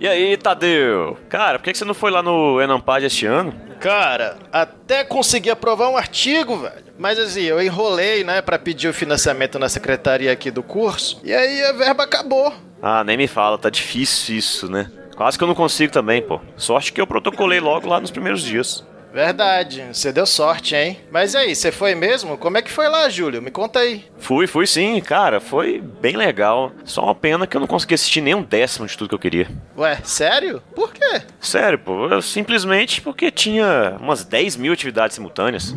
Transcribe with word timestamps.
E 0.00 0.08
aí, 0.08 0.34
Tadeu? 0.38 1.18
Cara, 1.28 1.58
por 1.58 1.64
que 1.64 1.74
você 1.74 1.84
não 1.84 1.92
foi 1.92 2.10
lá 2.10 2.22
no 2.22 2.58
Enampad 2.58 3.04
este 3.04 3.26
ano? 3.26 3.52
Cara, 3.78 4.38
até 4.50 5.04
consegui 5.04 5.50
aprovar 5.50 5.90
um 5.90 5.96
artigo, 5.96 6.56
velho. 6.56 6.82
Mas 6.98 7.18
assim, 7.18 7.42
eu 7.42 7.60
enrolei, 7.62 8.24
né, 8.24 8.40
para 8.40 8.58
pedir 8.58 8.88
o 8.88 8.94
financiamento 8.94 9.58
na 9.58 9.68
secretaria 9.68 10.32
aqui 10.32 10.50
do 10.50 10.62
curso. 10.62 11.20
E 11.22 11.34
aí 11.34 11.62
a 11.64 11.72
verba 11.72 12.04
acabou. 12.04 12.50
Ah, 12.80 13.04
nem 13.04 13.18
me 13.18 13.28
fala, 13.28 13.58
tá 13.58 13.68
difícil 13.68 14.36
isso, 14.36 14.70
né? 14.70 14.90
Quase 15.14 15.36
que 15.36 15.44
eu 15.44 15.48
não 15.48 15.54
consigo 15.54 15.92
também, 15.92 16.22
pô. 16.22 16.40
Sorte 16.56 16.94
que 16.94 17.00
eu 17.00 17.06
protocolei 17.06 17.60
logo 17.60 17.86
lá 17.86 18.00
nos 18.00 18.10
primeiros 18.10 18.42
dias. 18.42 18.82
Verdade, 19.12 19.84
você 19.92 20.12
deu 20.12 20.24
sorte, 20.24 20.74
hein? 20.74 21.00
Mas 21.10 21.34
e 21.34 21.38
aí, 21.38 21.54
você 21.54 21.72
foi 21.72 21.94
mesmo? 21.94 22.38
Como 22.38 22.56
é 22.56 22.62
que 22.62 22.70
foi 22.70 22.88
lá, 22.88 23.08
Júlio? 23.08 23.42
Me 23.42 23.50
conta 23.50 23.80
aí. 23.80 24.04
Fui, 24.18 24.46
fui 24.46 24.66
sim, 24.66 25.00
cara, 25.00 25.40
foi 25.40 25.80
bem 25.80 26.16
legal. 26.16 26.72
Só 26.84 27.04
uma 27.04 27.14
pena 27.14 27.46
que 27.46 27.56
eu 27.56 27.60
não 27.60 27.66
consegui 27.66 27.94
assistir 27.94 28.20
nem 28.20 28.34
um 28.34 28.42
décimo 28.42 28.86
de 28.86 28.96
tudo 28.96 29.08
que 29.08 29.14
eu 29.14 29.18
queria. 29.18 29.48
Ué, 29.76 29.98
sério? 30.04 30.62
Por 30.74 30.92
quê? 30.92 31.22
Sério, 31.40 31.78
pô, 31.78 32.08
eu, 32.08 32.22
simplesmente 32.22 33.00
porque 33.00 33.30
tinha 33.30 33.96
umas 34.00 34.24
10 34.24 34.56
mil 34.56 34.72
atividades 34.72 35.14
simultâneas. 35.14 35.74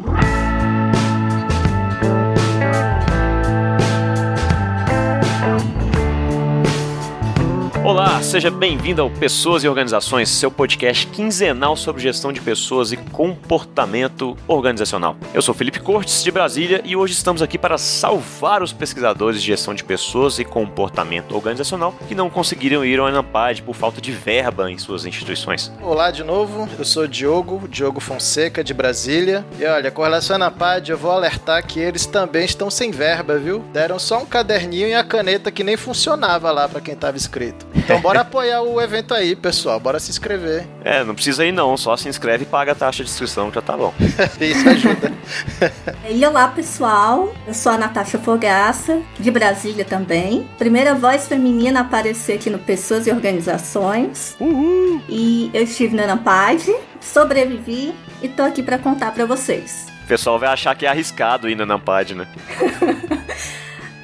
Olá, 7.83 8.23
seja 8.23 8.49
bem-vindo 8.49 9.01
ao 9.01 9.09
Pessoas 9.09 9.61
e 9.61 9.67
Organizações, 9.67 10.29
seu 10.29 10.49
podcast 10.49 11.05
quinzenal 11.07 11.75
sobre 11.75 12.01
gestão 12.01 12.31
de 12.31 12.39
pessoas 12.39 12.93
e 12.93 12.97
comportamento 12.97 14.37
organizacional. 14.47 15.17
Eu 15.33 15.41
sou 15.41 15.53
Felipe 15.53 15.81
Cortes, 15.81 16.23
de 16.23 16.31
Brasília, 16.31 16.81
e 16.85 16.95
hoje 16.95 17.11
estamos 17.11 17.41
aqui 17.41 17.57
para 17.57 17.77
salvar 17.77 18.63
os 18.63 18.71
pesquisadores 18.71 19.41
de 19.41 19.47
gestão 19.47 19.73
de 19.73 19.83
pessoas 19.83 20.39
e 20.39 20.45
comportamento 20.45 21.35
organizacional 21.35 21.93
que 22.07 22.15
não 22.15 22.29
conseguiram 22.29 22.85
ir 22.85 23.01
ao 23.01 23.09
Enampad 23.09 23.61
por 23.63 23.75
falta 23.75 23.99
de 23.99 24.13
verba 24.13 24.71
em 24.71 24.77
suas 24.77 25.05
instituições. 25.05 25.69
Olá 25.81 26.09
de 26.09 26.23
novo, 26.23 26.69
eu 26.79 26.85
sou 26.85 27.05
Diogo, 27.05 27.67
Diogo 27.67 27.99
Fonseca, 27.99 28.63
de 28.63 28.73
Brasília. 28.73 29.45
E 29.59 29.65
olha, 29.65 29.91
com 29.91 30.03
relação 30.03 30.37
ao 30.37 30.41
Enampad, 30.41 30.89
eu 30.89 30.97
vou 30.97 31.11
alertar 31.11 31.67
que 31.67 31.81
eles 31.81 32.05
também 32.05 32.45
estão 32.45 32.71
sem 32.71 32.91
verba, 32.91 33.37
viu? 33.37 33.59
Deram 33.73 33.99
só 33.99 34.19
um 34.19 34.25
caderninho 34.25 34.87
e 34.87 34.95
a 34.95 35.03
caneta 35.03 35.51
que 35.51 35.65
nem 35.65 35.75
funcionava 35.75 36.49
lá 36.49 36.69
para 36.69 36.79
quem 36.79 36.93
estava 36.93 37.17
inscrito. 37.17 37.72
Então 37.75 37.99
bora 37.99 38.21
apoiar 38.21 38.61
o 38.61 38.79
evento 38.79 39.13
aí, 39.13 39.35
pessoal. 39.35 39.79
Bora 39.79 39.99
se 39.99 40.11
inscrever. 40.11 40.65
É, 40.85 41.01
não 41.01 41.15
precisa 41.15 41.45
ir 41.45 41.53
não, 41.53 41.77
só 41.77 41.95
se 41.95 42.09
inscreve 42.09 42.43
e 42.43 42.45
paga 42.45 42.73
a 42.73 42.75
taxa 42.75 43.05
de 43.05 43.09
inscrição, 43.09 43.49
já 43.51 43.61
tá 43.61 43.77
bom. 43.77 43.93
Isso 44.39 44.67
ajuda. 44.67 45.13
e 46.09 46.25
olá, 46.25 46.49
pessoal. 46.49 47.33
Eu 47.47 47.53
sou 47.53 47.71
a 47.71 47.77
Natasha 47.77 48.19
Fogaça, 48.19 49.01
de 49.17 49.31
Brasília 49.31 49.85
também. 49.85 50.45
Primeira 50.57 50.93
voz 50.93 51.25
feminina 51.25 51.79
a 51.79 51.83
aparecer 51.83 52.33
aqui 52.33 52.49
no 52.49 52.59
Pessoas 52.59 53.07
e 53.07 53.11
Organizações. 53.11 54.35
Uhul! 54.41 55.01
E 55.07 55.49
eu 55.53 55.63
estive 55.63 55.95
na 55.95 56.05
Nampad, 56.05 56.61
sobrevivi 56.99 57.95
e 58.21 58.27
tô 58.27 58.43
aqui 58.43 58.61
para 58.61 58.77
contar 58.77 59.11
para 59.13 59.25
vocês. 59.25 59.87
O 60.03 60.07
pessoal 60.07 60.37
vai 60.37 60.49
achar 60.49 60.75
que 60.75 60.85
é 60.85 60.89
arriscado 60.89 61.49
ir 61.49 61.55
na 61.55 61.65
Nampad, 61.65 62.13
né? 62.13 62.27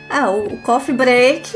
Ah, 0.09 0.31
o 0.31 0.57
coffee 0.57 0.93
break 0.95 1.51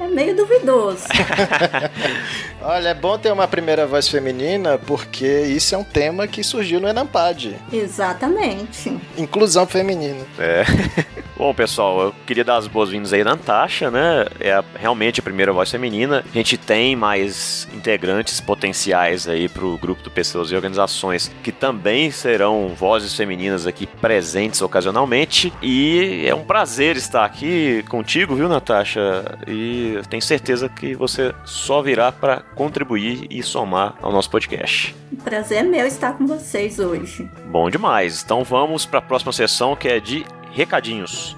é 0.00 0.06
meio 0.08 0.34
duvidoso. 0.34 1.04
Olha, 2.64 2.90
é 2.90 2.94
bom 2.94 3.18
ter 3.18 3.32
uma 3.32 3.48
primeira 3.48 3.86
voz 3.86 4.08
feminina 4.08 4.78
porque 4.78 5.26
isso 5.26 5.74
é 5.74 5.78
um 5.78 5.84
tema 5.84 6.26
que 6.28 6.44
surgiu 6.44 6.80
no 6.80 6.88
Enampad. 6.88 7.56
Exatamente. 7.72 8.96
Inclusão 9.18 9.66
feminina. 9.66 10.24
É. 10.38 10.64
Bom, 11.42 11.52
pessoal, 11.52 12.00
eu 12.02 12.14
queria 12.24 12.44
dar 12.44 12.56
as 12.56 12.68
boas-vindas 12.68 13.12
aí 13.12 13.24
na 13.24 13.32
Natasha, 13.32 13.90
né? 13.90 14.26
É 14.38 14.52
a, 14.52 14.64
realmente 14.76 15.18
a 15.18 15.22
primeira 15.24 15.52
voz 15.52 15.68
feminina. 15.68 16.24
A 16.30 16.32
gente 16.36 16.56
tem 16.56 16.94
mais 16.94 17.66
integrantes 17.74 18.40
potenciais 18.40 19.26
aí 19.26 19.48
pro 19.48 19.76
grupo 19.78 20.04
do 20.04 20.10
Pessoas 20.10 20.52
e 20.52 20.54
Organizações 20.54 21.32
que 21.42 21.50
também 21.50 22.12
serão 22.12 22.68
vozes 22.68 23.16
femininas 23.16 23.66
aqui 23.66 23.88
presentes 23.88 24.62
ocasionalmente. 24.62 25.52
E 25.60 26.24
é 26.26 26.32
um 26.32 26.44
prazer 26.44 26.96
estar 26.96 27.24
aqui 27.24 27.82
contigo, 27.88 28.36
viu, 28.36 28.48
Natasha? 28.48 29.24
E 29.48 30.00
tenho 30.08 30.22
certeza 30.22 30.68
que 30.68 30.94
você 30.94 31.34
só 31.44 31.82
virá 31.82 32.12
para 32.12 32.42
contribuir 32.54 33.26
e 33.30 33.42
somar 33.42 33.94
ao 34.02 34.12
nosso 34.12 34.30
podcast. 34.30 34.94
Prazer 35.22 35.58
é 35.58 35.62
meu 35.62 35.86
estar 35.86 36.12
com 36.16 36.26
vocês 36.26 36.78
hoje. 36.78 37.28
Bom 37.46 37.70
demais. 37.70 38.22
Então 38.22 38.44
vamos 38.44 38.86
para 38.86 38.98
a 38.98 39.02
próxima 39.02 39.32
sessão 39.32 39.76
que 39.76 39.88
é 39.88 40.00
de 40.00 40.24
recadinhos. 40.52 41.36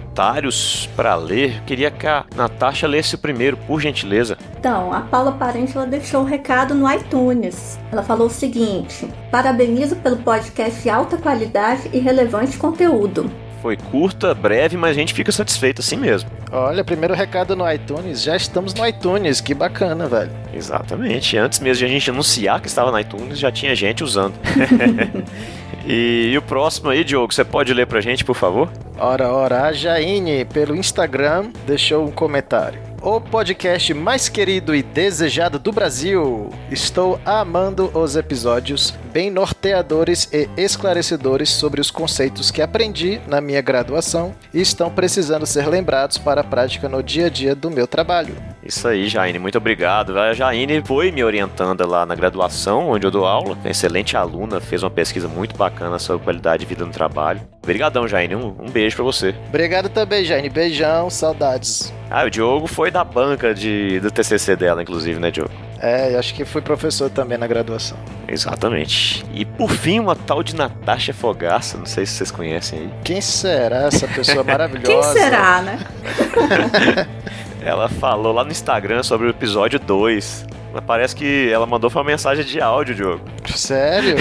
para 0.95 1.15
ler. 1.15 1.61
Queria 1.65 1.91
que 1.91 2.07
a 2.07 2.25
Natasha 2.35 2.87
lesse 2.87 3.15
o 3.15 3.17
primeiro, 3.17 3.57
por 3.57 3.79
gentileza. 3.79 4.37
Então, 4.59 4.93
a 4.93 5.01
Paula 5.01 5.31
Parente 5.31 5.75
ela 5.75 5.85
deixou 5.85 6.21
um 6.21 6.25
recado 6.25 6.73
no 6.73 6.91
iTunes. 6.91 7.79
Ela 7.91 8.03
falou 8.03 8.27
o 8.27 8.31
seguinte: 8.31 9.07
Parabenizo 9.31 9.95
pelo 9.97 10.17
podcast 10.17 10.81
de 10.81 10.89
alta 10.89 11.17
qualidade 11.17 11.89
e 11.93 11.99
relevante 11.99 12.57
conteúdo. 12.57 13.29
Foi 13.61 13.75
curta, 13.75 14.33
breve, 14.33 14.77
mas 14.77 14.91
a 14.91 14.99
gente 14.99 15.13
fica 15.13 15.31
satisfeito 15.31 15.81
assim 15.81 15.97
mesmo. 15.97 16.29
Olha, 16.51 16.83
primeiro 16.83 17.13
recado 17.13 17.55
no 17.55 17.69
iTunes, 17.69 18.21
já 18.21 18.35
estamos 18.35 18.73
no 18.73 18.87
iTunes, 18.87 19.41
que 19.41 19.53
bacana, 19.53 20.07
velho. 20.07 20.31
Exatamente, 20.53 21.35
antes 21.37 21.59
mesmo 21.59 21.79
de 21.79 21.85
a 21.85 21.87
gente 21.87 22.09
anunciar 22.09 22.61
que 22.61 22.67
estava 22.67 22.91
no 22.91 22.99
iTunes, 22.99 23.39
já 23.39 23.51
tinha 23.51 23.75
gente 23.75 24.03
usando. 24.03 24.35
e, 25.87 26.31
e, 26.33 26.37
o 26.37 26.41
próximo 26.41 26.89
aí, 26.89 27.03
Diogo, 27.03 27.33
você 27.33 27.45
pode 27.45 27.73
ler 27.73 27.87
pra 27.87 28.01
gente, 28.01 28.25
por 28.25 28.35
favor? 28.35 28.69
Ora, 28.97 29.29
ora, 29.31 29.63
a 29.63 29.71
Jaine, 29.71 30.43
pelo 30.43 30.75
Instagram, 30.75 31.51
deixou 31.65 32.05
um 32.05 32.11
comentário. 32.11 32.79
O 33.01 33.21
podcast 33.21 33.93
mais 33.93 34.27
querido 34.27 34.75
e 34.75 34.81
desejado 34.81 35.59
do 35.59 35.71
Brasil. 35.71 36.49
Estou 36.71 37.19
amando 37.25 37.91
os 37.97 38.15
episódios 38.15 38.93
bem 39.13 39.29
norteadores 39.29 40.29
e 40.31 40.49
esclarecedores 40.57 41.49
sobre 41.49 41.79
os 41.79 41.91
conceitos 41.91 42.51
que 42.51 42.61
aprendi 42.61 43.21
na 43.27 43.39
minha 43.41 43.61
graduação 43.61 44.35
e 44.53 44.61
estão 44.61 44.89
precisando 44.89 45.45
ser 45.45 45.67
lembrados 45.67 46.17
para 46.17 46.41
a 46.41 46.43
prática 46.43 46.89
no 46.89 47.01
dia 47.01 47.27
a 47.27 47.29
dia 47.29 47.55
do 47.55 47.69
meu 47.69 47.87
trabalho. 47.87 48.35
Isso 48.63 48.87
aí, 48.87 49.07
Jaine, 49.07 49.39
muito 49.39 49.57
obrigado. 49.57 50.19
A 50.19 50.33
Jaine 50.33 50.83
foi 50.85 51.11
me 51.11 51.23
orientando 51.23 51.87
lá 51.87 52.05
na 52.05 52.15
graduação, 52.15 52.89
onde 52.89 53.07
eu 53.07 53.11
dou 53.11 53.25
aula. 53.25 53.57
Excelente 53.63 54.17
aluna, 54.17 54.59
fez 54.59 54.83
uma 54.83 54.91
pesquisa 54.91 55.27
muito 55.27 55.55
bacana 55.55 55.97
sobre 55.99 56.23
qualidade 56.23 56.61
de 56.61 56.69
vida 56.69 56.85
no 56.85 56.91
trabalho. 56.91 57.41
Obrigadão, 57.63 58.07
Jaine. 58.07 58.35
Um, 58.35 58.55
um 58.59 58.69
beijo 58.69 58.95
para 58.95 59.05
você. 59.05 59.35
Obrigado 59.47 59.89
também, 59.89 60.23
Jaine. 60.23 60.49
Beijão, 60.49 61.09
saudades. 61.09 61.93
Ah, 62.09 62.23
o 62.23 62.29
Diogo 62.29 62.67
foi 62.67 62.86
da 62.91 63.03
banca 63.03 63.53
de, 63.53 63.99
do 63.99 64.11
TCC 64.11 64.55
dela, 64.55 64.81
inclusive, 64.81 65.19
né, 65.19 65.31
Diogo? 65.31 65.51
É, 65.79 66.15
acho 66.17 66.33
que 66.33 66.43
fui 66.43 66.61
professor 66.61 67.09
também 67.09 67.37
na 67.37 67.47
graduação. 67.47 67.97
Exatamente. 68.27 69.25
E 69.33 69.45
por 69.45 69.69
fim, 69.69 69.99
uma 69.99 70.15
tal 70.15 70.41
de 70.41 70.55
Natasha 70.55 71.13
Fogaça, 71.13 71.77
não 71.77 71.85
sei 71.85 72.05
se 72.05 72.13
vocês 72.13 72.31
conhecem 72.31 72.79
aí. 72.79 72.89
Quem 73.03 73.21
será 73.21 73.87
essa 73.87 74.07
pessoa 74.07 74.43
maravilhosa? 74.45 75.13
Quem 75.13 75.21
será, 75.23 75.61
né? 75.61 75.79
ela 77.63 77.87
falou 77.89 78.33
lá 78.33 78.43
no 78.43 78.51
Instagram 78.51 79.03
sobre 79.03 79.27
o 79.27 79.29
episódio 79.29 79.79
2. 79.79 80.45
Parece 80.85 81.15
que 81.15 81.49
ela 81.51 81.65
mandou 81.65 81.89
uma 81.89 82.03
mensagem 82.03 82.45
de 82.45 82.61
áudio, 82.61 82.93
Diogo. 82.93 83.21
Sério? 83.55 84.15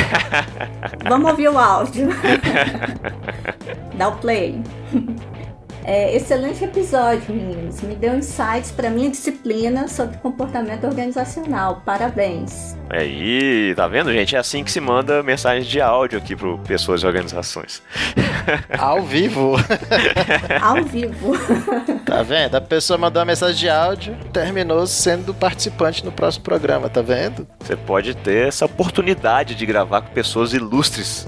Vamos 1.06 1.30
ouvir 1.30 1.48
o 1.48 1.58
áudio. 1.58 2.08
Dá 3.94 4.08
o 4.08 4.16
play. 4.16 4.62
É, 5.88 6.16
excelente 6.16 6.64
episódio, 6.64 7.32
meninos. 7.32 7.80
Me 7.80 7.94
deu 7.94 8.16
insights 8.16 8.72
para 8.72 8.90
minha 8.90 9.08
disciplina 9.08 9.86
sobre 9.86 10.16
comportamento 10.18 10.84
organizacional. 10.84 11.80
Parabéns. 11.86 12.76
Aí, 12.90 13.72
tá 13.76 13.86
vendo, 13.86 14.12
gente? 14.12 14.34
É 14.34 14.38
assim 14.40 14.64
que 14.64 14.72
se 14.72 14.80
manda 14.80 15.22
mensagem 15.22 15.62
de 15.62 15.80
áudio 15.80 16.18
aqui 16.18 16.34
para 16.34 16.58
pessoas 16.58 17.02
e 17.02 17.06
organizações. 17.06 17.84
Ao 18.76 19.00
vivo. 19.00 19.54
Ao 20.60 20.82
vivo. 20.82 21.34
Tá 22.06 22.22
vendo? 22.22 22.54
A 22.54 22.60
pessoa 22.60 22.96
mandou 22.96 23.20
uma 23.20 23.26
mensagem 23.26 23.56
de 23.56 23.68
áudio, 23.68 24.16
terminou 24.32 24.86
sendo 24.86 25.34
participante 25.34 26.04
no 26.04 26.12
próximo 26.12 26.44
programa, 26.44 26.88
tá 26.88 27.02
vendo? 27.02 27.46
Você 27.58 27.74
pode 27.74 28.14
ter 28.14 28.46
essa 28.46 28.64
oportunidade 28.64 29.56
de 29.56 29.66
gravar 29.66 30.02
com 30.02 30.14
pessoas 30.14 30.54
ilustres. 30.54 31.26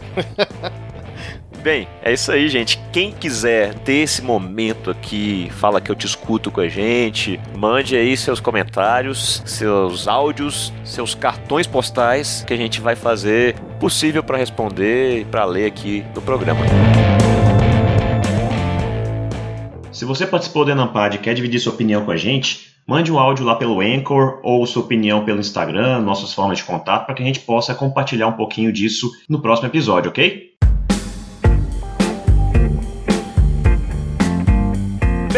Bem, 1.69 1.87
é 2.03 2.15
isso 2.15 2.33
aí, 2.33 2.49
gente. 2.49 2.79
Quem 2.91 3.13
quiser 3.13 3.75
ter 3.81 3.97
esse 3.97 4.23
momento 4.23 4.91
aqui, 4.91 5.51
fala 5.51 5.83
que 5.83 5.91
eu 5.91 5.95
te 5.95 6.07
escuto 6.07 6.51
com 6.51 6.63
a 6.63 6.67
gente, 6.67 7.39
mande 7.59 7.95
aí 7.95 8.17
seus 8.17 8.41
comentários, 8.41 9.43
seus 9.45 10.09
áudios, 10.09 10.73
seus 10.83 11.15
cartões 11.15 11.67
postais 11.67 12.43
que 12.47 12.55
a 12.55 12.57
gente 12.57 12.81
vai 12.81 12.97
fazer 12.97 13.55
possível 13.79 14.23
para 14.23 14.39
responder 14.39 15.21
e 15.21 15.25
para 15.27 15.45
ler 15.45 15.67
aqui 15.67 16.03
no 16.15 16.23
programa. 16.23 16.61
Se 19.93 20.07
você 20.07 20.27
participou 20.27 20.65
do 20.65 20.71
Enampad 20.71 21.17
e 21.17 21.19
quer 21.19 21.35
dividir 21.35 21.61
sua 21.61 21.75
opinião 21.75 22.03
com 22.03 22.13
a 22.13 22.17
gente, 22.17 22.73
mande 22.87 23.13
um 23.13 23.19
áudio 23.19 23.45
lá 23.45 23.57
pelo 23.57 23.83
Anchor 23.83 24.41
ou 24.43 24.65
sua 24.65 24.83
opinião 24.83 25.23
pelo 25.23 25.39
Instagram, 25.39 26.01
nossas 26.01 26.33
formas 26.33 26.57
de 26.57 26.65
contato, 26.65 27.05
para 27.05 27.15
que 27.15 27.23
a 27.23 27.27
gente 27.27 27.41
possa 27.41 27.75
compartilhar 27.75 28.27
um 28.27 28.33
pouquinho 28.33 28.73
disso 28.73 29.13
no 29.29 29.43
próximo 29.43 29.69
episódio, 29.69 30.09
ok? 30.09 30.48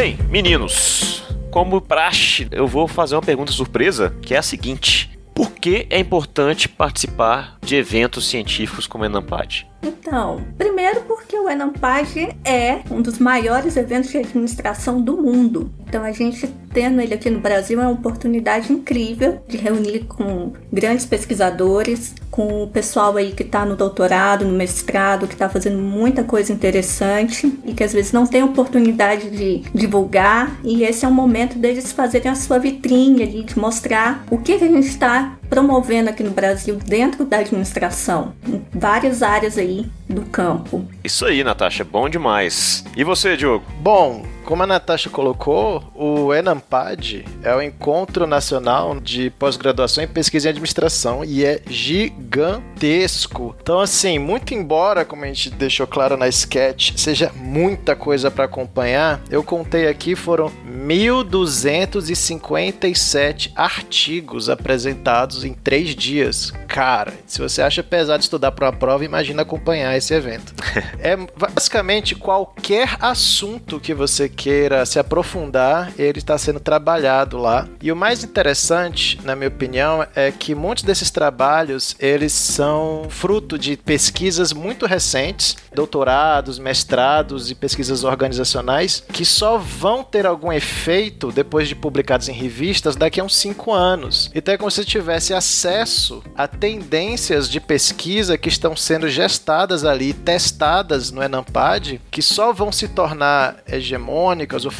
Bem, 0.00 0.16
meninos, 0.30 1.22
como 1.50 1.78
praxe, 1.78 2.48
eu 2.50 2.66
vou 2.66 2.88
fazer 2.88 3.16
uma 3.16 3.20
pergunta 3.20 3.52
surpresa, 3.52 4.16
que 4.22 4.34
é 4.34 4.38
a 4.38 4.42
seguinte: 4.42 5.10
por 5.34 5.52
que 5.52 5.86
é 5.90 5.98
importante 5.98 6.70
participar 6.70 7.58
de 7.60 7.76
eventos 7.76 8.26
científicos 8.26 8.86
como 8.86 9.04
o 9.04 9.06
Enampad? 9.06 9.66
Então, 9.82 10.42
primeiro 10.56 11.02
porque 11.02 11.38
o 11.38 11.50
Enampad 11.50 12.16
é 12.44 12.80
um 12.90 13.02
dos 13.02 13.18
maiores 13.18 13.76
eventos 13.76 14.10
de 14.10 14.16
administração 14.16 15.02
do 15.02 15.18
mundo. 15.18 15.70
Então, 15.86 16.02
a 16.02 16.12
gente 16.12 16.46
tendo 16.72 17.00
ele 17.00 17.12
aqui 17.12 17.28
no 17.28 17.40
Brasil 17.40 17.78
é 17.78 17.82
uma 17.82 17.92
oportunidade 17.92 18.72
incrível 18.72 19.42
de 19.46 19.58
reunir 19.58 20.04
com 20.04 20.54
grandes 20.72 21.04
pesquisadores, 21.04 22.14
com 22.40 22.62
o 22.62 22.66
pessoal 22.66 23.18
aí 23.18 23.32
que 23.32 23.42
está 23.42 23.66
no 23.66 23.76
doutorado, 23.76 24.46
no 24.46 24.56
mestrado, 24.56 25.26
que 25.26 25.34
está 25.34 25.46
fazendo 25.46 25.76
muita 25.76 26.24
coisa 26.24 26.50
interessante 26.50 27.52
e 27.66 27.74
que 27.74 27.84
às 27.84 27.92
vezes 27.92 28.12
não 28.12 28.26
tem 28.26 28.42
oportunidade 28.42 29.28
de 29.28 29.62
divulgar. 29.74 30.58
E 30.64 30.82
esse 30.82 31.04
é 31.04 31.08
o 31.08 31.12
momento 31.12 31.58
deles 31.58 31.92
fazerem 31.92 32.32
a 32.32 32.34
sua 32.34 32.58
vitrine 32.58 33.22
ali, 33.22 33.42
de 33.42 33.58
mostrar 33.58 34.24
o 34.30 34.38
que, 34.38 34.56
que 34.56 34.64
a 34.64 34.68
gente 34.68 34.88
está 34.88 35.36
promovendo 35.50 36.08
aqui 36.08 36.22
no 36.22 36.30
Brasil 36.30 36.76
dentro 36.76 37.26
da 37.26 37.40
administração, 37.40 38.32
em 38.48 38.64
várias 38.72 39.22
áreas 39.22 39.58
aí 39.58 39.84
do 40.08 40.22
campo. 40.22 40.86
Isso 41.04 41.26
aí, 41.26 41.44
Natasha, 41.44 41.84
bom 41.84 42.08
demais. 42.08 42.84
E 42.96 43.04
você, 43.04 43.36
Diogo? 43.36 43.66
Bom, 43.80 44.24
como 44.44 44.62
a 44.62 44.66
Natasha 44.66 45.10
colocou, 45.10 45.82
o 45.94 46.34
ENAMPAD 46.34 47.24
é 47.42 47.54
o 47.54 47.62
Encontro 47.62 48.26
Nacional 48.26 48.98
de 48.98 49.28
Pós-Graduação 49.30 50.02
em 50.02 50.08
Pesquisa 50.08 50.48
em 50.48 50.50
Administração 50.50 51.24
e 51.24 51.44
é 51.44 51.60
gigantesco. 51.68 53.54
Então, 53.60 53.80
assim, 53.80 54.18
muito 54.18 54.54
embora, 54.54 55.04
como 55.04 55.24
a 55.24 55.26
gente 55.28 55.50
deixou 55.50 55.86
claro 55.86 56.16
na 56.16 56.26
sketch, 56.28 56.94
seja 56.96 57.30
muita 57.36 57.94
coisa 57.94 58.30
para 58.30 58.46
acompanhar, 58.46 59.20
eu 59.30 59.42
contei 59.42 59.88
aqui 59.88 60.16
foram 60.16 60.50
1.257 60.66 63.52
artigos 63.54 64.48
apresentados 64.48 65.44
em 65.44 65.52
três 65.52 65.94
dias. 65.94 66.54
Cara, 66.66 67.12
se 67.26 67.38
você 67.40 67.60
acha 67.62 67.82
pesado 67.82 68.22
estudar 68.22 68.52
para 68.52 68.66
uma 68.66 68.72
prova, 68.72 69.04
imagina 69.04 69.42
acompanhar 69.42 69.94
esse 69.96 70.14
evento. 70.14 70.54
é 70.98 71.16
basicamente 71.16 72.14
qualquer 72.14 72.96
assunto 73.00 73.80
que 73.80 73.92
você 73.92 74.29
queira 74.30 74.86
se 74.86 74.98
aprofundar, 74.98 75.92
ele 75.98 76.18
está 76.18 76.38
sendo 76.38 76.60
trabalhado 76.60 77.36
lá. 77.36 77.68
E 77.82 77.92
o 77.92 77.96
mais 77.96 78.24
interessante, 78.24 79.20
na 79.24 79.36
minha 79.36 79.48
opinião, 79.48 80.06
é 80.14 80.30
que 80.30 80.54
muitos 80.54 80.84
desses 80.84 81.10
trabalhos 81.10 81.94
eles 81.98 82.32
são 82.32 83.06
fruto 83.08 83.58
de 83.58 83.76
pesquisas 83.76 84.52
muito 84.52 84.86
recentes, 84.86 85.56
doutorados, 85.74 86.58
mestrados 86.58 87.50
e 87.50 87.54
pesquisas 87.54 88.04
organizacionais 88.04 89.02
que 89.12 89.24
só 89.24 89.58
vão 89.58 90.02
ter 90.02 90.26
algum 90.26 90.52
efeito 90.52 91.30
depois 91.32 91.68
de 91.68 91.74
publicados 91.74 92.28
em 92.28 92.32
revistas 92.32 92.96
daqui 92.96 93.20
a 93.20 93.24
uns 93.24 93.36
cinco 93.36 93.72
anos. 93.72 94.30
Então 94.34 94.54
é 94.54 94.58
como 94.58 94.70
se 94.70 94.84
tivesse 94.84 95.34
acesso 95.34 96.22
a 96.36 96.46
tendências 96.46 97.48
de 97.48 97.60
pesquisa 97.60 98.38
que 98.38 98.48
estão 98.48 98.76
sendo 98.76 99.08
gestadas 99.08 99.84
ali, 99.84 100.12
testadas 100.12 101.10
no 101.10 101.22
Enampad, 101.22 102.00
que 102.10 102.22
só 102.22 102.52
vão 102.52 102.72
se 102.72 102.88
tornar 102.88 103.56
hegemônicas 103.66 104.19
icônicas 104.20 104.64
ou 104.64 104.70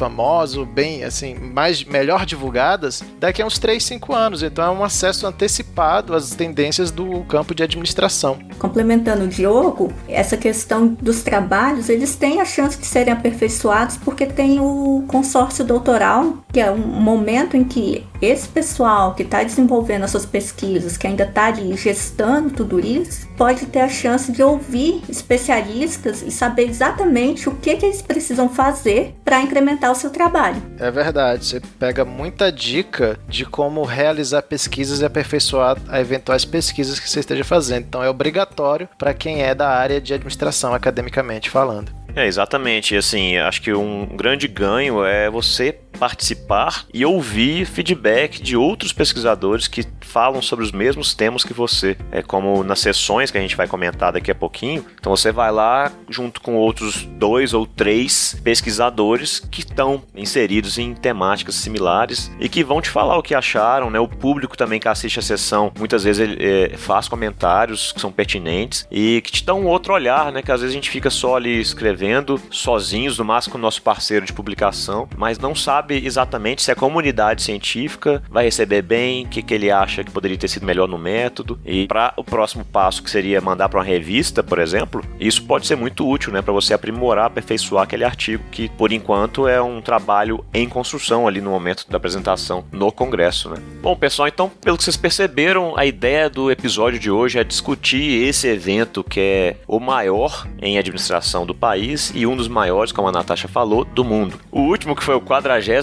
bem, 0.67 1.03
assim, 1.03 1.35
mais, 1.35 1.83
melhor 1.85 2.27
divulgadas, 2.27 3.03
daqui 3.19 3.41
a 3.41 3.47
uns 3.47 3.59
3, 3.59 3.83
5 3.83 4.15
anos. 4.15 4.43
Então 4.43 4.65
é 4.65 4.71
um 4.71 4.85
acesso 4.85 5.27
antecipado 5.27 6.15
às 6.15 6.31
tendências 6.31 6.91
do 6.91 7.25
campo 7.25 7.55
de 7.55 7.63
administração. 7.63 8.39
Complementando 8.59 9.25
o 9.25 9.29
Diogo, 9.29 9.93
essa 10.09 10.37
questão 10.37 10.89
dos 10.89 11.23
trabalhos, 11.23 11.89
eles 11.89 12.17
têm 12.17 12.41
a 12.41 12.45
chance 12.45 12.79
de 12.79 12.87
serem 12.87 13.13
aperfeiçoados 13.13 13.97
porque 13.97 14.27
tem 14.27 14.61
o 14.61 15.05
consórcio 15.09 15.65
doutoral, 15.65 16.35
que 16.53 16.61
é 16.61 16.71
um 16.71 16.79
momento 16.79 17.57
em 17.57 17.65
que 17.65 18.05
esse 18.21 18.49
pessoal 18.49 19.15
que 19.15 19.23
está 19.23 19.43
desenvolvendo 19.43 20.05
as 20.05 20.11
suas 20.11 20.27
pesquisas, 20.27 20.97
que 20.97 21.07
ainda 21.07 21.25
está 21.25 21.47
ali 21.47 21.77
gestando 21.77 22.51
tudo 22.51 22.79
isso, 22.79 23.29
pode 23.37 23.67
ter 23.67 23.81
a 23.81 23.89
chance 23.89 24.31
de 24.31 24.43
ouvir 24.43 25.03
especialistas 25.09 26.23
e 26.23 26.31
saber 26.31 26.69
exatamente 26.69 27.49
o 27.49 27.55
que, 27.55 27.77
que 27.77 27.87
eles 27.87 28.03
precisam 28.03 28.49
fazer 28.49 29.15
para 29.25 29.41
incrementar 29.41 29.91
o 29.91 29.95
seu 29.95 30.11
trabalho. 30.11 30.63
É 30.79 30.91
verdade, 30.91 31.45
você 31.47 31.61
pega 31.79 32.05
muita 32.05 32.53
dica 32.53 33.19
de 33.29 33.45
como 33.45 33.85
realizar 33.85 34.43
pesquisas 34.43 35.01
e 35.01 35.05
aperfeiçoar 35.05 35.77
eventuais 35.93 36.45
pesquisas 36.45 36.99
que 36.99 37.09
você 37.09 37.21
esteja 37.21 37.45
fazendo. 37.45 37.85
Então 37.87 38.03
é 38.03 38.09
obrigatório 38.09 38.89
para 38.99 39.15
quem 39.15 39.43
é 39.43 39.55
da 39.55 39.69
área 39.69 40.01
de 40.01 40.13
administração, 40.13 40.75
academicamente 40.75 41.49
falando. 41.49 42.01
É, 42.15 42.27
exatamente. 42.27 42.97
Assim, 42.97 43.37
acho 43.37 43.63
que 43.63 43.73
um 43.73 44.07
grande 44.17 44.49
ganho 44.49 45.05
é 45.05 45.31
você 45.31 45.79
participar 46.01 46.87
e 46.95 47.05
ouvir 47.05 47.67
feedback 47.67 48.43
de 48.43 48.57
outros 48.57 48.91
pesquisadores 48.91 49.69
que 49.69 49.85
falam 50.01 50.41
sobre 50.41 50.65
os 50.65 50.73
mesmos 50.73 51.15
temas 51.15 51.45
que 51.45 51.53
você. 51.53 51.95
É 52.11 52.23
como 52.23 52.65
nas 52.65 52.81
sessões 52.81 53.31
que 53.31 53.37
a 53.37 53.41
gente 53.41 53.55
vai 53.55 53.69
comentar 53.69 54.11
daqui 54.11 54.31
a 54.31 54.35
pouquinho. 54.35 54.85
Então 54.99 55.15
você 55.15 55.31
vai 55.31 55.53
lá 55.53 55.93
junto 56.09 56.41
com 56.41 56.57
outros 56.57 57.05
dois 57.05 57.53
ou 57.53 57.67
três 57.67 58.35
pesquisadores 58.43 59.39
que 59.39 59.61
estão 59.61 60.03
inseridos 60.17 60.79
em 60.79 60.95
temáticas 60.95 61.57
similares 61.57 62.33
e 62.41 62.49
que 62.49 62.65
vão 62.65 62.81
te 62.81 62.89
falar 62.89 63.19
o 63.19 63.23
que 63.23 63.35
acharam, 63.35 63.91
né? 63.91 64.01
O 64.01 64.09
público 64.09 64.57
também 64.57 64.81
que 64.81 64.89
assiste 64.89 65.19
a 65.19 65.23
sessão 65.23 65.71
muitas 65.79 66.03
vezes 66.03 66.21
ele, 66.21 66.39
é, 66.41 66.77
faz 66.79 67.09
comentários 67.09 67.93
que 67.93 68.01
são 68.01 68.11
pertinentes 68.11 68.87
e 68.91 69.21
que 69.21 69.31
te 69.31 69.45
dão 69.45 69.61
um 69.61 69.67
outro 69.67 69.93
olhar, 69.93 70.33
né? 70.33 70.41
Que 70.41 70.51
às 70.51 70.63
vezes 70.63 70.75
a 70.75 70.79
gente 70.79 70.89
fica 70.89 71.11
só 71.11 71.37
ali 71.37 71.61
escrevendo 71.61 72.41
sozinhos, 72.51 73.19
no 73.19 73.25
máximo 73.25 73.53
com 73.53 73.59
o 73.59 73.61
nosso 73.61 73.83
parceiro 73.83 74.25
de 74.25 74.33
publicação, 74.33 75.09
mas 75.17 75.39
não 75.39 75.55
sabe 75.55 75.90
sabe 75.91 76.07
exatamente 76.07 76.63
se 76.63 76.71
a 76.71 76.77
comunidade 76.77 77.43
científica 77.43 78.23
vai 78.31 78.45
receber 78.45 78.83
bem, 78.83 79.25
o 79.25 79.29
que, 79.29 79.43
que 79.43 79.55
ele 79.55 79.71
acha 79.71 80.05
que 80.05 80.11
poderia 80.11 80.39
ter 80.39 80.49
sido 80.49 80.65
melhor 80.65 80.87
no 80.87 80.99
método. 80.99 81.59
E 81.65 81.87
para 81.87 82.13
o 82.17 82.23
próximo 82.23 82.65
passo, 82.65 83.03
que 83.03 83.11
seria 83.11 83.41
mandar 83.41 83.69
para 83.69 83.81
uma 83.81 83.85
revista, 83.85 84.43
por 84.43 84.59
exemplo, 84.59 85.03
isso 85.19 85.43
pode 85.45 85.67
ser 85.67 85.77
muito 85.77 86.09
útil, 86.09 86.33
né, 86.33 86.41
para 86.43 86.53
você 86.53 86.75
aprimorar, 86.75 87.27
aperfeiçoar 87.27 87.85
aquele 87.85 88.05
artigo 88.05 88.45
que, 88.51 88.69
por 88.69 88.93
enquanto, 88.93 89.49
é 89.49 89.61
um 89.61 89.81
trabalho 89.81 90.45
em 90.55 90.69
construção 90.69 91.27
ali 91.27 91.41
no 91.41 91.51
momento 91.51 91.87
da 91.89 91.97
apresentação 91.97 92.65
no 92.71 92.93
Congresso, 92.93 93.51
né. 93.51 93.57
Bom, 93.83 93.97
pessoal, 93.97 94.29
então, 94.29 94.49
pelo 94.49 94.77
que 94.77 94.85
vocês 94.85 94.97
perceberam, 94.97 95.77
a 95.77 95.85
ideia 95.85 96.31
do 96.31 96.51
episódio 96.51 96.99
de 96.99 97.11
hoje 97.11 97.39
é 97.39 97.45
discutir 97.45 98.29
esse 98.29 98.47
evento 98.47 99.03
que 99.03 99.21
é 99.21 99.57
o 99.67 99.81
maior 99.81 100.47
em 100.61 100.79
administração 100.79 101.45
do 101.45 101.55
país 101.55 102.13
e 102.15 102.27
um 102.27 102.37
dos 102.37 102.49
maiores, 102.49 102.93
como 102.93 103.09
a 103.09 103.13
Natasha 103.13 103.49
falou, 103.49 103.85
do 103.85 104.05
mundo. 104.05 104.39
O 104.51 104.61
último, 104.61 104.95
que 104.95 105.03
foi 105.03 105.15
o 105.15 105.21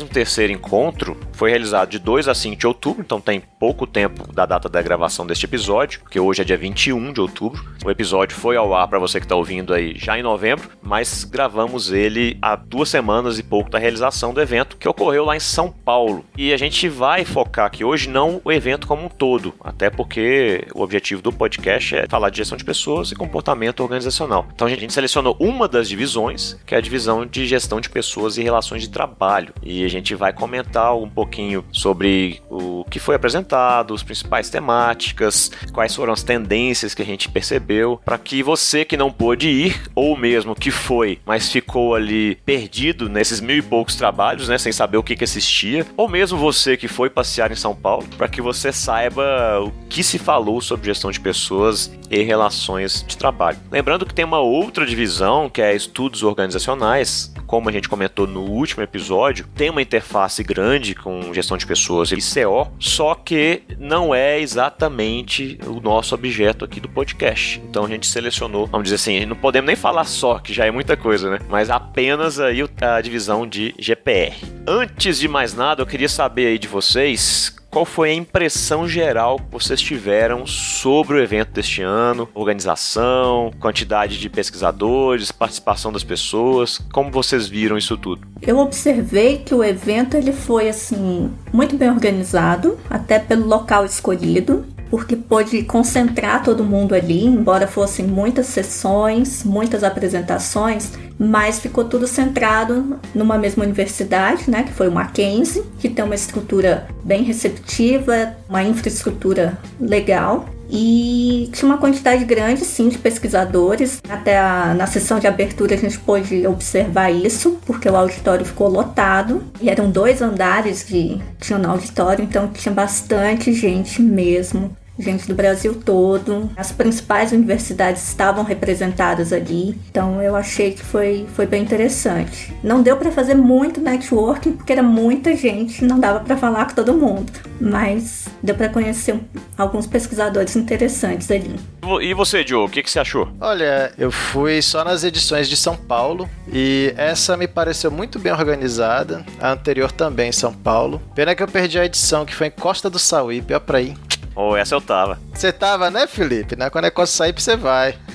43º 0.03 0.51
encontro, 0.51 1.17
foi 1.33 1.49
realizado 1.49 1.89
de 1.89 1.99
2 1.99 2.27
a 2.27 2.35
5 2.35 2.55
de 2.55 2.67
outubro, 2.67 3.01
então 3.01 3.19
tem 3.19 3.41
pouco 3.59 3.87
tempo 3.87 4.31
da 4.31 4.45
data 4.45 4.69
da 4.69 4.81
gravação 4.81 5.25
deste 5.25 5.45
episódio, 5.45 6.01
que 6.09 6.19
hoje 6.19 6.41
é 6.41 6.45
dia 6.45 6.57
21 6.57 7.13
de 7.13 7.21
outubro. 7.21 7.63
O 7.83 7.91
episódio 7.91 8.35
foi 8.35 8.55
ao 8.55 8.73
ar 8.73 8.87
para 8.87 8.99
você 8.99 9.19
que 9.19 9.25
está 9.25 9.35
ouvindo 9.35 9.73
aí 9.73 9.95
já 9.97 10.17
em 10.17 10.23
novembro, 10.23 10.69
mas 10.81 11.23
gravamos 11.23 11.91
ele 11.91 12.37
há 12.41 12.55
duas 12.55 12.89
semanas 12.89 13.39
e 13.39 13.43
pouco 13.43 13.69
da 13.69 13.79
realização 13.79 14.33
do 14.33 14.41
evento, 14.41 14.77
que 14.77 14.87
ocorreu 14.87 15.25
lá 15.25 15.35
em 15.35 15.39
São 15.39 15.71
Paulo. 15.71 16.25
E 16.37 16.53
a 16.53 16.57
gente 16.57 16.87
vai 16.89 17.25
focar 17.25 17.65
aqui 17.65 17.83
hoje 17.83 18.09
não 18.09 18.41
o 18.43 18.51
evento 18.51 18.87
como 18.87 19.05
um 19.05 19.09
todo, 19.09 19.53
até 19.63 19.89
porque 19.89 20.65
o 20.73 20.81
objetivo 20.81 21.21
do 21.21 21.31
podcast 21.31 21.95
é 21.95 22.07
falar 22.07 22.29
de 22.29 22.37
gestão 22.37 22.57
de 22.57 22.63
pessoas 22.63 23.11
e 23.11 23.15
comportamento 23.15 23.81
organizacional. 23.81 24.47
Então 24.53 24.67
a 24.67 24.69
gente 24.69 24.93
selecionou 24.93 25.35
uma 25.39 25.67
das 25.67 25.89
divisões, 25.89 26.57
que 26.65 26.75
é 26.75 26.77
a 26.77 26.81
divisão 26.81 27.25
de 27.25 27.45
gestão 27.45 27.79
de 27.79 27.89
pessoas 27.89 28.37
e 28.37 28.43
relações 28.43 28.81
de 28.81 28.89
trabalho. 28.89 29.53
E 29.63 29.76
a 29.85 29.89
gente 29.89 30.15
vai 30.15 30.33
comentar 30.33 30.95
um 30.95 31.09
pouquinho 31.09 31.63
sobre 31.71 32.41
o 32.49 32.85
que 32.89 32.99
foi 32.99 33.15
apresentado, 33.15 33.93
as 33.93 34.03
principais 34.03 34.49
temáticas, 34.49 35.51
quais 35.73 35.95
foram 35.95 36.13
as 36.13 36.23
tendências 36.23 36.93
que 36.93 37.01
a 37.01 37.05
gente 37.05 37.29
percebeu, 37.29 37.99
para 38.03 38.17
que 38.17 38.41
você 38.41 38.85
que 38.85 38.97
não 38.97 39.11
pôde 39.11 39.49
ir, 39.49 39.81
ou 39.95 40.17
mesmo 40.17 40.55
que 40.55 40.71
foi, 40.71 41.19
mas 41.25 41.51
ficou 41.51 41.95
ali 41.95 42.35
perdido 42.45 43.09
nesses 43.09 43.41
mil 43.41 43.57
e 43.57 43.61
poucos 43.61 43.95
trabalhos, 43.95 44.47
né, 44.47 44.57
sem 44.57 44.71
saber 44.71 44.97
o 44.97 45.03
que, 45.03 45.15
que 45.15 45.23
assistia, 45.23 45.85
ou 45.95 46.07
mesmo 46.07 46.37
você 46.37 46.77
que 46.77 46.87
foi 46.87 47.09
passear 47.09 47.51
em 47.51 47.55
São 47.55 47.75
Paulo, 47.75 48.07
para 48.17 48.27
que 48.27 48.41
você 48.41 48.71
saiba 48.71 49.61
o 49.61 49.71
que 49.89 50.03
se 50.03 50.17
falou 50.17 50.61
sobre 50.61 50.87
gestão 50.87 51.11
de 51.11 51.19
pessoas 51.19 51.91
e 52.09 52.21
relações 52.23 53.03
de 53.05 53.17
trabalho. 53.17 53.57
Lembrando 53.71 54.05
que 54.05 54.13
tem 54.13 54.25
uma 54.25 54.39
outra 54.39 54.85
divisão 54.85 55.49
que 55.49 55.61
é 55.61 55.75
estudos 55.75 56.23
organizacionais, 56.23 57.33
como 57.45 57.69
a 57.69 57.71
gente 57.71 57.89
comentou 57.89 58.27
no 58.27 58.41
último 58.41 58.83
episódio, 58.83 59.47
tem 59.55 59.66
uma 59.69 59.81
interface 59.81 60.43
grande 60.43 60.95
com 60.95 61.33
gestão 61.33 61.57
de 61.57 61.65
pessoas 61.65 62.11
e 62.11 62.17
CO, 62.17 62.67
só 62.79 63.15
que 63.15 63.63
não 63.79 64.13
é 64.13 64.39
exatamente 64.39 65.59
o 65.65 65.79
nosso 65.79 66.15
objeto 66.15 66.65
aqui 66.65 66.79
do 66.79 66.89
podcast. 66.89 67.61
Então 67.69 67.85
a 67.85 67.87
gente 67.87 68.07
selecionou, 68.07 68.67
vamos 68.67 68.85
dizer 68.85 68.95
assim, 68.95 69.25
não 69.25 69.35
podemos 69.35 69.67
nem 69.67 69.75
falar 69.75 70.05
só, 70.05 70.39
que 70.39 70.53
já 70.53 70.65
é 70.65 70.71
muita 70.71 70.95
coisa, 70.95 71.29
né? 71.31 71.39
Mas 71.49 71.69
apenas 71.69 72.39
aí 72.39 72.63
a 72.81 73.01
divisão 73.01 73.47
de 73.47 73.73
GPR. 73.77 74.35
Antes 74.67 75.19
de 75.19 75.27
mais 75.27 75.53
nada, 75.53 75.81
eu 75.81 75.87
queria 75.87 76.09
saber 76.09 76.47
aí 76.47 76.59
de 76.59 76.67
vocês 76.67 77.56
qual 77.69 77.85
foi 77.85 78.11
a 78.11 78.13
impressão 78.13 78.87
geral 78.87 79.37
que 79.37 79.51
vocês 79.51 79.81
tiveram 79.81 80.45
sobre 80.45 81.15
o 81.15 81.21
evento 81.21 81.51
deste 81.51 81.81
ano? 81.81 82.27
Organização, 82.33 83.51
quantidade 83.59 84.19
de 84.19 84.29
pesquisadores, 84.29 85.31
participação 85.31 85.91
das 85.91 86.03
pessoas, 86.03 86.79
como 86.91 87.11
vocês 87.11 87.47
viram 87.47 87.77
isso 87.77 87.97
tudo? 87.97 88.27
Eu 88.41 88.59
observei 88.59 89.39
que 89.39 89.53
o 89.53 89.63
evento 89.63 90.15
ele 90.15 90.31
foi 90.31 90.69
assim 90.69 91.31
muito 91.51 91.75
bem 91.75 91.89
organizado, 91.89 92.77
até 92.89 93.19
pelo 93.19 93.45
local 93.45 93.85
escolhido 93.85 94.65
porque 94.89 95.15
pôde 95.15 95.63
concentrar 95.63 96.43
todo 96.43 96.63
mundo 96.63 96.95
ali, 96.95 97.25
embora 97.25 97.67
fossem 97.67 98.05
muitas 98.05 98.47
sessões, 98.47 99.43
muitas 99.43 99.83
apresentações, 99.83 100.91
mas 101.17 101.59
ficou 101.59 101.85
tudo 101.85 102.07
centrado 102.07 102.99
numa 103.13 103.37
mesma 103.37 103.63
universidade, 103.63 104.49
né, 104.49 104.63
que 104.63 104.73
foi 104.73 104.87
o 104.87 104.91
Mackenzie, 104.91 105.63
que 105.79 105.89
tem 105.89 106.03
uma 106.03 106.15
estrutura 106.15 106.87
bem 107.03 107.23
receptiva, 107.23 108.35
uma 108.49 108.63
infraestrutura 108.63 109.57
legal 109.79 110.45
e 110.69 111.49
tinha 111.53 111.69
uma 111.69 111.77
quantidade 111.77 112.23
grande, 112.25 112.65
sim, 112.65 112.89
de 112.89 112.97
pesquisadores. 112.97 114.01
Até 114.09 114.37
a, 114.37 114.73
na 114.73 114.87
sessão 114.87 115.19
de 115.19 115.27
abertura 115.27 115.75
a 115.75 115.77
gente 115.77 115.97
pôde 115.99 116.45
observar 116.45 117.11
isso, 117.11 117.59
porque 117.65 117.89
o 117.89 117.95
auditório 117.95 118.45
ficou 118.45 118.67
lotado. 118.67 119.43
E 119.61 119.69
eram 119.69 119.89
dois 119.89 120.21
andares 120.21 120.85
de 120.87 121.19
tinha 121.39 121.57
no 121.57 121.69
auditório, 121.69 122.23
então 122.23 122.47
tinha 122.49 122.73
bastante 122.73 123.53
gente 123.53 124.01
mesmo 124.01 124.75
gente 124.99 125.27
do 125.27 125.35
Brasil 125.35 125.75
todo. 125.75 126.49
As 126.55 126.71
principais 126.71 127.31
universidades 127.31 128.07
estavam 128.07 128.43
representadas 128.43 129.31
ali, 129.31 129.77
então 129.89 130.21
eu 130.21 130.35
achei 130.35 130.71
que 130.71 130.83
foi, 130.83 131.25
foi 131.33 131.45
bem 131.45 131.63
interessante. 131.63 132.53
Não 132.63 132.81
deu 132.81 132.97
para 132.97 133.11
fazer 133.11 133.35
muito 133.35 133.81
networking 133.81 134.53
porque 134.53 134.73
era 134.73 134.83
muita 134.83 135.35
gente, 135.35 135.83
não 135.83 135.99
dava 135.99 136.19
para 136.21 136.37
falar 136.37 136.65
com 136.65 136.75
todo 136.75 136.93
mundo, 136.93 137.31
mas 137.59 138.27
deu 138.41 138.55
para 138.55 138.69
conhecer 138.69 139.19
alguns 139.57 139.87
pesquisadores 139.87 140.55
interessantes 140.55 141.29
ali. 141.31 141.55
E 142.01 142.13
você, 142.13 142.45
Joe, 142.45 142.65
o 142.65 142.69
que, 142.69 142.83
que 142.83 142.91
você 142.91 142.99
achou? 142.99 143.29
Olha, 143.39 143.93
eu 143.97 144.11
fui 144.11 144.61
só 144.61 144.83
nas 144.83 145.03
edições 145.03 145.47
de 145.47 145.55
São 145.55 145.75
Paulo 145.75 146.29
e 146.51 146.93
essa 146.97 147.37
me 147.37 147.47
pareceu 147.47 147.89
muito 147.89 148.19
bem 148.19 148.33
organizada. 148.33 149.25
A 149.39 149.51
anterior 149.51 149.91
também 149.91 150.29
em 150.29 150.33
São 150.33 150.53
Paulo. 150.53 151.01
Pena 151.15 151.33
que 151.35 151.41
eu 151.41 151.47
perdi 151.47 151.79
a 151.79 151.85
edição 151.85 152.25
que 152.25 152.35
foi 152.35 152.47
em 152.47 152.51
Costa 152.51 152.89
do 152.89 152.99
Sauípe, 152.99 153.53
ó 153.53 153.59
pra 153.59 153.77
aí. 153.77 153.95
Oh, 154.39 154.55
essa 154.55 154.75
eu 154.75 154.81
tava. 154.81 155.19
Você 155.33 155.51
tava, 155.51 155.89
né, 155.89 156.05
Felipe? 156.05 156.55
Na 156.55 156.69
Quando 156.69 156.85
é 156.85 156.91
do 156.91 157.07
Sauípe, 157.07 157.41
você 157.41 157.55
vai. 157.55 157.97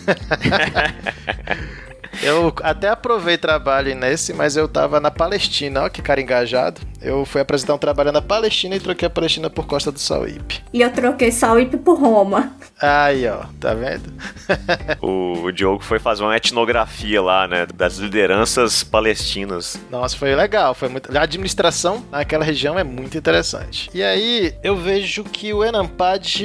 Eu 2.22 2.54
até 2.62 2.88
aprovei 2.88 3.36
trabalho 3.38 3.94
nesse, 3.96 4.32
mas 4.32 4.54
eu 4.54 4.68
tava 4.68 5.00
na 5.00 5.10
Palestina, 5.10 5.84
ó 5.84 5.88
que 5.88 6.02
cara 6.02 6.20
engajado. 6.20 6.80
Eu 7.02 7.25
fui 7.25 7.40
apresentar 7.40 7.75
um 7.75 7.78
trabalho 7.78 8.12
na 8.12 8.23
Palestina 8.23 8.76
e 8.76 8.80
troquei 8.80 9.06
a 9.06 9.11
Palestina 9.11 9.50
por 9.50 9.66
Costa 9.66 9.90
do 9.90 9.99
Sauípe. 9.99 10.62
E 10.73 10.80
eu 10.80 10.90
troquei 10.92 11.32
Sauípe 11.32 11.76
por 11.76 11.99
Roma. 11.99 12.52
Aí, 12.80 13.26
ó, 13.28 13.44
tá 13.61 13.75
vendo? 13.75 14.12
o, 15.02 15.44
o 15.44 15.52
Diogo 15.52 15.82
foi 15.82 15.99
fazer 15.99 16.23
uma 16.23 16.37
etnografia 16.37 17.21
lá, 17.21 17.47
né, 17.47 17.66
das 17.66 17.97
lideranças 17.97 18.85
palestinas. 18.85 19.78
Nossa, 19.90 20.16
foi 20.16 20.35
legal, 20.35 20.75
foi 20.75 20.88
muito... 20.88 21.16
A 21.16 21.23
administração 21.23 22.04
naquela 22.11 22.44
região 22.44 22.78
é 22.78 22.85
muito 22.85 23.18
interessante. 23.18 23.90
E 23.92 24.02
aí, 24.02 24.54
eu 24.62 24.76
vejo 24.76 25.25
que 25.25 25.52
o 25.52 25.64
Enampad, 25.64 26.40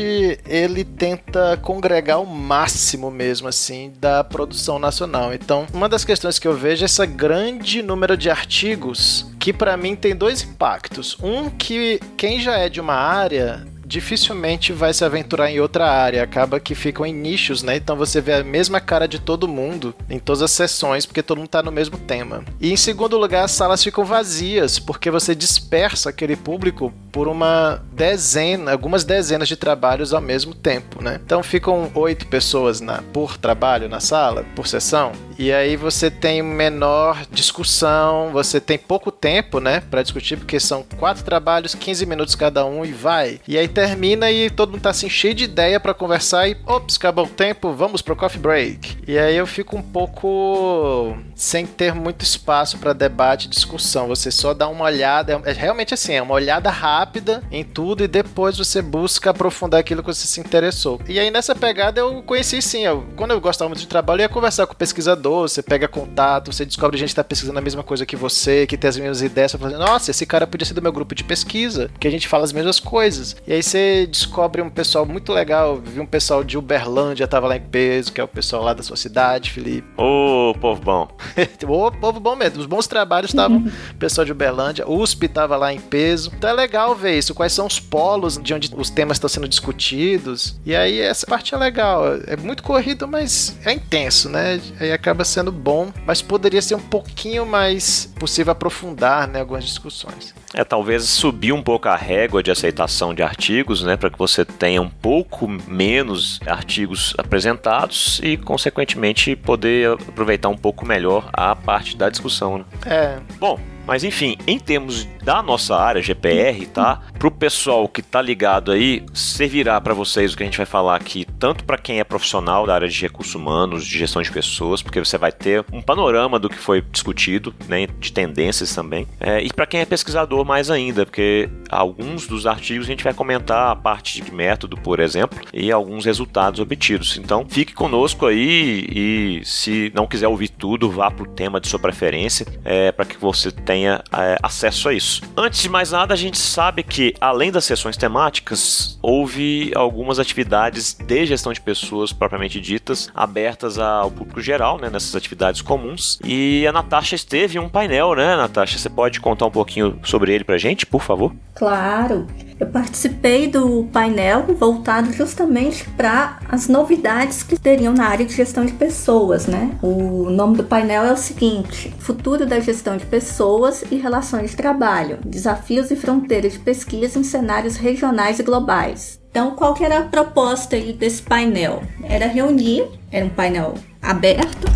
ele 0.47 0.83
tenta 0.83 1.57
congregar 1.57 2.21
o 2.21 2.25
máximo 2.25 3.11
mesmo, 3.11 3.47
assim, 3.47 3.93
da 3.99 4.23
produção 4.23 4.79
nacional. 4.79 5.33
Então, 5.33 5.65
uma 5.73 5.89
das 5.89 6.03
questões 6.03 6.39
que 6.39 6.47
eu 6.47 6.53
vejo 6.53 6.83
é 6.83 6.85
essa 6.85 7.05
grande 7.05 7.81
número 7.81 8.15
de 8.17 8.29
artigos 8.29 9.25
que 9.47 9.53
para 9.53 9.77
mim 9.77 9.95
tem 9.95 10.13
dois 10.13 10.43
impactos. 10.43 11.15
Um 11.23 11.49
que 11.49 12.01
quem 12.17 12.37
já 12.37 12.57
é 12.57 12.67
de 12.67 12.81
uma 12.81 12.95
área 12.95 13.65
dificilmente 13.87 14.73
vai 14.73 14.93
se 14.93 15.05
aventurar 15.05 15.49
em 15.49 15.59
outra 15.59 15.89
área. 15.89 16.21
Acaba 16.21 16.59
que 16.59 16.75
ficam 16.75 17.05
em 17.05 17.13
nichos, 17.13 17.63
né? 17.63 17.77
Então 17.77 17.95
você 17.95 18.19
vê 18.19 18.33
a 18.33 18.43
mesma 18.43 18.81
cara 18.81 19.07
de 19.07 19.19
todo 19.19 19.47
mundo 19.47 19.95
em 20.09 20.19
todas 20.19 20.41
as 20.41 20.51
sessões, 20.51 21.05
porque 21.05 21.23
todo 21.23 21.37
mundo 21.37 21.47
tá 21.47 21.63
no 21.63 21.71
mesmo 21.71 21.97
tema. 21.97 22.43
E 22.59 22.71
em 22.71 22.77
segundo 22.77 23.17
lugar, 23.17 23.45
as 23.45 23.51
salas 23.51 23.83
ficam 23.83 24.03
vazias, 24.03 24.77
porque 24.77 25.09
você 25.09 25.33
dispersa 25.33 26.09
aquele 26.09 26.35
público 26.35 26.93
por 27.11 27.27
uma 27.27 27.81
dezena, 27.93 28.71
algumas 28.71 29.03
dezenas 29.03 29.47
de 29.47 29.55
trabalhos 29.55 30.13
ao 30.13 30.21
mesmo 30.21 30.53
tempo, 30.53 31.01
né? 31.01 31.19
Então 31.23 31.41
ficam 31.41 31.89
oito 31.95 32.27
pessoas 32.27 32.81
na, 32.81 33.01
por 33.13 33.37
trabalho 33.37 33.89
na 33.89 33.99
sala, 33.99 34.45
por 34.55 34.67
sessão, 34.67 35.13
e 35.39 35.51
aí 35.51 35.75
você 35.75 36.09
tem 36.11 36.41
menor 36.41 37.25
discussão, 37.31 38.31
você 38.31 38.59
tem 38.59 38.77
pouco 38.77 39.11
tempo, 39.11 39.59
né, 39.59 39.79
para 39.79 40.01
discutir, 40.01 40.37
porque 40.37 40.59
são 40.59 40.85
quatro 40.97 41.23
trabalhos, 41.23 41.75
15 41.75 42.05
minutos 42.05 42.35
cada 42.35 42.65
um 42.65 42.83
e 42.83 42.91
vai. 42.91 43.39
E 43.47 43.57
aí 43.57 43.67
termina 43.77 44.31
e 44.31 44.49
todo 44.49 44.71
mundo 44.71 44.81
tá 44.81 44.89
assim 44.89 45.07
cheio 45.07 45.35
de 45.35 45.43
ideia 45.43 45.79
para 45.79 45.93
conversar 45.93 46.49
e, 46.49 46.57
ops, 46.65 46.97
acabou 46.97 47.25
o 47.25 47.29
tempo, 47.29 47.73
vamos 47.73 48.01
pro 48.01 48.15
coffee 48.15 48.41
break. 48.41 48.97
E 49.07 49.19
aí 49.19 49.37
eu 49.37 49.45
fico 49.45 49.77
um 49.77 49.83
pouco 49.83 51.15
sem 51.35 51.67
ter 51.67 51.93
muito 51.93 52.23
espaço 52.23 52.79
para 52.79 52.91
debate 52.91 53.47
discussão. 53.47 54.07
Você 54.07 54.31
só 54.31 54.55
dá 54.55 54.67
uma 54.67 54.85
olhada, 54.85 55.39
é 55.45 55.51
realmente 55.51 55.93
assim, 55.93 56.13
é 56.13 56.21
uma 56.23 56.33
olhada 56.33 56.71
rápida 56.71 57.43
em 57.51 57.63
tudo 57.63 58.03
e 58.03 58.07
depois 58.07 58.57
você 58.57 58.81
busca 58.81 59.29
aprofundar 59.29 59.79
aquilo 59.79 60.01
que 60.01 60.11
você 60.11 60.25
se 60.25 60.39
interessou. 60.39 60.99
E 61.07 61.19
aí 61.19 61.29
nessa 61.29 61.53
pegada 61.53 61.99
eu 61.99 62.23
conheci 62.23 62.59
sim, 62.63 62.83
eu, 62.83 63.05
quando 63.15 63.29
eu 63.29 63.39
gostava 63.39 63.69
muito 63.69 63.81
de 63.81 63.87
trabalho, 63.87 64.21
eu 64.21 64.23
ia 64.23 64.29
conversar 64.29 64.65
com 64.65 64.73
o 64.73 64.75
pesquisador, 64.75 65.47
você 65.47 65.61
pega 65.61 65.87
contato, 65.87 66.51
você 66.51 66.65
descobre 66.65 66.97
gente 66.97 67.09
que 67.09 67.11
está 67.11 67.23
pesquisando 67.23 67.59
a 67.59 67.61
mesma 67.61 67.83
coisa 67.83 68.07
que 68.07 68.15
você, 68.15 68.65
que 68.65 68.75
tem 68.75 68.89
as 68.89 68.97
mesmas 68.97 69.21
ideias, 69.21 69.51
você 69.51 69.59
fala, 69.59 69.77
nossa, 69.77 70.09
esse 70.09 70.25
cara 70.25 70.47
podia 70.47 70.65
ser 70.65 70.73
do 70.73 70.81
meu 70.81 70.91
grupo 70.91 71.13
de 71.13 71.23
pesquisa, 71.23 71.91
que 71.99 72.07
a 72.07 72.11
gente 72.11 72.27
fala 72.27 72.43
as 72.43 72.51
mesmas 72.51 72.79
coisas. 72.79 73.35
E 73.45 73.53
aí 73.53 73.66
você 73.67 74.07
descobre 74.07 74.61
um 74.61 74.69
pessoal 74.69 75.05
muito 75.05 75.33
legal, 75.33 75.75
vi 75.75 75.99
um 75.99 76.05
pessoal 76.05 76.43
de 76.43 76.57
Uberlândia, 76.57 77.27
tava 77.27 77.47
lá 77.47 77.57
em 77.57 77.61
peso, 77.61 78.13
que 78.13 78.21
é 78.21 78.23
o 78.23 78.27
pessoal 78.27 78.63
lá 78.63 78.73
da 78.73 78.81
sua 78.81 78.95
cidade, 78.95 79.51
Felipe. 79.51 79.87
Ô, 79.97 80.53
povo 80.59 80.81
bom. 80.81 81.07
Ô, 81.67 81.91
povo 81.91 82.19
bom 82.19 82.35
mesmo. 82.35 82.59
Os 82.61 82.65
bons 82.65 82.87
trabalhos 82.87 83.31
estavam, 83.31 83.65
pessoal 83.99 84.23
de 84.23 84.31
Uberlândia, 84.31 84.89
USP 84.89 85.27
tava 85.27 85.57
lá 85.57 85.73
em 85.73 85.79
peso. 85.79 86.31
Então 86.37 86.49
é 86.49 86.53
legal 86.53 86.95
ver 86.95 87.17
isso, 87.17 87.33
quais 87.33 87.51
são 87.51 87.67
os 87.67 87.79
polos 87.79 88.37
de 88.37 88.53
onde 88.53 88.71
os 88.75 88.89
temas 88.89 89.17
estão 89.17 89.29
sendo 89.29 89.47
discutidos. 89.47 90.57
E 90.65 90.73
aí 90.73 91.01
essa 91.01 91.25
parte 91.27 91.53
é 91.53 91.57
legal. 91.57 92.05
É 92.25 92.37
muito 92.37 92.63
corrido, 92.63 93.07
mas 93.07 93.57
é 93.65 93.73
intenso, 93.73 94.29
né? 94.29 94.61
Aí 94.79 94.91
acaba 94.91 95.25
sendo 95.25 95.51
bom, 95.51 95.91
mas 96.05 96.21
poderia 96.21 96.61
ser 96.61 96.75
um 96.75 96.79
pouquinho 96.79 97.45
mais 97.45 98.05
possível 98.17 98.51
aprofundar, 98.51 99.27
né, 99.27 99.41
algumas 99.41 99.65
discussões. 99.65 100.33
É, 100.53 100.63
talvez 100.63 101.03
subir 101.03 101.51
um 101.51 101.61
pouco 101.61 101.89
a 101.89 101.95
régua 101.95 102.41
de 102.41 102.49
aceitação 102.49 103.13
de 103.13 103.21
artigos, 103.21 103.56
né, 103.83 103.97
para 103.97 104.09
que 104.09 104.17
você 104.17 104.43
tenha 104.43 104.81
um 104.81 104.89
pouco 104.89 105.47
menos 105.47 106.39
artigos 106.45 107.13
apresentados 107.17 108.19
e, 108.23 108.37
consequentemente, 108.37 109.35
poder 109.35 109.91
aproveitar 109.91 110.49
um 110.49 110.57
pouco 110.57 110.85
melhor 110.85 111.29
a 111.33 111.55
parte 111.55 111.95
da 111.95 112.09
discussão. 112.09 112.59
Né? 112.59 112.65
É. 112.85 113.19
Bom, 113.39 113.59
mas 113.87 114.03
enfim, 114.03 114.37
em 114.45 114.59
termos 114.59 115.07
da 115.23 115.41
nossa 115.41 115.75
área 115.75 116.01
GPR, 116.01 116.65
tá? 116.67 117.01
Pro 117.17 117.31
pessoal 117.31 117.87
que 117.87 118.01
tá 118.01 118.21
ligado 118.21 118.71
aí, 118.71 119.03
servirá 119.13 119.79
para 119.79 119.93
vocês 119.93 120.33
o 120.33 120.37
que 120.37 120.43
a 120.43 120.45
gente 120.45 120.57
vai 120.57 120.65
falar 120.65 120.95
aqui, 120.95 121.25
tanto 121.39 121.63
para 121.63 121.77
quem 121.77 121.99
é 121.99 122.03
profissional 122.03 122.65
da 122.65 122.75
área 122.75 122.87
de 122.87 123.01
recursos 123.01 123.33
humanos, 123.33 123.85
de 123.85 123.97
gestão 123.97 124.21
de 124.21 124.31
pessoas, 124.31 124.81
porque 124.81 124.99
você 124.99 125.17
vai 125.17 125.31
ter 125.31 125.65
um 125.71 125.81
panorama 125.81 126.37
do 126.37 126.49
que 126.49 126.57
foi 126.57 126.81
discutido, 126.81 127.53
né, 127.67 127.87
de 127.99 128.11
tendências 128.11 128.75
também, 128.75 129.07
é, 129.19 129.41
e 129.41 129.49
para 129.51 129.65
quem 129.65 129.79
é 129.79 129.85
pesquisador 129.85 130.45
mais 130.45 130.69
ainda, 130.69 131.05
porque 131.05 131.49
alguns 131.69 132.27
dos 132.27 132.45
artigos 132.45 132.87
a 132.87 132.91
gente 132.91 133.03
vai 133.03 133.13
comentar 133.13 133.71
a 133.71 133.75
parte 133.75 134.21
de 134.21 134.33
método, 134.33 134.77
por 134.77 134.99
exemplo, 134.99 135.39
e 135.53 135.71
alguns 135.71 136.05
resultados 136.05 136.59
obtidos. 136.59 137.17
Então, 137.17 137.45
fique 137.47 137.73
conosco 137.73 138.25
aí 138.25 138.85
e 138.89 139.41
se 139.45 139.91
não 139.95 140.07
quiser 140.07 140.27
ouvir 140.27 140.49
tudo, 140.49 140.89
vá 140.89 141.09
pro 141.09 141.27
tema 141.27 141.59
de 141.59 141.67
sua 141.67 141.79
preferência, 141.79 142.45
é, 142.65 142.91
para 142.91 143.05
que 143.05 143.17
você 143.17 143.51
tenha 143.51 143.76
é, 143.85 144.01
acesso 144.41 144.89
a 144.89 144.93
isso. 144.93 145.21
Antes 145.35 145.61
de 145.61 145.69
mais 145.69 145.91
nada, 145.91 146.13
a 146.13 146.17
gente 146.17 146.37
sabe 146.37 146.83
que, 146.83 147.13
além 147.19 147.51
das 147.51 147.65
sessões 147.65 147.97
temáticas, 147.97 148.97
houve 149.01 149.71
algumas 149.75 150.19
atividades 150.19 150.93
de 150.93 151.25
gestão 151.25 151.53
de 151.53 151.61
pessoas 151.61 152.11
propriamente 152.11 152.59
ditas, 152.59 153.09
abertas 153.13 153.77
ao 153.77 154.09
público 154.09 154.41
geral, 154.41 154.77
né, 154.79 154.89
nessas 154.89 155.15
atividades 155.15 155.61
comuns. 155.61 156.19
E 156.23 156.65
a 156.67 156.71
Natasha 156.71 157.15
esteve 157.15 157.57
em 157.57 157.61
um 157.61 157.69
painel, 157.69 158.15
né, 158.15 158.35
Natasha? 158.35 158.77
Você 158.77 158.89
pode 158.89 159.19
contar 159.19 159.45
um 159.45 159.51
pouquinho 159.51 159.99
sobre 160.03 160.33
ele 160.33 160.43
pra 160.43 160.57
gente, 160.57 160.85
por 160.85 161.01
favor? 161.01 161.35
Claro. 161.53 162.27
Eu 162.59 162.67
participei 162.67 163.47
do 163.47 163.87
painel 163.93 164.43
voltado 164.55 165.13
justamente 165.13 165.87
para 165.91 166.39
as 166.49 166.67
novidades 166.67 167.43
que 167.43 167.59
teriam 167.59 167.93
na 167.93 168.07
área 168.07 168.25
de 168.25 168.33
gestão 168.33 168.65
de 168.65 168.73
pessoas, 168.73 169.45
né? 169.45 169.77
O 169.81 170.29
nome 170.31 170.57
do 170.57 170.63
painel 170.63 171.03
é 171.03 171.13
o 171.13 171.17
seguinte: 171.17 171.93
Futuro 171.99 172.47
da 172.47 172.59
gestão 172.59 172.97
de 172.97 173.05
pessoas 173.05 173.83
e 173.91 173.95
relações 173.95 174.51
de 174.51 174.57
trabalho, 174.57 175.19
desafios 175.23 175.91
e 175.91 175.95
fronteiras 175.95 176.53
de 176.53 176.59
pesquisa 176.59 177.19
em 177.19 177.23
cenários 177.23 177.77
regionais 177.77 178.39
e 178.39 178.43
globais. 178.43 179.19
Então, 179.29 179.51
qual 179.51 179.75
que 179.75 179.83
era 179.83 179.99
a 179.99 180.05
proposta 180.05 180.79
desse 180.79 181.21
painel? 181.21 181.83
Era 182.03 182.25
reunir, 182.25 182.87
era 183.11 183.23
um 183.23 183.29
painel 183.29 183.75
aberto, 184.01 184.67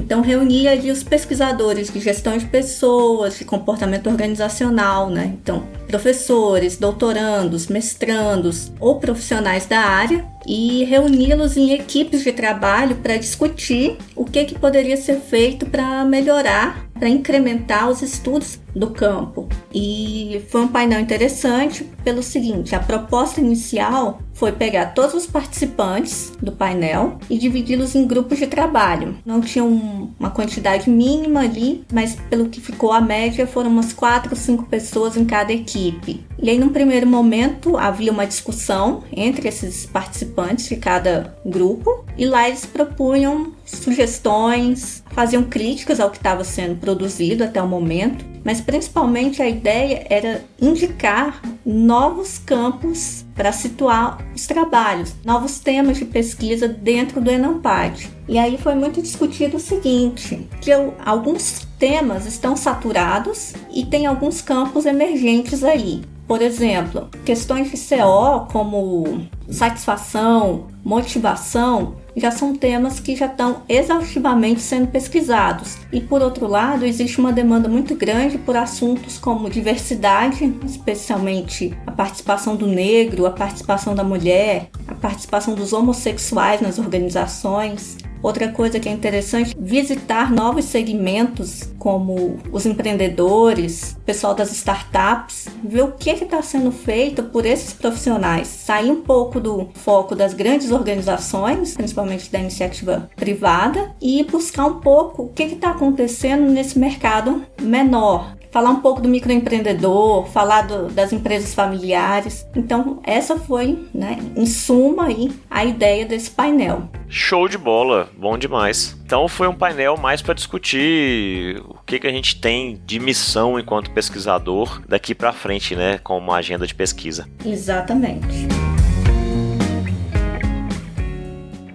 então 0.00 0.22
reunia 0.22 0.72
ali 0.72 0.90
os 0.90 1.02
pesquisadores 1.02 1.92
de 1.92 2.00
gestão 2.00 2.36
de 2.36 2.46
pessoas, 2.46 3.38
de 3.38 3.44
comportamento 3.44 4.08
organizacional, 4.08 5.10
né? 5.10 5.34
Então, 5.40 5.62
professores, 5.86 6.76
doutorandos, 6.76 7.68
mestrandos 7.68 8.72
ou 8.80 8.98
profissionais 8.98 9.66
da 9.66 9.80
área 9.80 10.24
e 10.46 10.84
reuni-los 10.84 11.56
em 11.56 11.72
equipes 11.72 12.24
de 12.24 12.32
trabalho 12.32 12.96
para 12.96 13.16
discutir 13.16 13.96
o 14.16 14.24
que, 14.24 14.44
que 14.44 14.58
poderia 14.58 14.96
ser 14.96 15.20
feito 15.20 15.66
para 15.66 16.04
melhorar, 16.04 16.89
para 17.00 17.08
incrementar 17.08 17.88
os 17.88 18.02
estudos 18.02 18.60
do 18.76 18.90
campo. 18.90 19.48
E 19.74 20.42
foi 20.48 20.60
um 20.60 20.68
painel 20.68 21.00
interessante 21.00 21.82
pelo 22.04 22.22
seguinte: 22.22 22.74
a 22.76 22.78
proposta 22.78 23.40
inicial 23.40 24.20
foi 24.34 24.52
pegar 24.52 24.94
todos 24.94 25.14
os 25.14 25.26
participantes 25.26 26.32
do 26.40 26.52
painel 26.52 27.18
e 27.28 27.36
dividi-los 27.36 27.94
em 27.94 28.06
grupos 28.06 28.38
de 28.38 28.46
trabalho. 28.46 29.16
Não 29.24 29.40
tinha 29.40 29.64
um, 29.64 30.10
uma 30.18 30.30
quantidade 30.30 30.88
mínima 30.88 31.40
ali, 31.40 31.84
mas 31.92 32.16
pelo 32.28 32.48
que 32.48 32.60
ficou 32.60 32.92
a 32.92 33.00
média 33.00 33.46
foram 33.46 33.70
umas 33.70 33.92
quatro 33.92 34.30
ou 34.30 34.36
cinco 34.36 34.64
pessoas 34.64 35.16
em 35.16 35.24
cada 35.24 35.52
equipe. 35.52 36.24
E 36.38 36.48
aí, 36.48 36.58
num 36.58 36.70
primeiro 36.70 37.06
momento, 37.06 37.76
havia 37.76 38.12
uma 38.12 38.26
discussão 38.26 39.02
entre 39.14 39.48
esses 39.48 39.84
participantes 39.84 40.68
de 40.68 40.76
cada 40.76 41.36
grupo, 41.44 42.04
e 42.16 42.24
lá 42.24 42.48
eles 42.48 42.64
propunham 42.64 43.52
sugestões, 43.70 45.02
faziam 45.10 45.42
críticas 45.42 46.00
ao 46.00 46.10
que 46.10 46.16
estava 46.16 46.44
sendo 46.44 46.76
produzido 46.76 47.44
até 47.44 47.62
o 47.62 47.68
momento, 47.68 48.24
mas 48.44 48.60
principalmente 48.60 49.42
a 49.42 49.48
ideia 49.48 50.06
era 50.08 50.44
indicar 50.60 51.40
novos 51.64 52.38
campos 52.38 53.24
para 53.34 53.52
situar 53.52 54.18
os 54.34 54.46
trabalhos, 54.46 55.14
novos 55.24 55.60
temas 55.60 55.98
de 55.98 56.04
pesquisa 56.04 56.66
dentro 56.66 57.20
do 57.20 57.30
Enampad. 57.30 58.06
E 58.28 58.38
aí 58.38 58.56
foi 58.58 58.74
muito 58.74 59.02
discutido 59.02 59.56
o 59.56 59.60
seguinte, 59.60 60.48
que 60.60 60.70
alguns 61.04 61.66
temas 61.78 62.26
estão 62.26 62.56
saturados 62.56 63.52
e 63.72 63.84
tem 63.84 64.06
alguns 64.06 64.40
campos 64.40 64.86
emergentes 64.86 65.64
aí. 65.64 66.02
Por 66.26 66.42
exemplo, 66.42 67.08
questões 67.24 67.70
de 67.70 67.76
CO 67.76 68.46
como 68.52 69.28
satisfação, 69.50 70.68
motivação, 70.84 71.96
já 72.16 72.30
são 72.30 72.54
temas 72.54 72.98
que 73.00 73.16
já 73.16 73.26
estão 73.26 73.62
exaustivamente 73.68 74.60
sendo 74.60 74.88
pesquisados. 74.88 75.78
E 75.92 76.00
por 76.00 76.22
outro 76.22 76.46
lado, 76.46 76.84
existe 76.84 77.18
uma 77.20 77.32
demanda 77.32 77.68
muito 77.68 77.94
grande 77.94 78.38
por 78.38 78.56
assuntos 78.56 79.18
como 79.18 79.50
diversidade, 79.50 80.52
especialmente 80.64 81.76
a 81.86 81.92
participação 81.92 82.56
do 82.56 82.66
negro, 82.66 83.26
a 83.26 83.30
participação 83.30 83.94
da 83.94 84.04
mulher, 84.04 84.68
a 84.86 84.94
participação 84.94 85.54
dos 85.54 85.72
homossexuais 85.72 86.60
nas 86.60 86.78
organizações, 86.78 87.96
Outra 88.22 88.48
coisa 88.48 88.78
que 88.78 88.88
é 88.88 88.92
interessante, 88.92 89.56
visitar 89.58 90.30
novos 90.30 90.66
segmentos, 90.66 91.70
como 91.78 92.38
os 92.52 92.66
empreendedores, 92.66 93.96
o 93.98 94.00
pessoal 94.00 94.34
das 94.34 94.52
startups, 94.52 95.48
ver 95.64 95.84
o 95.84 95.92
que 95.92 96.10
está 96.10 96.42
sendo 96.42 96.70
feito 96.70 97.22
por 97.22 97.46
esses 97.46 97.72
profissionais. 97.72 98.46
Sair 98.46 98.90
um 98.90 99.00
pouco 99.00 99.39
do 99.40 99.68
foco 99.74 100.14
das 100.14 100.34
grandes 100.34 100.70
organizações, 100.70 101.74
principalmente 101.74 102.30
da 102.30 102.38
iniciativa 102.38 103.10
privada, 103.16 103.94
e 104.00 104.22
buscar 104.24 104.66
um 104.66 104.80
pouco 104.80 105.24
o 105.24 105.28
que 105.28 105.42
está 105.42 105.70
acontecendo 105.70 106.50
nesse 106.50 106.78
mercado 106.78 107.44
menor, 107.60 108.36
falar 108.50 108.70
um 108.70 108.80
pouco 108.80 109.00
do 109.00 109.08
microempreendedor, 109.08 110.26
falar 110.26 110.62
do, 110.62 110.88
das 110.88 111.12
empresas 111.12 111.54
familiares. 111.54 112.46
Então, 112.54 113.00
essa 113.04 113.38
foi, 113.38 113.88
né, 113.94 114.18
em 114.36 114.46
suma, 114.46 115.06
aí, 115.06 115.30
a 115.48 115.64
ideia 115.64 116.04
desse 116.04 116.30
painel. 116.30 116.88
Show 117.08 117.48
de 117.48 117.58
bola, 117.58 118.08
bom 118.16 118.36
demais. 118.38 118.96
Então 119.04 119.26
foi 119.26 119.48
um 119.48 119.54
painel 119.54 119.96
mais 119.96 120.22
para 120.22 120.34
discutir 120.34 121.60
o 121.68 121.78
que, 121.84 121.98
que 121.98 122.06
a 122.06 122.12
gente 122.12 122.40
tem 122.40 122.80
de 122.86 123.00
missão 123.00 123.58
enquanto 123.58 123.90
pesquisador 123.90 124.80
daqui 124.88 125.14
para 125.14 125.32
frente, 125.32 125.74
né, 125.74 125.98
como 125.98 126.32
agenda 126.32 126.66
de 126.66 126.74
pesquisa. 126.74 127.28
Exatamente. 127.44 128.46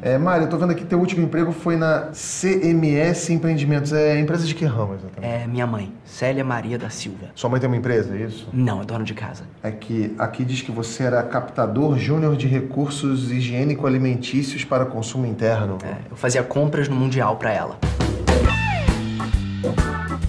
É, 0.05 0.19
Mário, 0.19 0.45
eu 0.45 0.49
tô 0.51 0.55
vendo 0.55 0.69
aqui 0.69 0.81
que 0.81 0.87
teu 0.87 0.99
último 0.99 1.23
emprego 1.23 1.51
foi 1.51 1.75
na 1.75 2.11
CMS 2.13 3.31
Empreendimentos. 3.31 3.91
É 3.91 4.19
empresa 4.19 4.45
de 4.45 4.53
que 4.53 4.63
ramo 4.63 4.93
exatamente? 4.93 5.33
É 5.33 5.47
minha 5.47 5.65
mãe, 5.65 5.91
Célia 6.05 6.43
Maria 6.43 6.77
da 6.77 6.91
Silva. 6.91 7.31
Sua 7.33 7.49
mãe 7.49 7.59
tem 7.59 7.67
uma 7.67 7.75
empresa, 7.75 8.15
é 8.15 8.21
isso? 8.21 8.47
Não, 8.53 8.83
é 8.83 8.85
dona 8.85 9.03
de 9.03 9.15
casa. 9.15 9.45
É 9.63 9.71
que 9.71 10.13
aqui 10.19 10.45
diz 10.45 10.61
que 10.61 10.71
você 10.71 11.05
era 11.05 11.23
captador 11.23 11.97
júnior 11.97 12.35
de 12.35 12.45
recursos 12.45 13.31
higiênico-alimentícios 13.31 14.63
para 14.63 14.85
consumo 14.85 15.25
interno. 15.25 15.79
É, 15.83 15.95
eu 16.11 16.15
fazia 16.15 16.43
compras 16.43 16.87
no 16.87 16.95
Mundial 16.95 17.37
para 17.37 17.51
ela. 17.51 17.79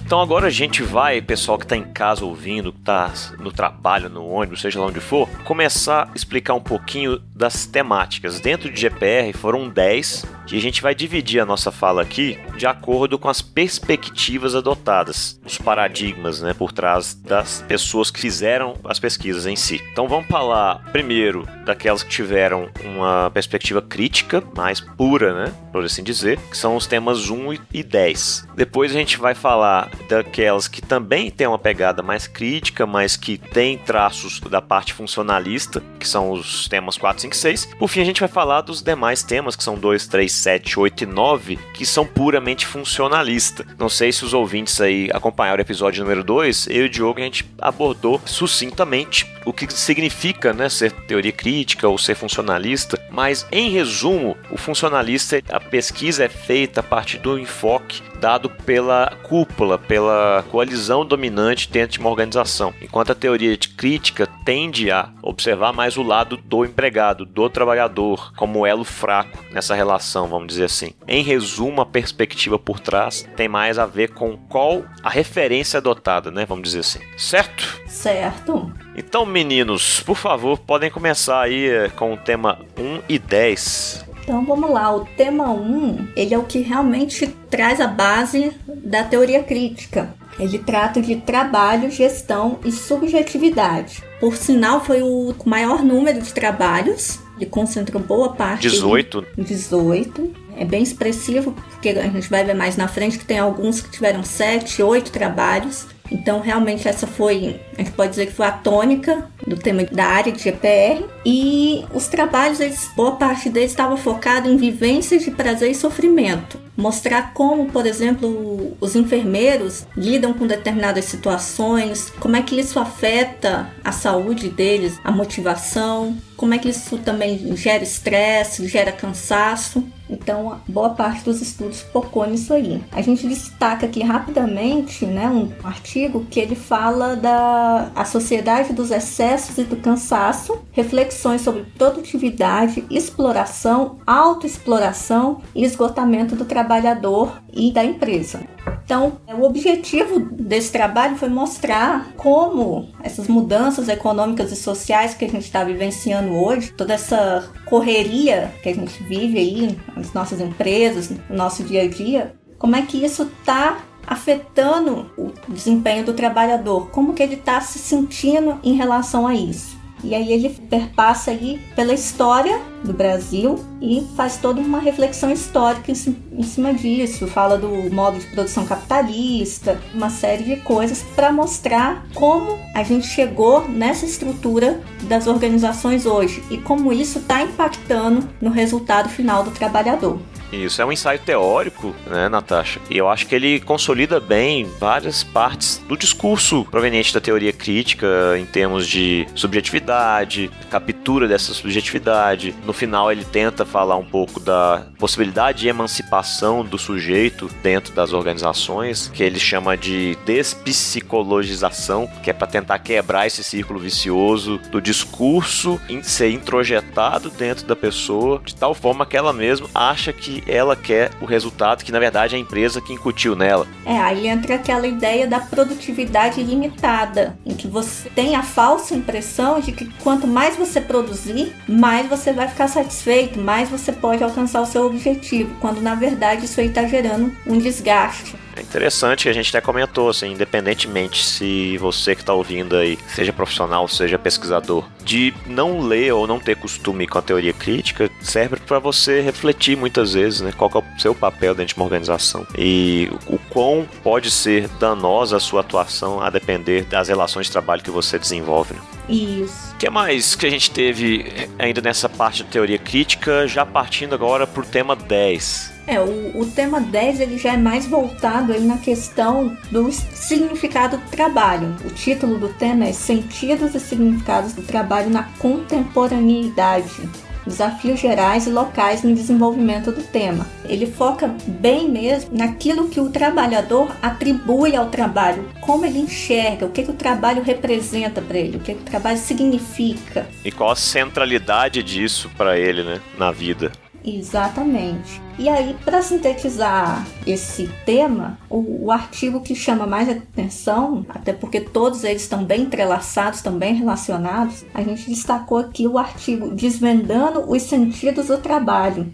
Então 0.07 0.21
agora 0.21 0.47
a 0.47 0.49
gente 0.49 0.81
vai, 0.83 1.21
pessoal 1.21 1.57
que 1.57 1.65
está 1.65 1.75
em 1.75 1.83
casa 1.83 2.23
ouvindo, 2.23 2.71
que 2.71 2.79
está 2.79 3.11
no 3.39 3.51
trabalho, 3.51 4.07
no 4.07 4.25
ônibus, 4.25 4.61
seja 4.61 4.79
lá 4.79 4.85
onde 4.85 5.01
for, 5.01 5.27
começar 5.43 6.07
a 6.09 6.15
explicar 6.15 6.53
um 6.53 6.61
pouquinho 6.61 7.19
das 7.35 7.65
temáticas. 7.65 8.39
Dentro 8.39 8.71
de 8.71 8.79
GPR 8.79 9.33
foram 9.33 9.67
10 9.67 10.25
E 10.51 10.57
a 10.57 10.61
gente 10.61 10.81
vai 10.81 10.95
dividir 10.95 11.39
a 11.39 11.45
nossa 11.45 11.71
fala 11.71 12.01
aqui 12.01 12.39
de 12.57 12.65
acordo 12.65 13.19
com 13.19 13.29
as 13.29 13.41
perspectivas 13.41 14.55
adotadas, 14.55 15.39
os 15.45 15.57
paradigmas 15.57 16.41
né, 16.41 16.53
por 16.53 16.71
trás 16.71 17.13
das 17.13 17.63
pessoas 17.67 18.09
que 18.09 18.19
fizeram 18.19 18.75
as 18.83 18.99
pesquisas 18.99 19.45
em 19.45 19.55
si. 19.55 19.81
Então 19.91 20.07
vamos 20.07 20.27
falar 20.27 20.83
primeiro 20.91 21.47
daquelas 21.65 22.01
que 22.01 22.09
tiveram 22.09 22.69
uma 22.83 23.29
perspectiva 23.31 23.81
crítica, 23.81 24.41
mais 24.55 24.79
pura, 24.79 25.45
né, 25.45 25.53
por 25.71 25.83
assim 25.83 26.03
dizer, 26.03 26.39
que 26.49 26.57
são 26.57 26.75
os 26.75 26.87
temas 26.87 27.29
1 27.29 27.53
e 27.73 27.83
10. 27.83 28.47
Depois 28.55 28.91
a 28.91 28.95
gente 28.95 29.17
vai 29.17 29.35
falar 29.35 29.91
daquelas 30.09 30.67
que 30.67 30.81
também 30.81 31.29
têm 31.29 31.47
uma 31.47 31.59
pegada 31.59 32.01
mais 32.01 32.25
crítica, 32.25 32.85
mas 32.85 33.17
que 33.17 33.37
tem 33.37 33.77
traços 33.77 34.39
da 34.39 34.61
parte 34.61 34.93
funcionalista, 34.93 35.83
que 35.99 36.07
são 36.07 36.31
os 36.31 36.67
temas 36.67 36.97
4, 36.97 37.21
5 37.21 37.33
e 37.33 37.37
6. 37.37 37.65
Por 37.77 37.87
fim, 37.87 38.01
a 38.01 38.05
gente 38.05 38.19
vai 38.19 38.29
falar 38.29 38.61
dos 38.61 38.81
demais 38.81 39.23
temas, 39.23 39.55
que 39.55 39.63
são 39.63 39.75
2, 39.75 40.07
3, 40.07 40.31
7, 40.37 40.79
8 40.79 41.03
e 41.03 41.07
9, 41.07 41.59
que 41.73 41.85
são 41.85 42.05
puramente 42.05 42.65
funcionalista. 42.65 43.65
Não 43.77 43.89
sei 43.89 44.11
se 44.11 44.23
os 44.23 44.33
ouvintes 44.33 44.79
aí 44.79 45.09
acompanharam 45.13 45.59
o 45.59 45.61
episódio 45.61 46.03
número 46.03 46.23
2, 46.23 46.67
eu 46.67 46.83
e 46.83 46.87
o 46.87 46.89
Diogo 46.89 47.19
a 47.19 47.23
gente 47.23 47.45
abordou 47.59 48.21
sucintamente 48.25 49.25
o 49.45 49.53
que 49.53 49.71
significa 49.73 50.53
né, 50.53 50.67
ser 50.67 50.91
teoria 50.91 51.31
crítica 51.31 51.87
ou 51.87 51.97
ser 51.97 52.15
funcionalista, 52.15 52.99
mas 53.09 53.47
em 53.51 53.69
resumo, 53.69 54.35
o 54.51 54.57
funcionalista, 54.57 55.41
a 55.49 55.59
pesquisa 55.59 56.25
é 56.25 56.29
feita 56.29 56.81
a 56.81 56.83
partir 56.83 57.17
do 57.19 57.39
enfoque 57.39 58.01
dado 58.19 58.49
pela 58.49 59.13
cúpula, 59.23 59.77
pela 59.77 60.43
coalizão 60.49 61.05
dominante 61.05 61.69
dentro 61.69 61.93
de 61.93 61.99
uma 61.99 62.09
organização, 62.09 62.73
enquanto 62.81 63.11
a 63.11 63.15
teoria 63.15 63.55
de 63.57 63.69
crítica 63.69 64.27
tende 64.45 64.91
a 64.91 65.09
observar 65.21 65.73
mais 65.73 65.97
o 65.97 66.03
lado 66.03 66.37
do 66.37 66.65
empregado, 66.65 67.25
do 67.25 67.49
trabalhador, 67.49 68.33
como 68.35 68.65
elo 68.65 68.83
fraco 68.83 69.43
nessa 69.51 69.75
relação, 69.75 70.27
vamos 70.27 70.47
dizer 70.47 70.65
assim. 70.65 70.93
Em 71.07 71.23
resumo, 71.23 71.81
a 71.81 71.85
perspectiva 71.85 72.57
por 72.57 72.79
trás 72.79 73.27
tem 73.35 73.47
mais 73.47 73.77
a 73.77 73.85
ver 73.85 74.13
com 74.13 74.37
qual 74.37 74.83
a 75.03 75.09
referência 75.09 75.77
adotada, 75.77 76.31
né? 76.31 76.45
Vamos 76.45 76.63
dizer 76.63 76.79
assim. 76.79 76.99
Certo? 77.17 77.81
Certo. 77.87 78.71
Então, 78.95 79.25
meninos, 79.25 80.01
por 80.01 80.17
favor, 80.17 80.57
podem 80.57 80.89
começar 80.89 81.41
aí 81.41 81.69
eh, 81.69 81.89
com 81.89 82.13
o 82.13 82.17
tema 82.17 82.59
1 82.77 83.01
e 83.07 83.19
10. 83.19 84.05
Então 84.27 84.43
vamos 84.43 84.69
lá, 84.69 84.93
o 84.93 85.05
tema 85.05 85.53
1, 85.53 86.09
ele 86.13 86.33
é 86.33 86.37
o 86.37 86.43
que 86.43 86.59
realmente 86.59 87.25
traz 87.49 87.79
a 87.79 87.87
base 87.87 88.51
da 88.67 89.01
teoria 89.01 89.41
crítica. 89.41 90.13
Ele 90.37 90.59
trata 90.59 91.01
de 91.01 91.15
trabalho, 91.15 91.89
gestão 91.89 92.59
e 92.65 92.69
subjetividade. 92.69 94.03
Por 94.19 94.35
sinal, 94.35 94.83
foi 94.83 95.01
o 95.01 95.33
maior 95.45 95.81
número 95.81 96.21
de 96.21 96.33
trabalhos, 96.33 97.21
ele 97.37 97.45
concentrou 97.45 98.03
boa 98.03 98.33
parte. 98.33 98.67
18. 98.67 99.25
18. 99.37 100.33
É 100.57 100.65
bem 100.65 100.83
expressivo, 100.83 101.53
porque 101.53 101.87
a 101.87 102.09
gente 102.09 102.29
vai 102.29 102.43
ver 102.43 102.53
mais 102.53 102.75
na 102.75 102.89
frente 102.89 103.17
que 103.17 103.25
tem 103.25 103.39
alguns 103.39 103.79
que 103.79 103.89
tiveram 103.89 104.25
7, 104.25 104.83
8 104.83 105.09
trabalhos. 105.09 105.87
Então, 106.11 106.39
realmente, 106.39 106.87
essa 106.87 107.05
foi, 107.05 107.59
a 107.77 107.81
gente 107.81 107.91
pode 107.91 108.11
dizer 108.11 108.27
que 108.27 108.33
foi 108.33 108.45
a 108.45 108.51
tônica 108.51 109.29
do 109.45 109.57
tema 109.57 109.83
da 109.83 110.05
área 110.05 110.31
de 110.31 110.41
GPR. 110.41 111.05
E 111.25 111.85
os 111.93 112.07
trabalhos, 112.07 112.59
eles, 112.59 112.89
boa 112.95 113.13
parte 113.13 113.49
deles 113.49 113.71
estava 113.71 113.97
focado 113.97 114.49
em 114.49 114.57
vivências 114.57 115.23
de 115.23 115.31
prazer 115.31 115.71
e 115.71 115.75
sofrimento. 115.75 116.59
Mostrar 116.75 117.33
como, 117.33 117.65
por 117.71 117.85
exemplo, 117.87 118.77
os 118.79 118.95
enfermeiros 118.95 119.87
lidam 119.95 120.33
com 120.33 120.45
determinadas 120.45 121.05
situações, 121.05 122.13
como 122.19 122.35
é 122.35 122.41
que 122.41 122.59
isso 122.59 122.79
afeta 122.79 123.71
a 123.83 123.91
saúde 123.91 124.49
deles, 124.49 124.99
a 125.03 125.11
motivação, 125.11 126.15
como 126.35 126.53
é 126.53 126.59
que 126.59 126.69
isso 126.69 126.97
também 126.99 127.55
gera 127.57 127.83
estresse, 127.83 128.67
gera 128.67 128.91
cansaço. 128.91 129.83
Então, 130.09 130.59
boa 130.67 130.91
parte 130.91 131.23
dos 131.23 131.41
estudos 131.41 131.81
focou 131.81 132.25
nisso 132.25 132.53
aí. 132.53 132.83
A 132.91 133.01
gente 133.01 133.27
destaca 133.27 133.85
aqui 133.85 134.01
rapidamente 134.01 135.05
né, 135.05 135.27
um 135.27 135.51
artigo 135.63 136.25
que 136.29 136.39
ele 136.39 136.55
fala 136.55 137.15
da 137.15 137.91
a 137.95 138.05
sociedade 138.05 138.73
dos 138.73 138.91
excessos 138.91 139.57
e 139.57 139.63
do 139.63 139.75
cansaço, 139.77 140.59
reflexões 140.71 141.41
sobre 141.41 141.63
produtividade, 141.77 142.85
exploração, 142.89 143.97
autoexploração 144.05 145.41
e 145.53 145.63
esgotamento 145.63 146.35
do 146.35 146.45
trabalhador 146.45 147.41
e 147.53 147.71
da 147.71 147.83
empresa. 147.83 148.56
Então, 148.87 149.17
o 149.37 149.43
objetivo 149.43 150.17
desse 150.17 150.71
trabalho 150.71 151.17
foi 151.17 151.27
mostrar 151.27 152.13
como 152.15 152.87
essas 153.03 153.27
mudanças 153.27 153.89
econômicas 153.89 154.49
e 154.49 154.55
sociais 154.55 155.13
que 155.13 155.25
a 155.25 155.27
gente 155.27 155.43
está 155.43 155.61
vivenciando 155.61 156.33
hoje, 156.33 156.71
toda 156.71 156.93
essa 156.93 157.51
correria 157.65 158.49
que 158.63 158.69
a 158.69 158.73
gente 158.73 159.03
vive 159.03 159.37
aí 159.37 159.77
nas 159.93 160.13
nossas 160.13 160.39
empresas, 160.39 161.09
no 161.09 161.35
nosso 161.35 161.65
dia 161.65 161.81
a 161.81 161.89
dia, 161.89 162.33
como 162.57 162.77
é 162.77 162.81
que 162.81 163.03
isso 163.03 163.23
está 163.23 163.79
afetando 164.07 165.11
o 165.17 165.33
desempenho 165.49 166.05
do 166.05 166.13
trabalhador, 166.13 166.89
como 166.89 167.13
que 167.13 167.21
ele 167.21 167.35
está 167.35 167.59
se 167.59 167.79
sentindo 167.79 168.57
em 168.63 168.73
relação 168.73 169.27
a 169.27 169.35
isso. 169.35 169.76
E 170.03 170.13
aí 170.13 170.31
ele 170.31 170.49
perpassa 170.69 171.31
aí 171.31 171.59
pela 171.75 171.93
história 171.93 172.61
do 172.83 172.93
Brasil 172.93 173.59
e 173.81 174.05
faz 174.15 174.37
toda 174.37 174.61
uma 174.61 174.79
reflexão 174.79 175.31
histórica 175.31 175.91
em 175.91 176.43
cima 176.43 176.73
disso. 176.73 177.27
Fala 177.27 177.57
do 177.57 177.69
modo 177.93 178.19
de 178.19 178.25
produção 178.27 178.65
capitalista, 178.65 179.79
uma 179.93 180.09
série 180.09 180.43
de 180.43 180.55
coisas 180.57 181.03
para 181.15 181.31
mostrar 181.31 182.05
como 182.13 182.57
a 182.73 182.83
gente 182.83 183.07
chegou 183.07 183.67
nessa 183.67 184.05
estrutura 184.05 184.81
das 185.03 185.27
organizações 185.27 186.05
hoje 186.05 186.43
e 186.49 186.57
como 186.57 186.93
isso 186.93 187.19
está 187.19 187.41
impactando 187.41 188.27
no 188.39 188.49
resultado 188.49 189.09
final 189.09 189.43
do 189.43 189.51
trabalhador. 189.51 190.19
Isso 190.51 190.81
é 190.81 190.85
um 190.85 190.91
ensaio 190.91 191.19
teórico, 191.19 191.95
né, 192.05 192.29
Natasha? 192.29 192.79
E 192.89 192.97
eu 192.97 193.07
acho 193.09 193.27
que 193.27 193.35
ele 193.35 193.59
consolida 193.59 194.19
bem 194.19 194.65
várias 194.79 195.23
partes 195.23 195.81
do 195.87 195.97
discurso 195.97 196.65
proveniente 196.65 197.13
da 197.13 197.19
teoria 197.19 197.51
crítica 197.51 198.07
em 198.37 198.45
termos 198.45 198.87
de 198.87 199.27
subjetividade, 199.35 200.49
captura 200.69 201.27
dessa 201.27 201.53
subjetividade. 201.53 202.55
No 202.65 202.73
final, 202.73 203.11
ele 203.11 203.25
tenta 203.25 203.65
falar 203.65 203.97
um 203.97 204.05
pouco 204.05 204.39
da 204.39 204.87
possibilidade 204.97 205.59
de 205.59 205.67
emancipação 205.67 206.63
do 206.63 206.77
sujeito 206.77 207.49
dentro 207.61 207.93
das 207.93 208.13
organizações, 208.13 209.11
que 209.13 209.23
ele 209.23 209.39
chama 209.39 209.75
de 209.75 210.17
despsicologização, 210.25 212.07
que 212.23 212.29
é 212.29 212.33
para 212.33 212.47
tentar 212.47 212.79
quebrar 212.79 213.27
esse 213.27 213.43
círculo 213.43 213.79
vicioso 213.79 214.59
do 214.71 214.81
discurso 214.81 215.79
ser 216.03 216.31
introjetado 216.31 217.29
dentro 217.29 217.65
da 217.65 217.75
pessoa, 217.75 218.41
de 218.43 218.55
tal 218.55 218.73
forma 218.73 219.05
que 219.05 219.17
ela 219.17 219.33
mesma 219.33 219.67
acha 219.73 220.13
que 220.13 220.36
ela 220.45 220.75
quer 220.75 221.11
o 221.21 221.25
resultado 221.25 221.83
que 221.83 221.91
na 221.91 221.99
verdade 221.99 222.35
é 222.35 222.37
a 222.37 222.41
empresa 222.41 222.81
que 222.81 222.93
incutiu 222.93 223.35
nela. 223.35 223.67
É, 223.85 223.97
aí 223.97 224.27
entra 224.27 224.55
aquela 224.55 224.87
ideia 224.87 225.27
da 225.27 225.39
produtividade 225.39 226.41
limitada, 226.43 227.37
em 227.45 227.55
que 227.55 227.67
você 227.67 228.09
tem 228.09 228.35
a 228.35 228.43
falsa 228.43 228.95
impressão 228.95 229.59
de 229.59 229.71
que 229.71 229.85
quanto 230.03 230.27
mais 230.27 230.55
você 230.55 230.81
produzir, 230.81 231.53
mais 231.67 232.07
você 232.07 232.33
vai 232.33 232.47
ficar 232.47 232.67
satisfeito, 232.67 233.39
mais 233.39 233.69
você 233.69 233.91
pode 233.91 234.23
alcançar 234.23 234.61
o 234.61 234.65
seu 234.65 234.85
objetivo, 234.85 235.55
quando 235.59 235.81
na 235.81 235.95
verdade 235.95 236.45
isso 236.45 236.59
aí 236.59 236.67
está 236.67 236.85
gerando 236.85 237.35
um 237.45 237.57
desgaste. 237.57 238.35
É 238.57 238.61
interessante 238.61 239.23
que 239.23 239.29
a 239.29 239.33
gente 239.33 239.55
até 239.55 239.63
comentou, 239.63 240.09
assim, 240.09 240.31
independentemente 240.31 241.23
se 241.23 241.77
você 241.77 242.15
que 242.15 242.21
está 242.21 242.33
ouvindo 242.33 242.75
aí, 242.75 242.97
seja 243.07 243.31
profissional, 243.31 243.87
seja 243.87 244.17
pesquisador, 244.17 244.83
de 245.03 245.31
não 245.45 245.79
ler 245.79 246.11
ou 246.11 246.25
não 246.25 246.39
ter 246.39 246.55
costume 246.55 247.07
com 247.07 247.19
a 247.19 247.21
teoria 247.21 247.53
crítica, 247.53 248.09
serve 248.19 248.57
para 248.57 248.79
você 248.79 249.21
refletir 249.21 249.77
muitas 249.77 250.13
vezes, 250.13 250.41
né, 250.41 250.51
qual 250.51 250.71
é 250.73 250.77
o 250.79 250.99
seu 250.99 251.13
papel 251.13 251.53
dentro 251.53 251.75
de 251.75 251.79
uma 251.79 251.85
organização 251.85 252.47
e 252.57 253.11
o 253.27 253.37
quão 253.37 253.87
pode 254.03 254.31
ser 254.31 254.67
danosa 254.79 255.37
a 255.37 255.39
sua 255.39 255.61
atuação 255.61 256.19
a 256.19 256.29
depender 256.31 256.83
das 256.85 257.09
relações 257.09 257.45
de 257.45 257.51
trabalho 257.51 257.83
que 257.83 257.91
você 257.91 258.17
desenvolve. 258.17 258.73
Né? 258.73 258.79
Isso. 259.07 259.73
O 259.73 259.77
que 259.77 259.89
mais 259.89 260.35
que 260.35 260.47
a 260.47 260.49
gente 260.49 260.71
teve 260.71 261.47
ainda 261.59 261.79
nessa 261.79 262.09
parte 262.09 262.43
de 262.43 262.49
teoria 262.49 262.79
crítica, 262.79 263.47
já 263.47 263.63
partindo 263.65 264.15
agora 264.15 264.47
para 264.47 264.61
o 264.61 264.65
tema 264.65 264.95
10? 264.95 265.76
É, 265.87 266.01
o, 266.01 266.41
o 266.41 266.45
tema 266.45 266.81
10 266.81 267.21
ele 267.21 267.37
já 267.37 267.53
é 267.53 267.57
mais 267.57 267.87
voltado 267.87 268.51
aí 268.51 268.59
na 268.59 268.77
questão 268.77 269.57
do 269.71 269.89
significado 269.89 270.97
do 270.97 271.09
trabalho. 271.09 271.73
O 271.85 271.89
título 271.89 272.37
do 272.37 272.49
tema 272.49 272.85
é 272.85 272.91
Sentidos 272.91 273.73
e 273.73 273.79
Significados 273.79 274.51
do 274.51 274.61
Trabalho 274.61 275.09
na 275.09 275.23
Contemporaneidade. 275.39 277.09
Desafios 277.45 278.01
gerais 278.01 278.45
e 278.45 278.49
locais 278.49 279.03
no 279.03 279.15
desenvolvimento 279.15 279.89
do 279.89 280.03
tema. 280.03 280.45
Ele 280.65 280.85
foca 280.85 281.33
bem 281.47 281.89
mesmo 281.89 282.37
naquilo 282.37 282.89
que 282.89 282.99
o 282.99 283.09
trabalhador 283.09 283.95
atribui 284.01 284.75
ao 284.75 284.89
trabalho, 284.89 285.49
como 285.61 285.85
ele 285.85 285.99
enxerga, 285.99 286.65
o 286.65 286.69
que, 286.69 286.83
que 286.83 286.91
o 286.91 286.95
trabalho 286.95 287.41
representa 287.41 288.21
para 288.21 288.37
ele, 288.37 288.57
o 288.57 288.59
que, 288.59 288.73
que 288.73 288.81
o 288.81 288.85
trabalho 288.85 289.17
significa. 289.17 290.27
E 290.43 290.51
qual 290.51 290.71
a 290.71 290.75
centralidade 290.75 291.81
disso 291.81 292.29
para 292.35 292.59
ele 292.59 292.83
né, 292.83 292.99
na 293.17 293.31
vida. 293.31 293.71
Exatamente. 294.03 295.21
E 295.37 295.49
aí, 295.49 295.75
para 295.83 296.01
sintetizar 296.01 297.05
esse 297.25 297.69
tema, 297.85 298.39
o, 298.49 298.85
o, 298.85 298.91
artigo 298.91 299.41
que 299.41 299.53
chama 299.53 299.85
mais 299.85 300.09
atenção, 300.09 301.05
até 301.09 301.33
porque 301.33 301.59
todos 301.59 302.03
eles 302.03 302.21
estão 302.21 302.43
bem 302.43 302.61
entrelaçados, 302.61 303.39
estão 303.39 303.57
bem 303.57 303.75
relacionados, 303.75 304.65
a 304.73 304.81
gente 304.81 305.09
destacou 305.09 305.57
aqui 305.57 305.87
o 305.87 305.97
artigo 305.97 306.49
Desvendando 306.55 307.49
os 307.51 307.61
Sentidos 307.63 308.27
do 308.27 308.37
Trabalho. 308.37 309.13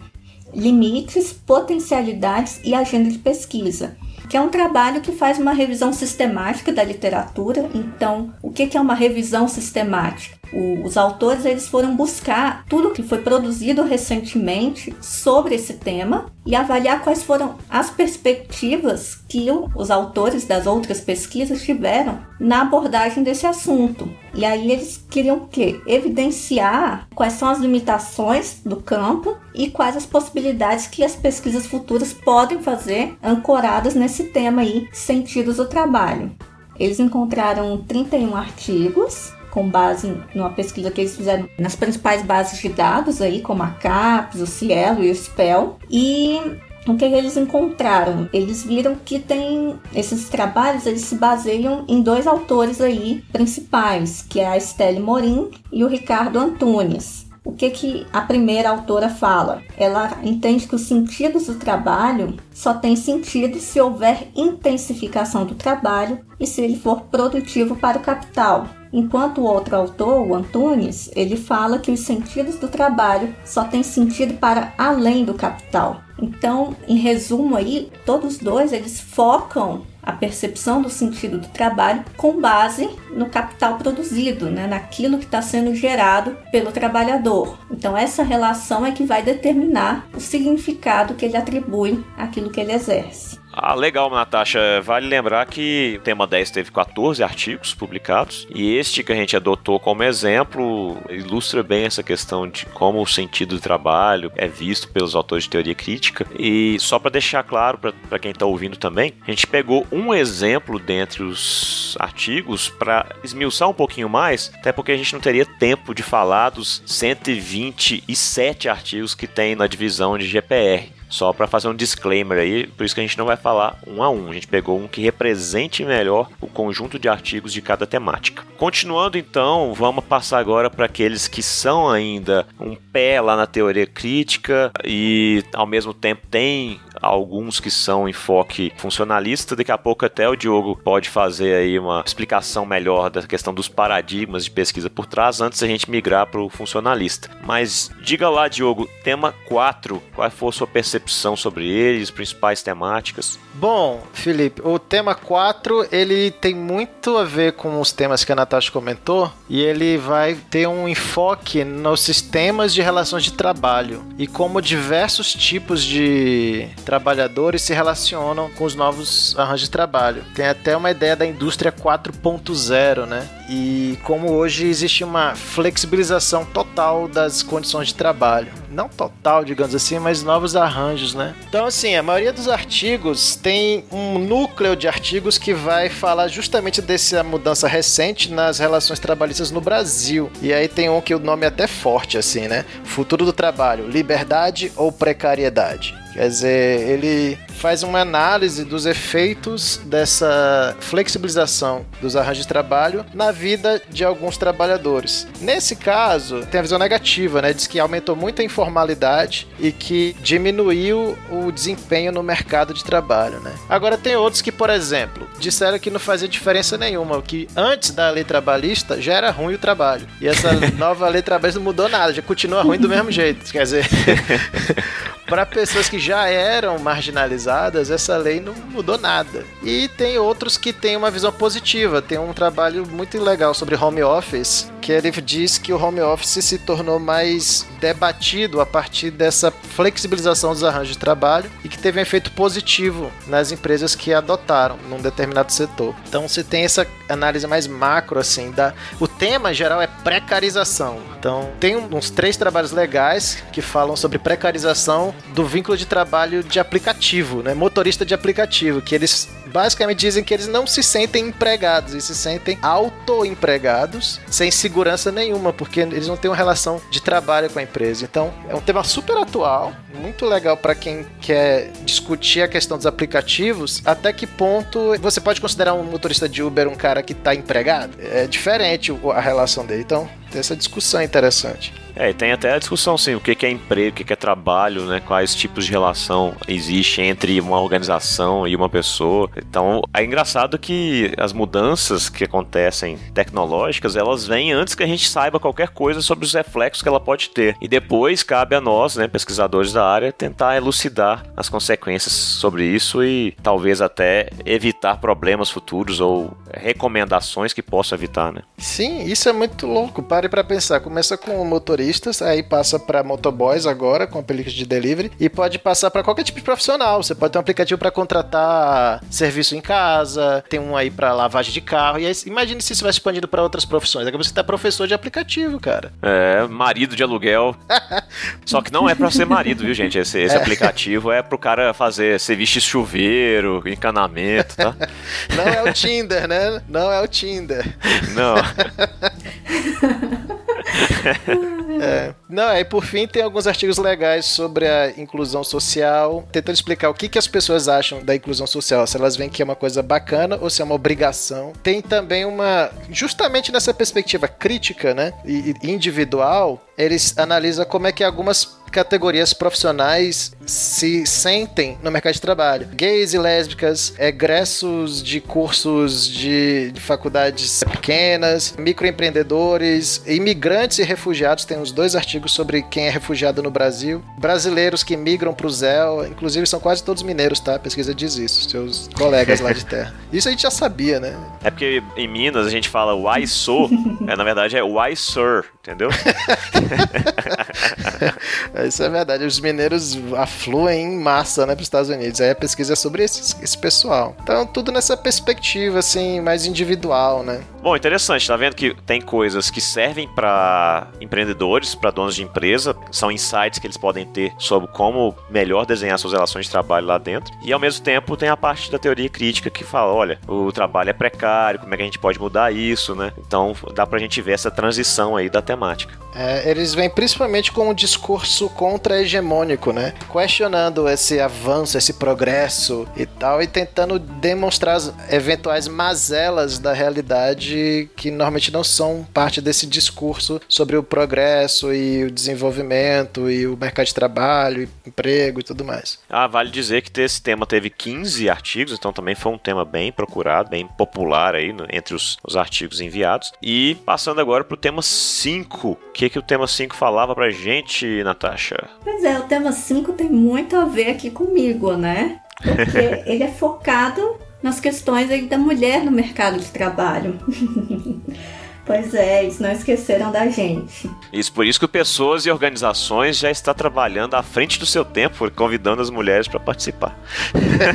limites, 0.53 1.33
potencialidades 1.33 2.61
e 2.63 2.75
agenda 2.75 3.09
de 3.09 3.17
pesquisa 3.17 3.97
que 4.29 4.37
é 4.37 4.41
um 4.41 4.49
trabalho 4.49 5.01
que 5.01 5.11
faz 5.11 5.37
uma 5.37 5.53
revisão 5.53 5.93
sistemática 5.93 6.71
da 6.71 6.83
literatura. 6.83 7.69
Então, 7.73 8.33
o 8.41 8.51
que 8.51 8.77
é 8.77 8.81
uma 8.81 8.95
revisão 8.95 9.47
sistemática? 9.47 10.43
os 10.83 10.97
autores 10.97 11.45
eles 11.45 11.67
foram 11.67 11.95
buscar 11.95 12.63
tudo 12.69 12.91
que 12.91 13.01
foi 13.01 13.19
produzido 13.19 13.83
recentemente 13.83 14.95
sobre 15.01 15.55
esse 15.55 15.73
tema 15.73 16.27
e 16.45 16.55
avaliar 16.55 17.01
quais 17.01 17.23
foram 17.23 17.55
as 17.69 17.89
perspectivas 17.89 19.15
que 19.27 19.47
os 19.75 19.89
autores 19.89 20.45
das 20.45 20.67
outras 20.67 21.01
pesquisas 21.01 21.63
tiveram 21.63 22.19
na 22.39 22.61
abordagem 22.61 23.23
desse 23.23 23.47
assunto. 23.47 24.22
E 24.33 24.43
aí 24.43 24.71
eles 24.71 25.03
queriam 25.09 25.37
o 25.37 25.47
quê? 25.47 25.79
Evidenciar 25.85 27.07
quais 27.13 27.33
são 27.33 27.49
as 27.49 27.59
limitações 27.59 28.61
do 28.65 28.77
campo 28.77 29.37
e 29.53 29.69
quais 29.69 29.95
as 29.95 30.05
possibilidades 30.05 30.87
que 30.87 31.03
as 31.03 31.15
pesquisas 31.15 31.67
futuras 31.67 32.13
podem 32.13 32.61
fazer 32.61 33.15
ancoradas 33.21 33.93
nesse 33.93 34.25
tema 34.25 34.61
aí, 34.61 34.87
sentidos 34.91 35.57
do 35.57 35.67
trabalho. 35.67 36.31
Eles 36.79 36.99
encontraram 36.99 37.77
31 37.77 38.35
artigos 38.35 39.31
com 39.51 39.69
base 39.69 40.17
numa 40.33 40.49
pesquisa 40.49 40.89
que 40.89 41.01
eles 41.01 41.15
fizeram 41.15 41.47
nas 41.59 41.75
principais 41.75 42.23
bases 42.23 42.59
de 42.59 42.69
dados 42.69 43.21
aí, 43.21 43.39
como 43.39 43.61
a 43.61 43.69
CAPES, 43.69 44.41
o 44.41 44.47
Cielo 44.47 45.03
e 45.03 45.11
o 45.11 45.15
SPEL. 45.15 45.77
E 45.91 46.39
o 46.87 46.95
que 46.95 47.05
eles 47.05 47.37
encontraram? 47.37 48.29
Eles 48.33 48.63
viram 48.63 48.95
que 48.95 49.19
tem 49.19 49.75
esses 49.93 50.29
trabalhos, 50.29 50.85
eles 50.85 51.01
se 51.01 51.15
baseiam 51.15 51.85
em 51.87 52.01
dois 52.01 52.27
autores 52.27 52.81
aí 52.81 53.23
principais, 53.31 54.21
que 54.21 54.39
é 54.39 54.47
a 54.47 54.57
Estelle 54.57 54.99
Morin 54.99 55.49
e 55.71 55.83
o 55.83 55.87
Ricardo 55.87 56.39
Antunes. 56.39 57.25
O 57.45 57.51
que, 57.51 57.69
que 57.69 58.07
a 58.13 58.21
primeira 58.21 58.69
autora 58.69 59.09
fala? 59.09 59.61
Ela 59.77 60.17
entende 60.23 60.65
que 60.65 60.75
os 60.75 60.83
sentidos 60.83 61.47
do 61.47 61.55
trabalho 61.55 62.37
só 62.53 62.73
tem 62.73 62.95
sentido 62.95 63.59
se 63.59 63.81
houver 63.81 64.29
intensificação 64.33 65.45
do 65.45 65.53
trabalho 65.53 66.19
e 66.39 66.47
se 66.47 66.61
ele 66.61 66.77
for 66.77 67.01
produtivo 67.01 67.75
para 67.75 67.97
o 67.97 68.01
capital. 68.01 68.69
Enquanto 68.93 69.41
o 69.41 69.45
outro 69.45 69.75
autor, 69.75 70.21
o 70.21 70.35
Antunes, 70.35 71.09
ele 71.15 71.35
fala 71.35 71.79
que 71.79 71.89
os 71.89 72.01
sentidos 72.01 72.57
do 72.57 72.67
trabalho 72.67 73.35
só 73.43 73.63
têm 73.63 73.81
sentido 73.81 74.35
para 74.35 74.71
além 74.77 75.25
do 75.25 75.33
capital. 75.33 76.03
Então, 76.21 76.75
em 76.87 76.95
resumo 76.95 77.55
aí, 77.55 77.91
todos 78.05 78.37
dois 78.37 78.71
eles 78.71 79.01
focam 79.01 79.81
a 80.01 80.11
percepção 80.11 80.81
do 80.81 80.89
sentido 80.89 81.39
do 81.39 81.47
trabalho 81.47 82.03
com 82.17 82.39
base 82.39 82.89
no 83.09 83.29
capital 83.29 83.77
produzido, 83.77 84.51
né, 84.51 84.67
naquilo 84.67 85.17
que 85.17 85.25
está 85.25 85.41
sendo 85.41 85.73
gerado 85.73 86.37
pelo 86.51 86.71
trabalhador. 86.71 87.57
Então, 87.71 87.97
essa 87.97 88.21
relação 88.21 88.85
é 88.85 88.91
que 88.91 89.05
vai 89.05 89.23
determinar 89.23 90.07
o 90.13 90.19
significado 90.19 91.15
que 91.15 91.25
ele 91.25 91.37
atribui 91.37 92.03
àquilo 92.17 92.51
que 92.51 92.59
ele 92.59 92.73
exerce. 92.73 93.42
Ah, 93.55 93.75
legal, 93.75 94.09
Natasha. 94.09 94.81
Vale 94.81 95.07
lembrar 95.07 95.45
que 95.45 95.97
o 95.99 96.03
tema 96.03 96.25
10 96.25 96.49
teve 96.49 96.71
14 96.71 97.23
artigos 97.23 97.73
publicados 97.73 98.47
e 98.53 98.75
este 98.75 99.03
que 99.03 99.11
a 99.11 99.15
gente 99.15 99.35
adotou 99.35 99.79
como 99.79 100.03
exemplo 100.03 100.97
ilustra 101.07 101.61
bem 101.61 101.85
essa 101.85 102.01
questão 102.01 102.47
de 102.47 102.65
como 102.67 102.99
o 102.99 103.05
sentido 103.05 103.55
do 103.55 103.61
trabalho 103.61 104.31
é 104.35 104.47
visto 104.47 104.87
pelos 104.89 105.15
autores 105.15 105.43
de 105.43 105.51
teoria 105.51 105.75
crítica. 105.75 106.25
E 106.37 106.77
só 106.79 106.97
para 106.97 107.11
deixar 107.11 107.43
claro 107.43 107.77
para 107.77 108.19
quem 108.19 108.31
está 108.31 108.45
ouvindo 108.45 108.75
também, 108.75 109.13
a 109.21 109.29
gente 109.29 109.45
pegou 109.45 109.85
um 109.91 110.13
exemplo 110.13 110.79
dentre 110.79 111.21
os 111.21 111.95
artigos 111.99 112.69
para 112.69 113.05
esmiuçar 113.23 113.69
um 113.69 113.73
pouquinho 113.73 114.09
mais, 114.09 114.51
até 114.55 114.71
porque 114.71 114.91
a 114.91 114.97
gente 114.97 115.13
não 115.13 115.21
teria 115.21 115.45
tempo 115.45 115.93
de 115.93 116.01
falar 116.01 116.49
dos 116.49 116.81
127 116.87 118.67
artigos 118.67 119.13
que 119.13 119.27
tem 119.27 119.55
na 119.55 119.67
divisão 119.67 120.17
de 120.17 120.25
GPR. 120.25 121.02
Só 121.13 121.31
para 121.31 121.45
fazer 121.45 121.67
um 121.67 121.75
disclaimer 121.75 122.39
aí, 122.39 122.65
por 122.65 122.83
isso 122.83 122.95
que 122.95 122.99
a 122.99 123.03
gente 123.03 123.19
não 123.19 123.27
vai 123.27 123.37
falar 123.37 123.77
um 123.85 124.01
a 124.01 124.09
um. 124.09 124.31
A 124.31 124.33
gente 124.33 124.47
pegou 124.47 124.79
um 124.79 124.87
que 124.87 124.99
represente 124.99 125.85
melhor 125.85 126.27
o 126.41 126.47
conjunto 126.47 126.97
de 126.97 127.07
artigos 127.07 127.53
de 127.53 127.61
cada 127.61 127.85
temática. 127.85 128.43
Continuando 128.57 129.15
então, 129.15 129.75
vamos 129.75 130.03
passar 130.05 130.39
agora 130.39 130.71
para 130.71 130.87
aqueles 130.87 131.27
que 131.27 131.43
são 131.43 131.87
ainda 131.87 132.47
um 132.59 132.75
pé 132.75 133.21
lá 133.21 133.35
na 133.35 133.45
teoria 133.45 133.85
crítica 133.85 134.71
e 134.83 135.43
ao 135.53 135.67
mesmo 135.67 135.93
tempo 135.93 136.25
tem 136.31 136.79
alguns 137.01 137.59
que 137.59 137.71
são 137.71 138.07
enfoque 138.07 138.71
funcionalista. 138.77 139.55
Daqui 139.55 139.71
a 139.71 139.77
pouco 139.77 140.05
até 140.05 140.27
o 140.27 140.35
Diogo 140.35 140.79
pode 140.83 141.09
fazer 141.09 141.55
aí 141.55 141.79
uma 141.79 142.03
explicação 142.05 142.65
melhor 142.65 143.09
da 143.09 143.23
questão 143.23 143.53
dos 143.53 143.67
paradigmas 143.67 144.45
de 144.45 144.51
pesquisa 144.51 144.89
por 144.89 145.05
trás 145.05 145.41
antes 145.41 145.59
da 145.59 145.67
gente 145.67 145.89
migrar 145.89 146.27
para 146.27 146.41
o 146.41 146.49
funcionalista. 146.49 147.29
Mas 147.43 147.91
diga 148.01 148.29
lá, 148.29 148.47
Diogo, 148.47 148.89
tema 149.03 149.33
4, 149.47 150.01
qual 150.15 150.31
foi 150.31 150.49
a 150.49 150.51
sua 150.51 150.67
percepção 150.67 151.35
sobre 151.35 151.67
eles, 151.67 152.11
principais 152.11 152.61
temáticas? 152.61 153.39
Bom, 153.53 154.03
Felipe, 154.13 154.61
o 154.63 154.79
tema 154.79 155.13
4 155.13 155.87
ele 155.91 156.31
tem 156.31 156.55
muito 156.55 157.17
a 157.17 157.23
ver 157.23 157.53
com 157.53 157.79
os 157.79 157.91
temas 157.91 158.23
que 158.23 158.31
a 158.31 158.35
Natasha 158.35 158.71
comentou 158.71 159.31
e 159.49 159.61
ele 159.61 159.97
vai 159.97 160.35
ter 160.35 160.67
um 160.67 160.87
enfoque 160.87 161.63
nos 161.63 162.01
sistemas 162.01 162.73
de 162.73 162.81
relações 162.81 163.23
de 163.23 163.33
trabalho 163.33 164.03
e 164.17 164.25
como 164.25 164.61
diversos 164.61 165.31
tipos 165.33 165.83
de 165.83 166.67
trabalhadores 166.83 167.61
se 167.61 167.73
relacionam 167.73 168.49
com 168.51 168.63
os 168.63 168.75
novos 168.75 169.35
arranjos 169.37 169.67
de 169.67 169.71
trabalho. 169.71 170.23
Tem 170.35 170.47
até 170.47 170.75
uma 170.75 170.91
ideia 170.91 171.15
da 171.15 171.25
indústria 171.25 171.71
4.0, 171.71 173.05
né? 173.05 173.27
E 173.49 173.97
como 174.03 174.31
hoje 174.31 174.67
existe 174.67 175.03
uma 175.03 175.35
flexibilização 175.35 176.45
total 176.45 177.07
das 177.07 177.43
condições 177.43 177.87
de 177.87 177.95
trabalho. 177.95 178.51
Não 178.69 178.89
total, 178.89 179.45
digamos 179.45 179.75
assim, 179.75 179.99
mas 179.99 180.23
novos 180.23 180.55
arranjos, 180.55 181.13
né? 181.13 181.35
Então, 181.47 181.65
assim, 181.65 181.95
a 181.95 182.03
maioria 182.03 182.33
dos 182.33 182.47
artigos 182.47 183.35
tem 183.35 183.85
um 183.91 184.17
núcleo 184.17 184.75
de 184.75 184.87
artigos 184.87 185.37
que 185.37 185.53
vai 185.53 185.89
falar 185.89 186.27
justamente 186.27 186.81
dessa 186.81 187.23
mudança 187.23 187.67
recente 187.67 188.31
nas 188.31 188.59
relações 188.59 188.99
trabalhistas 188.99 189.51
no 189.51 189.61
Brasil. 189.61 190.31
E 190.41 190.53
aí 190.53 190.67
tem 190.67 190.89
um 190.89 191.01
que 191.01 191.13
o 191.13 191.19
nome 191.19 191.45
é 191.45 191.47
até 191.47 191.67
forte, 191.67 192.17
assim, 192.17 192.47
né? 192.47 192.65
Futuro 192.83 193.25
do 193.25 193.33
trabalho, 193.33 193.87
liberdade 193.87 194.71
ou 194.75 194.91
precariedade. 194.91 196.02
Quer 196.13 196.27
dizer, 196.27 196.89
ele 196.89 197.37
faz 197.63 197.81
uma 197.81 198.01
análise 198.01 198.63
dos 198.63 198.85
efeitos 198.85 199.79
dessa 199.85 200.75
flexibilização 200.79 201.85
dos 202.01 202.15
arranjos 202.15 202.43
de 202.43 202.47
trabalho 202.47 203.05
na 203.13 203.31
vida 203.31 203.81
de 203.89 204.03
alguns 204.03 204.37
trabalhadores. 204.37 205.27
Nesse 205.39 205.75
caso, 205.75 206.45
tem 206.51 206.59
a 206.59 206.61
visão 206.61 206.77
negativa, 206.77 207.41
né? 207.41 207.53
Diz 207.53 207.65
que 207.65 207.79
aumentou 207.79 208.15
muito 208.15 208.41
a 208.41 208.45
informalidade 208.45 209.47
e 209.59 209.71
que 209.71 210.15
diminuiu 210.21 211.17
o 211.31 211.51
desempenho 211.51 212.11
no 212.11 212.21
mercado 212.21 212.73
de 212.73 212.83
trabalho, 212.83 213.39
né? 213.39 213.53
Agora 213.67 213.97
tem 213.97 214.15
outros 214.15 214.41
que, 214.41 214.51
por 214.51 214.69
exemplo, 214.69 215.27
disseram 215.39 215.79
que 215.79 215.89
não 215.89 215.99
fazia 215.99 216.27
diferença 216.27 216.77
nenhuma, 216.77 217.21
que 217.21 217.47
antes 217.55 217.91
da 217.91 218.09
lei 218.09 218.23
trabalhista 218.23 219.01
já 219.01 219.13
era 219.13 219.31
ruim 219.31 219.55
o 219.55 219.59
trabalho. 219.59 220.07
E 220.21 220.27
essa 220.27 220.51
nova 220.77 221.07
lei 221.07 221.21
trabalhista 221.21 221.59
não 221.59 221.65
mudou 221.65 221.89
nada, 221.89 222.13
já 222.13 222.21
continua 222.21 222.61
ruim 222.61 222.77
do 222.77 222.89
mesmo 222.89 223.11
jeito. 223.11 223.51
Quer 223.51 223.63
dizer, 223.63 223.87
para 225.25 225.45
pessoas 225.45 225.87
que 225.87 225.99
já 225.99 226.27
eram 226.27 226.77
marginalizadas, 226.79 227.89
essa 227.89 228.17
lei 228.17 228.39
não 228.39 228.53
mudou 228.53 228.97
nada. 228.97 229.45
E 229.61 229.87
tem 229.87 230.17
outros 230.17 230.57
que 230.57 230.73
têm 230.73 230.97
uma 230.97 231.11
visão 231.11 231.31
positiva. 231.31 232.01
Tem 232.01 232.17
um 232.17 232.33
trabalho 232.33 232.85
muito 232.87 233.19
legal 233.21 233.53
sobre 233.53 233.75
home 233.75 234.03
office, 234.03 234.71
que 234.83 234.91
ele 234.91 235.09
diz 235.11 235.57
que 235.57 235.71
o 235.71 235.81
home 235.81 236.01
office 236.01 236.43
se 236.43 236.57
tornou 236.57 236.99
mais 236.99 237.65
debatido 237.79 238.59
a 238.59 238.65
partir 238.65 239.11
dessa 239.11 239.49
flexibilização 239.49 240.51
dos 240.51 240.61
arranjos 240.61 240.89
de 240.89 240.97
trabalho 240.97 241.49
e 241.63 241.69
que 241.69 241.77
teve 241.77 241.99
um 241.99 242.01
efeito 242.01 242.31
positivo 242.31 243.09
nas 243.25 243.53
empresas 243.53 243.95
que 243.95 244.13
adotaram 244.13 244.77
num 244.89 245.01
determinado 245.01 245.53
setor. 245.53 245.95
Então 246.05 246.27
você 246.27 246.43
tem 246.43 246.65
essa 246.65 246.85
análise 247.07 247.47
mais 247.47 247.65
macro 247.65 248.19
assim 248.19 248.51
da 248.51 248.73
o 248.99 249.07
tema 249.07 249.51
em 249.51 249.53
geral 249.53 249.81
é 249.81 249.87
precarização. 249.87 250.99
Então 251.17 251.49
tem 251.61 251.77
uns 251.77 252.09
três 252.09 252.35
trabalhos 252.35 252.73
legais 252.73 253.41
que 253.53 253.61
falam 253.61 253.95
sobre 253.95 254.19
precarização 254.19 255.15
do 255.33 255.45
vínculo 255.45 255.77
de 255.77 255.85
trabalho 255.85 256.43
de 256.43 256.59
aplicativo, 256.59 257.41
né? 257.41 257.53
Motorista 257.53 258.05
de 258.05 258.13
aplicativo, 258.13 258.81
que 258.81 258.93
eles 258.93 259.29
basicamente 259.53 259.99
dizem 259.99 260.23
que 260.23 260.33
eles 260.33 260.47
não 260.47 260.65
se 260.65 260.81
sentem 260.81 261.27
empregados, 261.27 261.93
eles 261.93 262.05
se 262.05 262.15
sentem 262.15 262.57
autoempregados, 262.61 264.19
sem 264.27 264.49
segurança 264.49 265.11
nenhuma, 265.11 265.53
porque 265.53 265.81
eles 265.81 266.07
não 266.07 266.17
têm 266.17 266.31
uma 266.31 266.35
relação 266.35 266.81
de 266.89 267.01
trabalho 267.01 267.49
com 267.49 267.59
a 267.59 267.63
empresa. 267.63 268.03
Então, 268.03 268.33
é 268.49 268.55
um 268.55 268.61
tema 268.61 268.83
super 268.83 269.15
atual, 269.17 269.73
muito 269.93 270.25
legal 270.25 270.57
para 270.57 270.73
quem 270.73 271.05
quer 271.21 271.71
discutir 271.83 272.41
a 272.41 272.47
questão 272.47 272.77
dos 272.77 272.87
aplicativos, 272.87 273.81
até 273.85 274.11
que 274.11 274.25
ponto 274.25 274.97
você 274.99 275.21
pode 275.21 275.39
considerar 275.39 275.75
um 275.75 275.83
motorista 275.83 276.27
de 276.27 276.41
Uber 276.41 276.67
um 276.67 276.75
cara 276.75 277.03
que 277.03 277.13
está 277.13 277.35
empregado? 277.35 277.95
É 277.99 278.25
diferente 278.25 278.91
a 279.13 279.21
relação 279.21 279.65
dele. 279.65 279.81
Então, 279.81 280.09
tem 280.31 280.39
essa 280.39 280.55
discussão 280.55 281.01
interessante. 281.01 281.82
É, 281.95 282.09
e 282.09 282.13
tem 282.13 282.31
até 282.31 282.53
a 282.53 282.59
discussão, 282.59 282.97
sim, 282.97 283.15
o 283.15 283.19
que 283.19 283.45
é 283.45 283.49
emprego, 283.49 284.01
o 284.01 284.03
que 284.03 284.13
é 284.13 284.15
trabalho, 284.15 284.85
né? 284.85 284.99
Quais 284.99 285.35
tipos 285.35 285.65
de 285.65 285.71
relação 285.71 286.35
existe 286.47 287.01
entre 287.01 287.39
uma 287.39 287.59
organização 287.59 288.47
e 288.47 288.55
uma 288.55 288.69
pessoa. 288.69 289.29
Então, 289.37 289.81
é 289.93 290.03
engraçado 290.03 290.57
que 290.57 291.13
as 291.17 291.33
mudanças 291.33 292.09
que 292.09 292.23
acontecem 292.23 292.97
tecnológicas, 293.13 293.95
elas 293.95 294.25
vêm 294.25 294.51
antes 294.51 294.75
que 294.75 294.83
a 294.83 294.87
gente 294.87 295.07
saiba 295.07 295.39
qualquer 295.39 295.69
coisa 295.69 296.01
sobre 296.01 296.25
os 296.25 296.33
reflexos 296.33 296.81
que 296.81 296.87
ela 296.87 296.99
pode 296.99 297.29
ter. 297.29 297.55
E 297.61 297.67
depois 297.67 298.23
cabe 298.23 298.55
a 298.55 298.61
nós, 298.61 298.95
né, 298.95 299.07
pesquisadores 299.07 299.73
da 299.73 299.85
área, 299.85 300.11
tentar 300.11 300.55
elucidar 300.55 301.23
as 301.35 301.49
consequências 301.49 302.13
sobre 302.13 302.65
isso 302.65 303.03
e 303.03 303.35
talvez 303.43 303.81
até 303.81 304.29
evitar 304.45 304.97
problemas 304.97 305.49
futuros 305.49 305.99
ou 305.99 306.35
recomendações 306.53 307.53
que 307.53 307.61
possam 307.61 307.97
evitar, 307.97 308.31
né? 308.31 308.41
Sim, 308.57 309.03
isso 309.03 309.27
é 309.29 309.33
muito 309.33 309.67
louco. 309.67 310.01
Pare 310.01 310.29
para 310.29 310.43
pensar. 310.43 310.79
Começa 310.79 311.17
com 311.17 311.43
motoristas, 311.83 312.21
aí 312.21 312.41
passa 312.41 312.79
para 312.79 313.03
motoboys 313.03 313.65
agora, 313.65 314.07
com 314.07 314.19
aplicativo 314.19 314.55
de 314.55 314.65
delivery, 314.65 315.11
e 315.19 315.29
pode 315.29 315.59
passar 315.59 315.91
para 315.91 316.03
qualquer 316.03 316.23
tipo 316.23 316.39
de 316.39 316.43
profissional. 316.43 317.03
Você 317.03 317.13
pode 317.13 317.33
ter 317.33 317.37
um 317.37 317.41
aplicativo 317.41 317.77
para 317.77 317.91
contratar 317.91 319.03
serviço 319.09 319.55
em 319.55 319.61
casa, 319.61 320.43
tem 320.49 320.59
um 320.59 320.77
aí 320.77 320.89
para 320.89 321.13
lavagem 321.13 321.51
de 321.51 321.61
carro. 321.61 321.99
E 321.99 322.07
aí, 322.07 322.13
imagine 322.25 322.61
se 322.61 322.73
isso 322.73 322.83
vai 322.83 322.91
expandindo 322.91 323.27
para 323.27 323.43
outras 323.43 323.65
profissões. 323.65 324.05
Daqui 324.05 324.17
você 324.17 324.33
tá 324.33 324.43
professor 324.43 324.87
de 324.87 324.93
aplicativo, 324.93 325.59
cara. 325.59 325.91
É, 326.01 326.47
marido 326.47 326.95
de 326.95 327.03
aluguel. 327.03 327.55
Só 328.45 328.61
que 328.61 328.71
não 328.71 328.89
é 328.89 328.95
para 328.95 329.11
ser 329.11 329.25
marido, 329.25 329.63
viu, 329.63 329.73
gente? 329.73 329.97
Esse, 329.97 330.19
esse 330.19 330.35
é. 330.35 330.37
aplicativo 330.37 331.11
é 331.11 331.21
pro 331.21 331.37
cara 331.37 331.73
fazer 331.73 332.19
serviço 332.19 332.53
de 332.53 332.61
chuveiro, 332.61 333.61
encanamento, 333.65 334.55
tá? 334.55 334.75
Não 335.35 335.43
é 335.43 335.63
o 335.63 335.73
Tinder, 335.73 336.27
né? 336.27 336.61
Não 336.67 336.91
é 336.91 337.01
o 337.01 337.07
Tinder. 337.07 337.65
Não. 338.13 338.35
é. 341.81 342.13
Não, 342.29 342.47
aí 342.47 342.65
por 342.65 342.83
fim 342.83 343.07
tem 343.07 343.23
alguns 343.23 343.47
artigos 343.47 343.77
legais 343.77 344.25
sobre 344.25 344.67
a 344.67 344.89
inclusão 344.97 345.43
social, 345.43 346.27
tentando 346.31 346.55
explicar 346.55 346.89
o 346.89 346.93
que, 346.93 347.07
que 347.07 347.17
as 347.17 347.27
pessoas 347.27 347.67
acham 347.67 348.03
da 348.03 348.15
inclusão 348.15 348.47
social, 348.47 348.85
se 348.87 348.97
elas 348.97 349.15
veem 349.15 349.29
que 349.29 349.41
é 349.41 349.45
uma 349.45 349.55
coisa 349.55 349.81
bacana 349.81 350.37
ou 350.41 350.49
se 350.49 350.61
é 350.61 350.65
uma 350.65 350.75
obrigação. 350.75 351.53
Tem 351.61 351.81
também 351.81 352.25
uma, 352.25 352.69
justamente 352.89 353.51
nessa 353.51 353.73
perspectiva 353.73 354.27
crítica, 354.27 354.93
né, 354.93 355.13
e 355.25 355.53
individual, 355.63 356.61
eles 356.77 357.17
analisam 357.17 357.65
como 357.65 357.87
é 357.87 357.91
que 357.91 358.03
algumas 358.03 358.62
categorias 358.73 359.33
profissionais 359.33 360.35
se 360.45 361.05
sentem 361.05 361.77
no 361.81 361.91
mercado 361.91 362.13
de 362.13 362.21
trabalho. 362.21 362.67
Gays 362.73 363.13
e 363.13 363.19
lésbicas, 363.19 363.93
egressos 363.99 365.01
de 365.01 365.21
cursos 365.21 366.07
de, 366.07 366.71
de 366.71 366.81
faculdades 366.81 367.63
pequenas, 367.63 368.55
microempreendedores, 368.57 370.03
imigrantes 370.07 370.79
e 370.79 370.83
refugiados. 370.83 371.45
Tem 371.45 371.57
uns 371.57 371.71
dois 371.71 371.95
artigos 371.95 372.33
sobre 372.33 372.63
quem 372.63 372.87
é 372.87 372.89
refugiado 372.89 373.43
no 373.43 373.51
Brasil. 373.51 374.03
Brasileiros 374.17 374.83
que 374.83 374.97
migram 374.97 375.33
para 375.33 375.47
o 375.47 375.49
ZEL, 375.49 376.07
inclusive 376.07 376.47
são 376.47 376.59
quase 376.59 376.83
todos 376.83 377.03
mineiros, 377.03 377.39
tá? 377.39 377.55
A 377.55 377.59
pesquisa 377.59 377.93
diz 377.93 378.17
isso, 378.17 378.49
seus 378.49 378.89
colegas 378.95 379.39
lá 379.39 379.53
de 379.53 379.65
terra. 379.65 379.93
Isso 380.11 380.27
a 380.27 380.31
gente 380.31 380.43
já 380.43 380.51
sabia, 380.51 380.99
né? 380.99 381.17
É 381.43 381.49
porque 381.49 381.81
em 381.97 382.07
Minas 382.07 382.45
a 382.45 382.49
gente 382.49 382.69
fala 382.69 382.93
why 382.95 383.25
so, 383.27 383.67
é, 384.07 384.15
na 384.15 384.23
verdade 384.23 384.55
é 384.55 384.63
why 384.63 384.95
sir, 384.95 385.45
entendeu? 385.63 385.89
Isso 388.67 388.83
é 388.83 388.89
verdade. 388.89 389.23
Os 389.23 389.39
mineiros 389.39 389.97
afluem 390.17 390.93
em 390.93 390.97
massa, 390.97 391.45
né, 391.45 391.55
para 391.55 391.61
os 391.61 391.67
Estados 391.67 391.89
Unidos. 391.89 392.19
Aí 392.19 392.31
a 392.31 392.35
pesquisa 392.35 392.73
é 392.73 392.75
sobre 392.75 393.03
esse, 393.03 393.41
esse 393.41 393.57
pessoal. 393.57 394.15
Então, 394.21 394.45
tudo 394.45 394.71
nessa 394.71 394.97
perspectiva, 394.97 395.79
assim, 395.79 396.19
mais 396.19 396.45
individual, 396.45 397.23
né? 397.23 397.41
Bom, 397.61 397.77
interessante. 397.77 398.27
Tá 398.27 398.35
vendo 398.35 398.55
que 398.55 398.75
tem 398.85 398.99
coisas 398.99 399.49
que 399.49 399.61
servem 399.61 400.05
para 400.05 400.87
empreendedores, 400.99 401.73
para 401.73 401.91
donos 401.91 402.15
de 402.15 402.23
empresa, 402.23 402.75
são 402.91 403.09
insights 403.09 403.57
que 403.57 403.65
eles 403.65 403.77
podem 403.77 404.05
ter 404.05 404.33
sobre 404.37 404.67
como 404.67 405.15
melhor 405.29 405.65
desenhar 405.65 405.97
suas 405.97 406.11
relações 406.11 406.45
de 406.45 406.51
trabalho 406.51 406.87
lá 406.87 406.97
dentro. 406.97 407.33
E 407.41 407.53
ao 407.53 407.59
mesmo 407.59 407.81
tempo 407.83 408.17
tem 408.17 408.27
a 408.27 408.35
parte 408.35 408.69
da 408.69 408.77
teoria 408.77 409.07
crítica 409.07 409.49
que 409.49 409.63
fala, 409.63 409.93
olha, 409.93 410.19
o 410.27 410.51
trabalho 410.51 410.89
é 410.89 410.93
precário, 410.93 411.59
como 411.59 411.73
é 411.73 411.77
que 411.77 411.83
a 411.83 411.85
gente 411.85 411.99
pode 411.99 412.19
mudar 412.19 412.53
isso, 412.53 412.93
né? 412.93 413.13
Então, 413.17 413.55
dá 413.73 413.87
pra 413.87 413.97
gente 413.97 414.21
ver 414.21 414.33
essa 414.33 414.51
transição 414.51 415.15
aí 415.15 415.29
da 415.29 415.41
temática. 415.53 416.03
É, 416.15 416.49
eles 416.49 416.73
vêm 416.73 416.89
principalmente 416.89 417.51
com 417.51 417.69
um 417.69 417.73
discurso 417.73 418.49
contra-hegemônico, 418.49 419.73
né? 419.73 419.93
Questionando 420.11 420.87
esse 420.87 421.19
avanço, 421.19 421.77
esse 421.77 421.93
progresso 421.93 422.87
e 422.95 423.05
tal, 423.05 423.41
e 423.41 423.47
tentando 423.47 423.97
demonstrar 423.97 424.75
as 424.75 424.93
eventuais 425.09 425.67
mazelas 425.67 426.59
da 426.59 426.73
realidade 426.73 427.89
que 427.95 428.11
normalmente 428.11 428.51
não 428.51 428.63
são 428.63 429.05
parte 429.13 429.41
desse 429.41 429.65
discurso 429.65 430.39
sobre 430.47 430.77
o 430.77 430.83
progresso 430.83 431.73
e 431.73 432.03
o 432.03 432.11
desenvolvimento 432.11 433.29
e 433.29 433.47
o 433.47 433.57
mercado 433.57 433.87
de 433.87 433.93
trabalho, 433.93 434.69
emprego 434.85 435.39
e 435.39 435.43
tudo 435.43 435.65
mais. 435.65 435.99
Ah, 436.09 436.27
vale 436.27 436.51
dizer 436.51 436.81
que 436.81 437.01
esse 437.01 437.21
tema 437.21 437.45
teve 437.45 437.69
15 437.69 438.29
artigos, 438.29 438.73
então 438.73 438.93
também 438.93 439.15
foi 439.15 439.31
um 439.31 439.37
tema 439.37 439.65
bem 439.65 439.91
procurado, 439.91 440.49
bem 440.49 440.67
popular 440.67 441.35
aí 441.35 441.53
entre 441.71 441.95
os, 441.95 442.17
os 442.23 442.37
artigos 442.37 442.79
enviados. 442.79 443.31
E 443.41 443.75
passando 443.85 444.21
agora 444.21 444.43
para 444.43 444.53
o 444.53 444.57
tema 444.57 444.81
5, 444.81 445.42
que 445.43 445.77
que, 445.93 446.09
que 446.09 446.19
o 446.19 446.21
tema 446.21 446.47
5 446.47 446.75
falava 446.75 447.15
pra 447.15 447.29
gente, 447.29 448.03
Natasha? 448.03 448.69
Pois 448.83 449.03
é, 449.03 449.17
o 449.17 449.23
tema 449.23 449.51
5 449.51 449.93
tem 449.93 450.09
muito 450.09 450.55
a 450.55 450.65
ver 450.65 450.91
aqui 450.91 451.09
comigo, 451.09 451.73
né? 451.73 452.19
Porque 452.41 453.03
ele 453.09 453.23
é 453.23 453.31
focado 453.31 454.17
nas 454.41 454.59
questões 454.59 455.09
aí 455.09 455.27
da 455.27 455.37
mulher 455.37 455.83
no 455.83 455.91
mercado 455.91 456.39
de 456.39 456.47
trabalho. 456.47 457.17
Pois 458.65 458.93
é, 458.93 459.23
eles 459.23 459.39
não 459.39 459.51
esqueceram 459.51 460.09
da 460.09 460.27
gente. 460.29 460.89
Isso, 461.11 461.33
por 461.33 461.45
isso 461.45 461.59
que 461.59 461.67
pessoas 461.67 462.25
e 462.25 462.31
organizações 462.31 463.17
já 463.17 463.29
estão 463.29 463.53
trabalhando 463.53 464.13
à 464.13 464.23
frente 464.23 464.57
do 464.57 464.65
seu 464.65 464.85
tempo, 464.85 465.29
convidando 465.31 465.81
as 465.81 465.89
mulheres 465.89 466.29
para 466.29 466.39
participar. 466.39 466.97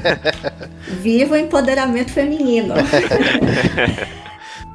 Viva 1.03 1.35
o 1.35 1.37
empoderamento 1.37 2.11
feminino! 2.11 2.75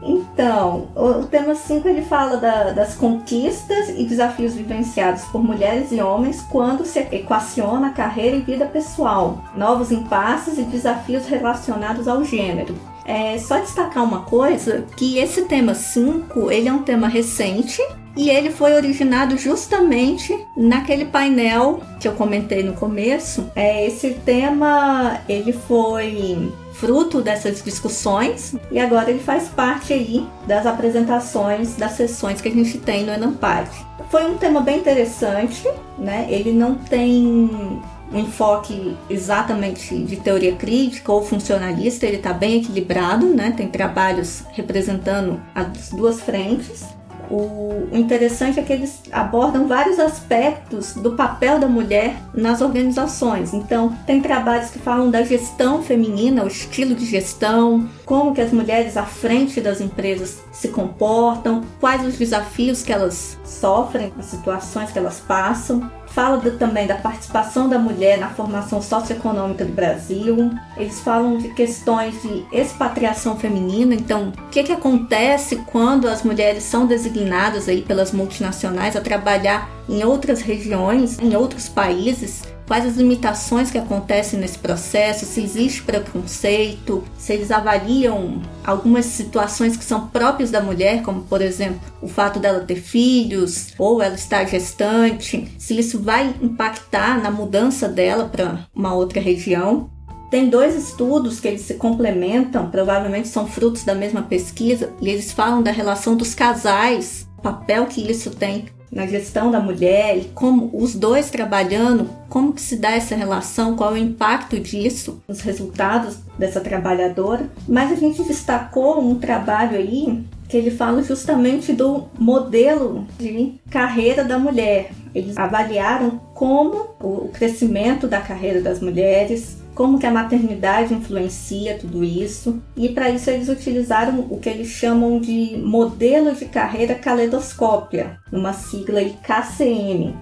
Então, 0.05 0.87
o 0.95 1.25
tema 1.25 1.55
5 1.55 1.87
ele 1.87 2.01
fala 2.01 2.37
da, 2.37 2.71
das 2.71 2.95
conquistas 2.95 3.89
e 3.89 4.05
desafios 4.05 4.53
vivenciados 4.53 5.23
por 5.25 5.43
mulheres 5.43 5.91
e 5.91 6.01
homens 6.01 6.41
quando 6.41 6.85
se 6.85 6.99
equaciona 7.11 7.91
carreira 7.91 8.35
e 8.35 8.41
vida 8.41 8.65
pessoal, 8.65 9.43
novos 9.55 9.91
impasses 9.91 10.57
e 10.57 10.63
desafios 10.63 11.25
relacionados 11.27 12.07
ao 12.07 12.23
gênero. 12.23 12.75
É 13.05 13.37
só 13.37 13.59
destacar 13.59 14.03
uma 14.03 14.21
coisa, 14.21 14.85
que 14.95 15.17
esse 15.17 15.43
tema 15.43 15.73
5, 15.73 16.51
ele 16.51 16.69
é 16.69 16.73
um 16.73 16.83
tema 16.83 17.07
recente 17.07 17.81
e 18.15 18.29
ele 18.29 18.51
foi 18.51 18.73
originado 18.73 19.37
justamente 19.37 20.37
naquele 20.55 21.05
painel 21.05 21.81
que 21.99 22.07
eu 22.07 22.13
comentei 22.13 22.63
no 22.63 22.73
começo. 22.73 23.49
É, 23.55 23.85
esse 23.85 24.11
tema, 24.25 25.19
ele 25.27 25.51
foi 25.51 26.53
fruto 26.83 27.21
dessas 27.21 27.63
discussões 27.63 28.55
e 28.69 28.77
agora 28.77 29.09
ele 29.09 29.21
faz 29.21 29.47
parte 29.47 29.93
aí 29.93 30.27
das 30.45 30.65
apresentações 30.65 31.77
das 31.77 31.93
sessões 31.93 32.41
que 32.41 32.49
a 32.49 32.51
gente 32.51 32.77
tem 32.77 33.05
no 33.05 33.13
Enampad. 33.13 33.69
Foi 34.09 34.25
um 34.29 34.37
tema 34.37 34.59
bem 34.59 34.79
interessante, 34.79 35.65
né? 35.97 36.27
Ele 36.29 36.51
não 36.51 36.75
tem 36.75 37.25
um 37.25 38.19
enfoque 38.19 38.97
exatamente 39.09 39.97
de 39.97 40.17
teoria 40.17 40.55
crítica 40.57 41.09
ou 41.09 41.23
funcionalista, 41.23 42.05
ele 42.05 42.17
está 42.17 42.33
bem 42.33 42.57
equilibrado, 42.57 43.27
né? 43.27 43.53
Tem 43.55 43.69
trabalhos 43.69 44.43
representando 44.51 45.41
as 45.55 45.89
duas 45.89 46.19
frentes. 46.21 46.83
O, 47.29 47.87
interessante 47.91 48.59
é 48.59 48.63
que 48.63 48.73
eles 48.73 49.01
abordam 49.11 49.67
vários 49.67 49.99
aspectos 49.99 50.93
do 50.93 51.13
papel 51.13 51.59
da 51.59 51.67
mulher 51.67 52.15
nas 52.33 52.61
organizações. 52.61 53.53
Então, 53.53 53.95
tem 54.05 54.21
trabalhos 54.21 54.69
que 54.69 54.79
falam 54.79 55.09
da 55.09 55.23
gestão 55.23 55.81
feminina, 55.81 56.43
o 56.43 56.47
estilo 56.47 56.95
de 56.95 57.05
gestão, 57.05 57.89
como 58.05 58.33
que 58.33 58.41
as 58.41 58.51
mulheres 58.51 58.97
à 58.97 59.03
frente 59.03 59.61
das 59.61 59.81
empresas 59.81 60.41
se 60.51 60.69
comportam, 60.69 61.63
quais 61.79 62.05
os 62.05 62.17
desafios 62.17 62.83
que 62.83 62.91
elas 62.91 63.37
sofrem, 63.43 64.13
as 64.17 64.25
situações 64.25 64.91
que 64.91 64.99
elas 64.99 65.19
passam. 65.19 65.89
Fala 66.13 66.37
do, 66.37 66.51
também 66.51 66.85
da 66.85 66.95
participação 66.95 67.67
da 67.67 67.79
mulher 67.79 68.19
na 68.19 68.29
formação 68.29 68.79
socioeconômica 68.81 69.65
do 69.65 69.73
Brasil. 69.73 70.51
Eles 70.77 70.99
falam 70.99 71.39
de 71.39 71.49
questões 71.49 72.21
de 72.21 72.45
expatriação 72.51 73.35
feminina. 73.35 73.95
Então, 73.95 74.29
o 74.29 74.49
que, 74.49 74.63
que 74.63 74.71
acontece 74.71 75.55
quando 75.71 76.07
as 76.07 76.21
mulheres 76.21 76.63
são 76.63 76.85
designadas 76.85 77.67
aí 77.67 77.81
pelas 77.81 78.11
multinacionais 78.11 78.95
a 78.95 79.01
trabalhar 79.01 79.67
em 79.89 80.03
outras 80.03 80.41
regiões, 80.41 81.17
em 81.19 81.35
outros 81.35 81.67
países? 81.67 82.43
Quais 82.73 82.87
as 82.87 82.95
limitações 82.95 83.69
que 83.69 83.77
acontecem 83.77 84.39
nesse 84.39 84.57
processo, 84.57 85.27
se 85.27 85.39
existe 85.43 85.83
preconceito, 85.83 87.03
se 87.19 87.31
eles 87.31 87.51
avaliam 87.51 88.41
algumas 88.65 89.05
situações 89.05 89.77
que 89.77 89.83
são 89.83 90.07
próprias 90.07 90.49
da 90.49 90.59
mulher, 90.59 91.03
como 91.03 91.21
por 91.21 91.39
exemplo 91.39 91.79
o 92.01 92.07
fato 92.07 92.39
dela 92.39 92.61
ter 92.61 92.77
filhos 92.77 93.67
ou 93.77 94.01
ela 94.01 94.15
estar 94.15 94.45
gestante, 94.45 95.53
se 95.59 95.77
isso 95.77 95.99
vai 95.99 96.33
impactar 96.41 97.21
na 97.21 97.29
mudança 97.29 97.87
dela 97.87 98.25
para 98.25 98.65
uma 98.73 98.95
outra 98.95 99.21
região. 99.21 99.91
Tem 100.31 100.49
dois 100.49 100.75
estudos 100.75 101.39
que 101.39 101.47
eles 101.47 101.61
se 101.61 101.75
complementam, 101.75 102.71
provavelmente 102.71 103.27
são 103.27 103.45
frutos 103.45 103.83
da 103.83 103.93
mesma 103.93 104.23
pesquisa, 104.23 104.91
e 104.99 105.09
eles 105.09 105.31
falam 105.31 105.61
da 105.61 105.69
relação 105.69 106.17
dos 106.17 106.33
casais, 106.33 107.27
o 107.37 107.41
papel 107.43 107.85
que 107.85 108.01
isso 108.01 108.31
tem 108.31 108.65
na 108.93 109.07
gestão 109.07 109.49
da 109.49 109.59
mulher 109.59 110.17
e 110.17 110.25
como 110.25 110.69
os 110.73 110.95
dois 110.95 111.29
trabalhando, 111.29 112.09
como 112.29 112.53
que 112.53 112.61
se 112.61 112.75
dá 112.75 112.91
essa 112.91 113.15
relação, 113.15 113.75
qual 113.75 113.91
é 113.91 113.93
o 113.93 113.97
impacto 113.97 114.59
disso, 114.59 115.21
os 115.27 115.41
resultados 115.41 116.17
dessa 116.37 116.61
trabalhadora. 116.61 117.49
Mas 117.67 117.91
a 117.91 117.95
gente 117.95 118.23
destacou 118.23 119.01
um 119.01 119.15
trabalho 119.15 119.77
aí 119.77 120.23
que 120.47 120.57
ele 120.57 120.71
fala 120.71 121.01
justamente 121.01 121.73
do 121.73 122.05
modelo 122.17 123.07
de 123.17 123.55
carreira 123.69 124.23
da 124.23 124.37
mulher. 124.37 124.91
Eles 125.13 125.37
avaliaram 125.37 126.21
como 126.33 126.95
o 126.99 127.29
crescimento 127.29 128.07
da 128.07 128.19
carreira 128.19 128.61
das 128.61 128.79
mulheres, 128.79 129.57
como 129.75 129.97
que 129.97 130.05
a 130.05 130.11
maternidade 130.11 130.93
influencia 130.93 131.77
tudo 131.77 132.03
isso. 132.03 132.61
E 132.75 132.89
para 132.89 133.09
isso 133.09 133.29
eles 133.29 133.49
utilizaram 133.49 134.27
o 134.29 134.39
que 134.39 134.49
eles 134.49 134.67
chamam 134.67 135.19
de 135.19 135.57
modelo 135.57 136.33
de 136.33 136.45
carreira 136.45 136.95
caleidoscópia, 136.95 138.17
uma 138.31 138.53
sigla 138.53 139.01
KCM. 139.23 140.15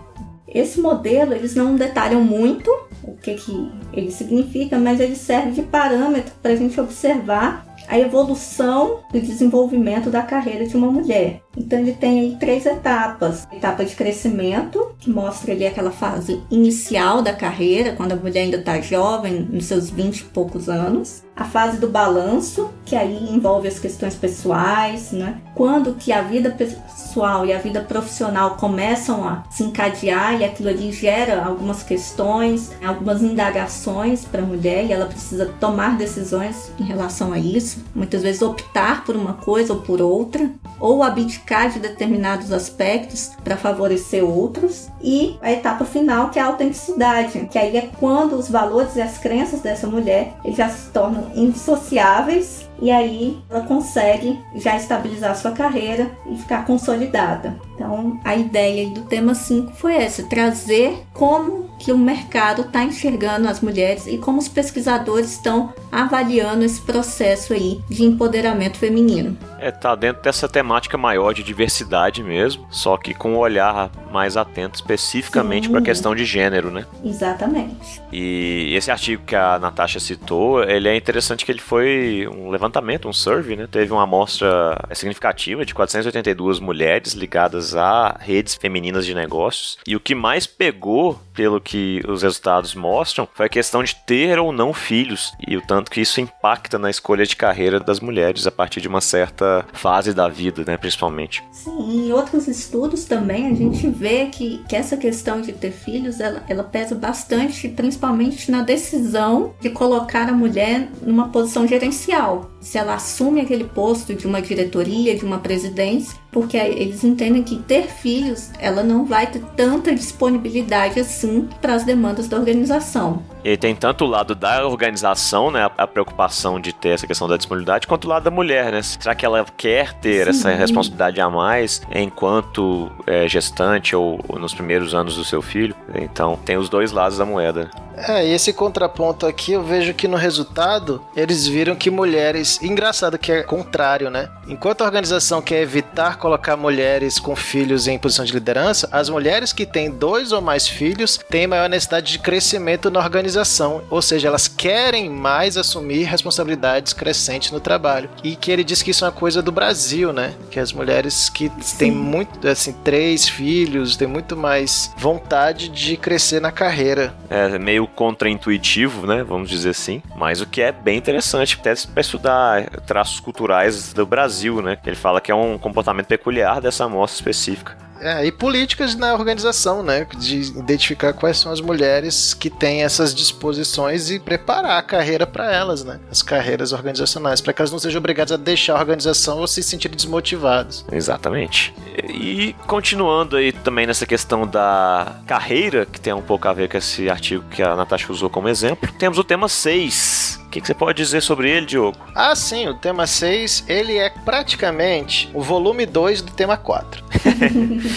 Esse 0.47 0.81
modelo 0.81 1.33
eles 1.33 1.55
não 1.55 1.75
detalham 1.75 2.21
muito 2.21 2.69
o 3.03 3.15
que, 3.15 3.35
que 3.35 3.71
ele 3.93 4.11
significa, 4.11 4.77
mas 4.77 4.99
ele 4.99 5.15
serve 5.15 5.51
de 5.51 5.61
parâmetro 5.61 6.33
para 6.41 6.51
a 6.51 6.55
gente 6.55 6.79
observar 6.79 7.70
a 7.91 7.99
evolução 7.99 9.01
do 9.11 9.19
desenvolvimento 9.19 10.09
da 10.09 10.21
carreira 10.21 10.65
de 10.65 10.77
uma 10.77 10.89
mulher. 10.89 11.41
Então 11.57 11.77
ele 11.77 11.91
tem 11.91 12.21
aí 12.21 12.37
três 12.39 12.65
etapas: 12.65 13.45
etapa 13.51 13.83
de 13.83 13.93
crescimento, 13.93 14.95
que 14.97 15.09
mostra 15.09 15.51
ali 15.51 15.67
aquela 15.67 15.91
fase 15.91 16.41
inicial 16.49 17.21
da 17.21 17.33
carreira, 17.33 17.91
quando 17.91 18.13
a 18.13 18.15
mulher 18.15 18.43
ainda 18.43 18.57
está 18.57 18.79
jovem, 18.79 19.45
nos 19.51 19.65
seus 19.65 19.89
20 19.89 20.19
e 20.19 20.23
poucos 20.25 20.69
anos. 20.69 21.21
A 21.35 21.45
fase 21.45 21.79
do 21.79 21.87
balanço, 21.87 22.69
que 22.85 22.95
aí 22.95 23.33
envolve 23.33 23.67
as 23.67 23.79
questões 23.79 24.15
pessoais, 24.15 25.11
né? 25.11 25.37
Quando 25.55 25.93
que 25.93 26.11
a 26.11 26.21
vida 26.21 26.51
pessoal 26.51 27.45
e 27.45 27.53
a 27.53 27.57
vida 27.57 27.81
profissional 27.81 28.57
começam 28.57 29.27
a 29.27 29.43
se 29.49 29.63
encadear 29.63 30.39
e 30.39 30.43
aquilo 30.43 30.69
ali 30.69 30.91
gera 30.91 31.43
algumas 31.43 31.83
questões, 31.83 32.71
algumas 32.85 33.21
indagações 33.21 34.25
para 34.25 34.41
a 34.41 34.45
mulher 34.45 34.85
e 34.85 34.93
ela 34.93 35.05
precisa 35.05 35.45
tomar 35.59 35.97
decisões 35.97 36.71
em 36.79 36.83
relação 36.83 37.31
a 37.31 37.39
isso. 37.39 37.83
Muitas 37.95 38.21
vezes 38.21 38.41
optar 38.41 39.03
por 39.03 39.15
uma 39.15 39.33
coisa 39.33 39.73
ou 39.73 39.81
por 39.81 40.01
outra, 40.01 40.49
ou 40.79 41.03
abdicar 41.03 41.69
de 41.69 41.79
determinados 41.79 42.51
aspectos 42.51 43.31
para 43.43 43.55
favorecer 43.55 44.23
outros. 44.23 44.89
E 45.01 45.37
a 45.41 45.51
etapa 45.51 45.85
final, 45.85 46.29
que 46.29 46.39
é 46.39 46.41
a 46.41 46.47
autenticidade, 46.47 47.47
que 47.51 47.57
aí 47.57 47.77
é 47.77 47.89
quando 47.99 48.33
os 48.33 48.49
valores 48.49 48.95
e 48.95 49.01
as 49.01 49.17
crenças 49.17 49.61
dessa 49.61 49.87
mulher 49.87 50.33
já 50.53 50.69
se 50.69 50.89
tornam 50.89 51.20
indissociáveis 51.35 52.69
e 52.81 52.89
aí 52.89 53.37
ela 53.49 53.61
consegue 53.61 54.39
já 54.55 54.75
estabilizar 54.75 55.35
sua 55.35 55.51
carreira 55.51 56.11
e 56.25 56.35
ficar 56.35 56.65
consolidada. 56.65 57.55
Então, 57.75 58.19
a 58.23 58.35
ideia 58.35 58.89
do 58.89 59.01
tema 59.01 59.35
5 59.35 59.73
foi 59.73 59.95
essa: 59.95 60.23
trazer 60.23 61.03
como 61.13 61.69
que 61.77 61.91
o 61.91 61.97
mercado 61.97 62.63
está 62.63 62.83
enxergando 62.83 63.47
as 63.47 63.61
mulheres 63.61 64.07
e 64.07 64.17
como 64.17 64.39
os 64.39 64.47
pesquisadores 64.47 65.31
estão 65.31 65.73
avaliando 65.91 66.65
esse 66.65 66.81
processo 66.81 67.53
aí 67.53 67.79
de 67.87 68.03
empoderamento 68.03 68.77
feminino. 68.77 69.37
É, 69.61 69.69
tá 69.69 69.93
dentro 69.93 70.23
dessa 70.23 70.49
temática 70.49 70.97
maior 70.97 71.33
de 71.33 71.43
diversidade 71.43 72.23
mesmo, 72.23 72.65
só 72.71 72.97
que 72.97 73.13
com 73.13 73.33
um 73.33 73.37
olhar 73.37 73.91
mais 74.11 74.35
atento 74.35 74.75
especificamente 74.75 75.69
para 75.69 75.79
a 75.79 75.83
questão 75.83 76.15
de 76.15 76.25
gênero, 76.25 76.71
né? 76.71 76.85
Exatamente. 77.05 78.01
E 78.11 78.73
esse 78.75 78.89
artigo 78.89 79.23
que 79.23 79.35
a 79.35 79.59
Natasha 79.59 79.99
citou, 79.99 80.63
ele 80.63 80.89
é 80.89 80.95
interessante 80.95 81.45
que 81.45 81.51
ele 81.51 81.61
foi 81.61 82.27
um 82.27 82.49
levantamento, 82.49 83.07
um 83.07 83.13
survey, 83.13 83.55
né? 83.55 83.67
Teve 83.71 83.93
uma 83.93 84.03
amostra 84.03 84.77
significativa 84.93 85.63
de 85.63 85.75
482 85.75 86.59
mulheres 86.59 87.13
ligadas 87.13 87.75
a 87.75 88.17
redes 88.19 88.55
femininas 88.55 89.05
de 89.05 89.13
negócios. 89.13 89.77
E 89.85 89.95
o 89.95 89.99
que 89.99 90.15
mais 90.15 90.47
pegou, 90.47 91.21
pelo 91.33 91.61
que 91.61 92.01
os 92.07 92.23
resultados 92.23 92.75
mostram, 92.75 93.27
foi 93.33 93.45
a 93.45 93.49
questão 93.49 93.83
de 93.83 93.95
ter 93.95 94.39
ou 94.39 94.51
não 94.51 94.73
filhos 94.73 95.33
e 95.47 95.57
o 95.57 95.61
tanto 95.61 95.91
que 95.91 96.01
isso 96.01 96.21
impacta 96.21 96.77
na 96.77 96.89
escolha 96.89 97.25
de 97.25 97.35
carreira 97.35 97.79
das 97.79 97.99
mulheres 97.99 98.47
a 98.47 98.51
partir 98.51 98.81
de 98.81 98.87
uma 98.87 99.01
certa 99.01 99.65
fase 99.73 100.13
da 100.13 100.27
vida, 100.27 100.63
né? 100.65 100.77
Principalmente. 100.77 101.43
Sim, 101.51 102.07
em 102.07 102.11
outros 102.11 102.47
estudos 102.47 103.05
também 103.05 103.47
a 103.47 103.55
gente 103.55 103.87
vê 103.89 104.27
que, 104.27 104.63
que 104.67 104.75
essa 104.75 104.97
questão 104.97 105.41
de 105.41 105.53
ter 105.53 105.71
filhos, 105.71 106.19
ela, 106.19 106.43
ela 106.47 106.63
pesa 106.63 106.95
bastante, 106.95 107.67
principalmente 107.69 108.51
na 108.51 108.61
decisão 108.61 109.53
de 109.59 109.69
colocar 109.69 110.29
a 110.29 110.33
mulher 110.33 110.89
numa 111.01 111.29
posição 111.29 111.67
gerencial. 111.67 112.51
Se 112.59 112.77
ela 112.77 112.95
assume 112.95 113.41
aquele 113.41 113.63
posto 113.63 114.13
de 114.13 114.27
uma 114.27 114.41
diretoria, 114.41 115.15
de 115.15 115.25
uma 115.25 115.39
presidência, 115.39 116.20
porque 116.31 116.57
eles 116.57 117.03
entendem 117.03 117.43
que 117.43 117.57
ter 117.57 117.87
filhos, 117.87 118.51
ela 118.57 118.81
não 118.81 119.05
vai 119.05 119.27
ter 119.27 119.41
tanta 119.55 119.93
disponibilidade 119.93 120.99
assim 120.99 121.49
para 121.61 121.73
as 121.73 121.83
demandas 121.83 122.27
da 122.27 122.37
organização. 122.37 123.21
E 123.43 123.57
tem 123.57 123.75
tanto 123.75 124.05
o 124.05 124.07
lado 124.07 124.35
da 124.35 124.65
organização, 124.67 125.49
né, 125.49 125.69
a 125.77 125.87
preocupação 125.87 126.59
de 126.59 126.71
ter 126.71 126.89
essa 126.89 127.07
questão 127.07 127.27
da 127.27 127.37
disponibilidade, 127.37 127.87
quanto 127.87 128.05
o 128.05 128.07
lado 128.07 128.23
da 128.23 128.31
mulher, 128.31 128.71
né? 128.71 128.81
Será 128.83 129.15
que 129.15 129.25
ela 129.25 129.43
quer 129.57 129.93
ter 129.93 130.25
Sim. 130.25 130.29
essa 130.29 130.49
responsabilidade 130.51 131.19
a 131.19 131.29
mais 131.29 131.81
enquanto 131.91 132.91
é, 133.07 133.27
gestante 133.27 133.95
ou, 133.95 134.19
ou 134.27 134.39
nos 134.39 134.53
primeiros 134.53 134.93
anos 134.93 135.15
do 135.15 135.25
seu 135.25 135.41
filho? 135.41 135.75
Então, 135.95 136.39
tem 136.45 136.55
os 136.57 136.69
dois 136.69 136.91
lados 136.91 137.17
da 137.17 137.25
moeda. 137.25 137.69
É, 137.95 138.25
e 138.25 138.33
esse 138.33 138.53
contraponto 138.53 139.25
aqui 139.25 139.53
eu 139.53 139.63
vejo 139.63 139.93
que 139.93 140.07
no 140.07 140.17
resultado 140.17 141.03
eles 141.15 141.45
viram 141.45 141.75
que 141.75 141.89
mulheres. 141.89 142.61
Engraçado 142.61 143.17
que 143.17 143.31
é 143.31 143.43
contrário, 143.43 144.09
né? 144.09 144.29
Enquanto 144.47 144.81
a 144.81 144.85
organização 144.85 145.41
quer 145.41 145.61
evitar 145.61 146.17
colocar 146.21 146.55
mulheres 146.55 147.19
com 147.19 147.35
filhos 147.35 147.87
em 147.87 147.97
posição 147.97 148.23
de 148.23 148.31
liderança, 148.31 148.87
as 148.91 149.09
mulheres 149.09 149.51
que 149.51 149.65
têm 149.65 149.89
dois 149.89 150.31
ou 150.31 150.39
mais 150.39 150.67
filhos 150.67 151.17
têm 151.17 151.47
maior 151.47 151.67
necessidade 151.67 152.11
de 152.11 152.19
crescimento 152.19 152.91
na 152.91 152.99
organização. 152.99 153.83
Ou 153.89 154.01
seja, 154.01 154.27
elas 154.27 154.47
querem 154.47 155.09
mais 155.09 155.57
assumir 155.57 156.03
responsabilidades 156.03 156.93
crescentes 156.93 157.51
no 157.51 157.59
trabalho. 157.59 158.09
E 158.23 158.35
que 158.35 158.51
ele 158.51 158.63
diz 158.63 158.83
que 158.83 158.91
isso 158.91 159.03
é 159.03 159.07
uma 159.07 159.13
coisa 159.13 159.41
do 159.41 159.51
Brasil, 159.51 160.13
né? 160.13 160.35
Que 160.51 160.59
as 160.59 160.71
mulheres 160.71 161.27
que 161.29 161.51
Sim. 161.59 161.77
têm 161.77 161.91
muito, 161.91 162.47
assim, 162.47 162.73
três 162.83 163.27
filhos, 163.27 163.97
têm 163.97 164.07
muito 164.07 164.37
mais 164.37 164.93
vontade 164.97 165.69
de 165.69 165.97
crescer 165.97 166.39
na 166.39 166.51
carreira. 166.51 167.15
É 167.29 167.57
meio 167.57 167.87
contraintuitivo, 167.87 169.07
né? 169.07 169.23
Vamos 169.23 169.49
dizer 169.49 169.71
assim. 169.71 170.03
Mas 170.15 170.39
o 170.39 170.45
que 170.45 170.61
é 170.61 170.71
bem 170.71 170.97
interessante, 170.97 171.57
até 171.59 171.73
para 171.91 172.01
estudar 172.01 172.69
traços 172.85 173.19
culturais 173.19 173.91
do 173.91 174.05
Brasil, 174.05 174.61
né? 174.61 174.77
Ele 174.85 174.95
fala 174.95 175.19
que 175.19 175.31
é 175.31 175.35
um 175.35 175.57
comportamento 175.57 176.10
peculiar 176.11 176.59
dessa 176.59 176.83
amostra 176.83 177.31
específica. 177.31 177.77
É, 178.01 178.25
e 178.25 178.31
políticas 178.31 178.95
na 178.95 179.13
organização, 179.13 179.83
né? 179.83 180.07
De 180.17 180.37
identificar 180.37 181.13
quais 181.13 181.37
são 181.37 181.51
as 181.51 181.61
mulheres 181.61 182.33
que 182.33 182.49
têm 182.49 182.83
essas 182.83 183.13
disposições 183.13 184.09
e 184.09 184.19
preparar 184.19 184.79
a 184.79 184.81
carreira 184.81 185.27
para 185.27 185.53
elas, 185.53 185.83
né? 185.83 185.99
As 186.09 186.23
carreiras 186.23 186.73
organizacionais, 186.73 187.39
para 187.41 187.53
que 187.53 187.61
elas 187.61 187.71
não 187.71 187.77
sejam 187.77 187.99
obrigadas 187.99 188.31
a 188.31 188.37
deixar 188.37 188.75
a 188.75 188.79
organização 188.79 189.39
ou 189.39 189.47
se 189.47 189.61
sentirem 189.61 189.95
desmotivadas. 189.95 190.83
Exatamente. 190.91 191.73
E 192.09 192.55
continuando 192.65 193.35
aí 193.35 193.51
também 193.51 193.85
nessa 193.85 194.05
questão 194.05 194.47
da 194.47 195.19
carreira, 195.27 195.85
que 195.85 196.01
tem 196.01 196.13
um 196.13 196.21
pouco 196.21 196.47
a 196.47 196.53
ver 196.53 196.69
com 196.69 196.77
esse 196.77 197.09
artigo 197.09 197.43
que 197.51 197.61
a 197.61 197.75
Natasha 197.75 198.11
usou 198.11 198.29
como 198.29 198.49
exemplo, 198.49 198.89
temos 198.97 199.19
o 199.19 199.23
tema 199.23 199.47
6, 199.47 200.41
o 200.45 200.49
que, 200.49 200.59
que, 200.59 200.67
você 200.67 200.73
pode 200.73 201.01
dizer 201.01 201.21
sobre 201.21 201.49
ele, 201.49 201.65
Diogo? 201.65 201.97
Ah, 202.13 202.35
sim, 202.35 202.67
o 202.67 202.73
tema 202.73 203.07
6, 203.07 203.65
ele 203.67 203.97
é 203.97 204.09
praticamente 204.09 205.29
o 205.33 205.41
volume 205.41 205.85
2 205.85 206.21
do 206.21 206.31
tema 206.31 206.57
4. 206.57 207.03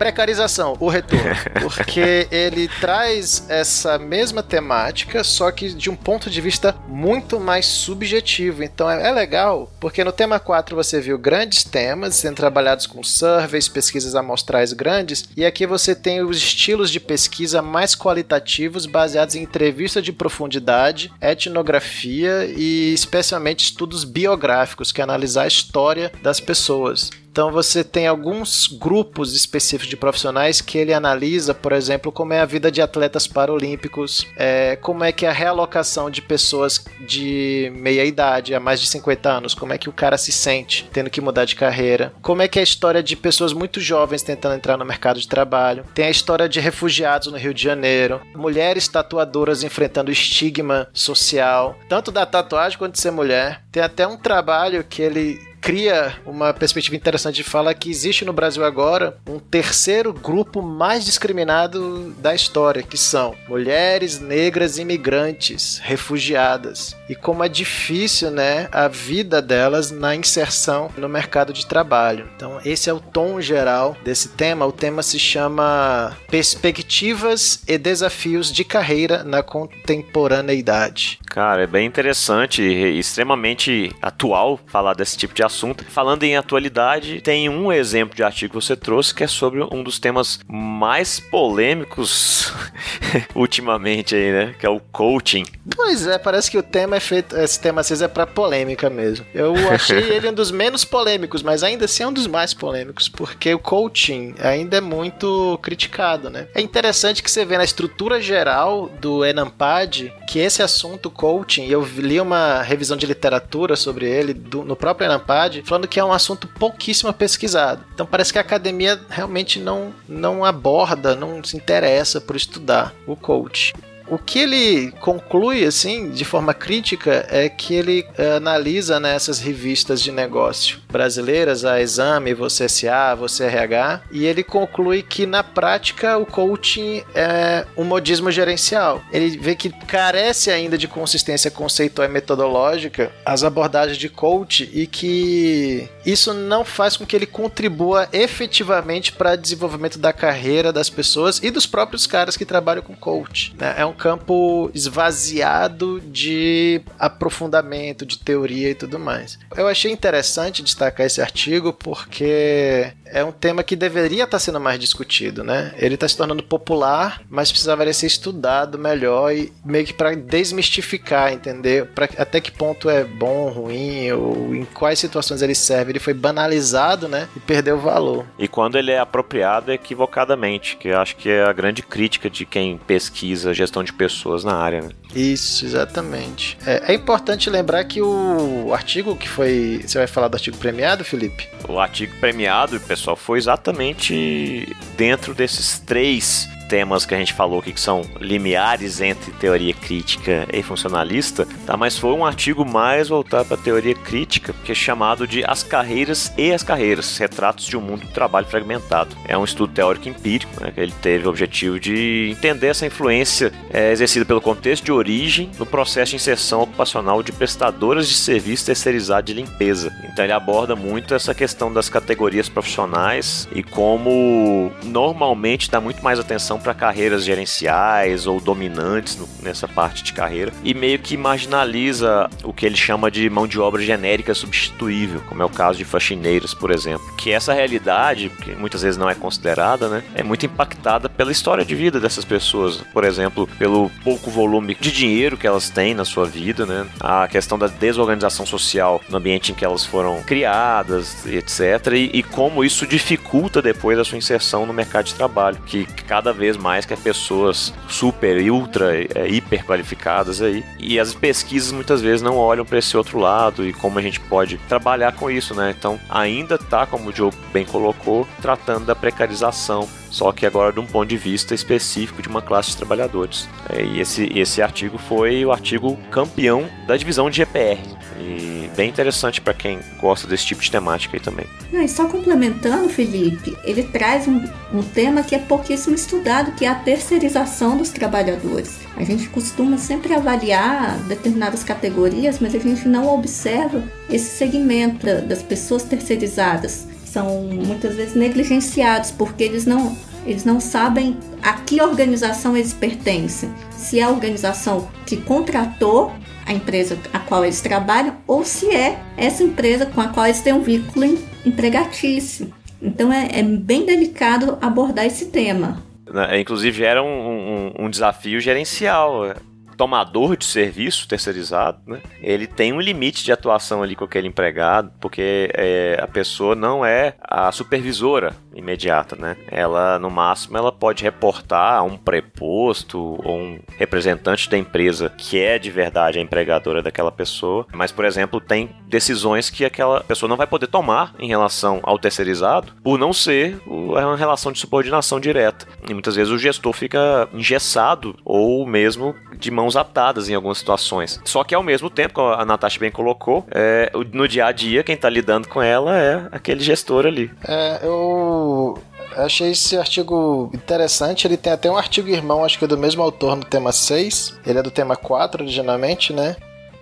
Precarização, 0.00 0.78
o 0.80 0.88
retorno. 0.88 1.26
Porque 1.60 2.26
ele 2.30 2.68
traz 2.80 3.44
essa 3.50 3.98
mesma 3.98 4.42
temática, 4.42 5.22
só 5.22 5.50
que 5.50 5.74
de 5.74 5.90
um 5.90 5.94
ponto 5.94 6.30
de 6.30 6.40
vista 6.40 6.74
muito 6.88 7.38
mais 7.38 7.66
subjetivo. 7.66 8.64
Então 8.64 8.90
é, 8.90 9.08
é 9.08 9.12
legal, 9.12 9.70
porque 9.78 10.02
no 10.02 10.10
tema 10.10 10.40
4 10.40 10.74
você 10.74 11.02
viu 11.02 11.18
grandes 11.18 11.64
temas 11.64 12.14
sendo 12.14 12.36
trabalhados 12.36 12.86
com 12.86 13.02
surveys, 13.02 13.68
pesquisas 13.68 14.14
amostrais 14.14 14.72
grandes, 14.72 15.28
e 15.36 15.44
aqui 15.44 15.66
você 15.66 15.94
tem 15.94 16.22
os 16.22 16.38
estilos 16.38 16.90
de 16.90 16.98
pesquisa 16.98 17.60
mais 17.60 17.94
qualitativos 17.94 18.86
baseados 18.86 19.34
em 19.34 19.42
entrevista 19.42 20.00
de 20.00 20.12
profundidade, 20.12 21.12
etnografia 21.20 22.46
e 22.56 22.94
especialmente 22.94 23.64
estudos 23.64 24.04
biográficos, 24.04 24.92
que 24.92 25.02
é 25.02 25.04
analisar 25.04 25.42
a 25.42 25.48
história 25.48 26.10
das 26.22 26.40
pessoas. 26.40 27.10
Então 27.30 27.52
você 27.52 27.84
tem 27.84 28.06
alguns 28.06 28.66
grupos 28.66 29.34
específicos 29.34 29.88
de 29.88 29.96
profissionais 29.96 30.60
que 30.60 30.76
ele 30.76 30.92
analisa, 30.92 31.54
por 31.54 31.72
exemplo, 31.72 32.10
como 32.10 32.32
é 32.32 32.40
a 32.40 32.44
vida 32.44 32.70
de 32.70 32.82
atletas 32.82 33.26
paralímpicos, 33.26 34.26
é, 34.36 34.76
como 34.76 35.04
é 35.04 35.12
que 35.12 35.24
é 35.24 35.28
a 35.28 35.32
realocação 35.32 36.10
de 36.10 36.20
pessoas 36.20 36.84
de 37.06 37.72
meia 37.76 38.04
idade, 38.04 38.54
a 38.54 38.60
mais 38.60 38.80
de 38.80 38.88
50 38.88 39.30
anos, 39.30 39.54
como 39.54 39.72
é 39.72 39.78
que 39.78 39.88
o 39.88 39.92
cara 39.92 40.18
se 40.18 40.32
sente 40.32 40.88
tendo 40.92 41.10
que 41.10 41.20
mudar 41.20 41.44
de 41.44 41.54
carreira, 41.54 42.12
como 42.20 42.42
é 42.42 42.48
que 42.48 42.58
é 42.58 42.62
a 42.62 42.64
história 42.64 43.02
de 43.02 43.16
pessoas 43.16 43.52
muito 43.52 43.80
jovens 43.80 44.22
tentando 44.22 44.56
entrar 44.56 44.76
no 44.76 44.84
mercado 44.84 45.20
de 45.20 45.28
trabalho, 45.28 45.84
tem 45.94 46.06
a 46.06 46.10
história 46.10 46.48
de 46.48 46.58
refugiados 46.58 47.30
no 47.30 47.38
Rio 47.38 47.54
de 47.54 47.62
Janeiro, 47.62 48.20
mulheres 48.34 48.88
tatuadoras 48.88 49.62
enfrentando 49.62 50.10
estigma 50.10 50.88
social, 50.92 51.78
tanto 51.88 52.10
da 52.10 52.26
tatuagem 52.26 52.78
quanto 52.78 52.94
de 52.94 53.00
ser 53.00 53.10
mulher. 53.10 53.62
Tem 53.70 53.82
até 53.82 54.06
um 54.06 54.16
trabalho 54.16 54.84
que 54.84 55.02
ele 55.02 55.49
cria 55.60 56.14
uma 56.24 56.52
perspectiva 56.52 56.96
interessante 56.96 57.36
de 57.36 57.44
fala 57.44 57.74
que 57.74 57.90
existe 57.90 58.24
no 58.24 58.32
Brasil 58.32 58.64
agora 58.64 59.16
um 59.28 59.38
terceiro 59.38 60.12
grupo 60.12 60.62
mais 60.62 61.04
discriminado 61.04 62.10
da 62.18 62.34
história, 62.34 62.82
que 62.82 62.96
são 62.96 63.34
mulheres 63.48 64.18
negras 64.18 64.78
imigrantes, 64.78 65.80
refugiadas. 65.82 66.96
E 67.08 67.14
como 67.14 67.44
é 67.44 67.48
difícil, 67.48 68.30
né, 68.30 68.68
a 68.72 68.88
vida 68.88 69.42
delas 69.42 69.90
na 69.90 70.14
inserção 70.14 70.90
no 70.96 71.08
mercado 71.08 71.52
de 71.52 71.66
trabalho. 71.66 72.28
Então, 72.36 72.60
esse 72.64 72.88
é 72.88 72.92
o 72.92 73.00
tom 73.00 73.40
geral 73.40 73.96
desse 74.04 74.30
tema. 74.30 74.66
O 74.66 74.72
tema 74.72 75.02
se 75.02 75.18
chama 75.18 76.16
Perspectivas 76.30 77.62
e 77.66 77.76
Desafios 77.76 78.52
de 78.52 78.64
Carreira 78.64 79.22
na 79.24 79.42
Contemporaneidade. 79.42 81.18
Cara, 81.26 81.62
é 81.62 81.66
bem 81.66 81.86
interessante 81.86 82.62
e 82.62 82.98
extremamente 82.98 83.92
atual 84.02 84.58
falar 84.66 84.94
desse 84.94 85.16
tipo 85.16 85.34
de 85.34 85.42
assunto. 85.50 85.84
Falando 85.84 86.22
em 86.22 86.36
atualidade, 86.36 87.20
tem 87.20 87.48
um 87.48 87.72
exemplo 87.72 88.14
de 88.14 88.22
artigo 88.22 88.50
que 88.58 88.64
você 88.64 88.76
trouxe 88.76 89.14
que 89.14 89.24
é 89.24 89.26
sobre 89.26 89.62
um 89.62 89.82
dos 89.82 89.98
temas 89.98 90.40
mais 90.48 91.20
polêmicos 91.20 92.52
ultimamente 93.34 94.14
aí, 94.14 94.32
né? 94.32 94.54
Que 94.58 94.64
é 94.64 94.70
o 94.70 94.80
coaching. 94.80 95.44
Pois 95.76 96.06
é, 96.06 96.18
parece 96.18 96.50
que 96.50 96.58
o 96.58 96.62
tema 96.62 96.96
é 96.96 97.00
feito, 97.00 97.36
esse 97.36 97.60
tema 97.60 97.80
às 97.80 97.88
vezes 97.88 98.02
é 98.02 98.08
para 98.08 98.26
polêmica 98.26 98.88
mesmo. 98.88 99.26
Eu 99.34 99.54
achei 99.70 99.98
ele 99.98 100.28
um 100.28 100.32
dos 100.32 100.50
menos 100.50 100.84
polêmicos, 100.84 101.42
mas 101.42 101.62
ainda 101.62 101.84
assim 101.84 102.02
é 102.02 102.08
um 102.08 102.12
dos 102.12 102.26
mais 102.26 102.54
polêmicos, 102.54 103.08
porque 103.08 103.52
o 103.52 103.58
coaching 103.58 104.34
ainda 104.40 104.78
é 104.78 104.80
muito 104.80 105.58
criticado, 105.62 106.30
né? 106.30 106.46
É 106.54 106.60
interessante 106.60 107.22
que 107.22 107.30
você 107.30 107.44
vê 107.44 107.58
na 107.58 107.64
estrutura 107.64 108.20
geral 108.20 108.88
do 109.00 109.24
Enampad 109.24 110.12
que 110.28 110.38
esse 110.38 110.62
assunto 110.62 111.10
coaching, 111.10 111.66
eu 111.66 111.84
li 111.96 112.20
uma 112.20 112.62
revisão 112.62 112.96
de 112.96 113.06
literatura 113.06 113.74
sobre 113.74 114.08
ele 114.08 114.32
do, 114.32 114.62
no 114.62 114.76
próprio 114.76 115.06
Enampad, 115.06 115.39
falando 115.64 115.88
que 115.88 116.00
é 116.00 116.04
um 116.04 116.12
assunto 116.12 116.46
pouquíssimo 116.46 117.12
pesquisado. 117.12 117.84
Então 117.94 118.06
parece 118.06 118.32
que 118.32 118.38
a 118.38 118.42
academia 118.42 119.00
realmente 119.08 119.58
não, 119.58 119.92
não 120.08 120.44
aborda, 120.44 121.14
não 121.14 121.42
se 121.42 121.56
interessa 121.56 122.20
por 122.20 122.36
estudar 122.36 122.94
o 123.06 123.16
coach. 123.16 123.72
O 124.10 124.18
que 124.18 124.40
ele 124.40 124.90
conclui, 125.00 125.64
assim, 125.64 126.10
de 126.10 126.24
forma 126.24 126.52
crítica, 126.52 127.24
é 127.30 127.48
que 127.48 127.74
ele 127.74 128.04
é, 128.18 128.32
analisa 128.32 128.98
nessas 128.98 129.38
né, 129.38 129.46
revistas 129.46 130.02
de 130.02 130.10
negócio 130.10 130.80
brasileiras, 130.90 131.64
a 131.64 131.80
Exame, 131.80 132.34
Você 132.34 132.68
SA, 132.68 133.14
Você 133.14 133.44
RH, 133.44 134.02
e 134.10 134.26
ele 134.26 134.42
conclui 134.42 135.02
que 135.02 135.26
na 135.26 135.42
prática 135.42 136.18
o 136.18 136.26
coaching 136.26 137.02
é 137.14 137.64
um 137.76 137.84
modismo 137.84 138.30
gerencial. 138.30 139.00
Ele 139.12 139.38
vê 139.38 139.54
que 139.54 139.70
carece 139.70 140.50
ainda 140.50 140.76
de 140.76 140.88
consistência 140.88 141.50
conceitual 141.50 142.08
e 142.08 142.10
metodológica 142.10 143.12
as 143.24 143.44
abordagens 143.44 143.96
de 143.96 144.08
coach 144.08 144.68
e 144.72 144.86
que 144.86 145.88
isso 146.04 146.34
não 146.34 146.64
faz 146.64 146.96
com 146.96 147.06
que 147.06 147.14
ele 147.14 147.26
contribua 147.26 148.08
efetivamente 148.12 149.12
para 149.12 149.34
o 149.34 149.36
desenvolvimento 149.36 149.98
da 149.98 150.12
carreira 150.12 150.72
das 150.72 150.90
pessoas 150.90 151.40
e 151.42 151.50
dos 151.50 151.66
próprios 151.66 152.06
caras 152.06 152.36
que 152.36 152.44
trabalham 152.44 152.82
com 152.82 152.96
coach. 152.96 153.54
Né? 153.56 153.74
É 153.78 153.86
um 153.86 153.92
campo 154.00 154.70
esvaziado 154.72 156.00
de 156.00 156.80
aprofundamento, 156.98 158.06
de 158.06 158.18
teoria 158.18 158.70
e 158.70 158.74
tudo 158.74 158.98
mais. 158.98 159.38
Eu 159.54 159.68
achei 159.68 159.92
interessante 159.92 160.62
destacar 160.62 161.04
esse 161.04 161.20
artigo 161.20 161.70
porque 161.70 162.92
é 163.04 163.22
um 163.22 163.32
tema 163.32 163.62
que 163.62 163.76
deveria 163.76 164.24
estar 164.24 164.38
sendo 164.38 164.58
mais 164.58 164.78
discutido, 164.78 165.44
né? 165.44 165.74
Ele 165.76 165.96
está 165.96 166.08
se 166.08 166.16
tornando 166.16 166.42
popular, 166.42 167.20
mas 167.28 167.50
precisaria 167.50 167.92
ser 167.92 168.06
estudado 168.06 168.78
melhor 168.78 169.34
e 169.34 169.52
meio 169.64 169.84
que 169.84 169.92
para 169.92 170.14
desmistificar, 170.14 171.32
entender 171.32 171.86
pra, 171.86 172.08
até 172.16 172.40
que 172.40 172.50
ponto 172.50 172.88
é 172.88 173.04
bom, 173.04 173.48
ruim, 173.50 174.10
ou 174.12 174.54
em 174.54 174.64
quais 174.64 174.98
situações 174.98 175.42
ele 175.42 175.54
serve. 175.54 175.92
Ele 175.92 175.98
foi 175.98 176.14
banalizado, 176.14 177.08
né? 177.08 177.28
E 177.36 177.40
perdeu 177.40 177.78
valor. 177.78 178.24
E 178.38 178.48
quando 178.48 178.78
ele 178.78 178.92
é 178.92 178.98
apropriado 178.98 179.72
equivocadamente, 179.72 180.76
que 180.76 180.88
eu 180.88 180.98
acho 180.98 181.16
que 181.16 181.28
é 181.28 181.42
a 181.42 181.52
grande 181.52 181.82
crítica 181.82 182.30
de 182.30 182.46
quem 182.46 182.78
pesquisa 182.78 183.52
gestão 183.52 183.82
de 183.82 183.89
pessoas 183.90 184.44
na 184.44 184.54
área, 184.54 184.82
né? 184.82 184.88
Isso, 185.14 185.64
exatamente. 185.64 186.56
É, 186.66 186.92
é 186.92 186.94
importante 186.94 187.50
lembrar 187.50 187.84
que 187.84 188.00
o 188.00 188.72
artigo 188.72 189.16
que 189.16 189.28
foi. 189.28 189.82
Você 189.84 189.98
vai 189.98 190.06
falar 190.06 190.28
do 190.28 190.34
artigo 190.34 190.56
premiado, 190.56 191.04
Felipe? 191.04 191.48
O 191.68 191.78
artigo 191.78 192.14
premiado, 192.20 192.78
pessoal, 192.80 193.16
foi 193.16 193.38
exatamente 193.38 194.68
dentro 194.96 195.34
desses 195.34 195.78
três 195.78 196.48
temas 196.70 197.04
que 197.04 197.12
a 197.12 197.18
gente 197.18 197.32
falou 197.32 197.58
aqui 197.58 197.72
que 197.72 197.80
são 197.80 198.02
limiares 198.20 199.00
entre 199.00 199.32
teoria 199.32 199.74
crítica 199.74 200.46
e 200.52 200.62
funcionalista, 200.62 201.46
tá? 201.66 201.76
Mas 201.76 201.98
foi 201.98 202.12
um 202.12 202.24
artigo 202.24 202.64
mais 202.64 203.08
voltado 203.08 203.46
para 203.46 203.56
teoria 203.56 203.94
crítica, 203.94 204.54
que 204.64 204.70
é 204.70 204.74
chamado 204.74 205.26
de 205.26 205.44
As 205.44 205.64
Carreiras 205.64 206.32
e 206.38 206.52
as 206.52 206.62
Carreiras, 206.62 207.18
Retratos 207.18 207.66
de 207.66 207.76
um 207.76 207.80
Mundo 207.80 208.02
do 208.02 208.12
Trabalho 208.12 208.46
Fragmentado. 208.46 209.16
É 209.26 209.36
um 209.36 209.42
estudo 209.42 209.72
teórico 209.72 210.08
empírico, 210.08 210.62
né, 210.62 210.70
que 210.70 210.80
ele 210.80 210.94
teve 211.02 211.26
o 211.26 211.30
objetivo 211.30 211.80
de 211.80 212.30
entender 212.30 212.68
essa 212.68 212.86
influência 212.86 213.52
é, 213.72 213.90
exercida 213.90 214.24
pelo 214.24 214.40
contexto 214.40 214.84
de 214.84 214.92
origem 214.92 215.50
no 215.58 215.66
processo 215.66 216.10
de 216.10 216.16
inserção 216.16 216.62
ocupacional 216.62 217.20
de 217.20 217.32
prestadoras 217.32 218.08
de 218.08 218.14
serviço 218.14 218.66
terceirizado 218.66 219.26
de 219.26 219.34
limpeza. 219.34 219.92
Então 220.04 220.24
ele 220.24 220.32
aborda 220.32 220.76
muito 220.76 221.14
essa 221.14 221.34
questão 221.34 221.72
das 221.72 221.88
categorias 221.88 222.48
profissionais 222.48 223.48
e 223.52 223.62
como 223.64 224.70
normalmente 224.84 225.68
dá 225.68 225.80
muito 225.80 226.00
mais 226.04 226.20
atenção 226.20 226.59
para 226.60 226.74
carreiras 226.74 227.24
gerenciais 227.24 228.26
ou 228.26 228.40
dominantes 228.40 229.16
no, 229.16 229.28
nessa 229.42 229.66
parte 229.66 230.02
de 230.02 230.12
carreira 230.12 230.52
e 230.62 230.74
meio 230.74 230.98
que 230.98 231.16
marginaliza 231.16 232.28
o 232.44 232.52
que 232.52 232.66
ele 232.66 232.76
chama 232.76 233.10
de 233.10 233.28
mão 233.28 233.46
de 233.46 233.58
obra 233.58 233.82
genérica 233.82 234.34
substituível, 234.34 235.22
como 235.28 235.42
é 235.42 235.44
o 235.44 235.48
caso 235.48 235.78
de 235.78 235.84
faxineiras, 235.84 236.54
por 236.54 236.70
exemplo. 236.70 237.04
Que 237.16 237.30
essa 237.32 237.52
realidade, 237.52 238.30
que 238.42 238.52
muitas 238.52 238.82
vezes 238.82 238.96
não 238.96 239.08
é 239.08 239.14
considerada, 239.14 239.88
né, 239.88 240.02
é 240.14 240.22
muito 240.22 240.46
impactada 240.46 241.08
pela 241.08 241.32
história 241.32 241.64
de 241.64 241.74
vida 241.74 242.00
dessas 242.00 242.24
pessoas. 242.24 242.78
Por 242.92 243.04
exemplo, 243.04 243.48
pelo 243.58 243.90
pouco 244.04 244.30
volume 244.30 244.76
de 244.78 244.92
dinheiro 244.92 245.36
que 245.36 245.46
elas 245.46 245.70
têm 245.70 245.94
na 245.94 246.04
sua 246.04 246.26
vida, 246.26 246.66
né, 246.66 246.86
a 247.00 247.26
questão 247.28 247.58
da 247.58 247.66
desorganização 247.66 248.44
social 248.46 249.00
no 249.08 249.16
ambiente 249.16 249.52
em 249.52 249.54
que 249.54 249.64
elas 249.64 249.84
foram 249.84 250.22
criadas, 250.22 251.26
etc. 251.26 251.94
E, 251.94 252.18
e 252.18 252.22
como 252.22 252.64
isso 252.64 252.86
dificulta 252.86 253.62
depois 253.62 253.98
a 253.98 254.04
sua 254.04 254.18
inserção 254.18 254.66
no 254.66 254.72
mercado 254.72 255.06
de 255.06 255.14
trabalho, 255.14 255.58
que 255.66 255.84
cada 256.06 256.32
vez 256.32 256.49
vez 256.50 256.56
mais 256.56 256.84
que 256.84 256.92
é 256.92 256.96
pessoas 256.96 257.72
super 257.88 258.38
ultra 258.50 258.96
é, 258.96 259.28
hiper 259.28 259.64
qualificadas 259.64 260.42
aí. 260.42 260.64
E 260.78 260.98
as 260.98 261.14
pesquisas 261.14 261.72
muitas 261.72 262.00
vezes 262.00 262.22
não 262.22 262.36
olham 262.36 262.64
para 262.64 262.78
esse 262.78 262.96
outro 262.96 263.18
lado 263.18 263.66
e 263.66 263.72
como 263.72 263.98
a 263.98 264.02
gente 264.02 264.20
pode 264.20 264.58
trabalhar 264.68 265.12
com 265.12 265.30
isso, 265.30 265.54
né? 265.54 265.74
Então, 265.76 265.98
ainda 266.08 266.58
tá, 266.58 266.86
como 266.86 267.10
o 267.10 267.14
Joe 267.14 267.32
bem 267.52 267.64
colocou, 267.64 268.26
tratando 268.40 268.84
da 268.86 268.94
precarização 268.94 269.88
só 270.10 270.32
que 270.32 270.44
agora 270.44 270.72
de 270.72 270.80
um 270.80 270.86
ponto 270.86 271.08
de 271.08 271.16
vista 271.16 271.54
específico 271.54 272.20
de 272.20 272.28
uma 272.28 272.42
classe 272.42 272.70
de 272.70 272.76
trabalhadores. 272.76 273.48
É, 273.68 273.82
e 273.82 274.00
esse, 274.00 274.30
esse 274.36 274.60
artigo 274.60 274.98
foi 274.98 275.44
o 275.44 275.52
artigo 275.52 275.96
campeão 276.10 276.68
da 276.86 276.96
divisão 276.96 277.30
de 277.30 277.38
GPR. 277.38 277.80
E 278.18 278.68
bem 278.76 278.88
interessante 278.88 279.40
para 279.40 279.54
quem 279.54 279.78
gosta 279.98 280.26
desse 280.26 280.44
tipo 280.44 280.62
de 280.62 280.70
temática 280.70 281.16
aí 281.16 281.20
também. 281.20 281.46
Não, 281.72 281.80
e 281.80 281.88
só 281.88 282.06
complementando, 282.06 282.88
Felipe, 282.88 283.56
ele 283.64 283.84
traz 283.84 284.26
um, 284.26 284.44
um 284.72 284.82
tema 284.82 285.22
que 285.22 285.34
é 285.34 285.38
pouquíssimo 285.38 285.94
estudado, 285.94 286.52
que 286.52 286.64
é 286.64 286.68
a 286.68 286.74
terceirização 286.74 287.76
dos 287.76 287.90
trabalhadores. 287.90 288.80
A 288.96 289.04
gente 289.04 289.28
costuma 289.28 289.78
sempre 289.78 290.12
avaliar 290.12 290.98
determinadas 291.04 291.64
categorias, 291.64 292.38
mas 292.40 292.54
a 292.54 292.58
gente 292.58 292.86
não 292.86 293.12
observa 293.14 293.82
esse 294.08 294.36
segmento 294.36 295.06
das 295.22 295.42
pessoas 295.42 295.82
terceirizadas 295.84 296.86
são 297.10 297.42
muitas 297.42 297.96
vezes 297.96 298.14
negligenciados 298.14 299.10
porque 299.10 299.42
eles 299.42 299.66
não, 299.66 299.96
eles 300.24 300.44
não 300.44 300.60
sabem 300.60 301.16
a 301.42 301.54
que 301.54 301.82
organização 301.82 302.56
eles 302.56 302.72
pertencem. 302.72 303.52
Se 303.70 303.98
é 303.98 304.04
a 304.04 304.10
organização 304.10 304.88
que 305.04 305.16
contratou 305.16 306.12
a 306.46 306.52
empresa 306.52 306.98
a 307.12 307.18
qual 307.18 307.44
eles 307.44 307.60
trabalham 307.60 308.16
ou 308.26 308.44
se 308.44 308.74
é 308.74 308.98
essa 309.16 309.42
empresa 309.42 309.86
com 309.86 310.00
a 310.00 310.08
qual 310.08 310.26
eles 310.26 310.40
têm 310.40 310.52
um 310.52 310.62
vínculo 310.62 311.18
empregatício. 311.44 312.52
Então 312.80 313.12
é, 313.12 313.28
é 313.38 313.42
bem 313.42 313.84
delicado 313.84 314.56
abordar 314.60 315.04
esse 315.04 315.26
tema. 315.26 315.82
Né, 316.10 316.40
inclusive 316.40 316.82
era 316.82 317.02
um, 317.02 317.06
um, 317.06 317.84
um 317.84 317.90
desafio 317.90 318.40
gerencial 318.40 319.34
tomador 319.80 320.36
de 320.36 320.44
serviço 320.44 321.08
terceirizado, 321.08 321.80
né, 321.86 322.02
ele 322.20 322.46
tem 322.46 322.70
um 322.70 322.80
limite 322.82 323.24
de 323.24 323.32
atuação 323.32 323.82
ali 323.82 323.96
com 323.96 324.04
aquele 324.04 324.28
empregado, 324.28 324.92
porque 325.00 325.50
é, 325.54 325.98
a 325.98 326.06
pessoa 326.06 326.54
não 326.54 326.84
é 326.84 327.14
a 327.18 327.50
supervisora 327.50 328.36
imediata, 328.54 329.16
né? 329.16 329.36
Ela, 329.50 329.98
no 329.98 330.10
máximo, 330.10 330.58
ela 330.58 330.70
pode 330.70 331.02
reportar 331.02 331.78
a 331.78 331.82
um 331.82 331.96
preposto 331.96 333.18
ou 333.24 333.38
um 333.38 333.60
representante 333.78 334.50
da 334.50 334.58
empresa 334.58 335.10
que 335.16 335.40
é 335.40 335.58
de 335.58 335.70
verdade 335.70 336.18
a 336.18 336.22
empregadora 336.22 336.82
daquela 336.82 337.10
pessoa, 337.10 337.66
mas, 337.72 337.90
por 337.90 338.04
exemplo, 338.04 338.38
tem 338.38 338.68
decisões 338.86 339.48
que 339.48 339.64
aquela 339.64 340.02
pessoa 340.02 340.28
não 340.28 340.36
vai 340.36 340.46
poder 340.46 340.66
tomar 340.66 341.14
em 341.18 341.28
relação 341.28 341.80
ao 341.82 341.98
terceirizado 341.98 342.72
por 342.82 342.98
não 342.98 343.12
ser 343.12 343.58
uma 343.66 344.16
relação 344.16 344.52
de 344.52 344.58
subordinação 344.58 345.18
direta. 345.18 345.66
E 345.88 345.94
muitas 345.94 346.16
vezes 346.16 346.32
o 346.32 346.38
gestor 346.38 346.72
fica 346.74 347.28
engessado 347.32 348.16
ou 348.24 348.66
mesmo 348.66 349.14
de 349.38 349.50
mãos 349.50 349.69
mãos 349.70 349.76
atadas 349.76 350.28
em 350.28 350.34
algumas 350.34 350.58
situações. 350.58 351.20
Só 351.24 351.44
que 351.44 351.54
ao 351.54 351.62
mesmo 351.62 351.88
tempo, 351.88 352.14
como 352.14 352.32
a 352.32 352.44
Natasha 352.44 352.80
bem 352.80 352.90
colocou, 352.90 353.46
é, 353.50 353.90
no 354.12 354.26
dia 354.26 354.46
a 354.46 354.52
dia, 354.52 354.82
quem 354.82 354.96
tá 354.96 355.08
lidando 355.08 355.48
com 355.48 355.62
ela 355.62 355.96
é 355.96 356.28
aquele 356.32 356.60
gestor 356.60 357.06
ali. 357.06 357.30
É, 357.46 357.80
eu 357.82 358.76
achei 359.16 359.52
esse 359.52 359.76
artigo 359.76 360.50
interessante. 360.52 361.26
Ele 361.26 361.36
tem 361.36 361.52
até 361.52 361.70
um 361.70 361.76
artigo 361.76 362.08
irmão, 362.08 362.44
acho 362.44 362.58
que 362.58 362.64
é 362.64 362.68
do 362.68 362.76
mesmo 362.76 363.02
autor 363.02 363.36
no 363.36 363.44
tema 363.44 363.70
6. 363.70 364.40
Ele 364.44 364.58
é 364.58 364.62
do 364.62 364.70
tema 364.70 364.96
4 364.96 365.44
originalmente, 365.44 366.12
né? 366.12 366.36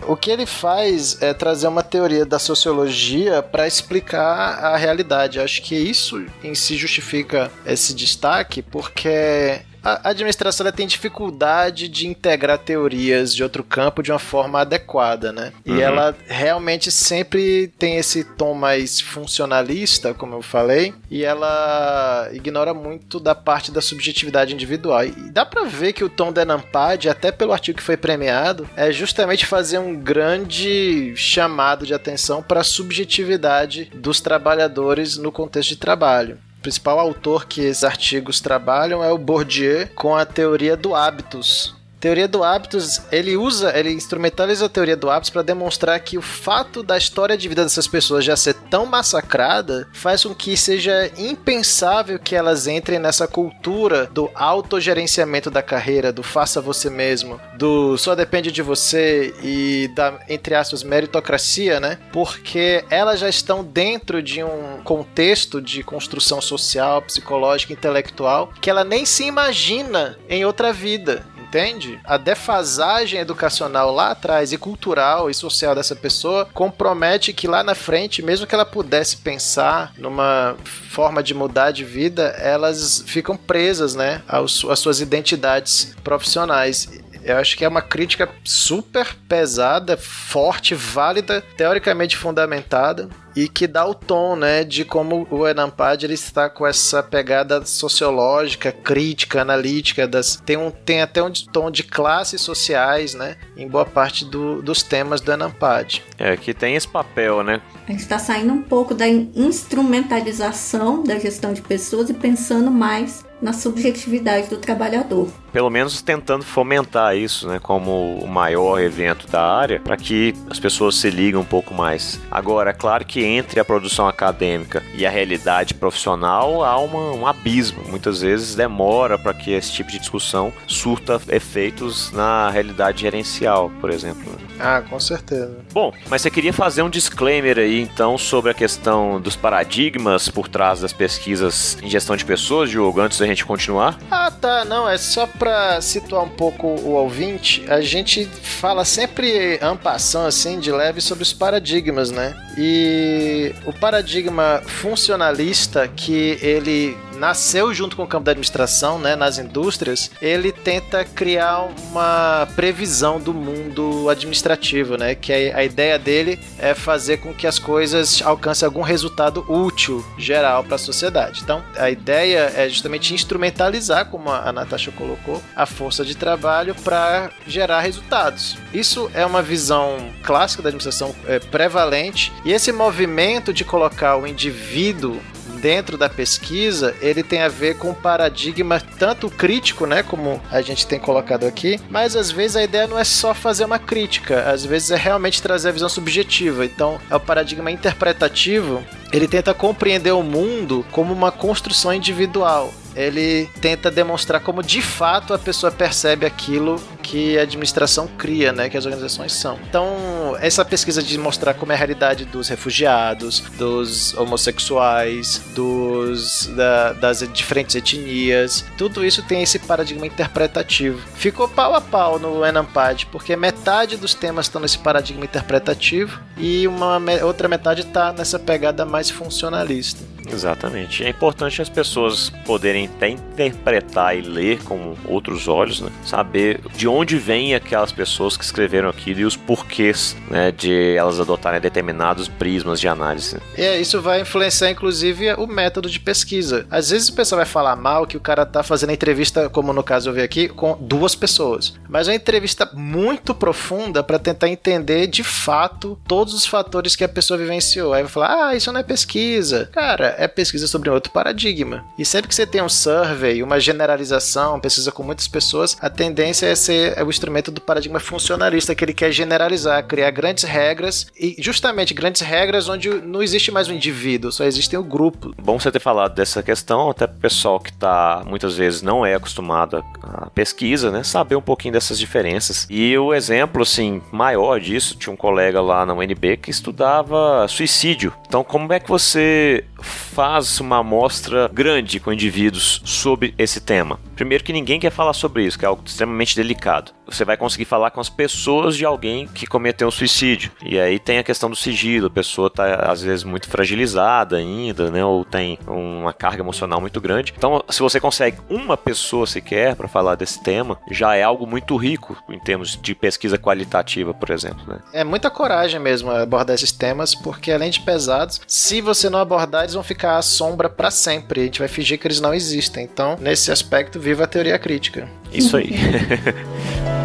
O 0.06 0.16
que 0.16 0.30
ele 0.30 0.46
faz 0.46 1.20
é 1.20 1.34
trazer 1.34 1.66
uma 1.66 1.82
teoria 1.82 2.24
da 2.24 2.38
sociologia 2.38 3.42
para 3.42 3.66
explicar 3.66 4.64
a 4.64 4.76
realidade. 4.76 5.40
Acho 5.40 5.60
que 5.60 5.74
isso 5.74 6.24
em 6.42 6.54
si 6.54 6.76
justifica 6.76 7.50
esse 7.66 7.92
destaque, 7.92 8.62
porque 8.62 9.60
a 9.82 10.10
administração 10.10 10.68
tem 10.72 10.86
dificuldade 10.86 11.88
de 11.88 12.06
integrar 12.06 12.58
teorias 12.58 13.34
de 13.34 13.42
outro 13.42 13.62
campo 13.62 14.02
de 14.02 14.12
uma 14.12 14.18
forma 14.18 14.60
adequada, 14.60 15.32
né? 15.32 15.52
E 15.64 15.72
uhum. 15.72 15.80
ela 15.80 16.16
realmente 16.26 16.90
sempre 16.90 17.72
tem 17.78 17.96
esse 17.96 18.24
tom 18.24 18.54
mais 18.54 19.00
funcionalista, 19.00 20.12
como 20.12 20.34
eu 20.34 20.42
falei, 20.42 20.94
e 21.10 21.24
ela 21.24 22.28
ignora 22.32 22.74
muito 22.74 23.18
da 23.18 23.34
parte 23.34 23.70
da 23.70 23.80
subjetividade 23.80 24.52
individual. 24.52 25.04
E 25.04 25.30
dá 25.30 25.46
para 25.46 25.64
ver 25.64 25.92
que 25.92 26.04
o 26.04 26.08
tom 26.08 26.32
da 26.32 26.44
Nampad, 26.44 27.08
até 27.08 27.32
pelo 27.32 27.52
artigo 27.52 27.78
que 27.78 27.84
foi 27.84 27.96
premiado, 27.96 28.68
é 28.76 28.92
justamente 28.92 29.46
fazer 29.46 29.78
um 29.78 29.94
grande 29.94 31.12
chamado 31.16 31.86
de 31.86 31.94
atenção 31.94 32.42
para 32.42 32.60
a 32.60 32.64
subjetividade 32.64 33.90
dos 33.94 34.20
trabalhadores 34.20 35.16
no 35.16 35.32
contexto 35.32 35.70
de 35.70 35.76
trabalho 35.76 36.38
principal 36.68 36.98
autor 37.00 37.46
que 37.46 37.62
esses 37.62 37.82
artigos 37.82 38.42
trabalham 38.42 39.02
é 39.02 39.10
o 39.10 39.16
Bourdieu 39.16 39.88
com 39.94 40.14
a 40.14 40.26
teoria 40.26 40.76
do 40.76 40.94
hábitos, 40.94 41.74
Teoria 42.00 42.28
do 42.28 42.44
hábitos, 42.44 43.02
ele 43.10 43.36
usa, 43.36 43.76
ele 43.76 43.90
instrumentaliza 43.90 44.66
a 44.66 44.68
teoria 44.68 44.96
do 44.96 45.10
hábitos 45.10 45.30
para 45.30 45.42
demonstrar 45.42 45.98
que 45.98 46.16
o 46.16 46.22
fato 46.22 46.82
da 46.82 46.96
história 46.96 47.36
de 47.36 47.48
vida 47.48 47.64
dessas 47.64 47.88
pessoas 47.88 48.24
já 48.24 48.36
ser 48.36 48.54
tão 48.54 48.86
massacrada 48.86 49.88
faz 49.92 50.22
com 50.24 50.34
que 50.34 50.56
seja 50.56 51.10
impensável 51.16 52.18
que 52.18 52.36
elas 52.36 52.68
entrem 52.68 53.00
nessa 53.00 53.26
cultura 53.26 54.06
do 54.06 54.30
autogerenciamento 54.34 55.50
da 55.50 55.62
carreira, 55.62 56.12
do 56.12 56.22
faça 56.22 56.60
você 56.60 56.88
mesmo, 56.88 57.40
do 57.56 57.96
só 57.98 58.14
depende 58.14 58.52
de 58.52 58.62
você 58.62 59.34
e 59.42 59.90
da, 59.94 60.20
entre 60.28 60.54
aspas, 60.54 60.84
meritocracia, 60.84 61.80
né? 61.80 61.98
Porque 62.12 62.84
elas 62.90 63.18
já 63.18 63.28
estão 63.28 63.64
dentro 63.64 64.22
de 64.22 64.42
um 64.44 64.80
contexto 64.84 65.60
de 65.60 65.82
construção 65.82 66.40
social, 66.40 67.02
psicológica, 67.02 67.72
intelectual 67.72 68.52
que 68.60 68.70
ela 68.70 68.84
nem 68.84 69.04
se 69.04 69.24
imagina 69.24 70.16
em 70.28 70.44
outra 70.44 70.72
vida 70.72 71.24
entende? 71.48 71.98
A 72.04 72.18
defasagem 72.18 73.20
educacional 73.20 73.92
lá 73.92 74.10
atrás 74.10 74.52
e 74.52 74.58
cultural 74.58 75.30
e 75.30 75.34
social 75.34 75.74
dessa 75.74 75.96
pessoa 75.96 76.46
compromete 76.52 77.32
que 77.32 77.48
lá 77.48 77.64
na 77.64 77.74
frente, 77.74 78.22
mesmo 78.22 78.46
que 78.46 78.54
ela 78.54 78.66
pudesse 78.66 79.16
pensar 79.16 79.92
numa 79.96 80.56
forma 80.90 81.22
de 81.22 81.32
mudar 81.32 81.70
de 81.70 81.84
vida, 81.84 82.34
elas 82.38 83.02
ficam 83.06 83.36
presas, 83.36 83.94
né, 83.94 84.22
às, 84.28 84.62
às 84.64 84.78
suas 84.78 85.00
identidades 85.00 85.94
profissionais. 86.04 86.88
Eu 87.28 87.36
acho 87.36 87.58
que 87.58 87.64
é 87.64 87.68
uma 87.68 87.82
crítica 87.82 88.26
super 88.42 89.14
pesada, 89.28 89.98
forte, 89.98 90.74
válida, 90.74 91.42
teoricamente 91.58 92.16
fundamentada 92.16 93.06
e 93.36 93.48
que 93.48 93.66
dá 93.66 93.86
o 93.86 93.94
tom, 93.94 94.34
né, 94.34 94.64
de 94.64 94.82
como 94.82 95.28
o 95.30 95.46
Enampad 95.46 96.02
ele 96.02 96.14
está 96.14 96.48
com 96.48 96.66
essa 96.66 97.02
pegada 97.02 97.64
sociológica, 97.66 98.72
crítica, 98.72 99.42
analítica, 99.42 100.08
das, 100.08 100.36
tem, 100.36 100.56
um, 100.56 100.70
tem 100.70 101.02
até 101.02 101.22
um 101.22 101.30
tom 101.30 101.70
de 101.70 101.82
classes 101.82 102.40
sociais, 102.40 103.12
né, 103.12 103.36
em 103.58 103.68
boa 103.68 103.84
parte 103.84 104.24
do, 104.24 104.62
dos 104.62 104.82
temas 104.82 105.20
do 105.20 105.30
Enampad. 105.30 106.02
É, 106.18 106.34
que 106.34 106.54
tem 106.54 106.76
esse 106.76 106.88
papel, 106.88 107.42
né? 107.44 107.60
A 107.86 107.90
gente 107.90 108.00
está 108.00 108.18
saindo 108.18 108.54
um 108.54 108.62
pouco 108.62 108.94
da 108.94 109.06
instrumentalização 109.06 111.02
da 111.02 111.18
gestão 111.18 111.52
de 111.52 111.60
pessoas 111.60 112.08
e 112.08 112.14
pensando 112.14 112.70
mais 112.70 113.27
na 113.40 113.52
subjetividade 113.52 114.48
do 114.48 114.56
trabalhador. 114.56 115.28
Pelo 115.52 115.70
menos 115.70 116.02
tentando 116.02 116.44
fomentar 116.44 117.16
isso, 117.16 117.48
né, 117.48 117.58
como 117.58 118.18
o 118.18 118.26
maior 118.26 118.80
evento 118.80 119.26
da 119.28 119.42
área, 119.42 119.80
para 119.80 119.96
que 119.96 120.34
as 120.50 120.58
pessoas 120.58 120.96
se 120.96 121.10
liguem 121.10 121.40
um 121.40 121.44
pouco 121.44 121.72
mais. 121.72 122.20
Agora, 122.30 122.70
é 122.70 122.72
claro 122.72 123.04
que 123.04 123.24
entre 123.24 123.58
a 123.58 123.64
produção 123.64 124.06
acadêmica 124.06 124.82
e 124.94 125.06
a 125.06 125.10
realidade 125.10 125.74
profissional 125.74 126.64
há 126.64 126.78
uma, 126.78 127.12
um 127.12 127.26
abismo. 127.26 127.82
Muitas 127.88 128.20
vezes 128.20 128.54
demora 128.54 129.18
para 129.18 129.34
que 129.34 129.52
esse 129.52 129.72
tipo 129.72 129.90
de 129.90 129.98
discussão 129.98 130.52
surta 130.66 131.20
efeitos 131.28 132.12
na 132.12 132.50
realidade 132.50 133.00
gerencial, 133.00 133.70
por 133.80 133.90
exemplo. 133.90 134.30
Ah, 134.58 134.82
com 134.88 134.98
certeza. 134.98 135.56
Bom, 135.72 135.92
mas 136.08 136.22
você 136.22 136.30
queria 136.30 136.52
fazer 136.52 136.82
um 136.82 136.90
disclaimer 136.90 137.58
aí 137.58 137.80
então 137.80 138.18
sobre 138.18 138.50
a 138.50 138.54
questão 138.54 139.20
dos 139.20 139.36
paradigmas 139.36 140.28
por 140.28 140.48
trás 140.48 140.80
das 140.80 140.92
pesquisas 140.92 141.78
em 141.82 141.88
gestão 141.88 142.16
de 142.16 142.24
pessoas, 142.24 142.68
Diogo, 142.70 143.00
antes 143.00 143.18
da 143.18 143.27
gente 143.34 143.44
continuar? 143.44 143.98
Ah, 144.10 144.30
tá. 144.30 144.64
Não, 144.64 144.88
é 144.88 144.98
só 144.98 145.26
para 145.26 145.80
situar 145.80 146.24
um 146.24 146.28
pouco 146.28 146.66
o 146.66 146.92
ouvinte. 146.92 147.64
A 147.68 147.80
gente 147.80 148.24
fala 148.42 148.84
sempre 148.84 149.58
ampação 149.62 150.26
assim 150.26 150.58
de 150.58 150.70
leve 150.70 151.00
sobre 151.00 151.22
os 151.22 151.32
paradigmas, 151.32 152.10
né? 152.10 152.34
E 152.56 153.54
o 153.66 153.72
paradigma 153.72 154.62
funcionalista 154.66 155.88
que 155.88 156.38
ele 156.42 156.96
nasceu 157.18 157.74
junto 157.74 157.96
com 157.96 158.04
o 158.04 158.06
campo 158.06 158.24
da 158.24 158.30
administração, 158.30 158.98
né, 158.98 159.16
nas 159.16 159.38
indústrias, 159.38 160.10
ele 160.22 160.52
tenta 160.52 161.04
criar 161.04 161.68
uma 161.90 162.48
previsão 162.54 163.20
do 163.20 163.34
mundo 163.34 164.08
administrativo, 164.08 164.96
né, 164.96 165.14
que 165.14 165.32
a, 165.32 165.58
a 165.58 165.64
ideia 165.64 165.98
dele 165.98 166.38
é 166.58 166.74
fazer 166.74 167.18
com 167.18 167.34
que 167.34 167.46
as 167.46 167.58
coisas 167.58 168.22
alcancem 168.22 168.64
algum 168.64 168.82
resultado 168.82 169.44
útil 169.48 170.04
geral 170.16 170.64
para 170.64 170.76
a 170.76 170.78
sociedade. 170.78 171.40
Então, 171.42 171.62
a 171.76 171.90
ideia 171.90 172.52
é 172.54 172.68
justamente 172.68 173.12
instrumentalizar, 173.12 174.06
como 174.06 174.30
a 174.30 174.52
Natasha 174.52 174.92
colocou, 174.92 175.42
a 175.54 175.66
força 175.66 176.04
de 176.04 176.16
trabalho 176.16 176.74
para 176.76 177.30
gerar 177.46 177.80
resultados. 177.80 178.56
Isso 178.72 179.10
é 179.12 179.26
uma 179.26 179.42
visão 179.42 180.10
clássica 180.22 180.62
da 180.62 180.68
administração 180.68 181.14
é, 181.26 181.38
prevalente 181.38 182.32
e 182.44 182.52
esse 182.52 182.70
movimento 182.72 183.52
de 183.52 183.64
colocar 183.64 184.16
o 184.16 184.26
indivíduo 184.26 185.20
dentro 185.58 185.98
da 185.98 186.08
pesquisa, 186.08 186.94
ele 187.00 187.22
tem 187.22 187.42
a 187.42 187.48
ver 187.48 187.76
com 187.76 187.92
paradigma 187.92 188.80
tanto 188.98 189.28
crítico, 189.28 189.86
né, 189.86 190.02
como 190.02 190.40
a 190.50 190.60
gente 190.62 190.86
tem 190.86 190.98
colocado 190.98 191.44
aqui, 191.44 191.80
mas 191.90 192.16
às 192.16 192.30
vezes 192.30 192.56
a 192.56 192.62
ideia 192.62 192.86
não 192.86 192.98
é 192.98 193.04
só 193.04 193.34
fazer 193.34 193.64
uma 193.64 193.78
crítica, 193.78 194.50
às 194.50 194.64
vezes 194.64 194.90
é 194.90 194.96
realmente 194.96 195.42
trazer 195.42 195.68
a 195.68 195.72
visão 195.72 195.88
subjetiva. 195.88 196.64
Então, 196.64 197.00
é 197.10 197.16
o 197.16 197.20
paradigma 197.20 197.70
interpretativo, 197.70 198.82
ele 199.12 199.28
tenta 199.28 199.52
compreender 199.52 200.12
o 200.12 200.22
mundo 200.22 200.84
como 200.90 201.12
uma 201.12 201.32
construção 201.32 201.92
individual 201.92 202.72
ele 202.98 203.48
tenta 203.60 203.90
demonstrar 203.90 204.40
como 204.40 204.62
de 204.62 204.82
fato 204.82 205.32
a 205.32 205.38
pessoa 205.38 205.70
percebe 205.70 206.26
aquilo 206.26 206.80
que 207.00 207.38
a 207.38 207.42
administração 207.42 208.08
cria, 208.18 208.52
né, 208.52 208.68
que 208.68 208.76
as 208.76 208.84
organizações 208.84 209.32
são. 209.32 209.58
Então, 209.68 210.36
essa 210.40 210.64
pesquisa 210.64 211.02
de 211.02 211.16
mostrar 211.16 211.54
como 211.54 211.72
é 211.72 211.74
a 211.74 211.78
realidade 211.78 212.24
dos 212.24 212.48
refugiados, 212.48 213.40
dos 213.56 214.14
homossexuais, 214.14 215.40
dos 215.54 216.46
da, 216.48 216.92
das 216.92 217.20
diferentes 217.32 217.76
etnias, 217.76 218.64
tudo 218.76 219.04
isso 219.06 219.22
tem 219.22 219.42
esse 219.42 219.58
paradigma 219.60 220.06
interpretativo. 220.06 221.00
Ficou 221.14 221.48
pau 221.48 221.74
a 221.74 221.80
pau 221.80 222.18
no 222.18 222.44
Enampad, 222.44 223.06
porque 223.06 223.34
metade 223.36 223.96
dos 223.96 224.12
temas 224.12 224.46
estão 224.46 224.60
nesse 224.60 224.78
paradigma 224.78 225.24
interpretativo 225.24 226.20
e 226.36 226.66
uma 226.66 227.00
outra 227.22 227.48
metade 227.48 227.82
está 227.82 228.12
nessa 228.12 228.38
pegada 228.38 228.84
mais 228.84 229.08
funcionalista. 229.08 230.17
Exatamente. 230.30 231.04
É 231.04 231.08
importante 231.08 231.60
as 231.60 231.68
pessoas 231.68 232.30
poderem 232.44 232.86
até 232.86 233.08
interpretar 233.08 234.16
e 234.16 234.22
ler 234.22 234.62
com 234.62 234.94
outros 235.04 235.48
olhos, 235.48 235.80
né? 235.80 235.90
Saber 236.04 236.60
de 236.74 236.86
onde 236.88 237.16
vêm 237.18 237.54
aquelas 237.54 237.92
pessoas 237.92 238.36
que 238.36 238.44
escreveram 238.44 238.88
aquilo 238.88 239.20
e 239.20 239.24
os 239.24 239.36
porquês, 239.36 240.16
né, 240.30 240.52
de 240.52 240.94
elas 240.96 241.20
adotarem 241.20 241.60
determinados 241.60 242.28
prismas 242.28 242.80
de 242.80 242.88
análise. 242.88 243.38
É, 243.56 243.78
isso 243.80 244.00
vai 244.00 244.20
influenciar 244.20 244.70
inclusive 244.70 245.32
o 245.34 245.46
método 245.46 245.90
de 245.90 246.00
pesquisa. 246.00 246.66
Às 246.70 246.90
vezes 246.90 247.08
o 247.08 247.14
pessoal 247.14 247.38
vai 247.38 247.46
falar 247.46 247.76
mal 247.76 248.06
que 248.06 248.16
o 248.16 248.20
cara 248.20 248.44
tá 248.44 248.62
fazendo 248.62 248.90
a 248.90 248.94
entrevista, 248.94 249.48
como 249.48 249.72
no 249.72 249.82
caso 249.82 250.08
eu 250.10 250.14
vi 250.14 250.22
aqui, 250.22 250.48
com 250.48 250.76
duas 250.80 251.14
pessoas. 251.14 251.74
Mas 251.88 252.08
é 252.08 252.12
uma 252.12 252.16
entrevista 252.16 252.68
muito 252.74 253.34
profunda 253.34 254.02
para 254.02 254.18
tentar 254.18 254.48
entender 254.48 255.06
de 255.06 255.24
fato 255.24 255.98
todos 256.06 256.34
os 256.34 256.46
fatores 256.46 256.96
que 256.96 257.04
a 257.04 257.08
pessoa 257.08 257.38
vivenciou. 257.38 257.92
Aí 257.92 258.02
vai 258.02 258.10
falar: 258.10 258.48
"Ah, 258.48 258.56
isso 258.56 258.72
não 258.72 258.80
é 258.80 258.82
pesquisa". 258.82 259.70
Cara, 259.72 260.14
é 260.18 260.28
pesquisa 260.28 260.66
sobre 260.66 260.90
outro 260.90 261.12
paradigma. 261.12 261.84
E 261.96 262.04
sempre 262.04 262.28
que 262.28 262.34
você 262.34 262.46
tem 262.46 262.62
um 262.62 262.68
survey, 262.68 263.42
uma 263.42 263.60
generalização, 263.60 264.60
pesquisa 264.60 264.92
com 264.92 265.02
muitas 265.02 265.28
pessoas, 265.28 265.76
a 265.80 265.88
tendência 265.88 266.46
é 266.46 266.54
ser 266.54 267.00
o 267.02 267.08
instrumento 267.08 267.50
do 267.50 267.60
paradigma 267.60 268.00
funcionalista, 268.00 268.74
que 268.74 268.84
ele 268.84 268.92
quer 268.92 269.12
generalizar, 269.12 269.86
criar 269.86 270.10
grandes 270.10 270.44
regras, 270.44 271.06
e 271.18 271.36
justamente 271.38 271.94
grandes 271.94 272.20
regras 272.20 272.68
onde 272.68 272.88
não 272.88 273.22
existe 273.22 273.50
mais 273.50 273.68
o 273.68 273.72
indivíduo, 273.72 274.32
só 274.32 274.44
existe 274.44 274.76
o 274.76 274.82
grupo. 274.82 275.34
Bom 275.40 275.58
você 275.58 275.70
ter 275.70 275.80
falado 275.80 276.14
dessa 276.14 276.42
questão, 276.42 276.90
até 276.90 277.06
pro 277.06 277.18
pessoal 277.20 277.60
que 277.60 277.72
tá 277.72 278.22
muitas 278.26 278.56
vezes 278.56 278.82
não 278.82 279.06
é 279.06 279.14
acostumado 279.14 279.84
a 280.02 280.30
pesquisa, 280.30 280.90
né, 280.90 281.02
saber 281.02 281.36
um 281.36 281.42
pouquinho 281.42 281.72
dessas 281.72 281.98
diferenças. 281.98 282.66
E 282.68 282.96
o 282.98 283.14
exemplo 283.14 283.62
assim 283.62 284.02
maior 284.10 284.60
disso, 284.60 284.96
tinha 284.96 285.12
um 285.12 285.16
colega 285.16 285.60
lá 285.60 285.86
na 285.86 285.94
UNB 285.94 286.36
que 286.38 286.50
estudava 286.50 287.46
suicídio. 287.48 288.12
Então, 288.26 288.42
como 288.42 288.72
é 288.72 288.80
que 288.80 288.88
você 288.88 289.64
faz 290.08 290.58
uma 290.58 290.78
amostra 290.78 291.48
grande 291.52 292.00
com 292.00 292.12
indivíduos 292.12 292.80
sobre 292.84 293.34
esse 293.38 293.60
tema? 293.60 294.00
Primeiro 294.16 294.42
que 294.42 294.52
ninguém 294.52 294.80
quer 294.80 294.90
falar 294.90 295.12
sobre 295.12 295.44
isso, 295.44 295.58
que 295.58 295.64
é 295.64 295.68
algo 295.68 295.82
extremamente 295.84 296.34
delicado. 296.34 296.92
Você 297.10 297.24
vai 297.24 297.36
conseguir 297.36 297.64
falar 297.64 297.90
com 297.90 298.00
as 298.00 298.08
pessoas 298.08 298.76
de 298.76 298.84
alguém 298.84 299.26
que 299.26 299.46
cometeu 299.46 299.88
um 299.88 299.90
suicídio. 299.90 300.50
E 300.64 300.78
aí 300.78 300.98
tem 300.98 301.18
a 301.18 301.24
questão 301.24 301.48
do 301.48 301.56
sigilo, 301.56 302.06
a 302.06 302.10
pessoa 302.10 302.48
está 302.48 302.90
às 302.90 303.02
vezes 303.02 303.24
muito 303.24 303.48
fragilizada 303.48 304.36
ainda, 304.36 304.90
né, 304.90 305.04
ou 305.04 305.24
tem 305.24 305.58
uma 305.66 306.12
carga 306.12 306.42
emocional 306.42 306.80
muito 306.80 307.00
grande. 307.00 307.32
Então, 307.36 307.62
se 307.68 307.80
você 307.80 307.98
consegue 307.98 308.38
uma 308.48 308.76
pessoa 308.76 309.26
sequer 309.26 309.74
para 309.74 309.88
falar 309.88 310.14
desse 310.14 310.42
tema, 310.42 310.78
já 310.90 311.14
é 311.14 311.22
algo 311.22 311.46
muito 311.46 311.76
rico 311.76 312.16
em 312.28 312.38
termos 312.38 312.78
de 312.80 312.94
pesquisa 312.94 313.38
qualitativa, 313.38 314.12
por 314.12 314.30
exemplo, 314.30 314.62
né? 314.66 314.78
É 314.92 315.04
muita 315.04 315.30
coragem 315.30 315.80
mesmo 315.80 316.10
abordar 316.10 316.54
esses 316.54 316.72
temas, 316.72 317.14
porque 317.14 317.50
além 317.50 317.70
de 317.70 317.80
pesados, 317.80 318.40
se 318.46 318.80
você 318.80 319.08
não 319.08 319.18
abordar, 319.18 319.62
eles 319.62 319.74
vão 319.74 319.82
ficar 319.82 320.18
à 320.18 320.22
sombra 320.22 320.68
para 320.68 320.90
sempre. 320.90 321.40
A 321.40 321.44
gente 321.44 321.58
vai 321.58 321.68
fingir 321.68 321.98
que 321.98 322.06
eles 322.06 322.20
não 322.20 322.34
existem. 322.34 322.84
Então, 322.84 323.16
nesse 323.20 323.50
aspecto, 323.50 323.98
viva 323.98 324.24
a 324.24 324.26
teoria 324.26 324.58
crítica. 324.58 325.08
Isso 325.32 325.56
aí. 325.56 325.74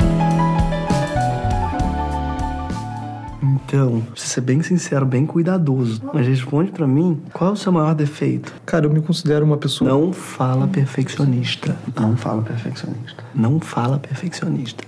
Então, 3.66 4.02
pra 4.02 4.16
ser 4.16 4.42
bem 4.42 4.62
sincero, 4.62 5.06
bem 5.06 5.26
cuidadoso, 5.26 6.02
mas 6.14 6.28
responde 6.28 6.72
para 6.72 6.86
mim 6.86 7.22
qual 7.34 7.52
é 7.52 7.54
o 7.54 7.56
seu 7.56 7.72
maior 7.72 7.96
defeito? 7.96 8.54
Cara, 8.66 8.86
eu 8.86 8.90
me 8.90 9.02
considero 9.02 9.46
uma 9.46 9.58
pessoa. 9.58 9.90
Não 9.90 10.14
fala 10.14 10.68
perfeccionista. 10.68 11.76
Não 12.00 12.16
fala 12.16 12.42
perfeccionista. 12.42 13.24
Não 13.34 13.60
fala 13.60 13.98
perfeccionista. 13.98 14.84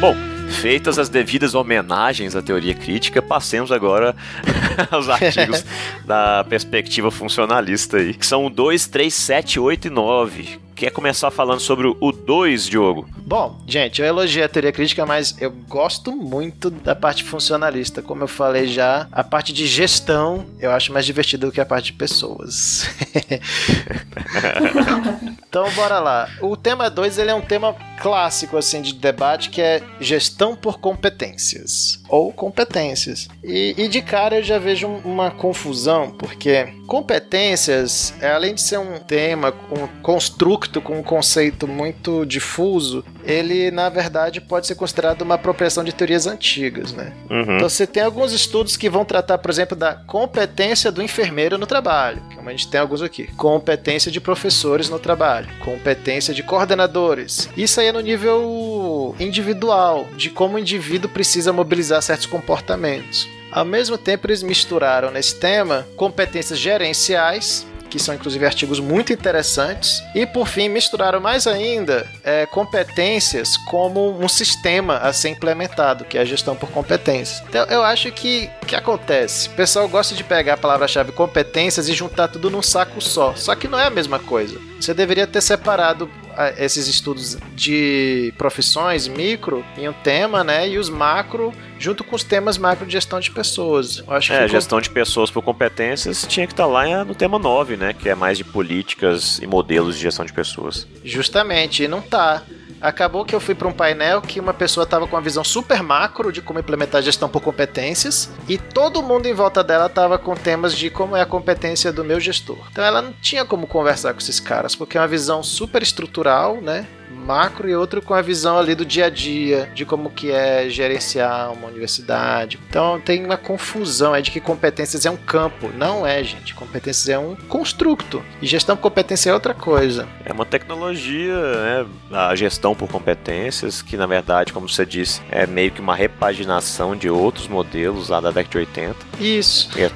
Bom, 0.00 0.14
feitas 0.50 0.98
as 0.98 1.08
devidas 1.08 1.54
homenagens 1.54 2.36
à 2.36 2.42
teoria 2.42 2.74
crítica, 2.74 3.22
passemos 3.22 3.72
agora 3.72 4.14
aos 4.90 5.08
artigos 5.08 5.64
da 6.04 6.44
perspectiva 6.44 7.10
funcionalista 7.10 7.96
aí, 7.96 8.12
que 8.12 8.26
são 8.26 8.46
o 8.46 8.50
2, 8.50 8.86
3, 8.88 9.14
7, 9.14 9.60
8 9.60 9.86
e 9.86 9.90
9. 9.90 10.65
Quer 10.76 10.90
começar 10.90 11.30
falando 11.30 11.60
sobre 11.60 11.86
o 11.86 12.12
2, 12.12 12.66
Diogo? 12.66 13.08
Bom, 13.16 13.58
gente, 13.66 14.02
eu 14.02 14.06
elogiei 14.06 14.44
a 14.44 14.48
teoria 14.48 14.70
crítica, 14.70 15.06
mas 15.06 15.34
eu 15.40 15.50
gosto 15.50 16.12
muito 16.12 16.68
da 16.68 16.94
parte 16.94 17.24
funcionalista. 17.24 18.02
Como 18.02 18.22
eu 18.22 18.28
falei 18.28 18.66
já, 18.66 19.08
a 19.10 19.24
parte 19.24 19.54
de 19.54 19.66
gestão 19.66 20.44
eu 20.60 20.70
acho 20.70 20.92
mais 20.92 21.06
divertida 21.06 21.46
do 21.46 21.52
que 21.52 21.62
a 21.62 21.64
parte 21.64 21.86
de 21.86 21.92
pessoas. 21.94 22.90
então, 25.48 25.70
bora 25.70 25.98
lá. 25.98 26.28
O 26.42 26.58
tema 26.58 26.90
2 26.90 27.16
ele 27.16 27.30
é 27.30 27.34
um 27.34 27.40
tema 27.40 27.74
clássico 27.98 28.58
assim 28.58 28.82
de 28.82 28.92
debate 28.92 29.48
que 29.48 29.62
é 29.62 29.82
gestão 29.98 30.54
por 30.54 30.78
competências 30.78 32.02
ou 32.06 32.30
competências. 32.34 33.28
E, 33.42 33.74
e 33.78 33.88
de 33.88 34.02
cara 34.02 34.36
eu 34.36 34.42
já 34.42 34.58
vejo 34.58 34.86
uma 34.86 35.30
confusão, 35.30 36.10
porque 36.10 36.68
competências, 36.86 38.12
além 38.22 38.54
de 38.54 38.60
ser 38.60 38.78
um 38.78 38.98
tema, 38.98 39.54
um 39.72 39.86
construto 40.02 40.65
com 40.80 40.98
um 40.98 41.02
conceito 41.02 41.66
muito 41.66 42.24
difuso, 42.24 43.04
ele 43.24 43.70
na 43.70 43.88
verdade 43.88 44.40
pode 44.40 44.66
ser 44.66 44.74
considerado 44.74 45.22
uma 45.22 45.34
apropriação 45.34 45.82
de 45.82 45.92
teorias 45.92 46.26
antigas, 46.26 46.92
né? 46.92 47.12
Uhum. 47.30 47.56
Então 47.56 47.68
você 47.68 47.86
tem 47.86 48.02
alguns 48.02 48.32
estudos 48.32 48.76
que 48.76 48.88
vão 48.88 49.04
tratar, 49.04 49.38
por 49.38 49.50
exemplo, 49.50 49.76
da 49.76 49.94
competência 49.94 50.92
do 50.92 51.02
enfermeiro 51.02 51.58
no 51.58 51.66
trabalho, 51.66 52.22
como 52.34 52.48
a 52.48 52.52
gente 52.52 52.68
tem 52.68 52.80
alguns 52.80 53.02
aqui, 53.02 53.26
competência 53.36 54.10
de 54.10 54.20
professores 54.20 54.88
no 54.88 54.98
trabalho, 54.98 55.48
competência 55.64 56.34
de 56.34 56.42
coordenadores. 56.42 57.48
Isso 57.56 57.80
aí 57.80 57.88
é 57.88 57.92
no 57.92 58.00
nível 58.00 59.14
individual, 59.18 60.06
de 60.16 60.30
como 60.30 60.56
o 60.56 60.58
indivíduo 60.58 61.10
precisa 61.10 61.52
mobilizar 61.52 62.02
certos 62.02 62.26
comportamentos. 62.26 63.28
Ao 63.50 63.64
mesmo 63.64 63.96
tempo, 63.96 64.26
eles 64.26 64.42
misturaram 64.42 65.10
nesse 65.10 65.36
tema 65.36 65.86
competências 65.96 66.58
gerenciais, 66.58 67.66
que 67.86 67.98
são 67.98 68.14
inclusive 68.14 68.44
artigos 68.44 68.80
muito 68.80 69.12
interessantes, 69.12 70.02
e 70.14 70.26
por 70.26 70.46
fim 70.46 70.68
misturaram 70.68 71.20
mais 71.20 71.46
ainda 71.46 72.06
é, 72.24 72.46
competências 72.46 73.56
como 73.56 74.18
um 74.18 74.28
sistema 74.28 74.98
a 74.98 75.12
ser 75.12 75.30
implementado, 75.30 76.04
que 76.04 76.18
é 76.18 76.20
a 76.20 76.24
gestão 76.24 76.56
por 76.56 76.70
competências. 76.70 77.42
Então 77.48 77.64
eu 77.66 77.82
acho 77.82 78.10
que 78.12 78.50
que 78.66 78.74
acontece? 78.74 79.48
O 79.48 79.52
pessoal 79.52 79.88
gosta 79.88 80.14
de 80.14 80.24
pegar 80.24 80.54
a 80.54 80.56
palavra-chave 80.56 81.12
competências 81.12 81.88
e 81.88 81.94
juntar 81.94 82.28
tudo 82.28 82.50
num 82.50 82.62
saco 82.62 83.00
só, 83.00 83.34
só 83.34 83.54
que 83.54 83.68
não 83.68 83.78
é 83.78 83.86
a 83.86 83.90
mesma 83.90 84.18
coisa. 84.18 84.58
Você 84.80 84.92
deveria 84.92 85.26
ter 85.26 85.40
separado 85.40 86.10
esses 86.58 86.86
estudos 86.86 87.38
de 87.54 88.32
profissões 88.36 89.08
micro 89.08 89.64
em 89.76 89.88
um 89.88 89.92
tema, 89.92 90.44
né? 90.44 90.68
E 90.68 90.78
os 90.78 90.88
macro 90.88 91.52
junto 91.78 92.02
com 92.02 92.16
os 92.16 92.24
temas 92.24 92.58
macro 92.58 92.86
de 92.86 92.92
gestão 92.92 93.20
de 93.20 93.30
pessoas. 93.30 93.98
Eu 93.98 94.12
acho 94.12 94.32
é, 94.32 94.36
ficou... 94.36 94.48
gestão 94.48 94.80
de 94.80 94.90
pessoas 94.90 95.30
por 95.30 95.42
competências 95.42 96.26
tinha 96.28 96.46
que 96.46 96.52
estar 96.52 96.66
lá 96.66 97.04
no 97.04 97.14
tema 97.14 97.38
9, 97.38 97.76
né? 97.76 97.92
Que 97.92 98.08
é 98.08 98.14
mais 98.14 98.38
de 98.38 98.44
políticas 98.44 99.38
e 99.42 99.46
modelos 99.46 99.96
de 99.96 100.02
gestão 100.02 100.24
de 100.24 100.32
pessoas. 100.32 100.86
Justamente, 101.04 101.82
e 101.82 101.88
não 101.88 102.00
tá. 102.00 102.42
Acabou 102.80 103.24
que 103.24 103.34
eu 103.34 103.40
fui 103.40 103.54
para 103.54 103.68
um 103.68 103.72
painel 103.72 104.20
que 104.20 104.38
uma 104.38 104.52
pessoa 104.54 104.84
estava 104.84 105.06
com 105.06 105.16
uma 105.16 105.22
visão 105.22 105.42
super 105.42 105.82
macro 105.82 106.30
de 106.30 106.42
como 106.42 106.58
implementar 106.58 107.02
gestão 107.02 107.28
por 107.28 107.40
competências 107.40 108.30
e 108.48 108.58
todo 108.58 109.02
mundo 109.02 109.26
em 109.26 109.32
volta 109.32 109.64
dela 109.64 109.86
estava 109.86 110.18
com 110.18 110.34
temas 110.34 110.74
de 110.74 110.90
como 110.90 111.16
é 111.16 111.22
a 111.22 111.26
competência 111.26 111.92
do 111.92 112.04
meu 112.04 112.20
gestor. 112.20 112.58
Então 112.70 112.84
ela 112.84 113.00
não 113.00 113.12
tinha 113.12 113.44
como 113.44 113.66
conversar 113.66 114.12
com 114.12 114.20
esses 114.20 114.40
caras, 114.40 114.76
porque 114.76 114.98
é 114.98 115.00
uma 115.00 115.08
visão 115.08 115.42
super 115.42 115.82
estrutural, 115.82 116.60
né? 116.60 116.86
Macro 117.16 117.68
e 117.68 117.74
outro 117.74 118.02
com 118.02 118.14
a 118.14 118.22
visão 118.22 118.58
ali 118.58 118.74
do 118.74 118.84
dia 118.84 119.06
a 119.06 119.10
dia, 119.10 119.70
de 119.74 119.84
como 119.84 120.10
que 120.10 120.30
é 120.30 120.68
gerenciar 120.68 121.52
uma 121.52 121.68
universidade. 121.68 122.58
Então 122.68 123.00
tem 123.00 123.24
uma 123.24 123.36
confusão 123.36 124.12
aí 124.14 124.22
de 124.22 124.30
que 124.30 124.40
competências 124.40 125.06
é 125.06 125.10
um 125.10 125.16
campo. 125.16 125.70
Não 125.76 126.06
é, 126.06 126.22
gente. 126.22 126.54
Competências 126.54 127.08
é 127.08 127.18
um 127.18 127.34
construto. 127.48 128.22
E 128.40 128.46
gestão 128.46 128.76
por 128.76 128.82
competência 128.82 129.30
é 129.30 129.34
outra 129.34 129.54
coisa. 129.54 130.08
É 130.24 130.32
uma 130.32 130.44
tecnologia, 130.44 131.34
né? 131.34 131.86
A 132.12 132.34
gestão 132.34 132.74
por 132.74 132.88
competências, 132.88 133.82
que 133.82 133.96
na 133.96 134.06
verdade, 134.06 134.52
como 134.52 134.68
você 134.68 134.86
disse, 134.86 135.20
é 135.30 135.46
meio 135.46 135.70
que 135.70 135.80
uma 135.80 135.94
repaginação 135.94 136.94
de 136.94 137.08
outros 137.08 137.48
modelos 137.48 138.08
lá 138.08 138.20
da 138.20 138.30
década 138.30 138.50
de 138.50 138.58
80. 138.58 138.96
Isso. 139.20 139.70
E 139.76 139.82
é 139.82 139.90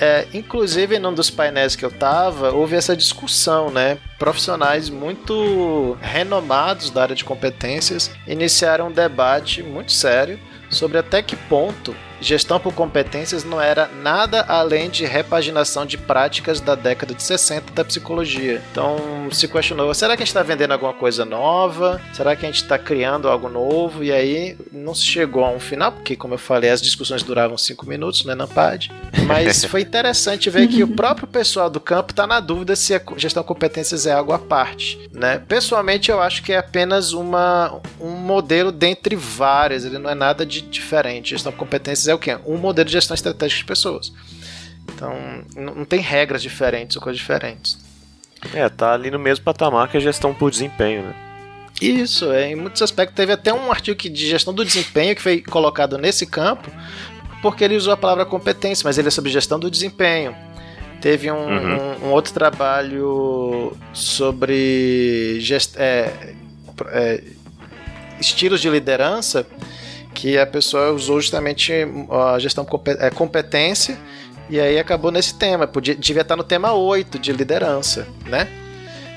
é, 0.00 0.26
inclusive, 0.32 0.96
em 0.96 1.04
um 1.06 1.12
dos 1.12 1.30
painéis 1.30 1.74
que 1.74 1.84
eu 1.84 1.90
tava, 1.90 2.52
houve 2.52 2.76
essa 2.76 2.96
discussão, 2.96 3.70
né? 3.70 3.98
Profissionais 4.18 4.88
muito 4.88 5.96
renomados 6.00 6.90
da 6.90 7.02
área 7.02 7.14
de 7.14 7.24
competências 7.24 8.10
iniciaram 8.26 8.88
um 8.88 8.92
debate 8.92 9.62
muito 9.62 9.92
sério 9.92 10.38
sobre 10.70 10.98
até 10.98 11.22
que 11.22 11.36
ponto 11.36 11.94
gestão 12.20 12.58
por 12.58 12.72
competências 12.74 13.44
não 13.44 13.60
era 13.60 13.88
nada 14.02 14.42
além 14.42 14.90
de 14.90 15.04
repaginação 15.04 15.86
de 15.86 15.96
práticas 15.96 16.60
da 16.60 16.74
década 16.74 17.14
de 17.14 17.22
60 17.22 17.72
da 17.72 17.84
psicologia. 17.84 18.62
Então 18.70 19.28
se 19.30 19.48
questionou: 19.48 19.92
será 19.94 20.16
que 20.16 20.22
a 20.22 20.24
gente 20.24 20.28
está 20.28 20.42
vendendo 20.42 20.72
alguma 20.72 20.92
coisa 20.92 21.24
nova? 21.24 22.00
Será 22.12 22.34
que 22.34 22.44
a 22.44 22.48
gente 22.48 22.62
está 22.62 22.78
criando 22.78 23.28
algo 23.28 23.48
novo? 23.48 24.02
E 24.02 24.12
aí 24.12 24.56
não 24.72 24.94
se 24.94 25.04
chegou 25.04 25.44
a 25.44 25.50
um 25.50 25.60
final, 25.60 25.92
porque, 25.92 26.16
como 26.16 26.34
eu 26.34 26.38
falei, 26.38 26.70
as 26.70 26.82
discussões 26.82 27.22
duravam 27.22 27.56
cinco 27.56 27.86
minutos 27.86 28.24
né, 28.24 28.34
na 28.34 28.46
PAD. 28.46 28.90
Mas 29.26 29.64
foi 29.66 29.82
interessante 29.82 30.50
ver 30.50 30.68
que 30.68 30.82
o 30.82 30.88
próprio 30.88 31.26
pessoal 31.26 31.70
do 31.70 31.80
campo 31.80 32.12
está 32.12 32.26
na 32.26 32.40
dúvida 32.40 32.74
se 32.76 32.94
a 32.94 33.00
gestão 33.16 33.42
de 33.42 33.48
competências 33.48 34.06
é 34.06 34.12
algo 34.12 34.32
à 34.32 34.38
parte. 34.38 35.08
Né? 35.12 35.42
Pessoalmente, 35.46 36.10
eu 36.10 36.20
acho 36.20 36.42
que 36.42 36.52
é 36.52 36.58
apenas 36.58 37.12
uma, 37.12 37.80
um 38.00 38.10
modelo 38.10 38.72
dentre 38.72 39.16
várias, 39.16 39.84
ele 39.84 39.98
não 39.98 40.10
é 40.10 40.14
nada 40.14 40.44
de 40.44 40.60
diferente. 40.60 41.30
Gestão 41.30 41.52
de 41.52 41.58
competências 41.58 42.07
é 42.08 42.14
o 42.14 42.18
quê? 42.18 42.38
Um 42.46 42.56
modelo 42.56 42.86
de 42.86 42.92
gestão 42.92 43.14
estratégica 43.14 43.60
de 43.60 43.64
pessoas. 43.66 44.12
Então, 44.94 45.14
não 45.54 45.84
tem 45.84 46.00
regras 46.00 46.42
diferentes 46.42 46.96
ou 46.96 47.02
coisas 47.02 47.18
diferentes. 47.18 47.78
É, 48.54 48.68
tá 48.68 48.92
ali 48.92 49.10
no 49.10 49.18
mesmo 49.18 49.44
patamar 49.44 49.88
que 49.88 49.96
a 49.96 50.00
gestão 50.00 50.34
por 50.34 50.50
desempenho, 50.50 51.02
né? 51.02 51.14
Isso, 51.80 52.32
é, 52.32 52.50
em 52.50 52.56
muitos 52.56 52.82
aspectos. 52.82 53.14
Teve 53.14 53.32
até 53.32 53.52
um 53.52 53.70
artigo 53.70 53.96
de 53.96 54.28
gestão 54.28 54.52
do 54.52 54.64
desempenho 54.64 55.14
que 55.14 55.22
foi 55.22 55.40
colocado 55.40 55.96
nesse 55.96 56.26
campo, 56.26 56.70
porque 57.40 57.62
ele 57.62 57.76
usou 57.76 57.92
a 57.92 57.96
palavra 57.96 58.24
competência, 58.24 58.84
mas 58.84 58.98
ele 58.98 59.08
é 59.08 59.10
sobre 59.10 59.30
gestão 59.30 59.58
do 59.58 59.70
desempenho. 59.70 60.34
Teve 61.00 61.30
um, 61.30 61.36
uhum. 61.36 61.76
um, 61.76 62.06
um 62.06 62.10
outro 62.10 62.32
trabalho 62.32 63.76
sobre 63.92 65.38
gest, 65.40 65.76
é, 65.76 66.34
é, 66.88 67.22
estilos 68.20 68.60
de 68.60 68.68
liderança 68.68 69.46
que 70.18 70.36
a 70.36 70.44
pessoa 70.44 70.90
usou 70.90 71.20
justamente 71.20 71.72
a 72.10 72.36
gestão 72.40 72.66
é, 72.98 73.08
competência 73.08 73.96
e 74.50 74.58
aí 74.58 74.76
acabou 74.76 75.12
nesse 75.12 75.38
tema. 75.38 75.64
Podia, 75.64 75.94
devia 75.94 76.22
estar 76.22 76.34
no 76.34 76.42
tema 76.42 76.72
8 76.72 77.20
de 77.20 77.32
liderança, 77.32 78.04
né? 78.26 78.48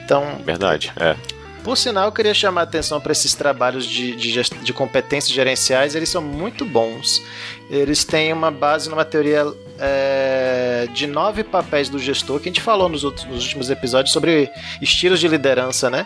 Então. 0.06 0.24
Verdade, 0.46 0.94
é. 1.00 1.16
Por 1.64 1.76
sinal, 1.76 2.06
eu 2.06 2.12
queria 2.12 2.36
chamar 2.36 2.62
a 2.62 2.64
atenção 2.66 3.02
para 3.02 3.12
esses 3.12 3.34
trabalhos 3.34 3.86
de, 3.86 4.16
de, 4.16 4.42
de, 4.42 4.74
competências 4.74 5.34
gerenciais, 5.34 5.96
eles 5.96 6.10
são 6.10 6.22
muito 6.22 6.66
bons. 6.66 7.22
Eles 7.70 8.04
têm 8.04 8.32
uma 8.32 8.52
base 8.52 8.90
numa 8.90 9.06
teoria 9.06 9.46
é, 9.80 10.88
de 10.94 11.08
nove 11.08 11.44
papéis 11.44 11.90
do 11.90 11.98
gestor, 11.98 12.40
que 12.40 12.50
a 12.50 12.52
gente 12.52 12.62
falou 12.62 12.90
nos, 12.90 13.04
outros, 13.04 13.26
nos 13.26 13.44
últimos 13.44 13.72
episódios 13.72 14.14
sobre 14.14 14.52
estilos 14.82 15.20
de 15.20 15.28
liderança, 15.28 15.90
né? 15.90 16.06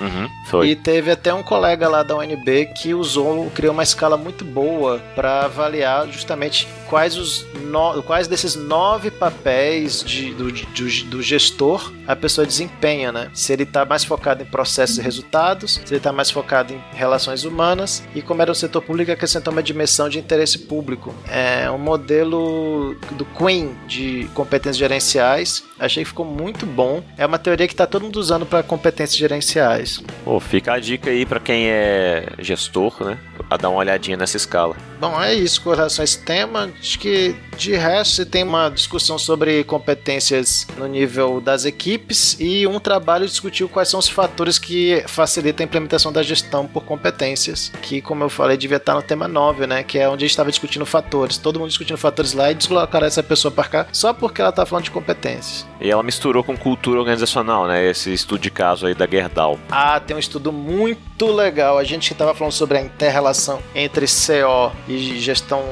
Uhum, 0.00 0.28
foi. 0.46 0.68
E 0.68 0.76
teve 0.76 1.10
até 1.10 1.32
um 1.32 1.42
colega 1.42 1.88
lá 1.88 2.02
da 2.02 2.16
UNB 2.16 2.66
que 2.74 2.94
usou, 2.94 3.50
criou 3.50 3.72
uma 3.72 3.82
escala 3.82 4.16
muito 4.16 4.44
boa 4.44 5.00
para 5.14 5.44
avaliar 5.44 6.08
justamente 6.08 6.66
quais 6.88 7.16
os 7.16 7.46
no, 7.70 8.02
quais 8.02 8.26
desses 8.26 8.56
nove 8.56 9.10
papéis 9.10 10.02
de, 10.04 10.34
do, 10.34 10.50
do, 10.50 11.04
do, 11.08 11.22
gestor 11.22 11.92
a 12.06 12.16
pessoa 12.16 12.46
desempenha, 12.46 13.12
né? 13.12 13.30
Se 13.32 13.52
ele 13.52 13.62
está 13.62 13.84
mais 13.84 14.04
focado 14.04 14.42
em 14.42 14.46
processos 14.46 14.98
e 14.98 15.00
resultados, 15.00 15.74
se 15.74 15.92
ele 15.92 15.98
está 15.98 16.12
mais 16.12 16.30
focado 16.30 16.74
em 16.74 16.80
relações 16.92 17.44
humanas 17.44 18.02
e 18.14 18.20
como 18.20 18.42
era 18.42 18.50
o 18.50 18.54
setor 18.54 18.82
público 18.82 19.12
acrescentou 19.12 19.52
uma 19.52 19.62
dimensão 19.62 20.08
de 20.08 20.18
interesse 20.18 20.58
público. 20.58 21.14
É 21.28 21.70
um 21.70 21.78
modelo 21.78 22.96
do 23.12 23.24
Queen 23.24 23.76
de 23.86 24.28
competências 24.34 24.76
gerenciais. 24.76 25.62
Achei 25.78 26.02
que 26.02 26.10
ficou 26.10 26.26
muito 26.26 26.66
bom. 26.66 27.02
É 27.16 27.24
uma 27.24 27.38
teoria 27.38 27.66
que 27.66 27.74
está 27.74 27.86
todo 27.86 28.02
mundo 28.02 28.16
usando 28.16 28.44
para 28.44 28.62
competências 28.62 29.16
gerenciais. 29.16 29.89
Pô, 30.24 30.38
fica 30.38 30.72
a 30.72 30.78
dica 30.78 31.10
aí 31.10 31.24
para 31.24 31.40
quem 31.40 31.68
é 31.68 32.24
gestor, 32.38 33.04
né? 33.04 33.18
A 33.48 33.56
dar 33.56 33.70
uma 33.70 33.78
olhadinha 33.78 34.16
nessa 34.16 34.36
escala. 34.36 34.76
Bom, 35.00 35.18
é 35.18 35.32
isso 35.32 35.62
com 35.62 35.70
relação 35.70 36.02
a 36.02 36.04
esse 36.04 36.18
tema. 36.18 36.70
Acho 36.78 36.98
que 36.98 37.34
de 37.56 37.74
resto 37.74 38.16
você 38.16 38.26
tem 38.26 38.42
uma 38.42 38.68
discussão 38.68 39.18
sobre 39.18 39.64
competências 39.64 40.66
no 40.76 40.86
nível 40.86 41.40
das 41.40 41.64
equipes 41.64 42.36
e 42.38 42.66
um 42.66 42.78
trabalho 42.78 43.26
discutiu 43.26 43.66
quais 43.66 43.88
são 43.88 43.98
os 43.98 44.10
fatores 44.10 44.58
que 44.58 45.02
facilitam 45.06 45.64
a 45.64 45.66
implementação 45.66 46.12
da 46.12 46.22
gestão 46.22 46.66
por 46.66 46.84
competências, 46.84 47.72
que 47.80 48.02
como 48.02 48.24
eu 48.24 48.28
falei 48.28 48.58
devia 48.58 48.76
estar 48.76 48.94
no 48.94 49.00
tema 49.00 49.26
9, 49.26 49.66
né, 49.66 49.82
que 49.82 49.98
é 49.98 50.06
onde 50.06 50.24
a 50.24 50.26
gente 50.26 50.32
estava 50.32 50.50
discutindo 50.50 50.84
fatores. 50.84 51.38
Todo 51.38 51.58
mundo 51.58 51.68
discutindo 51.68 51.96
fatores 51.96 52.34
lá 52.34 52.50
e 52.50 52.54
deslocaram 52.54 53.06
essa 53.06 53.22
pessoa 53.22 53.50
para 53.50 53.68
cá 53.68 53.86
só 53.92 54.12
porque 54.12 54.42
ela 54.42 54.52
tá 54.52 54.66
falando 54.66 54.84
de 54.84 54.90
competências. 54.90 55.66
E 55.80 55.90
ela 55.90 56.02
misturou 56.02 56.44
com 56.44 56.54
cultura 56.56 57.00
organizacional, 57.00 57.66
né, 57.66 57.88
esse 57.88 58.12
estudo 58.12 58.40
de 58.40 58.50
caso 58.50 58.86
aí 58.86 58.94
da 58.94 59.06
Gerdau. 59.06 59.58
Ah, 59.70 59.98
tem 59.98 60.14
um 60.14 60.20
estudo 60.20 60.52
muito 60.52 61.26
legal. 61.32 61.78
A 61.78 61.84
gente 61.84 62.12
estava 62.12 62.34
falando 62.34 62.52
sobre 62.52 62.76
a 62.76 62.82
inter-relação 62.82 63.60
entre 63.74 64.04
CO 64.06 64.72
e 64.90 65.20
gestão 65.20 65.64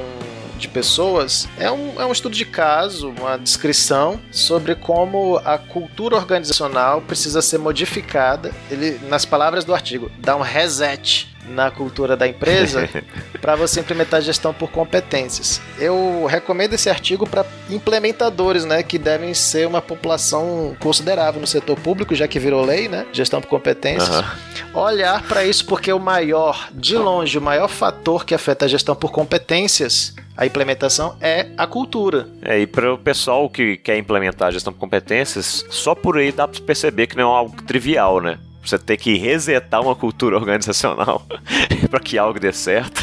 de 0.58 0.68
pessoas 0.68 1.48
é 1.56 1.70
um, 1.70 2.00
é 2.00 2.04
um 2.04 2.12
estudo 2.12 2.34
de 2.34 2.44
caso, 2.44 3.10
uma 3.10 3.36
descrição 3.36 4.20
sobre 4.30 4.74
como 4.74 5.40
a 5.44 5.56
cultura 5.56 6.16
organizacional 6.16 7.00
precisa 7.00 7.40
ser 7.40 7.58
modificada. 7.58 8.52
Ele, 8.70 8.98
nas 9.08 9.24
palavras 9.24 9.64
do 9.64 9.72
artigo, 9.72 10.10
dá 10.18 10.36
um 10.36 10.40
reset 10.40 11.28
na 11.50 11.70
cultura 11.70 12.16
da 12.16 12.26
empresa 12.26 12.88
para 13.40 13.56
você 13.56 13.80
implementar 13.80 14.20
gestão 14.22 14.52
por 14.52 14.70
competências. 14.70 15.60
Eu 15.78 16.26
recomendo 16.26 16.74
esse 16.74 16.88
artigo 16.88 17.28
para 17.28 17.44
implementadores, 17.70 18.64
né, 18.64 18.82
que 18.82 18.98
devem 18.98 19.34
ser 19.34 19.66
uma 19.66 19.82
população 19.82 20.76
considerável 20.80 21.40
no 21.40 21.46
setor 21.46 21.78
público, 21.78 22.14
já 22.14 22.28
que 22.28 22.38
virou 22.38 22.64
lei, 22.64 22.88
né, 22.88 23.06
gestão 23.12 23.40
por 23.40 23.48
competências. 23.48 24.08
Uhum. 24.08 24.82
Olhar 24.82 25.22
para 25.22 25.44
isso 25.44 25.64
porque 25.66 25.92
o 25.92 25.98
maior, 25.98 26.68
de 26.72 26.96
longe, 26.96 27.38
o 27.38 27.42
maior 27.42 27.68
fator 27.68 28.24
que 28.24 28.34
afeta 28.34 28.64
a 28.64 28.68
gestão 28.68 28.94
por 28.94 29.10
competências 29.10 30.14
a 30.38 30.46
implementação 30.46 31.16
é 31.20 31.48
a 31.58 31.66
cultura. 31.66 32.28
É, 32.42 32.60
e 32.60 32.66
para 32.66 32.94
o 32.94 32.96
pessoal 32.96 33.50
que 33.50 33.76
quer 33.76 33.98
implementar 33.98 34.46
a 34.46 34.50
gestão 34.52 34.72
por 34.72 34.78
competências, 34.78 35.66
só 35.68 35.96
por 35.96 36.16
aí 36.16 36.30
dá 36.30 36.46
para 36.46 36.60
perceber 36.60 37.08
que 37.08 37.16
não 37.16 37.34
é 37.34 37.36
algo 37.38 37.60
trivial, 37.64 38.20
né? 38.20 38.38
Você 38.68 38.78
ter 38.78 38.96
que 38.98 39.16
resetar 39.16 39.80
uma 39.80 39.94
cultura 39.94 40.36
organizacional 40.38 41.24
para 41.90 42.00
que 42.00 42.18
algo 42.18 42.38
dê 42.38 42.52
certo. 42.52 43.00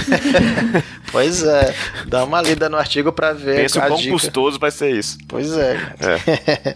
pois 1.11 1.43
é. 1.43 1.75
Dá 2.07 2.23
uma 2.23 2.41
lida 2.41 2.69
no 2.69 2.77
artigo 2.77 3.11
para 3.11 3.33
ver. 3.33 3.61
Pensa 3.61 3.79
o 3.79 3.87
quão 3.87 3.97
dica. 3.97 4.11
custoso 4.11 4.59
vai 4.59 4.71
ser 4.71 4.91
isso. 4.91 5.17
Pois 5.27 5.51
é. 5.57 5.75
é. 5.99 6.75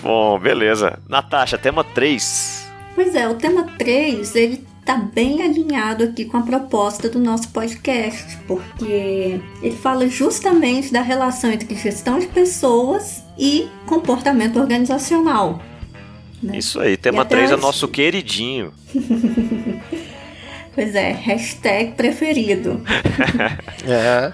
Bom, 0.00 0.38
beleza. 0.38 0.98
Natasha, 1.08 1.58
tema 1.58 1.82
3. 1.82 2.70
Pois 2.94 3.14
é, 3.14 3.28
o 3.28 3.34
tema 3.34 3.66
3, 3.78 4.34
ele 4.36 4.66
tá 4.84 4.96
bem 4.96 5.42
alinhado 5.42 6.04
aqui 6.04 6.24
com 6.24 6.36
a 6.36 6.42
proposta 6.42 7.08
do 7.08 7.18
nosso 7.18 7.48
podcast, 7.50 8.36
porque 8.46 9.40
ele 9.62 9.76
fala 9.76 10.08
justamente 10.08 10.92
da 10.92 11.00
relação 11.00 11.50
entre 11.50 11.74
gestão 11.74 12.18
de 12.18 12.26
pessoas 12.26 13.22
e 13.38 13.68
comportamento 13.86 14.58
organizacional. 14.58 15.60
Né? 16.42 16.58
Isso 16.58 16.80
aí, 16.80 16.96
tema 16.96 17.24
3 17.24 17.52
é 17.52 17.56
nosso 17.56 17.86
queridinho. 17.86 18.72
pois 20.74 20.94
é, 20.94 21.12
hashtag 21.12 21.92
preferido. 21.92 22.82
é. 23.86 24.32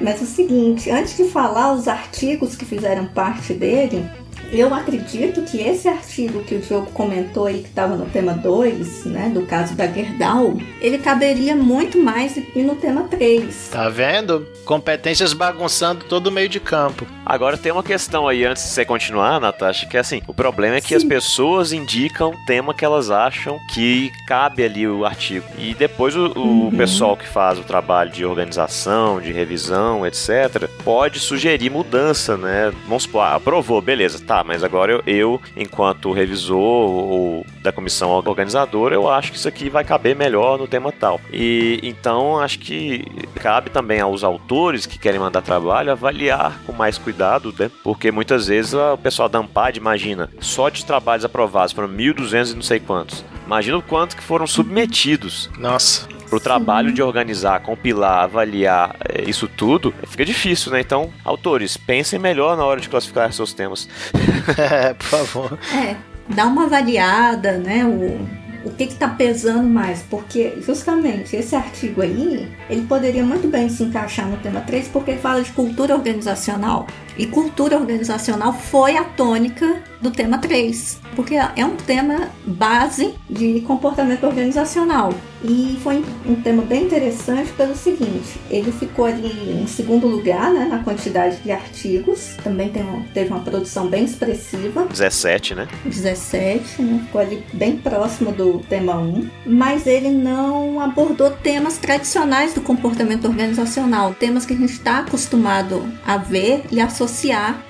Mas 0.00 0.20
é 0.20 0.24
o 0.24 0.26
seguinte, 0.26 0.90
antes 0.90 1.16
de 1.16 1.24
falar 1.24 1.72
os 1.72 1.88
artigos 1.88 2.54
que 2.54 2.64
fizeram 2.64 3.06
parte 3.06 3.52
dele, 3.52 4.08
eu 4.52 4.74
acredito 4.74 5.42
que 5.42 5.60
esse 5.60 5.88
artigo 5.88 6.44
que 6.44 6.56
o 6.56 6.60
Diogo 6.60 6.90
comentou 6.92 7.46
aí, 7.46 7.62
que 7.62 7.68
estava 7.68 7.96
no 7.96 8.04
tema 8.06 8.34
2, 8.34 9.06
né, 9.06 9.30
do 9.32 9.42
caso 9.46 9.74
da 9.74 9.86
Gerdau, 9.86 10.58
ele 10.80 10.98
caberia 10.98 11.56
muito 11.56 11.98
mais 11.98 12.36
no 12.54 12.76
tema 12.76 13.04
3. 13.04 13.70
Tá 13.72 13.88
vendo? 13.88 14.46
Competências 14.66 15.32
bagunçando 15.32 16.04
todo 16.04 16.26
o 16.26 16.30
meio 16.30 16.48
de 16.48 16.60
campo. 16.60 17.06
Agora 17.24 17.56
tem 17.56 17.72
uma 17.72 17.82
questão 17.82 18.28
aí, 18.28 18.44
antes 18.44 18.62
de 18.62 18.68
você 18.70 18.84
continuar, 18.84 19.40
Natasha, 19.40 19.86
que 19.86 19.96
é 19.96 20.00
assim, 20.00 20.20
o 20.26 20.34
problema 20.34 20.76
é 20.76 20.80
que 20.80 20.88
Sim. 20.88 20.96
as 20.96 21.04
pessoas 21.04 21.72
indicam 21.72 22.30
o 22.30 22.46
tema 22.46 22.74
que 22.74 22.84
elas 22.84 23.10
acham 23.10 23.58
que 23.72 24.12
cabe 24.26 24.64
ali 24.64 24.86
o 24.86 25.06
artigo. 25.06 25.46
E 25.56 25.72
depois 25.72 26.14
o, 26.14 26.26
o 26.32 26.64
uhum. 26.64 26.70
pessoal 26.70 27.16
que 27.16 27.26
faz 27.26 27.58
o 27.58 27.62
trabalho 27.62 28.10
de 28.10 28.24
organização, 28.24 29.20
de 29.20 29.32
revisão, 29.32 30.06
etc., 30.06 30.68
pode 30.84 31.20
sugerir 31.20 31.70
mudança, 31.70 32.36
né? 32.36 32.72
Vamos 32.86 33.04
supor, 33.04 33.22
ah, 33.22 33.34
aprovou, 33.36 33.80
beleza, 33.80 34.22
tá, 34.24 34.41
mas 34.44 34.64
agora 34.64 34.92
eu, 34.92 35.02
eu, 35.06 35.40
enquanto 35.56 36.12
revisor 36.12 36.58
ou 36.58 37.46
da 37.62 37.72
comissão 37.72 38.10
organizadora, 38.10 38.94
eu 38.94 39.08
acho 39.08 39.30
que 39.32 39.38
isso 39.38 39.48
aqui 39.48 39.68
vai 39.68 39.84
caber 39.84 40.16
melhor 40.16 40.58
no 40.58 40.66
tema 40.66 40.92
tal. 40.92 41.20
E 41.32 41.80
então 41.82 42.38
acho 42.38 42.58
que 42.58 43.04
cabe 43.36 43.70
também 43.70 44.00
aos 44.00 44.24
autores 44.24 44.86
que 44.86 44.98
querem 44.98 45.20
mandar 45.20 45.42
trabalho 45.42 45.92
avaliar 45.92 46.60
com 46.66 46.72
mais 46.72 46.98
cuidado, 46.98 47.54
né? 47.58 47.70
Porque 47.82 48.10
muitas 48.10 48.46
vezes 48.46 48.74
o 48.74 48.98
pessoal 48.98 49.28
da 49.28 49.38
Ampad 49.38 49.76
imagina, 49.76 50.30
só 50.40 50.68
de 50.68 50.84
trabalhos 50.84 51.24
aprovados 51.24 51.72
foram 51.72 51.88
1.200 51.88 52.52
e 52.52 52.54
não 52.54 52.62
sei 52.62 52.80
quantos. 52.80 53.24
Imagina 53.46 53.76
o 53.76 53.82
quanto 53.82 54.16
que 54.16 54.22
foram 54.22 54.46
submetidos. 54.46 55.50
Nossa 55.58 56.06
para 56.32 56.38
o 56.38 56.40
trabalho 56.40 56.92
de 56.94 57.02
organizar, 57.02 57.60
compilar, 57.60 58.24
avaliar 58.24 58.96
é, 59.06 59.28
isso 59.28 59.46
tudo, 59.46 59.92
fica 60.06 60.24
difícil, 60.24 60.72
né? 60.72 60.80
Então, 60.80 61.10
autores, 61.22 61.76
pensem 61.76 62.18
melhor 62.18 62.56
na 62.56 62.64
hora 62.64 62.80
de 62.80 62.88
classificar 62.88 63.30
seus 63.34 63.52
temas. 63.52 63.86
é, 64.56 64.94
por 64.94 65.04
favor. 65.04 65.58
É, 65.74 65.94
dá 66.30 66.46
uma 66.46 66.64
avaliada, 66.64 67.58
né? 67.58 67.84
O, 67.84 68.66
o 68.66 68.70
que 68.70 68.84
está 68.84 69.08
pesando 69.08 69.68
mais, 69.68 70.06
porque 70.08 70.54
justamente 70.62 71.36
esse 71.36 71.54
artigo 71.54 72.00
aí, 72.00 72.50
ele 72.70 72.86
poderia 72.86 73.24
muito 73.24 73.46
bem 73.46 73.68
se 73.68 73.82
encaixar 73.82 74.26
no 74.26 74.38
tema 74.38 74.62
3, 74.62 74.88
porque 74.88 75.10
ele 75.10 75.20
fala 75.20 75.42
de 75.42 75.52
cultura 75.52 75.94
organizacional. 75.94 76.86
E 77.16 77.26
cultura 77.26 77.76
organizacional 77.76 78.52
foi 78.52 78.96
a 78.96 79.04
tônica 79.04 79.82
do 80.02 80.10
tema 80.10 80.36
3, 80.36 80.98
porque 81.14 81.36
é 81.36 81.64
um 81.64 81.76
tema 81.76 82.28
base 82.44 83.14
de 83.30 83.60
comportamento 83.60 84.24
organizacional. 84.24 85.14
E 85.44 85.78
foi 85.82 86.04
um 86.24 86.36
tema 86.36 86.62
bem 86.62 86.84
interessante 86.84 87.50
pelo 87.52 87.74
seguinte: 87.74 88.40
ele 88.50 88.70
ficou 88.72 89.06
ali 89.06 89.62
em 89.62 89.66
segundo 89.66 90.06
lugar 90.06 90.52
né, 90.52 90.66
na 90.66 90.80
quantidade 90.80 91.38
de 91.38 91.50
artigos, 91.50 92.36
também 92.42 92.68
tem 92.68 92.82
uma, 92.82 93.02
teve 93.14 93.30
uma 93.30 93.40
produção 93.40 93.88
bem 93.88 94.04
expressiva. 94.04 94.86
17, 94.86 95.54
né? 95.54 95.68
17, 95.84 96.82
né? 96.82 97.00
ficou 97.04 97.20
ali 97.20 97.44
bem 97.52 97.76
próximo 97.76 98.32
do 98.32 98.60
tema 98.68 98.96
1, 98.96 99.28
mas 99.46 99.86
ele 99.86 100.10
não 100.10 100.80
abordou 100.80 101.30
temas 101.30 101.76
tradicionais 101.76 102.54
do 102.54 102.60
comportamento 102.60 103.26
organizacional, 103.26 104.14
temas 104.14 104.46
que 104.46 104.54
a 104.54 104.56
gente 104.56 104.72
está 104.72 105.00
acostumado 105.00 105.84
a 106.06 106.16
ver 106.16 106.62
e 106.70 106.80
associar 106.80 107.01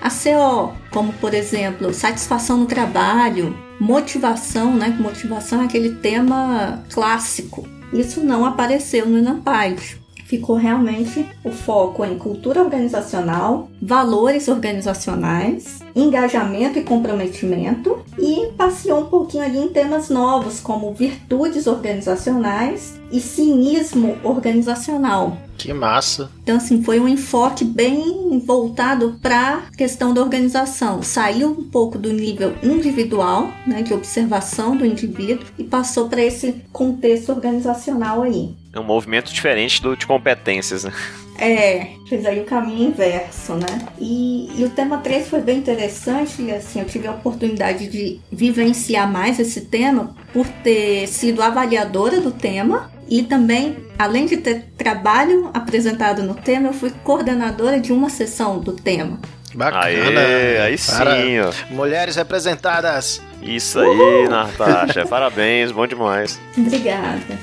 a 0.01 0.09
CO, 0.09 0.73
como 0.91 1.13
por 1.15 1.35
exemplo, 1.35 1.93
satisfação 1.95 2.59
no 2.59 2.67
trabalho, 2.67 3.57
motivação, 3.81 4.75
né? 4.75 4.97
Motivação 4.99 5.63
é 5.63 5.65
aquele 5.65 5.95
tema 5.97 6.83
clássico. 6.93 7.67
Isso 7.93 8.21
não 8.21 8.45
apareceu 8.45 9.07
no 9.07 9.19
Enampaz. 9.19 10.02
Ficou 10.33 10.57
realmente 10.57 11.27
o 11.45 11.51
foco 11.51 12.03
em 12.07 12.17
cultura 12.17 12.63
organizacional, 12.63 13.69
valores 13.83 14.49
organizacionais, 14.49 15.81
engajamento 15.95 16.79
e 16.79 16.83
comprometimento 16.83 17.99
e 18.19 18.47
passeou 18.57 19.03
um 19.03 19.07
pouquinho 19.11 19.45
ali 19.45 19.59
em 19.59 19.69
temas 19.69 20.09
novos, 20.09 20.59
como 20.59 20.95
virtudes 20.95 21.67
organizacionais 21.67 22.95
e 23.13 23.21
cinismo 23.21 24.17
organizacional. 24.25 25.37
Que 25.59 25.71
massa. 25.75 26.31
Então, 26.43 26.57
assim, 26.57 26.83
foi 26.83 26.99
um 26.99 27.07
enfoque 27.07 27.63
bem 27.63 28.43
voltado 28.47 29.19
para 29.21 29.57
a 29.57 29.77
questão 29.77 30.15
da 30.15 30.23
organização. 30.23 31.03
Saiu 31.03 31.51
um 31.51 31.65
pouco 31.65 31.99
do 31.99 32.11
nível 32.11 32.55
individual, 32.63 33.51
né, 33.67 33.83
de 33.83 33.93
observação 33.93 34.75
do 34.75 34.87
indivíduo, 34.87 35.47
e 35.59 35.63
passou 35.63 36.09
para 36.09 36.23
esse 36.23 36.65
contexto 36.73 37.33
organizacional 37.33 38.23
aí. 38.23 38.62
É 38.73 38.81
um 38.81 38.85
movimento 38.85 39.33
diferente 39.33 39.83
do 39.83 39.97
de 39.97 40.07
competências, 40.07 40.85
né? 40.85 40.93
É, 41.39 41.89
fez 42.09 42.25
aí 42.25 42.41
o 42.41 42.45
caminho 42.45 42.89
inverso, 42.89 43.55
né? 43.55 43.89
E, 43.99 44.51
e, 44.57 44.65
o 44.65 44.71
tema 44.71 44.99
3 44.99 45.29
foi 45.29 45.41
bem 45.41 45.59
interessante, 45.59 46.51
assim, 46.51 46.81
eu 46.81 46.87
tive 46.87 47.07
a 47.07 47.11
oportunidade 47.11 47.89
de 47.89 48.21
vivenciar 48.31 49.11
mais 49.11 49.39
esse 49.41 49.63
tema 49.63 50.15
por 50.33 50.47
ter 50.63 51.07
sido 51.09 51.43
avaliadora 51.43 52.21
do 52.21 52.31
tema 52.31 52.91
e 53.09 53.23
também, 53.23 53.77
além 53.99 54.27
de 54.27 54.37
ter 54.37 54.67
trabalho 54.77 55.51
apresentado 55.53 56.23
no 56.23 56.35
tema, 56.35 56.69
eu 56.69 56.73
fui 56.73 56.91
coordenadora 57.03 57.81
de 57.81 57.93
uma 57.93 58.09
sessão 58.09 58.59
do 58.59 58.73
tema. 58.73 59.19
Bacana. 59.55 59.85
Aê, 59.85 60.61
aí 60.61 60.79
sim, 60.79 61.41
ó. 61.41 61.75
Mulheres 61.75 62.17
representadas. 62.17 63.21
Isso 63.43 63.79
aí, 63.79 64.29
Natasha. 64.29 65.05
Parabéns, 65.09 65.73
bom 65.73 65.87
demais. 65.87 66.41
Obrigada. 66.57 67.39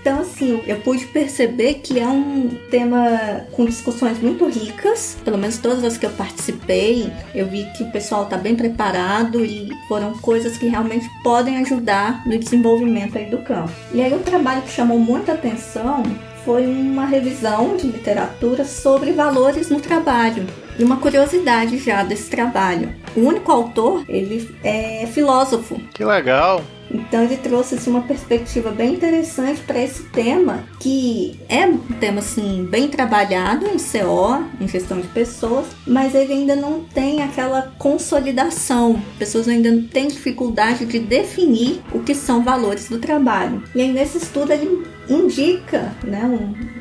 Então, 0.00 0.20
assim, 0.20 0.62
eu 0.66 0.80
pude 0.80 1.06
perceber 1.06 1.74
que 1.74 1.98
é 1.98 2.06
um 2.06 2.48
tema 2.70 3.44
com 3.52 3.66
discussões 3.66 4.18
muito 4.18 4.46
ricas, 4.46 5.18
pelo 5.22 5.36
menos 5.36 5.58
todas 5.58 5.84
as 5.84 5.98
que 5.98 6.06
eu 6.06 6.10
participei, 6.10 7.12
eu 7.34 7.46
vi 7.46 7.66
que 7.76 7.84
o 7.84 7.90
pessoal 7.90 8.24
está 8.24 8.38
bem 8.38 8.56
preparado 8.56 9.44
e 9.44 9.68
foram 9.88 10.12
coisas 10.18 10.56
que 10.56 10.68
realmente 10.68 11.06
podem 11.22 11.58
ajudar 11.58 12.26
no 12.26 12.38
desenvolvimento 12.38 13.18
aí 13.18 13.26
do 13.26 13.38
campo. 13.38 13.70
E 13.92 14.00
aí 14.00 14.12
o 14.14 14.20
trabalho 14.20 14.62
que 14.62 14.70
chamou 14.70 14.98
muita 14.98 15.32
atenção 15.32 16.02
foi 16.44 16.66
uma 16.66 17.04
revisão 17.04 17.76
de 17.76 17.86
literatura 17.86 18.64
sobre 18.64 19.12
valores 19.12 19.68
no 19.68 19.80
trabalho. 19.80 20.46
E 20.78 20.82
uma 20.82 20.96
curiosidade 20.96 21.76
já 21.76 22.02
desse 22.02 22.30
trabalho. 22.30 22.94
O 23.14 23.20
único 23.20 23.52
autor, 23.52 24.02
ele 24.08 24.48
é 24.64 25.06
filósofo. 25.06 25.78
Que 25.92 26.02
legal! 26.02 26.64
Então 26.90 27.22
ele 27.22 27.36
trouxe 27.36 27.76
assim, 27.76 27.90
uma 27.90 28.02
perspectiva 28.02 28.70
bem 28.70 28.94
interessante 28.94 29.60
para 29.62 29.80
esse 29.80 30.04
tema, 30.04 30.64
que 30.78 31.38
é 31.48 31.66
um 31.66 31.78
tema 31.78 32.18
assim 32.18 32.66
bem 32.68 32.88
trabalhado 32.88 33.66
em 33.66 33.76
CO, 33.76 34.44
em 34.60 34.66
gestão 34.66 35.00
de 35.00 35.06
pessoas, 35.08 35.66
mas 35.86 36.14
ele 36.14 36.32
ainda 36.32 36.56
não 36.56 36.82
tem 36.82 37.22
aquela 37.22 37.72
consolidação. 37.78 39.00
Pessoas 39.18 39.48
ainda 39.48 39.70
têm 39.92 40.08
dificuldade 40.08 40.84
de 40.84 40.98
definir 40.98 41.80
o 41.92 42.00
que 42.00 42.14
são 42.14 42.42
valores 42.42 42.88
do 42.88 42.98
trabalho. 42.98 43.62
E 43.74 43.80
aí 43.80 43.92
nesse 43.92 44.18
estudo 44.18 44.52
ele 44.52 44.84
indica, 45.08 45.92
né, 46.04 46.24
um, 46.24 46.80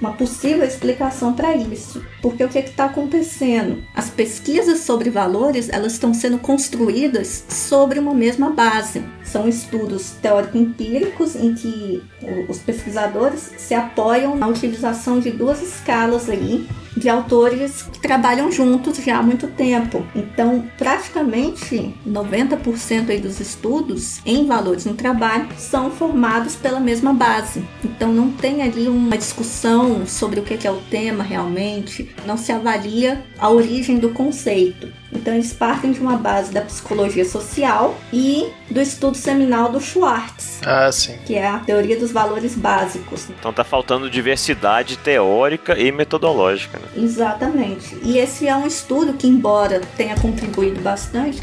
uma 0.00 0.12
possível 0.12 0.64
explicação 0.64 1.32
para 1.32 1.54
isso. 1.56 2.04
Porque 2.20 2.44
o 2.44 2.48
que 2.48 2.58
está 2.58 2.86
acontecendo? 2.86 3.82
As 3.94 4.10
pesquisas 4.10 4.80
sobre 4.80 5.10
valores 5.10 5.68
elas 5.68 5.92
estão 5.92 6.12
sendo 6.12 6.38
construídas 6.38 7.44
sobre 7.48 7.98
uma 7.98 8.14
mesma 8.14 8.50
base. 8.50 9.02
São 9.24 9.48
estudos 9.48 10.12
teórico-empíricos 10.22 11.34
em 11.34 11.54
que 11.54 12.02
os 12.48 12.58
pesquisadores 12.58 13.52
se 13.56 13.74
apoiam 13.74 14.36
na 14.36 14.46
utilização 14.46 15.20
de 15.20 15.30
duas 15.30 15.62
escalas 15.62 16.28
aí 16.28 16.66
de 16.96 17.08
autores 17.08 17.82
que 17.82 18.00
trabalham 18.00 18.50
juntos 18.50 18.96
já 18.96 19.18
há 19.18 19.22
muito 19.22 19.46
tempo. 19.48 20.04
Então, 20.14 20.64
praticamente 20.78 21.94
90% 22.06 23.10
aí 23.10 23.18
dos 23.18 23.38
estudos 23.38 24.20
em 24.24 24.46
valores 24.46 24.84
no 24.84 24.94
trabalho 24.94 25.48
são 25.58 25.90
formados 25.90 26.56
pela 26.56 26.80
mesma 26.80 27.12
base. 27.12 27.64
Então, 27.84 28.12
não 28.12 28.30
tem 28.30 28.62
ali 28.62 28.88
uma 28.88 29.16
discussão 29.18 30.06
sobre 30.06 30.40
o 30.40 30.42
que 30.42 30.66
é 30.66 30.70
o 30.70 30.80
tema 30.90 31.22
realmente, 31.22 32.10
não 32.26 32.36
se 32.36 32.50
avalia 32.50 33.24
a 33.38 33.50
origem 33.50 33.98
do 33.98 34.10
conceito. 34.10 34.88
Então 35.16 35.34
eles 35.34 35.52
partem 35.52 35.92
de 35.92 36.00
uma 36.00 36.16
base 36.16 36.52
da 36.52 36.60
psicologia 36.60 37.24
social 37.24 37.98
e 38.12 38.50
do 38.70 38.80
estudo 38.80 39.16
seminal 39.16 39.70
do 39.70 39.80
Schwartz. 39.80 40.60
Ah, 40.64 40.90
sim. 40.92 41.16
Que 41.24 41.34
é 41.34 41.48
a 41.48 41.58
teoria 41.58 41.98
dos 41.98 42.12
valores 42.12 42.54
básicos. 42.54 43.28
Então 43.30 43.52
tá 43.52 43.64
faltando 43.64 44.10
diversidade 44.10 44.98
teórica 44.98 45.78
e 45.78 45.90
metodológica, 45.90 46.78
né? 46.78 46.86
Exatamente. 46.96 47.96
E 48.02 48.18
esse 48.18 48.46
é 48.46 48.54
um 48.54 48.66
estudo 48.66 49.14
que, 49.14 49.26
embora 49.26 49.80
tenha 49.96 50.16
contribuído 50.16 50.80
bastante, 50.80 51.40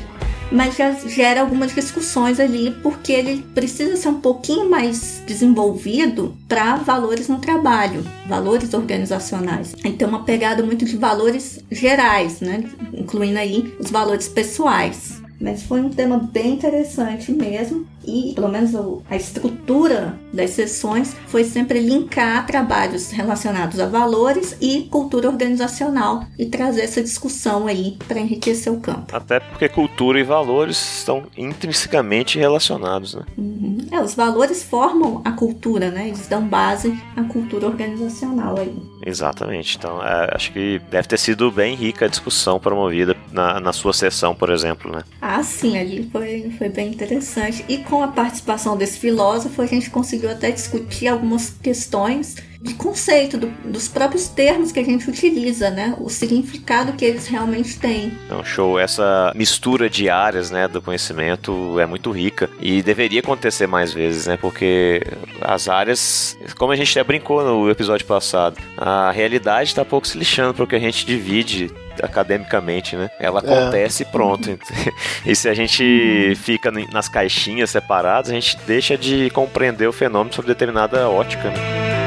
mas 0.53 0.77
já 0.77 0.91
gera 0.91 1.41
algumas 1.41 1.73
discussões 1.73 2.39
ali, 2.39 2.71
porque 2.83 3.11
ele 3.11 3.41
precisa 3.55 3.97
ser 3.97 4.09
um 4.09 4.21
pouquinho 4.21 4.69
mais 4.69 5.21
desenvolvido 5.25 6.37
para 6.47 6.75
valores 6.75 7.27
no 7.27 7.39
trabalho, 7.39 8.05
valores 8.27 8.73
organizacionais. 8.73 9.75
Então, 9.83 10.07
uma 10.07 10.23
pegada 10.23 10.61
muito 10.61 10.85
de 10.85 10.95
valores 10.95 11.59
gerais, 11.71 12.39
né? 12.39 12.63
incluindo 12.93 13.39
aí 13.39 13.73
os 13.79 13.89
valores 13.89 14.27
pessoais. 14.27 15.21
Mas 15.41 15.63
foi 15.63 15.81
um 15.81 15.89
tema 15.89 16.17
bem 16.17 16.53
interessante 16.53 17.31
mesmo 17.31 17.85
e, 18.05 18.33
pelo 18.33 18.49
menos, 18.49 18.71
a 19.09 19.15
estrutura 19.15 20.17
das 20.33 20.51
sessões 20.51 21.15
foi 21.27 21.43
sempre 21.43 21.79
linkar 21.79 22.45
trabalhos 22.45 23.11
relacionados 23.11 23.79
a 23.79 23.85
valores 23.85 24.57
e 24.59 24.83
cultura 24.83 25.29
organizacional 25.29 26.25
e 26.37 26.45
trazer 26.45 26.81
essa 26.81 27.01
discussão 27.01 27.67
aí 27.67 27.97
para 28.07 28.19
enriquecer 28.19 28.71
o 28.71 28.79
campo. 28.79 29.15
Até 29.15 29.39
porque 29.39 29.69
cultura 29.69 30.19
e 30.19 30.23
valores 30.23 30.97
estão 30.97 31.23
intrinsecamente 31.37 32.37
relacionados, 32.37 33.15
né? 33.15 33.23
Uhum. 33.37 33.77
É, 33.91 34.01
os 34.01 34.15
valores 34.15 34.63
formam 34.63 35.21
a 35.23 35.31
cultura, 35.31 35.91
né? 35.91 36.07
Eles 36.07 36.27
dão 36.27 36.45
base 36.45 36.97
à 37.15 37.23
cultura 37.23 37.67
organizacional 37.67 38.57
aí. 38.57 38.75
Exatamente. 39.05 39.77
Então, 39.77 40.01
é, 40.03 40.29
acho 40.33 40.51
que 40.51 40.81
deve 40.89 41.07
ter 41.07 41.19
sido 41.19 41.51
bem 41.51 41.75
rica 41.75 42.05
a 42.05 42.07
discussão 42.07 42.59
promovida 42.59 43.15
na, 43.31 43.59
na 43.59 43.73
sua 43.73 43.93
sessão, 43.93 44.33
por 44.33 44.49
exemplo, 44.49 44.91
né? 44.91 45.03
Ah, 45.21 45.43
sim, 45.43 45.77
ali 45.77 46.09
foi, 46.11 46.51
foi 46.57 46.69
bem 46.69 46.89
interessante. 46.89 47.65
E 47.67 47.79
com 47.93 48.01
a 48.01 48.07
participação 48.07 48.75
desse 48.75 48.97
filósofo, 48.97 49.61
a 49.61 49.67
gente 49.67 49.91
conseguiu 49.91 50.31
até 50.31 50.49
discutir 50.49 51.07
algumas 51.07 51.51
questões 51.51 52.35
de 52.63 52.73
conceito, 52.75 53.37
do, 53.37 53.47
dos 53.65 53.89
próprios 53.89 54.29
termos 54.29 54.71
que 54.71 54.79
a 54.79 54.83
gente 54.83 55.09
utiliza, 55.09 55.69
né? 55.69 55.95
O 55.99 56.09
significado 56.09 56.93
que 56.93 57.03
eles 57.03 57.27
realmente 57.27 57.77
têm. 57.77 58.17
Então, 58.25 58.43
show. 58.43 58.79
Essa 58.79 59.33
mistura 59.35 59.89
de 59.89 60.09
áreas, 60.09 60.49
né, 60.49 60.67
do 60.67 60.81
conhecimento 60.81 61.77
é 61.79 61.85
muito 61.85 62.09
rica 62.11 62.49
e 62.59 62.81
deveria 62.81 63.19
acontecer 63.19 63.67
mais 63.67 63.91
vezes, 63.91 64.25
né? 64.25 64.37
Porque 64.37 65.01
as 65.41 65.67
áreas, 65.67 66.37
como 66.57 66.71
a 66.71 66.75
gente 66.75 66.97
até 66.97 67.05
brincou 67.05 67.43
no 67.43 67.69
episódio 67.69 68.05
passado, 68.05 68.57
a 68.77 69.11
realidade 69.11 69.69
está 69.69 69.83
pouco 69.83 70.07
se 70.07 70.17
lixando 70.17 70.53
para 70.53 70.63
o 70.63 70.67
que 70.67 70.75
a 70.75 70.79
gente 70.79 71.05
divide 71.05 71.69
academicamente, 72.01 72.95
né? 72.95 73.09
Ela 73.19 73.41
é. 73.41 73.43
acontece 73.43 74.03
e 74.03 74.05
pronto. 74.05 74.57
e 75.25 75.35
se 75.35 75.49
a 75.49 75.53
gente 75.53 76.33
fica 76.37 76.71
nas 76.71 77.09
caixinhas 77.09 77.69
separadas, 77.69 78.31
a 78.31 78.33
gente 78.33 78.57
deixa 78.65 78.97
de 78.97 79.29
compreender 79.31 79.87
o 79.87 79.93
fenômeno 79.93 80.33
sob 80.33 80.47
determinada 80.47 81.09
ótica, 81.09 81.49
né? 81.49 82.02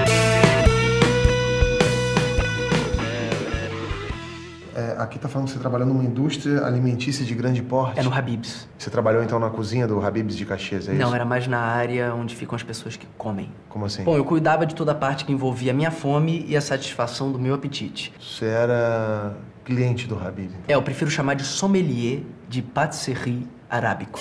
Aqui 4.99 5.18
tá 5.18 5.28
falando 5.28 5.49
que 5.49 5.55
você 5.55 5.59
trabalhou 5.61 5.86
numa 5.86 6.05
indústria 6.05 6.64
alimentícia 6.64 7.24
de 7.24 7.34
grande 7.34 7.62
porte. 7.62 7.99
É 8.01 8.03
no 8.03 8.12
Habibs. 8.12 8.68
Você 8.78 8.90
trabalhou 8.90 9.22
então 9.22 9.38
na 9.38 9.51
cozinha 9.51 9.86
do 9.86 10.05
Habibs 10.05 10.36
de 10.36 10.44
Caxias, 10.44 10.88
é 10.88 10.92
Não, 10.92 11.07
isso? 11.07 11.14
era 11.14 11.24
mais 11.24 11.47
na 11.47 11.59
área 11.61 12.14
onde 12.14 12.34
ficam 12.34 12.55
as 12.57 12.62
pessoas 12.62 12.97
que 12.97 13.07
comem. 13.18 13.51
Como 13.68 13.84
assim? 13.84 14.05
Bom, 14.05 14.16
eu 14.16 14.24
cuidava 14.24 14.66
de 14.66 14.74
toda 14.74 14.92
a 14.92 14.94
parte 14.94 15.24
que 15.24 15.32
envolvia 15.32 15.72
a 15.72 15.74
minha 15.74 15.90
fome 15.90 16.44
e 16.49 16.57
a 16.57 16.61
satisfação 16.61 17.30
do 17.30 17.38
meu 17.38 17.55
apetite. 17.55 18.12
Você 18.20 18.47
era 18.47 19.34
cliente 19.64 20.07
do 20.07 20.16
Habib? 20.18 20.51
É, 20.68 20.74
eu 20.74 20.82
prefiro 20.82 21.11
chamar 21.11 21.34
de 21.34 21.44
sommelier 21.44 22.20
de 22.49 22.62
patisserie 22.62 23.47
arábico. 23.68 24.20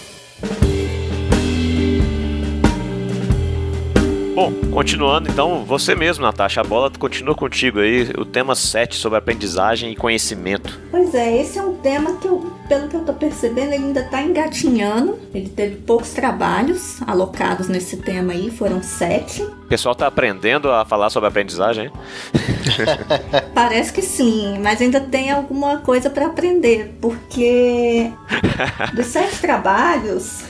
Bom, 4.35 4.51
continuando 4.69 5.29
então, 5.31 5.63
você 5.63 5.95
mesmo, 5.95 6.25
Natasha, 6.25 6.59
a 6.59 6.63
bola 6.63 6.91
continua 6.91 7.33
contigo 7.33 7.79
aí, 7.79 8.01
o 8.17 8.25
tema 8.25 8.53
7 8.53 8.97
sobre 8.97 9.17
aprendizagem 9.17 9.93
e 9.93 9.95
conhecimento. 9.95 10.77
Pois 10.91 11.15
é, 11.15 11.41
esse 11.41 11.57
é 11.57 11.63
um 11.63 11.75
tema 11.75 12.17
que, 12.17 12.27
eu, 12.27 12.51
pelo 12.67 12.89
que 12.89 12.97
eu 12.97 13.05
tô 13.05 13.13
percebendo, 13.13 13.71
ele 13.71 13.85
ainda 13.85 14.03
tá 14.03 14.21
engatinhando. 14.21 15.17
Ele 15.33 15.47
teve 15.47 15.77
poucos 15.77 16.09
trabalhos 16.09 17.01
alocados 17.07 17.69
nesse 17.69 17.95
tema 17.95 18.33
aí, 18.33 18.51
foram 18.51 18.83
sete. 18.83 19.41
O 19.41 19.67
pessoal 19.69 19.95
tá 19.95 20.05
aprendendo 20.05 20.69
a 20.69 20.83
falar 20.83 21.09
sobre 21.09 21.29
aprendizagem, 21.29 21.85
hein? 21.85 21.91
Parece 23.53 23.93
que 23.93 24.01
sim, 24.01 24.59
mas 24.61 24.81
ainda 24.81 24.99
tem 24.99 25.31
alguma 25.31 25.77
coisa 25.77 26.09
para 26.09 26.25
aprender, 26.25 26.93
porque 26.99 28.11
dos 28.93 29.05
sete 29.05 29.39
trabalhos, 29.39 30.43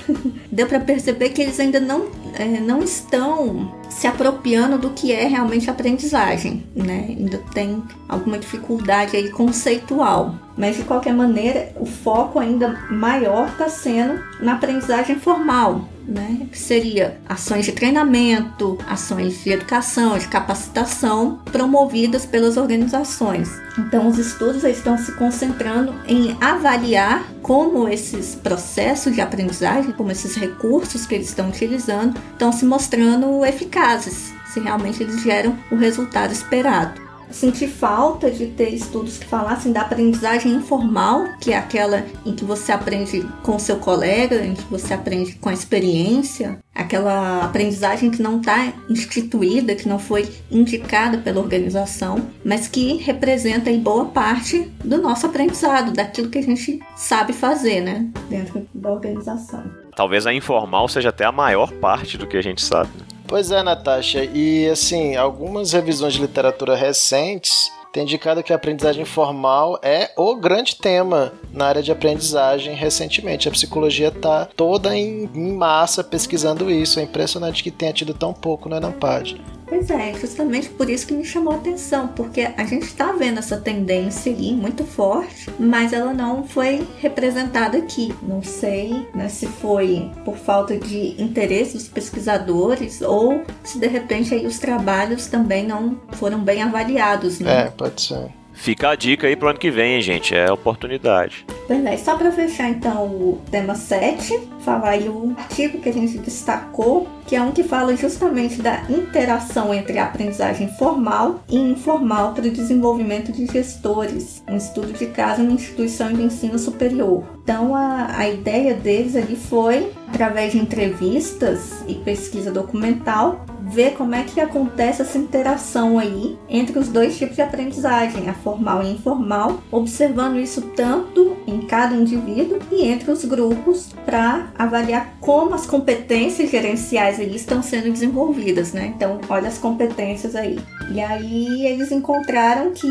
deu 0.52 0.68
para 0.68 0.80
perceber 0.80 1.30
que 1.30 1.42
eles 1.42 1.60
ainda 1.60 1.80
não, 1.80 2.10
é, 2.38 2.60
não 2.60 2.82
estão 2.82 3.74
se 3.90 4.08
apropriando 4.08 4.78
do 4.78 4.90
que 4.92 5.12
é 5.12 5.28
realmente 5.28 5.70
aprendizagem, 5.70 6.64
né? 6.76 7.06
Ainda 7.10 7.38
tem 7.54 7.84
alguma 8.08 8.38
dificuldade 8.38 9.16
aí 9.16 9.30
conceitual. 9.30 10.36
Mas 10.58 10.78
de 10.78 10.84
qualquer 10.84 11.14
maneira, 11.14 11.72
o 11.76 11.86
foco 11.86 12.40
ainda 12.40 12.80
maior 12.90 13.50
está 13.50 13.68
sendo 13.68 14.22
na 14.40 14.54
aprendizagem 14.54 15.20
formal, 15.20 15.88
né? 16.08 16.48
Que 16.52 16.58
seria 16.58 17.18
ações 17.28 17.66
de 17.66 17.74
treinamento, 17.74 18.78
ações 18.88 19.44
de 19.44 19.52
educação, 19.52 20.18
de 20.18 20.28
capacitação 20.28 21.40
promovidas 21.52 22.26
pelas 22.26 22.56
organizações. 22.56 23.50
Então, 23.78 24.08
os 24.08 24.18
estudos 24.18 24.64
estão 24.64 24.98
se 24.98 25.12
concentrando 25.14 25.94
em 26.08 26.38
avaliar 26.40 27.26
como 27.42 27.90
esses 27.90 28.36
processos 28.36 29.14
de 29.14 29.22
aprendizagem, 29.22 29.92
como 29.92 30.12
esses 30.12 30.36
recursos 30.36 31.06
que 31.06 31.16
eles 31.16 31.30
estão 31.30 31.50
utilizando, 31.50 32.18
estão 32.32 32.52
se 32.52 32.66
mostrando 32.66 33.46
eficazes, 33.46 34.34
se 34.54 34.60
realmente 34.60 35.04
eles 35.04 35.22
geram 35.22 35.58
o 35.70 35.76
resultado 35.76 36.32
esperado 36.32 37.05
senti 37.32 37.68
falta 37.68 38.30
de 38.30 38.48
ter 38.48 38.70
estudos 38.70 39.18
que 39.18 39.26
falassem 39.26 39.72
da 39.72 39.82
aprendizagem 39.82 40.54
informal, 40.54 41.26
que 41.40 41.52
é 41.52 41.58
aquela 41.58 42.06
em 42.26 42.34
que 42.34 42.46
você 42.46 42.72
aprende 42.72 43.28
com 43.44 43.60
seu 43.60 43.78
colega, 43.78 44.44
em 44.44 44.54
que 44.54 44.64
você 44.64 44.94
aprende 44.94 45.34
com 45.36 45.50
a 45.50 45.54
experiência, 45.54 46.60
aquela 46.74 47.46
aprendizagem 47.46 48.12
que 48.12 48.22
não 48.22 48.40
está 48.40 48.74
instituída, 48.90 49.76
que 49.76 49.88
não 49.88 49.98
foi 49.98 50.30
indicada 50.52 51.18
pela 51.18 51.40
organização, 51.40 52.28
mas 52.44 52.68
que 52.68 52.98
representa 52.98 53.70
em 53.70 53.80
boa 53.80 54.06
parte 54.06 54.72
do 54.84 55.02
nosso 55.02 55.26
aprendizado, 55.26 55.94
daquilo 55.94 56.30
que 56.30 56.38
a 56.38 56.44
gente 56.44 56.80
sabe 56.96 57.34
fazer, 57.34 57.82
né, 57.82 58.08
dentro 58.30 58.68
da 58.74 58.92
organização. 58.92 59.64
Talvez 59.96 60.28
a 60.28 60.34
informal 60.34 60.90
seja 60.90 61.10
até 61.10 61.24
a 61.24 61.32
maior 61.32 61.72
parte 61.72 62.18
do 62.18 62.28
que 62.28 62.36
a 62.36 62.42
gente 62.42 62.62
sabe. 62.62 62.90
Né? 62.98 63.15
Pois 63.28 63.52
é, 63.52 63.64
Natasha. 63.64 64.24
E 64.24 64.68
assim, 64.70 65.16
algumas 65.16 65.74
revisões 65.74 66.14
de 66.14 66.22
literatura 66.22 66.76
recentes 66.76 67.72
têm 67.92 68.04
indicado 68.04 68.44
que 68.44 68.54
a 68.54 68.56
aprendizagem 68.56 69.06
formal 69.06 69.80
é 69.82 70.12
o 70.18 70.36
grande 70.36 70.76
tema 70.76 71.34
na 71.52 71.66
área 71.66 71.82
de 71.82 71.92
aprendizagem 71.92 72.76
recentemente. 72.76 73.48
A 73.48 73.52
psicologia 73.52 74.10
está 74.10 74.46
toda 74.46 74.96
em, 74.96 75.28
massa 75.34 76.04
pesquisando 76.04 76.70
isso. 76.70 77.00
É 77.00 77.04
impressionante 77.04 77.64
que 77.64 77.72
tenha 77.72 77.94
tido 77.94 78.14
tão 78.14 78.34
pouco 78.34 78.70
no 78.70 78.76
Enampad. 78.76 79.36
Pois 79.68 79.90
é, 79.90 80.14
justamente 80.14 80.70
por 80.70 80.90
isso 80.90 81.08
que 81.08 81.14
me 81.14 81.26
chamou 81.26 81.54
a 81.54 81.58
atenção, 81.58 82.08
porque 82.10 82.42
a 82.56 82.66
gente 82.66 82.84
está 82.84 83.12
vendo 83.12 83.40
essa 83.40 83.58
tendência 83.58 84.32
ali 84.32 84.54
muito 84.54 84.84
forte, 84.84 85.50
mas 85.60 85.92
ela 85.92 86.14
não 86.14 86.44
foi 86.44 86.88
representada 87.00 87.78
aqui. 87.78 88.14
Não 88.22 88.44
sei 88.44 89.08
né, 89.14 89.28
se 89.28 89.48
foi 89.48 90.10
por 90.24 90.38
falta 90.38 90.78
de 90.78 91.22
interesse 91.22 91.74
dos 91.74 91.88
pesquisadores 91.88 93.02
ou 93.02 93.44
se 93.64 93.80
de 93.80 93.88
repente 93.88 94.34
aí 94.34 94.46
os 94.46 94.60
trabalhos 94.60 95.28
também 95.28 95.66
não 95.66 96.00
foram 96.14 96.40
bem 96.40 96.62
avaliados. 96.62 97.40
Né? 97.40 97.66
É, 97.66 97.70
pode 97.72 98.02
ser. 98.02 98.30
Fica 98.56 98.90
a 98.90 98.96
dica 98.96 99.28
aí 99.28 99.36
pro 99.36 99.50
ano 99.50 99.60
que 99.60 99.70
vem, 99.70 100.02
gente. 100.02 100.34
É 100.34 100.52
oportunidade. 100.52 101.46
Verdade. 101.68 102.02
Só 102.02 102.18
para 102.18 102.32
fechar 102.32 102.70
então 102.70 103.06
o 103.06 103.42
tema 103.52 103.76
7, 103.76 104.40
falar 104.62 104.92
aí 104.92 105.10
o 105.10 105.36
artigo 105.38 105.80
que 105.80 105.90
a 105.90 105.94
gente 105.94 106.18
destacou, 106.18 107.08
que 107.26 107.36
é 107.36 107.42
um 107.42 107.52
que 107.52 107.64
fala 107.64 107.96
justamente 107.96 108.62
da 108.62 108.84
interação 108.90 109.74
entre 109.74 109.98
a 109.98 110.06
aprendizagem 110.06 110.70
formal 110.78 111.42
e 111.50 111.58
informal 111.58 112.34
para 112.34 112.48
o 112.48 112.52
desenvolvimento 112.52 113.32
de 113.32 113.46
gestores, 113.48 114.44
um 114.48 114.58
estudo 114.58 114.94
de 114.94 115.08
caso 115.08 115.42
em 115.42 115.52
instituição 115.52 116.14
de 116.14 116.22
ensino 116.22 116.60
superior. 116.60 117.24
Então 117.44 117.76
a, 117.76 118.18
a 118.18 118.30
ideia 118.30 118.74
deles 118.74 119.16
ali 119.16 119.36
foi, 119.36 119.92
através 120.08 120.52
de 120.52 120.60
entrevistas 120.60 121.84
e 121.88 121.96
pesquisa 121.96 122.52
documental, 122.52 123.46
ver 123.66 123.92
como 123.92 124.14
é 124.14 124.24
que 124.24 124.40
acontece 124.40 125.02
essa 125.02 125.18
interação 125.18 125.98
aí 125.98 126.38
entre 126.48 126.78
os 126.78 126.88
dois 126.88 127.18
tipos 127.18 127.36
de 127.36 127.42
aprendizagem, 127.42 128.30
a 128.30 128.34
formal 128.34 128.84
e 128.84 128.92
informal, 128.92 129.62
observando 129.72 130.40
isso 130.40 130.62
tanto 130.76 131.36
em 131.48 131.62
cada 131.62 131.96
indivíduo 131.96 132.60
e 132.72 132.86
entre 132.86 133.12
os 133.12 133.26
grupos 133.26 133.90
para 134.06 134.52
avaliar 134.58 135.16
como 135.20 135.56
as 135.56 135.66
competências 135.66 136.52
gerenciais 136.52 137.15
aí 137.20 137.36
estão 137.36 137.62
sendo 137.62 137.92
desenvolvidas, 137.92 138.74
né? 138.74 138.94
Então, 138.96 139.20
olha 139.30 139.48
as 139.48 139.58
competências 139.58 140.36
aí. 140.36 140.60
E 140.92 141.00
aí 141.00 141.66
eles 141.66 141.92
encontraram 141.92 142.72
que 142.72 142.88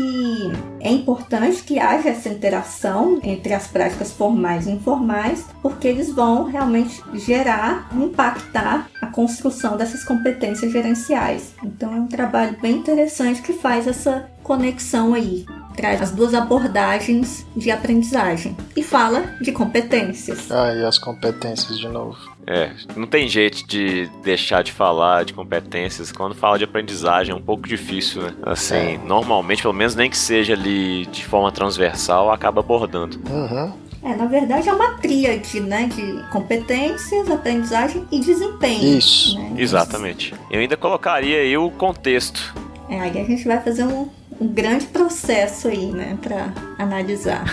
é 0.79 0.91
importante 0.91 1.63
que 1.63 1.79
haja 1.79 2.09
essa 2.09 2.29
interação 2.29 3.19
entre 3.23 3.53
as 3.53 3.67
práticas 3.67 4.11
formais 4.11 4.67
e 4.67 4.71
informais, 4.71 5.45
porque 5.61 5.87
eles 5.87 6.11
vão 6.11 6.45
realmente 6.45 7.01
gerar, 7.13 7.89
impactar 7.93 8.89
a 9.01 9.07
construção 9.07 9.77
dessas 9.77 10.03
competências 10.03 10.71
gerenciais. 10.71 11.53
Então 11.63 11.93
é 11.93 11.99
um 11.99 12.07
trabalho 12.07 12.57
bem 12.61 12.77
interessante 12.77 13.41
que 13.41 13.53
faz 13.53 13.87
essa 13.87 14.29
conexão 14.43 15.13
aí 15.13 15.45
traz 15.75 16.01
as 16.01 16.11
duas 16.11 16.33
abordagens 16.33 17.45
de 17.55 17.69
aprendizagem 17.69 18.55
e 18.75 18.81
fala 18.81 19.35
de 19.41 19.51
competências. 19.51 20.49
Ah, 20.49 20.73
e 20.73 20.83
as 20.83 20.97
competências 20.97 21.77
de 21.77 21.87
novo. 21.87 22.17
É, 22.47 22.71
não 22.95 23.07
tem 23.07 23.27
jeito 23.27 23.67
de 23.67 24.07
deixar 24.23 24.63
de 24.63 24.71
falar 24.71 25.25
de 25.25 25.33
competências. 25.33 26.11
Quando 26.11 26.35
fala 26.35 26.57
de 26.57 26.63
aprendizagem 26.63 27.33
é 27.33 27.35
um 27.35 27.41
pouco 27.41 27.67
difícil, 27.67 28.21
né? 28.21 28.33
Assim, 28.43 28.75
é. 28.75 28.99
normalmente, 29.03 29.61
pelo 29.61 29.73
menos 29.73 29.95
nem 29.95 30.09
que 30.09 30.17
seja 30.17 30.53
ali 30.53 31.05
de 31.07 31.25
forma 31.25 31.51
transversal, 31.51 32.31
acaba 32.31 32.59
abordando. 32.59 33.19
Uhum. 33.29 33.73
É, 34.03 34.15
na 34.15 34.27
verdade 34.27 34.69
é 34.69 34.73
uma 34.73 34.91
tríade, 34.99 35.59
né? 35.59 35.87
De 35.87 36.29
competências, 36.29 37.29
aprendizagem 37.31 38.05
e 38.11 38.19
desempenho. 38.19 38.99
Isso. 38.99 39.35
Né? 39.39 39.55
Exatamente. 39.57 40.33
Eu 40.51 40.59
ainda 40.59 40.77
colocaria 40.77 41.39
aí 41.39 41.57
o 41.57 41.71
contexto. 41.71 42.53
É, 42.87 42.99
aí 42.99 43.19
a 43.19 43.23
gente 43.23 43.43
vai 43.47 43.59
fazer 43.59 43.83
um, 43.83 44.07
um 44.39 44.47
grande 44.47 44.85
processo 44.85 45.67
aí, 45.67 45.87
né? 45.91 46.15
Pra 46.21 46.53
analisar. 46.77 47.45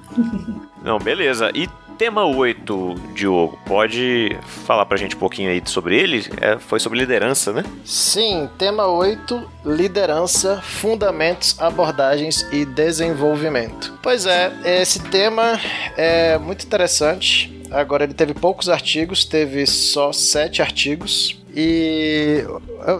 Não, 0.84 0.98
beleza. 0.98 1.50
E 1.54 1.66
tema 2.00 2.24
8, 2.24 2.94
Diogo, 3.12 3.58
pode 3.66 4.34
falar 4.64 4.86
pra 4.86 4.96
gente 4.96 5.14
um 5.14 5.18
pouquinho 5.18 5.50
aí 5.50 5.60
sobre 5.66 5.98
ele? 5.98 6.24
É, 6.40 6.58
foi 6.58 6.80
sobre 6.80 6.98
liderança, 6.98 7.52
né? 7.52 7.62
Sim, 7.84 8.48
tema 8.56 8.86
8, 8.86 9.46
liderança, 9.66 10.62
fundamentos, 10.62 11.60
abordagens 11.60 12.46
e 12.50 12.64
desenvolvimento. 12.64 13.92
Pois 14.02 14.24
é, 14.24 14.50
esse 14.80 14.98
tema 15.10 15.60
é 15.94 16.38
muito 16.38 16.64
interessante. 16.64 17.60
Agora 17.70 18.04
ele 18.04 18.14
teve 18.14 18.32
poucos 18.32 18.70
artigos, 18.70 19.26
teve 19.26 19.66
só 19.66 20.10
sete 20.10 20.62
artigos. 20.62 21.39
E 21.54 22.44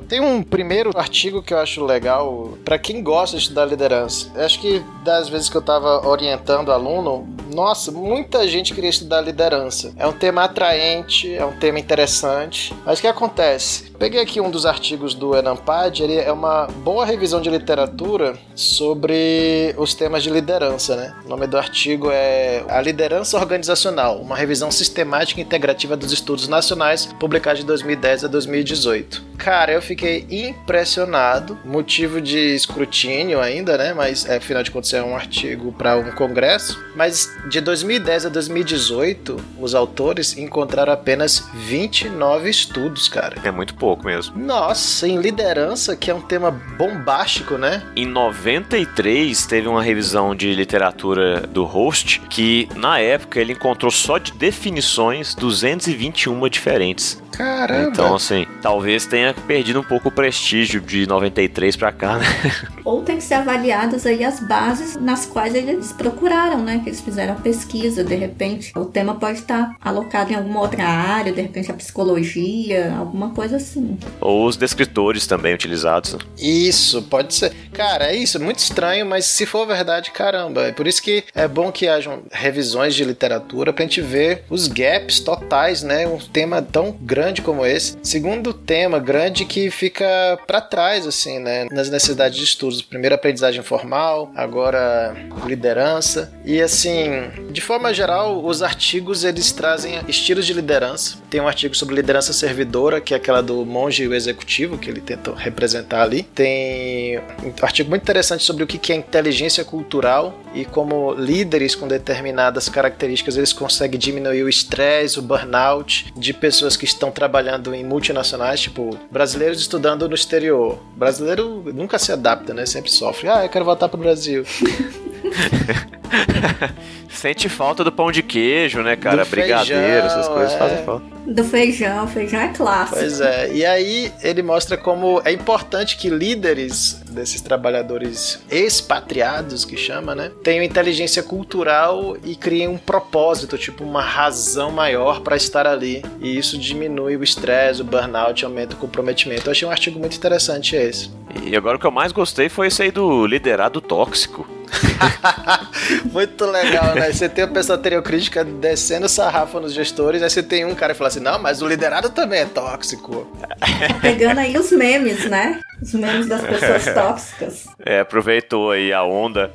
tem 0.09 0.21
um 0.21 0.43
primeiro 0.43 0.91
artigo 0.97 1.43
que 1.43 1.55
eu 1.55 1.59
acho 1.59 1.85
legal 1.85 2.59
para 2.65 2.79
quem 2.79 3.03
gosta 3.03 3.37
de 3.37 3.43
estudar 3.43 3.65
liderança. 3.65 4.31
Acho 4.37 4.61
que 4.61 4.83
das 5.05 5.29
vezes 5.29 5.49
que 5.49 5.57
eu 5.57 5.61
estava 5.61 6.07
orientando 6.07 6.73
aluno, 6.73 7.29
nossa, 7.53 7.91
muita 7.91 8.47
gente 8.49 8.75
queria 8.75 8.91
estudar 8.91 9.21
liderança. 9.21 9.93
É 9.97 10.07
um 10.07 10.13
tema 10.13 10.45
atraente, 10.45 11.35
é 11.35 11.45
um 11.45 11.53
tema 11.53 11.79
interessante. 11.79 12.75
Mas 12.85 12.99
o 12.99 13.03
que 13.03 13.09
acontece? 13.09 13.91
Peguei 13.99 14.21
aqui 14.21 14.41
um 14.41 14.51
dos 14.51 14.65
artigos 14.65 15.15
do 15.15 15.37
Enampad, 15.37 16.01
ele 16.01 16.17
é 16.17 16.33
uma 16.33 16.67
boa 16.67 17.05
revisão 17.05 17.41
de 17.41 17.51
literatura 17.51 18.39
sobre 18.55 19.75
os 19.77 19.95
temas 19.95 20.23
de 20.23 20.31
liderança, 20.31 20.97
né? 20.97 21.15
O 21.27 21.29
nome 21.29 21.47
do 21.47 21.59
artigo 21.59 22.09
é 22.11 22.65
A 22.69 22.81
Liderança 22.81 23.37
Organizacional, 23.37 24.19
uma 24.19 24.35
revisão 24.35 24.71
sistemática 24.71 25.39
e 25.39 25.45
integrativa 25.45 25.99
dos 25.99 26.13
estudos 26.13 26.49
nacionais, 26.49 27.07
publicado 27.19 27.59
de 27.59 27.67
2010 27.67 28.25
a 28.25 28.29
2018. 28.51 29.31
Cara, 29.39 29.73
eu 29.73 29.81
fiquei 29.81 30.27
impressionado, 30.31 31.59
motivo 31.65 32.21
de 32.21 32.55
escrutínio 32.55 33.41
ainda, 33.41 33.79
né? 33.79 33.95
Mas 33.95 34.27
é, 34.27 34.37
afinal 34.37 34.63
de 34.63 34.71
contas 34.71 34.93
é 34.93 35.03
um 35.03 35.17
artigo 35.17 35.73
para 35.73 35.97
um 35.97 36.11
congresso. 36.11 36.79
Mas 36.95 37.27
de 37.49 37.59
2010 37.63 38.27
a 38.27 38.29
2018, 38.29 39.37
os 39.59 39.75
autores 39.75 40.37
encontraram 40.37 40.93
apenas 40.93 41.49
29 41.55 42.51
estudos, 42.51 43.09
cara. 43.09 43.37
É 43.43 43.51
muito 43.51 43.75
pouco 43.75 44.05
mesmo. 44.05 44.39
Nossa, 44.39 45.09
em 45.09 45.19
liderança, 45.19 45.97
que 45.97 46.11
é 46.11 46.15
um 46.15 46.21
tema 46.21 46.51
bombástico, 46.51 47.57
né? 47.57 47.83
Em 47.97 48.05
93 48.05 49.47
teve 49.47 49.69
uma 49.69 49.83
revisão 49.83 50.35
de 50.35 50.53
literatura 50.53 51.41
do 51.47 51.65
Host 51.65 52.21
que 52.29 52.69
na 52.77 52.99
época 52.99 53.41
ele 53.41 53.55
encontrou 53.55 53.91
só 53.91 54.19
de 54.19 54.33
definições 54.33 55.35
221 55.35 56.47
diferentes. 56.51 57.23
Caramba! 57.41 57.89
Então, 57.91 58.19
assim, 58.31 58.47
talvez 58.63 59.07
tenha 59.07 59.35
perdido 59.35 59.81
um 59.81 59.83
pouco 59.83 60.09
o 60.09 60.13
prestígio 60.13 60.81
de 60.81 61.07
93 61.07 61.75
para 61.77 61.91
cá, 61.91 62.19
né? 62.19 62.27
Ou 62.85 63.03
tem 63.03 63.17
que 63.17 63.25
ser 63.25 63.35
avaliadas 63.35 64.07
aí 64.07 64.25
as 64.25 64.41
bases 64.41 64.97
nas 64.97 65.27
quais 65.27 65.55
eles 65.55 65.93
procuraram, 65.93 66.63
né? 66.63 66.81
Que 66.83 66.91
eles 66.91 67.01
fizeram 67.01 67.35
a 67.35 67.37
pesquisa, 67.37 68.05
de 68.05 68.15
repente. 68.15 68.73
O 68.77 68.85
tema 68.85 69.15
pode 69.15 69.39
estar 69.39 69.77
alocado 69.81 70.33
em 70.33 70.37
alguma 70.37 70.61
outra 70.61 70.85
área, 70.85 71.33
de 71.33 71.41
repente 71.41 71.71
a 71.71 71.75
psicologia, 71.75 72.95
alguma 72.97 73.31
coisa 73.31 73.57
assim. 73.57 73.99
Ou 74.21 74.47
os 74.47 74.57
descritores 74.57 75.27
também 75.27 75.55
utilizados. 75.55 76.17
Isso, 76.39 77.03
pode 77.03 77.35
ser. 77.35 77.53
Cara, 77.73 78.07
é 78.07 78.17
isso, 78.17 78.37
é 78.37 78.41
muito 78.41 78.59
estranho, 78.59 79.07
mas 79.07 79.25
se 79.25 79.45
for 79.45 79.67
verdade, 79.67 80.11
caramba. 80.11 80.69
É 80.69 80.73
por 80.73 80.87
isso 80.87 81.03
que 81.03 81.25
é 81.35 81.49
bom 81.49 81.73
que 81.73 81.89
hajam 81.89 82.23
revisões 82.31 82.95
de 82.95 83.05
literatura 83.05 83.73
pra 83.73 83.85
gente 83.85 84.01
ver 84.01 84.45
os 84.49 84.69
gaps 84.69 85.21
totais, 85.21 85.83
né? 85.83 86.07
Um 86.07 86.19
tema 86.19 86.63
tão 86.63 86.93
grande 87.01 87.43
como 87.43 87.65
esse. 87.67 87.97
Se 88.03 88.20
segundo 88.21 88.53
tema 88.53 88.99
grande 88.99 89.47
que 89.47 89.71
fica 89.71 90.05
para 90.47 90.61
trás, 90.61 91.07
assim, 91.07 91.39
né? 91.39 91.67
Nas 91.71 91.89
necessidades 91.89 92.37
de 92.37 92.45
estudos. 92.45 92.83
Primeiro, 92.83 93.15
aprendizagem 93.15 93.63
formal, 93.63 94.31
agora 94.37 95.17
liderança. 95.47 96.31
E, 96.45 96.61
assim, 96.61 97.31
de 97.51 97.63
forma 97.63 97.95
geral, 97.95 98.45
os 98.45 98.63
artigos 98.63 99.25
eles 99.25 99.51
trazem 99.53 100.01
estilos 100.07 100.45
de 100.45 100.53
liderança. 100.53 101.17
Tem 101.31 101.41
um 101.41 101.49
artigo 101.49 101.75
sobre 101.75 101.95
liderança 101.95 102.35
servidora, 102.35 103.01
que 103.01 103.15
é 103.15 103.17
aquela 103.17 103.43
do 103.43 103.65
monge 103.65 104.03
e 104.03 104.09
o 104.09 104.15
executivo, 104.15 104.77
que 104.77 104.91
ele 104.91 105.01
tentou 105.01 105.33
representar 105.33 106.03
ali. 106.03 106.23
Tem 106.23 107.19
um 107.19 107.55
artigo 107.63 107.89
muito 107.89 108.03
interessante 108.03 108.45
sobre 108.45 108.63
o 108.63 108.67
que 108.67 108.93
é 108.93 108.97
inteligência 108.97 109.65
cultural 109.65 110.39
e 110.55 110.65
como 110.65 111.15
líderes 111.15 111.75
com 111.75 111.87
determinadas 111.87 112.69
características 112.69 113.37
eles 113.37 113.53
conseguem 113.53 113.99
diminuir 113.99 114.43
o 114.43 114.49
estresse, 114.49 115.19
o 115.19 115.23
burnout 115.23 116.13
de 116.17 116.33
pessoas 116.33 116.77
que 116.77 116.85
estão 116.85 117.11
trabalhando 117.11 117.75
em 117.75 117.85
multinacionais, 118.11 118.61
tipo 118.61 118.99
brasileiros 119.11 119.61
estudando 119.61 120.09
no 120.09 120.15
exterior. 120.15 120.79
Brasileiro 120.97 121.63
nunca 121.73 121.99
se 121.99 122.13
adapta, 122.13 122.53
né? 122.53 122.67
Sempre 122.67 122.91
sofre. 122.91 123.29
Ah, 123.29 123.45
eu 123.45 123.49
quero 123.49 123.65
voltar 123.65 123.89
pro 123.89 123.99
Brasil. 123.99 124.45
Sente 127.09 127.49
falta 127.49 127.83
do 127.85 127.93
pão 127.93 128.11
de 128.11 128.23
queijo, 128.23 128.83
né, 128.83 128.97
cara? 128.97 129.25
Do 129.25 129.31
Brigadeiro, 129.31 129.83
feijão, 129.83 130.07
essas 130.07 130.29
coisas 130.29 130.53
é. 130.53 130.59
fazem 130.59 130.85
falta. 130.85 131.05
Do 131.27 131.45
feijão, 131.45 132.09
feijão 132.09 132.41
é 132.41 132.49
clássico. 132.49 132.99
Pois 132.99 133.21
é, 133.21 133.53
e 133.53 133.65
aí 133.65 134.13
ele 134.23 134.43
mostra 134.43 134.77
como 134.77 135.21
é 135.25 135.33
importante 135.33 135.97
que 135.97 136.09
líderes 136.09 137.03
desses 137.11 137.41
trabalhadores 137.41 138.41
expatriados, 138.51 139.65
que 139.65 139.77
chama, 139.77 140.15
né, 140.15 140.31
tenham 140.43 140.65
inteligência 140.65 141.23
cultural 141.23 142.17
e 142.25 142.35
criem 142.35 142.69
um 142.69 142.79
propósito, 142.79 143.59
tipo 143.59 143.85
uma 143.85 144.03
razão 144.03 144.71
maior 144.71 145.21
para 145.21 145.37
estar 145.37 145.67
ali. 145.67 146.03
E 146.21 146.39
isso 146.39 146.57
diminui 146.57 147.17
o 147.17 147.23
estresse, 147.23 147.83
o 147.83 147.85
burnout, 147.85 148.45
aumenta 148.45 148.75
o 148.75 148.79
comprometimento. 148.79 149.47
Eu 149.47 149.53
achei 149.53 149.69
um 149.69 149.71
artigo 149.71 149.99
muito 149.99 150.17
interessante 150.17 150.75
esse. 150.75 151.11
E 151.45 151.55
agora 151.57 151.77
o 151.77 151.81
que 151.81 151.87
eu 151.87 151.91
mais 151.91 152.13
gostei 152.13 152.49
foi 152.49 152.69
esse 152.69 152.83
aí 152.83 152.91
do 152.91 153.27
liderado 153.27 153.81
tóxico. 153.81 154.60
Muito 156.13 156.45
legal, 156.47 156.95
né? 156.95 157.13
Você 157.13 157.29
tem 157.29 157.45
a 157.45 157.49
pessoa 157.49 157.79
crítica 158.03 158.45
descendo 158.45 159.09
sarrafa 159.09 159.61
nos 159.61 159.73
gestores, 159.73 160.23
aí 160.23 160.31
você 160.31 160.43
tem 160.43 160.65
um 160.65 160.75
cara 160.75 160.93
que 160.93 160.99
fala 160.99 161.09
assim: 161.09 161.21
não, 161.21 161.39
mas 161.39 161.63
o 161.63 161.67
liderado 161.67 162.11
também 162.11 162.41
é 162.41 162.47
tóxico. 162.47 163.27
Tá 163.41 163.95
pegando 164.01 164.39
aí 164.39 164.57
os 164.57 164.71
memes, 164.71 165.29
né? 165.29 165.61
Os 165.83 165.93
memes 165.95 166.27
das 166.27 166.43
pessoas 166.43 166.85
tóxicas. 166.95 167.67
É, 167.85 168.01
aproveitou 168.01 168.71
aí 168.71 168.93
a 168.93 169.03
onda. 169.03 169.53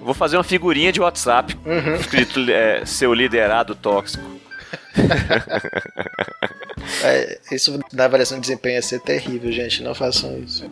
Vou 0.00 0.14
fazer 0.14 0.36
uma 0.36 0.44
figurinha 0.44 0.92
de 0.92 1.00
WhatsApp 1.00 1.56
escrito 1.98 2.40
é, 2.50 2.84
seu 2.84 3.14
liderado 3.14 3.74
tóxico. 3.74 4.34
É, 7.02 7.38
isso 7.52 7.78
na 7.92 8.04
avaliação 8.04 8.36
de 8.38 8.42
desempenho 8.42 8.74
ia 8.76 8.82
ser 8.82 9.00
terrível, 9.00 9.50
gente. 9.52 9.82
Não 9.82 9.94
façam 9.94 10.38
isso. 10.38 10.64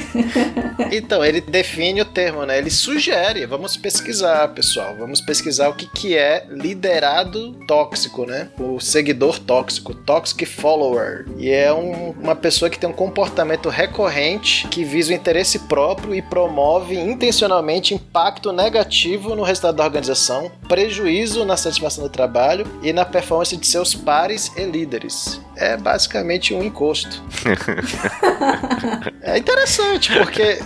então, 0.90 1.24
ele 1.24 1.40
define 1.40 2.00
o 2.02 2.04
termo, 2.04 2.44
né? 2.44 2.58
Ele 2.58 2.70
sugere, 2.70 3.46
vamos 3.46 3.76
pesquisar, 3.76 4.48
pessoal. 4.48 4.94
Vamos 4.98 5.20
pesquisar 5.20 5.68
o 5.68 5.74
que, 5.74 5.86
que 5.86 6.16
é 6.16 6.46
liderado 6.50 7.52
tóxico, 7.66 8.26
né? 8.26 8.48
O 8.58 8.78
seguidor 8.80 9.38
tóxico, 9.38 9.94
toxic 9.94 10.44
follower. 10.44 11.26
E 11.38 11.50
é 11.50 11.72
um- 11.72 12.10
uma 12.10 12.34
pessoa 12.34 12.68
que 12.70 12.78
tem 12.78 12.88
um 12.88 12.92
comportamento 12.94 13.68
recorrente 13.68 14.66
que 14.68 14.84
visa 14.84 15.12
o 15.12 15.14
interesse 15.16 15.58
próprio 15.60 16.14
e 16.14 16.20
promove 16.22 16.94
intencionalmente 16.98 17.94
impacto 17.94 18.52
negativo 18.52 19.34
no 19.34 19.42
resultado 19.42 19.76
da 19.76 19.84
organização, 19.84 20.50
prejuízo 20.68 21.44
na 21.44 21.56
satisfação 21.56 22.04
do 22.04 22.10
trabalho 22.10 22.66
e 22.82 22.92
na 22.92 23.04
performance 23.04 23.31
de 23.56 23.66
seus 23.66 23.94
pares 23.94 24.52
e 24.56 24.64
líderes. 24.64 25.40
É 25.56 25.76
basicamente 25.76 26.54
um 26.54 26.62
encosto. 26.62 27.22
É 29.24 29.38
interessante, 29.38 30.12
porque, 30.18 30.58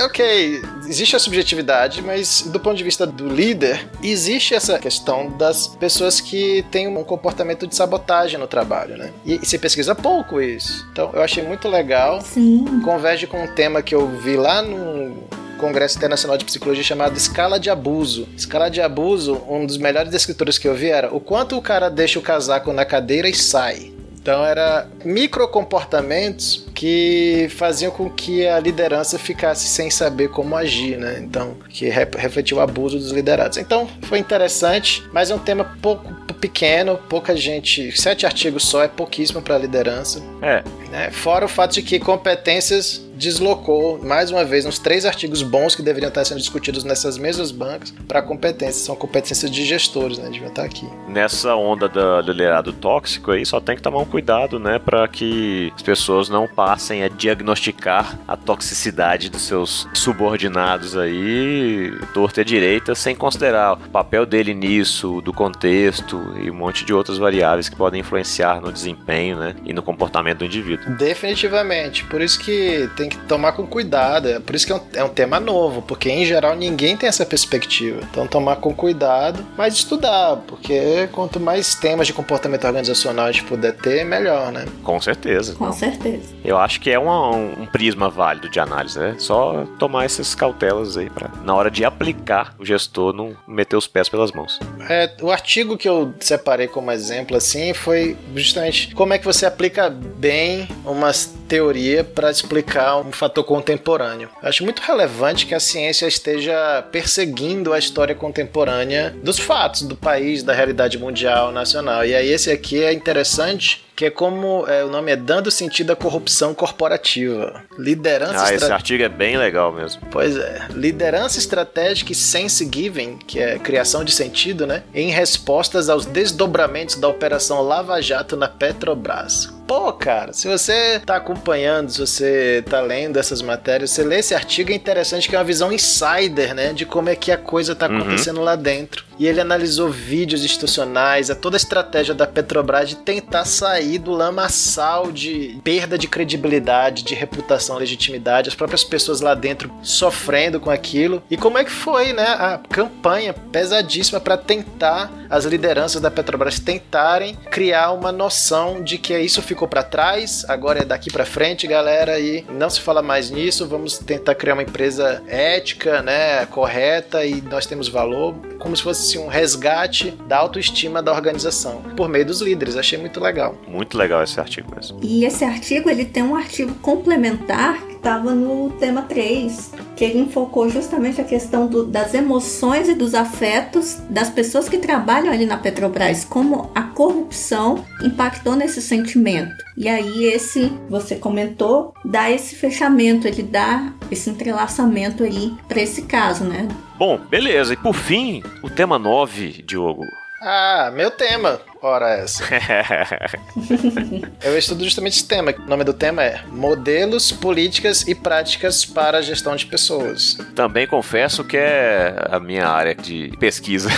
ok, 0.00 0.62
existe 0.86 1.16
a 1.16 1.18
subjetividade, 1.18 2.00
mas 2.00 2.42
do 2.42 2.60
ponto 2.60 2.76
de 2.76 2.84
vista 2.84 3.04
do 3.04 3.28
líder, 3.28 3.84
existe 4.00 4.54
essa 4.54 4.78
questão 4.78 5.36
das 5.36 5.66
pessoas 5.66 6.20
que 6.20 6.64
têm 6.70 6.86
um 6.86 7.02
comportamento 7.02 7.66
de 7.66 7.74
sabotagem 7.74 8.38
no 8.38 8.46
trabalho, 8.46 8.96
né? 8.96 9.10
E 9.26 9.44
se 9.44 9.58
pesquisa 9.58 9.92
pouco 9.92 10.40
isso. 10.40 10.86
Então, 10.92 11.10
eu 11.12 11.20
achei 11.20 11.42
muito 11.42 11.68
legal. 11.68 12.20
Sim. 12.22 12.80
Converge 12.84 13.26
com 13.26 13.42
um 13.42 13.48
tema 13.48 13.82
que 13.82 13.94
eu 13.94 14.06
vi 14.06 14.36
lá 14.36 14.62
no 14.62 15.28
Congresso 15.60 15.98
Internacional 15.98 16.38
de 16.38 16.44
Psicologia 16.46 16.82
chamado 16.82 17.16
Escala 17.16 17.60
de 17.60 17.68
Abuso. 17.68 18.26
Escala 18.34 18.70
de 18.70 18.80
Abuso, 18.80 19.42
um 19.46 19.66
dos 19.66 19.76
melhores 19.76 20.10
descritores 20.10 20.56
que 20.56 20.66
eu 20.66 20.74
vi 20.74 20.88
era 20.88 21.14
o 21.14 21.20
quanto 21.20 21.56
o 21.56 21.62
cara 21.62 21.89
deixa 21.90 22.18
o 22.18 22.22
casaco 22.22 22.72
na 22.72 22.84
cadeira 22.84 23.28
e 23.28 23.34
sai. 23.34 23.92
Então 24.20 24.44
era 24.44 24.86
microcomportamentos 25.04 26.66
que 26.80 27.46
faziam 27.50 27.92
com 27.92 28.08
que 28.08 28.46
a 28.46 28.58
liderança 28.58 29.18
ficasse 29.18 29.66
sem 29.68 29.90
saber 29.90 30.28
como 30.30 30.56
agir, 30.56 30.96
né? 30.96 31.20
Então, 31.22 31.54
que 31.68 31.90
re- 31.90 32.08
refletiu 32.16 32.56
o 32.56 32.60
abuso 32.60 32.98
dos 32.98 33.10
liderados. 33.12 33.58
Então, 33.58 33.86
foi 34.04 34.18
interessante, 34.18 35.02
mas 35.12 35.30
é 35.30 35.34
um 35.34 35.38
tema 35.38 35.76
pouco 35.82 36.10
pequeno, 36.40 36.96
pouca 37.06 37.36
gente, 37.36 37.92
sete 38.00 38.24
artigos 38.24 38.62
só 38.64 38.82
é 38.82 38.88
pouquíssimo 38.88 39.42
para 39.42 39.58
liderança 39.58 40.22
É, 40.40 40.64
né? 40.90 41.10
Fora 41.10 41.44
o 41.44 41.48
fato 41.48 41.74
de 41.74 41.82
que 41.82 42.00
competências 42.00 43.02
deslocou 43.14 43.98
mais 44.02 44.30
uma 44.30 44.42
vez 44.46 44.64
uns 44.64 44.78
três 44.78 45.04
artigos 45.04 45.42
bons 45.42 45.74
que 45.76 45.82
deveriam 45.82 46.08
estar 46.08 46.24
sendo 46.24 46.38
discutidos 46.38 46.82
nessas 46.84 47.18
mesmas 47.18 47.50
bancas 47.50 47.92
para 48.08 48.22
competências. 48.22 48.76
São 48.86 48.96
competências 48.96 49.50
de 49.50 49.62
gestores, 49.66 50.16
né? 50.16 50.30
Deviam 50.30 50.48
estar 50.48 50.64
aqui. 50.64 50.88
nessa 51.06 51.54
onda 51.54 51.86
da- 51.90 52.22
do 52.22 52.32
liderado 52.32 52.72
tóxico 52.72 53.32
aí, 53.32 53.44
só 53.44 53.60
tem 53.60 53.76
que 53.76 53.82
tomar 53.82 53.98
um 53.98 54.06
cuidado, 54.06 54.58
né, 54.58 54.78
para 54.78 55.06
que 55.08 55.70
as 55.76 55.82
pessoas 55.82 56.30
não 56.30 56.46
passem 56.48 56.69
a 56.72 57.08
diagnosticar 57.08 58.18
a 58.26 58.36
toxicidade 58.36 59.30
dos 59.30 59.42
seus 59.42 59.88
subordinados 59.94 60.96
aí, 60.96 61.92
torta 62.12 62.40
e 62.40 62.42
à 62.42 62.44
direita, 62.44 62.94
sem 62.94 63.14
considerar 63.14 63.74
o 63.74 63.76
papel 63.76 64.26
dele 64.26 64.54
nisso, 64.54 65.20
do 65.20 65.32
contexto 65.32 66.34
e 66.42 66.50
um 66.50 66.54
monte 66.54 66.84
de 66.84 66.92
outras 66.92 67.18
variáveis 67.18 67.68
que 67.68 67.76
podem 67.76 68.00
influenciar 68.00 68.60
no 68.60 68.72
desempenho, 68.72 69.38
né, 69.38 69.54
e 69.64 69.72
no 69.72 69.82
comportamento 69.82 70.38
do 70.38 70.44
indivíduo. 70.44 70.94
Definitivamente. 70.96 72.04
Por 72.04 72.20
isso 72.20 72.38
que 72.38 72.88
tem 72.96 73.08
que 73.08 73.16
tomar 73.18 73.52
com 73.52 73.66
cuidado. 73.66 74.28
É 74.28 74.40
por 74.40 74.54
isso 74.54 74.66
que 74.66 74.72
é 74.72 74.76
um, 74.76 74.80
é 74.94 75.04
um 75.04 75.08
tema 75.08 75.40
novo, 75.40 75.82
porque 75.82 76.10
em 76.10 76.24
geral 76.24 76.56
ninguém 76.56 76.96
tem 76.96 77.08
essa 77.08 77.24
perspectiva. 77.24 78.00
Então 78.10 78.26
tomar 78.26 78.56
com 78.56 78.74
cuidado, 78.74 79.44
mas 79.56 79.74
estudar, 79.74 80.36
porque 80.46 81.08
quanto 81.12 81.40
mais 81.40 81.74
temas 81.74 82.06
de 82.06 82.12
comportamento 82.12 82.64
organizacional 82.64 83.26
a 83.26 83.32
gente 83.32 83.44
puder 83.44 83.72
ter, 83.74 84.04
melhor, 84.04 84.52
né? 84.52 84.64
Com 84.82 85.00
certeza. 85.00 85.54
Com 85.54 85.72
certeza. 85.72 86.34
Eu 86.50 86.58
acho 86.58 86.80
que 86.80 86.90
é 86.90 86.98
uma- 86.98 87.30
um, 87.30 87.62
um 87.62 87.66
prisma 87.66 88.08
válido 88.10 88.48
de 88.48 88.58
análise, 88.58 88.98
né? 88.98 89.14
Só 89.18 89.64
tomar 89.78 90.04
essas 90.04 90.34
cautelas 90.34 90.96
aí 90.96 91.08
para 91.08 91.30
na 91.44 91.54
hora 91.54 91.70
de 91.70 91.84
aplicar 91.84 92.54
o 92.58 92.64
gestor 92.64 93.12
não 93.12 93.36
meter 93.46 93.76
os 93.76 93.86
pés 93.86 94.08
pelas 94.08 94.32
mãos. 94.32 94.58
É, 94.88 95.10
o 95.22 95.30
artigo 95.30 95.76
que 95.78 95.88
eu 95.88 96.12
separei 96.20 96.66
como 96.68 96.90
exemplo 96.90 97.36
assim 97.36 97.72
foi 97.72 98.16
justamente 98.34 98.94
como 98.94 99.12
é 99.14 99.18
que 99.18 99.24
você 99.24 99.46
aplica 99.46 99.88
bem 99.90 100.68
uma 100.84 101.10
teoria 101.48 102.02
para 102.04 102.30
explicar 102.30 102.96
um 102.98 103.12
fator 103.12 103.44
contemporâneo. 103.44 104.28
Eu 104.42 104.48
acho 104.48 104.64
muito 104.64 104.80
relevante 104.80 105.46
que 105.46 105.54
a 105.54 105.60
ciência 105.60 106.06
esteja 106.06 106.82
perseguindo 106.92 107.72
a 107.72 107.78
história 107.78 108.14
contemporânea 108.14 109.14
dos 109.22 109.38
fatos 109.38 109.82
do 109.82 109.96
país, 109.96 110.42
da 110.42 110.52
realidade 110.52 110.98
mundial, 110.98 111.50
nacional. 111.52 112.04
E 112.04 112.14
aí 112.14 112.28
esse 112.30 112.50
aqui 112.50 112.82
é 112.82 112.92
interessante 112.92 113.84
que 114.00 114.06
é 114.06 114.10
como 114.10 114.66
é, 114.66 114.82
o 114.82 114.88
nome 114.88 115.12
é 115.12 115.16
dando 115.16 115.50
sentido 115.50 115.90
à 115.90 115.94
corrupção 115.94 116.54
corporativa. 116.54 117.62
Liderança 117.78 118.44
Ah, 118.44 118.54
esse 118.54 118.72
artigo 118.72 119.02
é 119.02 119.10
bem 119.10 119.36
legal 119.36 119.70
mesmo. 119.70 120.00
Pois 120.10 120.38
é. 120.38 120.68
Liderança 120.70 121.38
estratégica 121.38 122.10
e 122.10 122.14
sense 122.14 122.66
giving, 122.72 123.18
que 123.18 123.38
é 123.38 123.58
criação 123.58 124.02
de 124.02 124.10
sentido, 124.12 124.66
né? 124.66 124.84
Em 124.94 125.10
respostas 125.10 125.90
aos 125.90 126.06
desdobramentos 126.06 126.96
da 126.96 127.08
Operação 127.08 127.60
Lava 127.60 128.00
Jato 128.00 128.38
na 128.38 128.48
Petrobras. 128.48 129.52
Pô, 129.70 129.92
cara, 129.92 130.32
se 130.32 130.48
você 130.48 130.98
tá 130.98 131.14
acompanhando, 131.14 131.92
se 131.92 132.00
você 132.00 132.64
tá 132.68 132.80
lendo 132.80 133.20
essas 133.20 133.40
matérias, 133.40 133.90
você 133.90 134.02
lê 134.02 134.18
esse 134.18 134.34
artigo, 134.34 134.72
é 134.72 134.74
interessante 134.74 135.28
que 135.28 135.36
é 135.36 135.38
uma 135.38 135.44
visão 135.44 135.72
insider, 135.72 136.52
né? 136.56 136.72
De 136.72 136.84
como 136.84 137.08
é 137.08 137.14
que 137.14 137.30
a 137.30 137.36
coisa 137.36 137.72
tá 137.76 137.86
acontecendo 137.86 138.40
lá 138.40 138.56
dentro. 138.56 139.04
E 139.16 139.28
ele 139.28 139.40
analisou 139.40 139.88
vídeos 139.88 140.44
institucionais, 140.44 141.30
a 141.30 141.36
toda 141.36 141.54
a 141.54 141.58
estratégia 141.58 142.14
da 142.14 142.26
Petrobras 142.26 142.88
de 142.88 142.96
tentar 142.96 143.44
sair 143.44 143.98
do 143.98 144.10
lamaçal 144.10 145.12
de 145.12 145.60
perda 145.62 145.96
de 145.96 146.08
credibilidade, 146.08 147.04
de 147.04 147.14
reputação, 147.14 147.76
legitimidade, 147.76 148.48
as 148.48 148.54
próprias 148.56 148.82
pessoas 148.82 149.20
lá 149.20 149.34
dentro 149.34 149.70
sofrendo 149.82 150.58
com 150.58 150.70
aquilo. 150.70 151.22
E 151.30 151.36
como 151.36 151.58
é 151.58 151.64
que 151.64 151.70
foi, 151.70 152.12
né, 152.12 152.26
a 152.26 152.58
campanha 152.68 153.32
pesadíssima 153.32 154.18
para 154.18 154.36
tentar 154.36 155.12
as 155.28 155.44
lideranças 155.44 156.00
da 156.00 156.10
Petrobras 156.10 156.58
tentarem 156.58 157.36
criar 157.50 157.92
uma 157.92 158.10
noção 158.10 158.82
de 158.82 158.98
que 158.98 159.16
isso 159.16 159.40
ficou 159.42 159.59
ficou 159.60 159.68
para 159.68 159.82
trás, 159.82 160.46
agora 160.48 160.80
é 160.80 160.84
daqui 160.86 161.12
para 161.12 161.26
frente, 161.26 161.66
galera, 161.66 162.18
e 162.18 162.46
não 162.50 162.70
se 162.70 162.80
fala 162.80 163.02
mais 163.02 163.30
nisso. 163.30 163.68
Vamos 163.68 163.98
tentar 163.98 164.34
criar 164.34 164.54
uma 164.54 164.62
empresa 164.62 165.22
ética, 165.26 166.00
né, 166.00 166.46
correta 166.46 167.26
e 167.26 167.42
nós 167.42 167.66
temos 167.66 167.86
valor, 167.86 168.34
como 168.58 168.74
se 168.74 168.82
fosse 168.82 169.18
assim, 169.18 169.26
um 169.26 169.28
resgate 169.28 170.12
da 170.26 170.38
autoestima 170.38 171.02
da 171.02 171.12
organização 171.12 171.82
por 171.94 172.08
meio 172.08 172.24
dos 172.24 172.40
líderes. 172.40 172.74
Achei 172.74 172.98
muito 172.98 173.20
legal. 173.20 173.54
Muito 173.68 173.98
legal 173.98 174.22
esse 174.22 174.40
artigo 174.40 174.74
mesmo. 174.74 174.98
E 175.02 175.26
esse 175.26 175.44
artigo 175.44 175.90
ele 175.90 176.06
tem 176.06 176.22
um 176.22 176.34
artigo 176.34 176.74
complementar 176.76 177.89
estava 178.00 178.34
no 178.34 178.70
tema 178.70 179.02
3, 179.02 179.72
que 179.94 180.04
ele 180.04 180.20
enfocou 180.20 180.68
justamente 180.70 181.20
a 181.20 181.24
questão 181.24 181.66
do, 181.66 181.84
das 181.84 182.14
emoções 182.14 182.88
e 182.88 182.94
dos 182.94 183.14
afetos 183.14 183.98
das 184.08 184.30
pessoas 184.30 184.68
que 184.68 184.78
trabalham 184.78 185.32
ali 185.32 185.44
na 185.44 185.58
Petrobras, 185.58 186.24
como 186.24 186.70
a 186.74 186.82
corrupção 186.82 187.84
impactou 188.02 188.56
nesse 188.56 188.80
sentimento. 188.80 189.54
E 189.76 189.88
aí 189.88 190.24
esse, 190.24 190.72
você 190.88 191.14
comentou, 191.14 191.94
dá 192.04 192.30
esse 192.30 192.56
fechamento, 192.56 193.28
ele 193.28 193.42
dá 193.42 193.92
esse 194.10 194.30
entrelaçamento 194.30 195.22
aí 195.22 195.54
para 195.68 195.82
esse 195.82 196.02
caso, 196.02 196.44
né? 196.44 196.68
Bom, 196.98 197.18
beleza. 197.18 197.74
E 197.74 197.76
por 197.76 197.94
fim, 197.94 198.42
o 198.62 198.70
tema 198.70 198.98
9, 198.98 199.62
Diogo. 199.66 200.04
Ah, 200.42 200.90
meu 200.94 201.10
tema. 201.10 201.60
Ora 201.82 202.10
essa. 202.10 202.44
Eu 204.44 204.58
estudo 204.58 204.84
justamente 204.84 205.14
esse 205.14 205.26
tema. 205.26 205.54
O 205.58 205.68
nome 205.68 205.82
do 205.82 205.94
tema 205.94 206.22
é 206.22 206.42
Modelos, 206.48 207.32
Políticas 207.32 208.06
e 208.06 208.14
Práticas 208.14 208.84
para 208.84 209.18
a 209.18 209.22
Gestão 209.22 209.56
de 209.56 209.64
Pessoas. 209.64 210.36
Também 210.54 210.86
confesso 210.86 211.42
que 211.42 211.56
é 211.56 212.14
a 212.30 212.38
minha 212.38 212.66
área 212.66 212.94
de 212.94 213.32
pesquisa. 213.38 213.88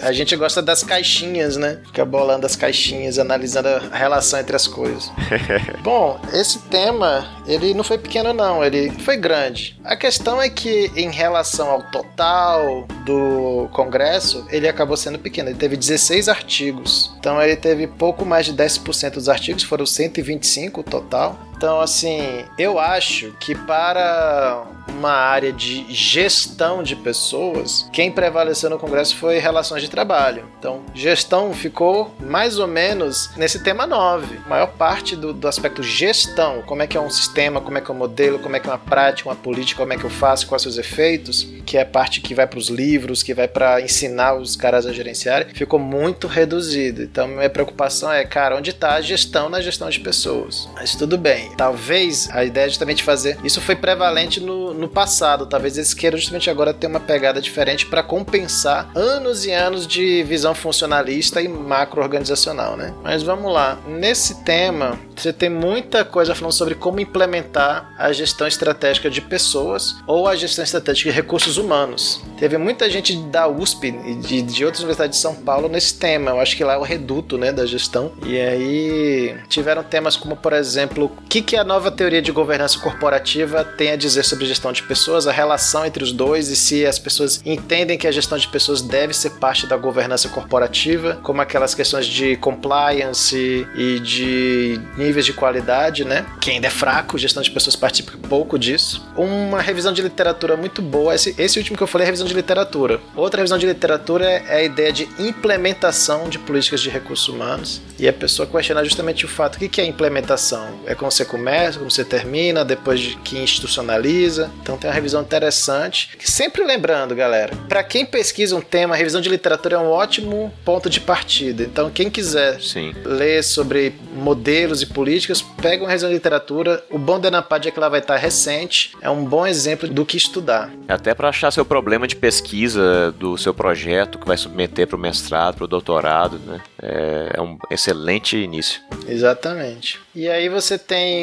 A 0.00 0.12
gente 0.12 0.36
gosta 0.36 0.62
das 0.62 0.84
caixinhas, 0.84 1.56
né? 1.56 1.80
Fica 1.86 2.04
bolando 2.04 2.46
as 2.46 2.54
caixinhas, 2.54 3.18
analisando 3.18 3.68
a 3.68 3.96
relação 3.96 4.38
entre 4.38 4.54
as 4.54 4.68
coisas. 4.68 5.10
Bom, 5.82 6.20
esse 6.32 6.60
tema, 6.68 7.26
ele 7.46 7.74
não 7.74 7.82
foi 7.82 7.98
pequeno 7.98 8.32
não, 8.32 8.64
ele 8.64 8.90
foi 9.00 9.16
grande. 9.16 9.76
A 9.84 9.96
questão 9.96 10.40
é 10.40 10.48
que 10.48 10.90
em 10.94 11.10
relação 11.10 11.68
ao 11.68 11.82
total 11.90 12.86
do 13.04 13.68
congresso, 13.72 14.46
ele 14.50 14.68
acabou 14.68 14.96
sendo 14.96 15.18
pequeno. 15.18 15.50
Ele 15.50 15.58
teve 15.58 15.76
16 15.76 16.28
artigos. 16.28 17.12
Então 17.24 17.40
ele 17.40 17.56
teve 17.56 17.86
pouco 17.86 18.22
mais 18.22 18.44
de 18.44 18.52
10% 18.52 19.12
dos 19.12 19.30
artigos, 19.30 19.62
foram 19.62 19.86
125 19.86 20.82
total. 20.82 21.38
Então, 21.64 21.80
assim, 21.80 22.44
eu 22.58 22.78
acho 22.78 23.32
que 23.40 23.54
para 23.54 24.66
uma 24.86 25.10
área 25.10 25.52
de 25.52 25.84
gestão 25.92 26.82
de 26.82 26.94
pessoas, 26.94 27.88
quem 27.92 28.10
prevaleceu 28.10 28.70
no 28.70 28.78
Congresso 28.78 29.16
foi 29.16 29.38
relações 29.38 29.82
de 29.82 29.90
trabalho. 29.90 30.44
Então, 30.58 30.82
gestão 30.94 31.52
ficou 31.52 32.14
mais 32.20 32.58
ou 32.58 32.66
menos 32.66 33.30
nesse 33.36 33.62
tema 33.62 33.86
9. 33.86 34.40
A 34.44 34.48
maior 34.48 34.68
parte 34.68 35.16
do, 35.16 35.32
do 35.32 35.48
aspecto 35.48 35.82
gestão, 35.82 36.62
como 36.62 36.82
é 36.82 36.86
que 36.86 36.96
é 36.96 37.00
um 37.00 37.10
sistema, 37.10 37.60
como 37.60 37.78
é 37.78 37.80
que 37.80 37.90
é 37.90 37.94
um 37.94 37.98
modelo, 37.98 38.38
como 38.38 38.56
é 38.56 38.60
que 38.60 38.68
é 38.68 38.72
uma 38.72 38.78
prática, 38.78 39.28
uma 39.28 39.36
política, 39.36 39.80
como 39.80 39.92
é 39.92 39.96
que 39.96 40.04
eu 40.04 40.10
faço, 40.10 40.46
quais 40.46 40.62
seus 40.62 40.78
efeitos, 40.78 41.46
que 41.66 41.76
é 41.76 41.82
a 41.82 41.86
parte 41.86 42.20
que 42.20 42.34
vai 42.34 42.46
para 42.46 42.58
os 42.58 42.68
livros, 42.68 43.22
que 43.22 43.34
vai 43.34 43.48
para 43.48 43.80
ensinar 43.80 44.34
os 44.34 44.54
caras 44.56 44.86
a 44.86 44.92
gerenciarem, 44.92 45.48
ficou 45.54 45.78
muito 45.78 46.26
reduzido. 46.26 47.02
Então, 47.02 47.26
minha 47.26 47.50
preocupação 47.50 48.12
é, 48.12 48.24
cara, 48.24 48.56
onde 48.56 48.70
está 48.70 48.94
a 48.94 49.00
gestão 49.00 49.48
na 49.48 49.60
gestão 49.60 49.88
de 49.88 50.00
pessoas? 50.00 50.68
Mas 50.74 50.94
tudo 50.94 51.18
bem. 51.18 51.53
Talvez 51.56 52.28
a 52.32 52.44
ideia 52.44 52.66
é 52.66 52.68
justamente 52.68 53.02
fazer. 53.02 53.38
Isso 53.44 53.60
foi 53.60 53.76
prevalente 53.76 54.40
no, 54.40 54.74
no 54.74 54.88
passado. 54.88 55.46
Talvez 55.46 55.76
eles 55.76 55.94
queiram 55.94 56.18
justamente 56.18 56.50
agora 56.50 56.74
ter 56.74 56.86
uma 56.86 57.00
pegada 57.00 57.40
diferente 57.40 57.86
para 57.86 58.02
compensar 58.02 58.90
anos 58.94 59.44
e 59.46 59.52
anos 59.52 59.86
de 59.86 60.22
visão 60.24 60.54
funcionalista 60.54 61.40
e 61.40 61.48
macro-organizacional, 61.48 62.76
né? 62.76 62.94
Mas 63.02 63.22
vamos 63.22 63.52
lá. 63.52 63.78
Nesse 63.86 64.42
tema, 64.44 64.98
você 65.16 65.32
tem 65.32 65.48
muita 65.48 66.04
coisa 66.04 66.34
falando 66.34 66.52
sobre 66.52 66.74
como 66.74 67.00
implementar 67.00 67.94
a 67.98 68.12
gestão 68.12 68.46
estratégica 68.46 69.10
de 69.10 69.20
pessoas 69.20 69.96
ou 70.06 70.26
a 70.26 70.36
gestão 70.36 70.64
estratégica 70.64 71.10
de 71.10 71.16
recursos 71.16 71.56
humanos. 71.56 72.22
Teve 72.38 72.58
muita 72.58 72.90
gente 72.90 73.16
da 73.16 73.48
USP 73.48 73.88
e 74.04 74.14
de, 74.14 74.42
de 74.42 74.64
outras 74.64 74.80
universidades 74.80 75.16
de 75.16 75.22
São 75.22 75.34
Paulo 75.34 75.68
nesse 75.68 75.94
tema. 75.94 76.32
Eu 76.32 76.40
acho 76.40 76.56
que 76.56 76.64
lá 76.64 76.74
é 76.74 76.76
o 76.76 76.82
reduto 76.82 77.38
né, 77.38 77.52
da 77.52 77.64
gestão. 77.66 78.12
E 78.24 78.38
aí 78.40 79.36
tiveram 79.48 79.82
temas 79.82 80.16
como, 80.16 80.36
por 80.36 80.52
exemplo, 80.52 81.10
que, 81.28 81.40
que 81.44 81.56
a 81.56 81.62
nova 81.62 81.90
teoria 81.90 82.22
de 82.22 82.32
governança 82.32 82.78
corporativa 82.78 83.64
tem 83.64 83.92
a 83.92 83.96
dizer 83.96 84.24
sobre 84.24 84.46
gestão 84.46 84.72
de 84.72 84.82
pessoas, 84.82 85.26
a 85.26 85.32
relação 85.32 85.84
entre 85.84 86.02
os 86.02 86.12
dois 86.12 86.48
e 86.48 86.56
se 86.56 86.86
as 86.86 86.98
pessoas 86.98 87.40
entendem 87.44 87.98
que 87.98 88.06
a 88.06 88.12
gestão 88.12 88.38
de 88.38 88.48
pessoas 88.48 88.82
deve 88.82 89.14
ser 89.14 89.30
parte 89.30 89.66
da 89.66 89.76
governança 89.76 90.28
corporativa, 90.28 91.18
como 91.22 91.40
aquelas 91.40 91.74
questões 91.74 92.06
de 92.06 92.36
compliance 92.36 93.66
e 93.74 94.00
de 94.00 94.80
níveis 94.96 95.26
de 95.26 95.32
qualidade, 95.32 96.04
né? 96.04 96.24
Que 96.40 96.50
ainda 96.50 96.66
é 96.66 96.70
fraco, 96.70 97.18
gestão 97.18 97.42
de 97.42 97.50
pessoas 97.50 97.76
participa 97.76 98.12
pouco 98.28 98.58
disso. 98.58 99.06
Uma 99.16 99.60
revisão 99.60 99.92
de 99.92 100.02
literatura 100.02 100.56
muito 100.56 100.80
boa, 100.80 101.14
esse, 101.14 101.34
esse 101.38 101.58
último 101.58 101.76
que 101.76 101.82
eu 101.82 101.86
falei 101.86 102.04
é 102.04 102.06
revisão 102.06 102.26
de 102.26 102.34
literatura. 102.34 103.00
Outra 103.14 103.38
revisão 103.38 103.58
de 103.58 103.66
literatura 103.66 104.24
é 104.24 104.56
a 104.56 104.62
ideia 104.62 104.92
de 104.92 105.08
implementação 105.18 106.28
de 106.28 106.38
políticas 106.38 106.80
de 106.80 106.88
recursos 106.88 107.28
humanos 107.28 107.80
e 107.98 108.08
a 108.08 108.12
pessoa 108.12 108.46
questiona 108.46 108.84
justamente 108.84 109.24
o 109.24 109.28
fato, 109.28 109.56
o 109.56 109.68
que 109.68 109.80
é 109.80 109.84
implementação? 109.84 110.80
É 110.86 110.94
como 110.94 111.10
você 111.24 111.26
começa, 111.26 111.78
como 111.78 111.90
você 111.90 112.04
termina, 112.04 112.64
depois 112.64 113.00
de 113.00 113.16
que 113.16 113.38
institucionaliza. 113.38 114.50
Então 114.62 114.76
tem 114.76 114.88
uma 114.88 114.94
revisão 114.94 115.22
interessante. 115.22 116.10
Sempre 116.20 116.64
lembrando, 116.64 117.14
galera, 117.14 117.54
para 117.68 117.82
quem 117.82 118.04
pesquisa 118.04 118.54
um 118.54 118.60
tema, 118.60 118.94
a 118.94 118.98
revisão 118.98 119.20
de 119.20 119.28
literatura 119.28 119.76
é 119.76 119.78
um 119.78 119.90
ótimo 119.90 120.52
ponto 120.64 120.88
de 120.88 121.00
partida. 121.00 121.62
Então 121.62 121.90
quem 121.90 122.10
quiser 122.10 122.60
Sim. 122.60 122.94
ler 123.04 123.42
sobre 123.42 123.94
modelos 124.14 124.82
e 124.82 124.86
políticas, 124.86 125.42
pega 125.42 125.82
uma 125.82 125.88
revisão 125.88 126.08
de 126.08 126.14
literatura. 126.14 126.84
O 126.90 126.98
bom 126.98 127.18
da 127.18 127.28
Anapad 127.28 127.66
é 127.66 127.70
que 127.70 127.78
ela 127.78 127.88
vai 127.88 128.00
estar 128.00 128.16
recente. 128.16 128.92
É 129.00 129.10
um 129.10 129.24
bom 129.24 129.46
exemplo 129.46 129.88
do 129.88 130.04
que 130.04 130.16
estudar. 130.16 130.70
Até 130.86 131.14
para 131.14 131.28
achar 131.28 131.50
seu 131.50 131.64
problema 131.64 132.06
de 132.06 132.16
pesquisa 132.16 133.12
do 133.12 133.36
seu 133.38 133.54
projeto 133.54 134.18
que 134.18 134.26
vai 134.26 134.36
submeter 134.36 134.86
para 134.86 134.96
o 134.96 135.00
mestrado, 135.00 135.56
para 135.56 135.64
o 135.64 135.68
doutorado, 135.68 136.38
né? 136.38 136.60
É, 136.80 137.32
é 137.34 137.42
um 137.42 137.58
excelente 137.70 138.36
início. 138.36 138.80
Exatamente. 139.08 140.00
E 140.14 140.28
aí 140.28 140.48
você 140.48 140.78
tem 140.78 141.13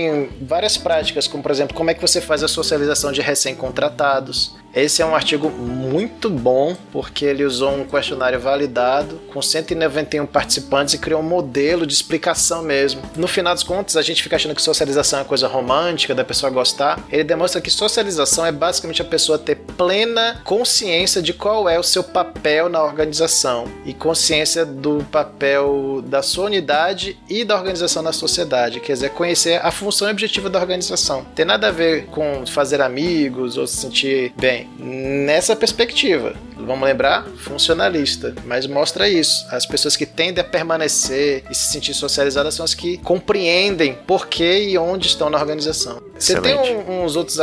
várias 0.42 0.78
práticas, 0.78 1.28
como 1.28 1.44
por 1.44 1.52
exemplo, 1.52 1.76
como 1.76 1.90
é 1.90 1.94
que 1.94 2.02
você 2.02 2.22
faz 2.22 2.44
a 2.44 2.48
socialização 2.48 3.12
de 3.12 3.22
recém-contratados. 3.22 4.56
Esse 4.74 5.02
é 5.02 5.06
um 5.06 5.14
artigo 5.14 5.50
muito 5.50 6.30
bom, 6.30 6.76
porque 6.92 7.26
ele 7.26 7.44
usou 7.44 7.72
um 7.74 7.84
questionário 7.84 8.40
validado 8.40 9.20
com 9.34 9.42
191 9.42 10.26
participantes 10.26 10.94
e 10.94 10.98
criou 10.98 11.20
um 11.20 11.24
modelo 11.24 11.86
de 11.86 11.94
explicação 11.94 12.64
mesmo. 12.64 13.02
No 13.18 13.28
final 13.28 13.54
das 13.54 13.64
contas, 13.64 13.98
a 13.98 14.02
gente 14.02 14.24
fica 14.24 14.38
achando 14.38 14.56
que 14.56 14.62
socialização 14.62 15.20
é 15.20 15.22
uma 15.22 15.28
coisa 15.28 15.48
romântica, 15.48 16.16
da 16.16 16.24
pessoa 16.24 16.50
gostar. 16.50 17.00
Ele 17.12 17.24
demonstra 17.24 17.60
que 17.60 17.70
socialização 17.70 18.46
é 18.46 18.52
basicamente 18.52 19.02
a 19.02 19.06
pessoa 19.06 19.38
ter 19.38 19.56
plena 19.56 20.42
consciência 20.46 21.22
de 21.22 21.34
qual 21.34 21.68
é 21.68 21.78
o 21.78 21.84
seu 21.84 22.04
papel 22.04 22.70
na 22.70 22.82
organização 22.82 23.66
e 23.86 23.94
consciência 23.94 24.66
do 24.66 25.04
papel 25.12 26.02
da 26.06 26.22
sua 26.22 26.46
unidade 26.46 27.18
e 27.30 27.44
da 27.44 27.56
organização 27.56 28.02
na 28.02 28.14
sociedade. 28.14 28.80
Quer 28.80 28.94
dizer, 28.94 29.10
conhecer 29.10 29.60
a 29.66 29.72
função 29.72 30.08
e 30.08 30.12
objetivo 30.12 30.50
da 30.50 30.60
organização. 30.60 31.26
Tem 31.36 31.46
nada 31.46 31.68
a 31.68 31.72
ver 31.72 32.06
com 32.06 32.46
fazer 32.46 32.82
amigos 32.82 33.58
ou 33.58 33.68
se 33.68 33.78
sentir 33.78 34.34
bem 34.38 34.61
nessa 34.78 35.56
perspectiva. 35.56 36.34
Vamos 36.58 36.88
lembrar? 36.88 37.26
Funcionalista. 37.38 38.36
Mas 38.46 38.68
mostra 38.68 39.10
isso. 39.10 39.46
As 39.50 39.66
pessoas 39.66 39.96
que 39.96 40.06
tendem 40.06 40.42
a 40.42 40.48
permanecer 40.48 41.44
e 41.50 41.56
se 41.56 41.72
sentir 41.72 41.94
socializadas 41.94 42.54
são 42.54 42.64
as 42.64 42.74
que 42.74 42.98
compreendem 42.98 43.94
por 44.06 44.28
que 44.28 44.70
e 44.70 44.78
onde 44.78 45.08
estão 45.08 45.30
na 45.30 45.38
organização. 45.38 46.02
Você 46.18 46.40
tem 46.40 46.56
um, 46.56 47.04
uns 47.04 47.16
outros 47.16 47.40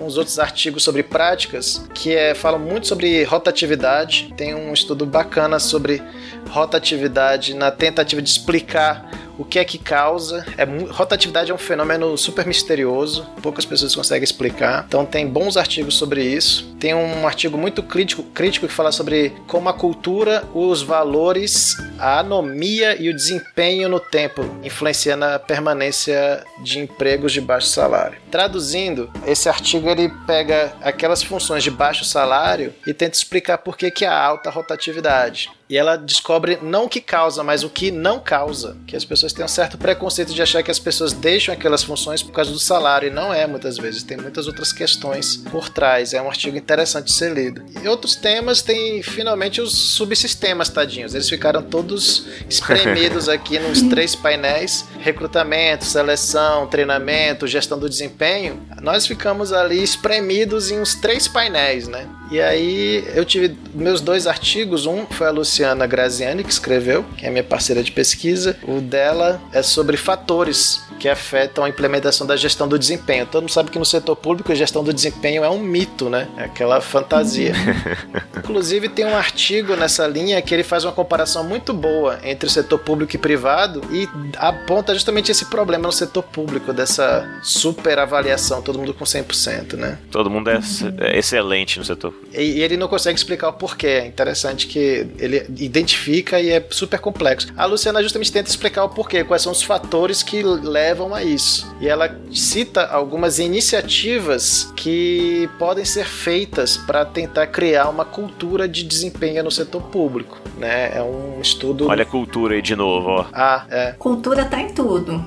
uns 0.00 0.16
outros 0.16 0.38
artigos 0.38 0.82
sobre 0.82 1.02
práticas 1.02 1.82
que 1.94 2.14
é, 2.14 2.34
falam 2.34 2.58
muito 2.58 2.88
sobre 2.88 3.22
rotatividade. 3.22 4.34
Tem 4.36 4.54
um 4.54 4.72
estudo 4.72 5.06
bacana 5.06 5.58
sobre 5.58 6.02
rotatividade 6.50 7.54
na 7.54 7.70
tentativa 7.70 8.20
de 8.20 8.28
explicar 8.28 9.10
o 9.42 9.44
que 9.44 9.58
é 9.58 9.64
que 9.64 9.76
causa. 9.76 10.46
É, 10.56 10.64
rotatividade 10.90 11.50
é 11.50 11.54
um 11.54 11.58
fenômeno 11.58 12.16
super 12.16 12.46
misterioso, 12.46 13.26
poucas 13.42 13.64
pessoas 13.64 13.94
conseguem 13.94 14.22
explicar. 14.22 14.84
Então 14.86 15.04
tem 15.04 15.26
bons 15.26 15.56
artigos 15.56 15.96
sobre 15.96 16.22
isso. 16.22 16.72
Tem 16.78 16.94
um 16.94 17.26
artigo 17.26 17.58
muito 17.58 17.82
crítico, 17.82 18.22
crítico 18.22 18.66
que 18.66 18.72
fala 18.72 18.92
sobre 18.92 19.32
como 19.46 19.68
a 19.68 19.72
cultura, 19.72 20.44
os 20.54 20.82
valores, 20.82 21.76
a 21.98 22.20
anomia 22.20 23.00
e 23.00 23.08
o 23.08 23.14
desempenho 23.14 23.88
no 23.88 24.00
tempo 24.00 24.42
influenciam 24.62 25.16
na 25.16 25.38
permanência 25.38 26.44
de 26.62 26.78
empregos 26.78 27.32
de 27.32 27.40
baixo 27.40 27.66
salário. 27.66 28.18
Traduzindo, 28.30 29.10
esse 29.26 29.48
artigo 29.48 29.88
ele 29.88 30.08
pega 30.26 30.72
aquelas 30.80 31.22
funções 31.22 31.62
de 31.62 31.70
baixo 31.70 32.04
salário 32.04 32.72
e 32.86 32.94
tenta 32.94 33.16
explicar 33.16 33.58
por 33.58 33.76
que, 33.76 33.90
que 33.90 34.04
há 34.04 34.16
alta 34.16 34.50
rotatividade. 34.50 35.50
E 35.72 35.76
ela 35.78 35.96
descobre 35.96 36.58
não 36.60 36.84
o 36.84 36.88
que 36.88 37.00
causa, 37.00 37.42
mas 37.42 37.64
o 37.64 37.70
que 37.70 37.90
não 37.90 38.20
causa. 38.20 38.76
Que 38.86 38.94
as 38.94 39.06
pessoas 39.06 39.32
têm 39.32 39.42
um 39.42 39.48
certo 39.48 39.78
preconceito 39.78 40.34
de 40.34 40.42
achar 40.42 40.62
que 40.62 40.70
as 40.70 40.78
pessoas 40.78 41.14
deixam 41.14 41.54
aquelas 41.54 41.82
funções 41.82 42.22
por 42.22 42.30
causa 42.30 42.52
do 42.52 42.58
salário, 42.58 43.08
e 43.08 43.10
não 43.10 43.32
é 43.32 43.46
muitas 43.46 43.78
vezes. 43.78 44.02
Tem 44.02 44.18
muitas 44.18 44.46
outras 44.46 44.70
questões 44.70 45.38
por 45.50 45.70
trás. 45.70 46.12
É 46.12 46.20
um 46.20 46.28
artigo 46.28 46.58
interessante 46.58 47.06
de 47.06 47.12
ser 47.12 47.32
lido. 47.32 47.64
E 47.82 47.88
outros 47.88 48.14
temas 48.14 48.60
tem 48.60 49.02
finalmente 49.02 49.62
os 49.62 49.72
subsistemas, 49.94 50.68
tadinhos. 50.68 51.14
Eles 51.14 51.26
ficaram 51.26 51.62
todos 51.62 52.26
espremidos 52.46 53.26
aqui 53.30 53.58
nos 53.58 53.80
três 53.80 54.14
painéis: 54.14 54.84
recrutamento, 55.00 55.86
seleção, 55.86 56.66
treinamento, 56.66 57.46
gestão 57.46 57.78
do 57.78 57.88
desempenho. 57.88 58.60
Nós 58.82 59.06
ficamos 59.06 59.54
ali 59.54 59.82
espremidos 59.82 60.70
em 60.70 60.78
uns 60.78 60.94
três 60.94 61.26
painéis, 61.26 61.88
né? 61.88 62.06
E 62.30 62.42
aí 62.42 63.04
eu 63.14 63.24
tive 63.24 63.56
meus 63.74 64.02
dois 64.02 64.26
artigos, 64.26 64.84
um 64.84 65.06
foi 65.06 65.26
a 65.26 65.30
Luciana 65.30 65.61
Graziani 65.86 66.44
que 66.44 66.52
escreveu, 66.52 67.04
que 67.16 67.26
é 67.26 67.30
minha 67.30 67.44
parceira 67.44 67.82
de 67.82 67.92
pesquisa. 67.92 68.56
O 68.66 68.80
dela 68.80 69.40
é 69.52 69.62
sobre 69.62 69.96
fatores 69.96 70.82
que 71.02 71.08
afetam 71.08 71.64
a 71.64 71.68
implementação 71.68 72.24
da 72.24 72.36
gestão 72.36 72.68
do 72.68 72.78
desempenho. 72.78 73.26
Todo 73.26 73.42
mundo 73.42 73.50
sabe 73.50 73.72
que 73.72 73.78
no 73.78 73.84
setor 73.84 74.14
público 74.14 74.52
a 74.52 74.54
gestão 74.54 74.84
do 74.84 74.94
desempenho 74.94 75.42
é 75.42 75.50
um 75.50 75.58
mito, 75.58 76.08
né? 76.08 76.28
É 76.36 76.44
aquela 76.44 76.80
fantasia. 76.80 77.52
Inclusive 78.38 78.88
tem 78.88 79.04
um 79.04 79.16
artigo 79.16 79.74
nessa 79.74 80.06
linha 80.06 80.40
que 80.40 80.54
ele 80.54 80.62
faz 80.62 80.84
uma 80.84 80.92
comparação 80.92 81.42
muito 81.42 81.72
boa 81.72 82.20
entre 82.22 82.46
o 82.46 82.50
setor 82.50 82.78
público 82.78 83.16
e 83.16 83.18
privado 83.18 83.82
e 83.90 84.08
aponta 84.36 84.94
justamente 84.94 85.32
esse 85.32 85.46
problema 85.46 85.88
no 85.88 85.92
setor 85.92 86.22
público 86.22 86.72
dessa 86.72 87.28
super 87.42 87.98
avaliação, 87.98 88.62
todo 88.62 88.78
mundo 88.78 88.94
com 88.94 89.04
100%, 89.04 89.74
né? 89.74 89.98
Todo 90.08 90.30
mundo 90.30 90.50
é, 90.50 90.60
é 91.00 91.18
excelente 91.18 91.80
no 91.80 91.84
setor. 91.84 92.14
E, 92.32 92.42
e 92.42 92.62
ele 92.62 92.76
não 92.76 92.86
consegue 92.86 93.18
explicar 93.18 93.48
o 93.48 93.54
porquê. 93.54 93.88
É 93.88 94.06
interessante 94.06 94.68
que 94.68 95.04
ele 95.18 95.44
identifica 95.58 96.40
e 96.40 96.50
é 96.50 96.64
super 96.70 97.00
complexo. 97.00 97.48
A 97.56 97.64
Luciana 97.64 98.00
justamente 98.00 98.30
tenta 98.30 98.48
explicar 98.48 98.84
o 98.84 98.88
porquê, 98.88 99.24
quais 99.24 99.42
são 99.42 99.50
os 99.50 99.64
fatores 99.64 100.22
que 100.22 100.44
levam 100.44 100.91
a 101.14 101.22
isso. 101.22 101.74
E 101.80 101.88
ela 101.88 102.16
cita 102.32 102.86
algumas 102.86 103.38
iniciativas 103.38 104.72
que 104.76 105.48
podem 105.58 105.84
ser 105.84 106.04
feitas 106.04 106.76
para 106.76 107.04
tentar 107.04 107.46
criar 107.48 107.88
uma 107.88 108.04
cultura 108.04 108.68
de 108.68 108.82
desempenho 108.84 109.42
no 109.42 109.50
setor 109.50 109.82
público. 109.82 110.38
Né? 110.56 110.92
É 110.94 111.02
um 111.02 111.40
estudo. 111.40 111.88
Olha 111.88 112.02
a 112.02 112.06
cultura 112.06 112.54
aí 112.54 112.62
de 112.62 112.76
novo, 112.76 113.08
ó. 113.08 113.26
Ah, 113.32 113.64
é. 113.70 113.92
Cultura 113.98 114.44
tá 114.44 114.60
em 114.60 114.72
tudo. 114.72 115.24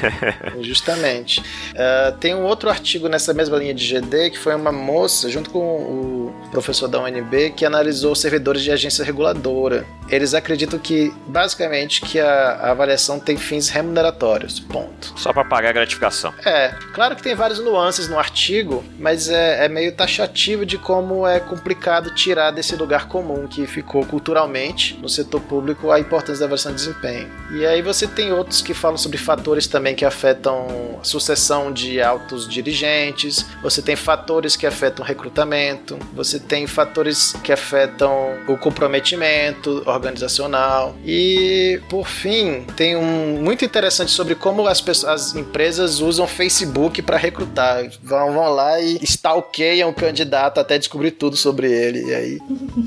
Justamente. 0.60 1.40
Uh, 1.40 2.16
tem 2.18 2.34
um 2.34 2.44
outro 2.44 2.68
artigo 2.68 3.08
nessa 3.08 3.32
mesma 3.32 3.56
linha 3.56 3.74
de 3.74 3.86
GD 3.86 4.30
que 4.30 4.38
foi 4.38 4.54
uma 4.54 4.72
moça, 4.72 5.30
junto 5.30 5.50
com 5.50 5.58
o 5.58 6.34
professor 6.50 6.88
da 6.88 7.00
UNB, 7.00 7.50
que 7.56 7.64
analisou 7.64 8.14
servidores 8.14 8.62
de 8.62 8.70
agência 8.70 9.04
reguladora. 9.04 9.86
Eles 10.08 10.34
acreditam 10.34 10.78
que, 10.78 11.12
basicamente, 11.26 12.00
que 12.00 12.18
a, 12.20 12.58
a 12.62 12.70
avaliação 12.70 13.18
tem 13.18 13.36
fins 13.36 13.68
remuneratórios. 13.68 14.60
Ponto. 14.60 15.01
Só 15.16 15.32
para 15.32 15.44
pagar 15.44 15.70
a 15.70 15.72
gratificação. 15.72 16.32
É, 16.44 16.74
claro 16.92 17.16
que 17.16 17.22
tem 17.22 17.34
várias 17.34 17.58
nuances 17.58 18.08
no 18.08 18.18
artigo, 18.18 18.84
mas 18.98 19.28
é, 19.28 19.64
é 19.64 19.68
meio 19.68 19.92
taxativo 19.92 20.64
de 20.64 20.78
como 20.78 21.26
é 21.26 21.40
complicado 21.40 22.14
tirar 22.14 22.50
desse 22.50 22.76
lugar 22.76 23.08
comum 23.08 23.46
que 23.46 23.66
ficou 23.66 24.04
culturalmente 24.06 24.98
no 25.00 25.08
setor 25.08 25.40
público 25.40 25.90
a 25.90 25.98
importância 25.98 26.40
da 26.40 26.46
avaliação 26.46 26.72
de 26.72 26.78
desempenho. 26.78 27.30
E 27.52 27.66
aí 27.66 27.82
você 27.82 28.06
tem 28.06 28.32
outros 28.32 28.62
que 28.62 28.74
falam 28.74 28.96
sobre 28.96 29.18
fatores 29.18 29.66
também 29.66 29.94
que 29.94 30.04
afetam 30.04 30.98
a 31.00 31.04
sucessão 31.04 31.72
de 31.72 32.00
altos 32.00 32.48
dirigentes, 32.48 33.46
você 33.62 33.82
tem 33.82 33.96
fatores 33.96 34.56
que 34.56 34.66
afetam 34.66 35.04
o 35.04 35.08
recrutamento, 35.08 35.98
você 36.14 36.38
tem 36.38 36.66
fatores 36.66 37.32
que 37.44 37.52
afetam 37.52 38.12
o 38.48 38.56
comprometimento 38.56 39.82
organizacional 39.86 40.94
e, 41.04 41.80
por 41.88 42.06
fim, 42.06 42.64
tem 42.76 42.96
um 42.96 43.40
muito 43.42 43.64
interessante 43.64 44.10
sobre 44.10 44.34
como 44.34 44.66
as, 44.66 44.80
pessoas, 44.80 44.91
as 45.04 45.34
empresas 45.34 46.00
usam 46.00 46.26
Facebook 46.26 47.02
para 47.02 47.16
recrutar. 47.16 47.90
Vão, 48.02 48.32
vão 48.32 48.48
lá 48.50 48.80
e 48.80 48.98
stalkeiam 49.02 49.90
o 49.90 49.94
candidato 49.94 50.60
até 50.60 50.78
descobrir 50.78 51.12
tudo 51.12 51.36
sobre 51.36 51.70
ele. 51.70 52.04
E 52.04 52.14
aí 52.14 52.38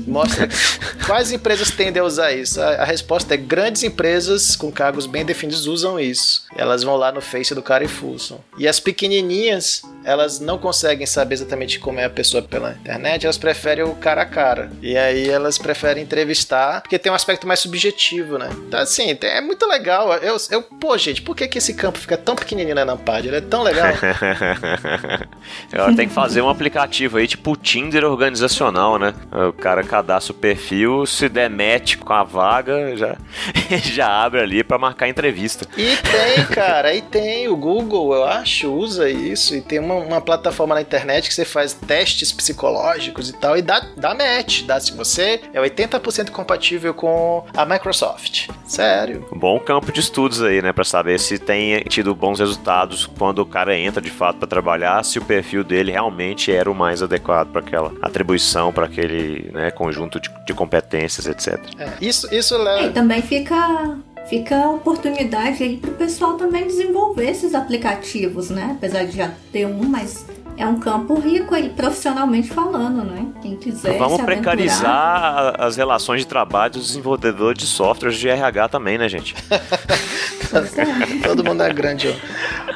mostra 0.06 0.48
quais 1.06 1.32
empresas 1.32 1.70
tendem 1.70 2.00
a 2.00 2.04
usar 2.04 2.32
isso. 2.32 2.60
A, 2.60 2.68
a 2.68 2.84
resposta 2.84 3.34
é 3.34 3.36
grandes 3.36 3.82
empresas 3.82 4.56
com 4.56 4.70
cargos 4.70 5.06
bem 5.06 5.24
definidos 5.24 5.66
usam 5.66 5.98
isso. 5.98 6.44
Elas 6.56 6.82
vão 6.82 6.96
lá 6.96 7.12
no 7.12 7.20
Face 7.20 7.54
do 7.54 7.62
cara 7.62 7.84
e 7.84 7.88
fuçam. 7.88 8.40
E 8.58 8.68
as 8.68 8.80
pequenininhas, 8.80 9.82
elas 10.04 10.40
não 10.40 10.58
conseguem 10.58 11.06
saber 11.06 11.34
exatamente 11.34 11.78
como 11.78 12.00
é 12.00 12.04
a 12.04 12.10
pessoa 12.10 12.42
pela 12.42 12.72
internet, 12.72 13.24
elas 13.24 13.38
preferem 13.38 13.84
o 13.84 13.94
cara 13.94 14.22
a 14.22 14.26
cara. 14.26 14.70
E 14.80 14.96
aí 14.96 15.28
elas 15.28 15.58
preferem 15.58 16.02
entrevistar, 16.02 16.80
porque 16.80 16.98
tem 16.98 17.10
um 17.10 17.14
aspecto 17.14 17.46
mais 17.46 17.60
subjetivo, 17.60 18.38
né? 18.38 18.48
Então, 18.66 18.80
assim, 18.80 19.16
é 19.20 19.40
muito 19.40 19.66
legal. 19.66 20.12
Eu, 20.14 20.36
eu 20.50 20.62
pô, 20.62 20.96
gente, 20.96 21.22
por 21.22 21.34
que, 21.34 21.48
que 21.48 21.58
esse 21.58 21.74
campo 21.74 21.95
fica 21.96 22.16
tão 22.16 22.34
pequenininho 22.34 22.74
na 22.74 22.84
Nampad? 22.84 23.26
Ele 23.26 23.36
é 23.36 23.40
tão 23.40 23.62
legal. 23.62 23.86
Ela 25.72 25.94
tem 25.94 26.08
que 26.08 26.14
fazer 26.14 26.40
um 26.42 26.48
aplicativo 26.48 27.18
aí, 27.18 27.26
tipo 27.26 27.52
o 27.52 27.56
Tinder 27.56 28.04
organizacional, 28.04 28.98
né? 28.98 29.14
O 29.48 29.52
cara 29.52 29.82
cadastra 29.82 30.32
o 30.32 30.36
perfil, 30.36 31.06
se 31.06 31.28
der 31.28 31.50
match 31.50 31.96
com 31.96 32.12
a 32.12 32.22
vaga, 32.22 32.96
já, 32.96 33.16
já 33.82 34.08
abre 34.08 34.40
ali 34.40 34.64
para 34.64 34.78
marcar 34.78 35.08
entrevista. 35.08 35.66
E 35.76 35.96
tem, 35.96 36.44
cara, 36.46 36.94
e 36.94 37.02
tem. 37.02 37.48
O 37.48 37.56
Google, 37.56 38.14
eu 38.14 38.24
acho, 38.24 38.72
usa 38.72 39.08
isso. 39.08 39.54
E 39.54 39.60
tem 39.60 39.78
uma, 39.78 39.94
uma 39.94 40.20
plataforma 40.20 40.74
na 40.74 40.80
internet 40.80 41.28
que 41.28 41.34
você 41.34 41.44
faz 41.44 41.72
testes 41.72 42.32
psicológicos 42.32 43.28
e 43.28 43.32
tal, 43.32 43.56
e 43.56 43.62
dá, 43.62 43.84
dá 43.96 44.14
match. 44.14 44.62
Dá 44.62 44.80
se 44.80 44.92
você 44.92 45.40
é 45.52 45.60
80% 45.60 46.30
compatível 46.30 46.94
com 46.94 47.44
a 47.56 47.64
Microsoft. 47.64 48.48
Sério. 48.66 49.26
Bom 49.32 49.58
campo 49.60 49.92
de 49.92 50.00
estudos 50.00 50.42
aí, 50.42 50.60
né? 50.62 50.72
Pra 50.72 50.84
saber 50.84 51.18
se 51.18 51.38
tem 51.38 51.75
tido 51.84 52.14
bons 52.14 52.38
resultados 52.38 53.06
quando 53.06 53.40
o 53.40 53.46
cara 53.46 53.76
entra 53.76 54.00
de 54.00 54.10
fato 54.10 54.38
para 54.38 54.48
trabalhar, 54.48 55.02
se 55.04 55.18
o 55.18 55.24
perfil 55.24 55.64
dele 55.64 55.92
realmente 55.92 56.52
era 56.52 56.70
o 56.70 56.74
mais 56.74 57.02
adequado 57.02 57.48
para 57.48 57.60
aquela 57.60 57.92
atribuição, 58.02 58.72
para 58.72 58.86
aquele 58.86 59.50
né, 59.52 59.70
conjunto 59.70 60.20
de, 60.20 60.30
de 60.46 60.54
competências, 60.54 61.26
etc. 61.26 61.60
É, 61.78 61.90
isso, 62.00 62.32
isso 62.34 62.56
leva. 62.56 62.86
É, 62.86 62.90
também 62.90 63.22
fica 63.22 63.96
fica 64.28 64.56
a 64.56 64.70
oportunidade 64.70 65.62
aí 65.62 65.76
para 65.76 65.90
o 65.90 65.94
pessoal 65.94 66.34
também 66.34 66.66
desenvolver 66.66 67.30
esses 67.30 67.54
aplicativos, 67.54 68.50
né? 68.50 68.74
Apesar 68.76 69.04
de 69.04 69.16
já 69.16 69.30
ter 69.52 69.66
um, 69.66 69.84
mas 69.84 70.26
é 70.56 70.66
um 70.66 70.78
campo 70.78 71.18
rico 71.18 71.54
aí, 71.54 71.68
profissionalmente 71.68 72.48
falando, 72.48 73.04
né? 73.04 73.26
Quem 73.42 73.56
quiser. 73.56 73.98
Vamos 73.98 74.18
se 74.18 74.24
precarizar 74.24 75.54
as 75.58 75.76
relações 75.76 76.20
de 76.22 76.26
trabalho 76.26 76.72
dos 76.72 76.88
desenvolvedores 76.88 77.58
de 77.58 77.66
softwares 77.66 78.18
de 78.18 78.28
RH 78.28 78.68
também, 78.68 78.98
né, 78.98 79.08
gente? 79.08 79.34
Todo 81.22 81.44
mundo 81.44 81.62
é 81.62 81.72
grande. 81.72 82.08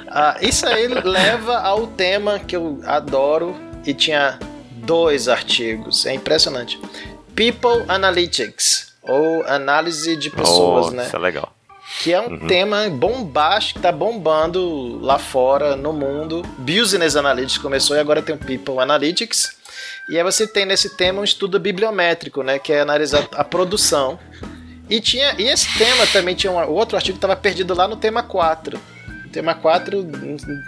Ah, 0.08 0.36
isso 0.40 0.66
aí 0.66 0.88
leva 0.88 1.58
ao 1.58 1.86
tema 1.86 2.38
que 2.38 2.56
eu 2.56 2.80
adoro 2.84 3.56
e 3.86 3.94
tinha 3.94 4.38
dois 4.72 5.28
artigos. 5.28 6.06
É 6.06 6.14
impressionante. 6.14 6.80
People 7.34 7.84
Analytics 7.88 8.92
ou 9.02 9.42
análise 9.46 10.16
de 10.16 10.30
pessoas, 10.30 10.86
oh, 10.86 10.90
né? 10.90 11.06
Isso 11.06 11.16
é 11.16 11.18
legal. 11.18 11.52
Que 12.02 12.12
é 12.12 12.20
um 12.20 12.30
uhum. 12.30 12.46
tema 12.46 12.88
bombástico 12.88 13.78
que 13.78 13.82
tá 13.82 13.90
bombando 13.90 14.98
lá 15.00 15.18
fora, 15.18 15.74
no 15.74 15.92
mundo. 15.92 16.42
Business 16.58 17.16
Analytics 17.16 17.58
começou 17.58 17.96
e 17.96 18.00
agora 18.00 18.22
tem 18.22 18.34
o 18.34 18.38
People 18.38 18.78
Analytics. 18.78 19.56
E 20.08 20.16
aí 20.16 20.22
você 20.22 20.46
tem 20.46 20.64
nesse 20.64 20.96
tema 20.96 21.20
um 21.20 21.24
estudo 21.24 21.58
bibliométrico, 21.58 22.42
né? 22.42 22.58
Que 22.58 22.72
é 22.72 22.80
analisar 22.80 23.28
a 23.32 23.44
produção. 23.44 24.18
E, 24.90 25.00
tinha, 25.00 25.34
e 25.38 25.44
esse 25.44 25.78
tema 25.78 26.04
também 26.08 26.34
tinha 26.34 26.52
um 26.52 26.70
outro 26.72 26.96
artigo 26.96 27.14
que 27.14 27.18
estava 27.18 27.36
perdido 27.36 27.72
lá 27.74 27.86
no 27.86 27.96
tema 27.96 28.22
4 28.22 28.78
Tema 29.32 29.54
4, 29.54 30.04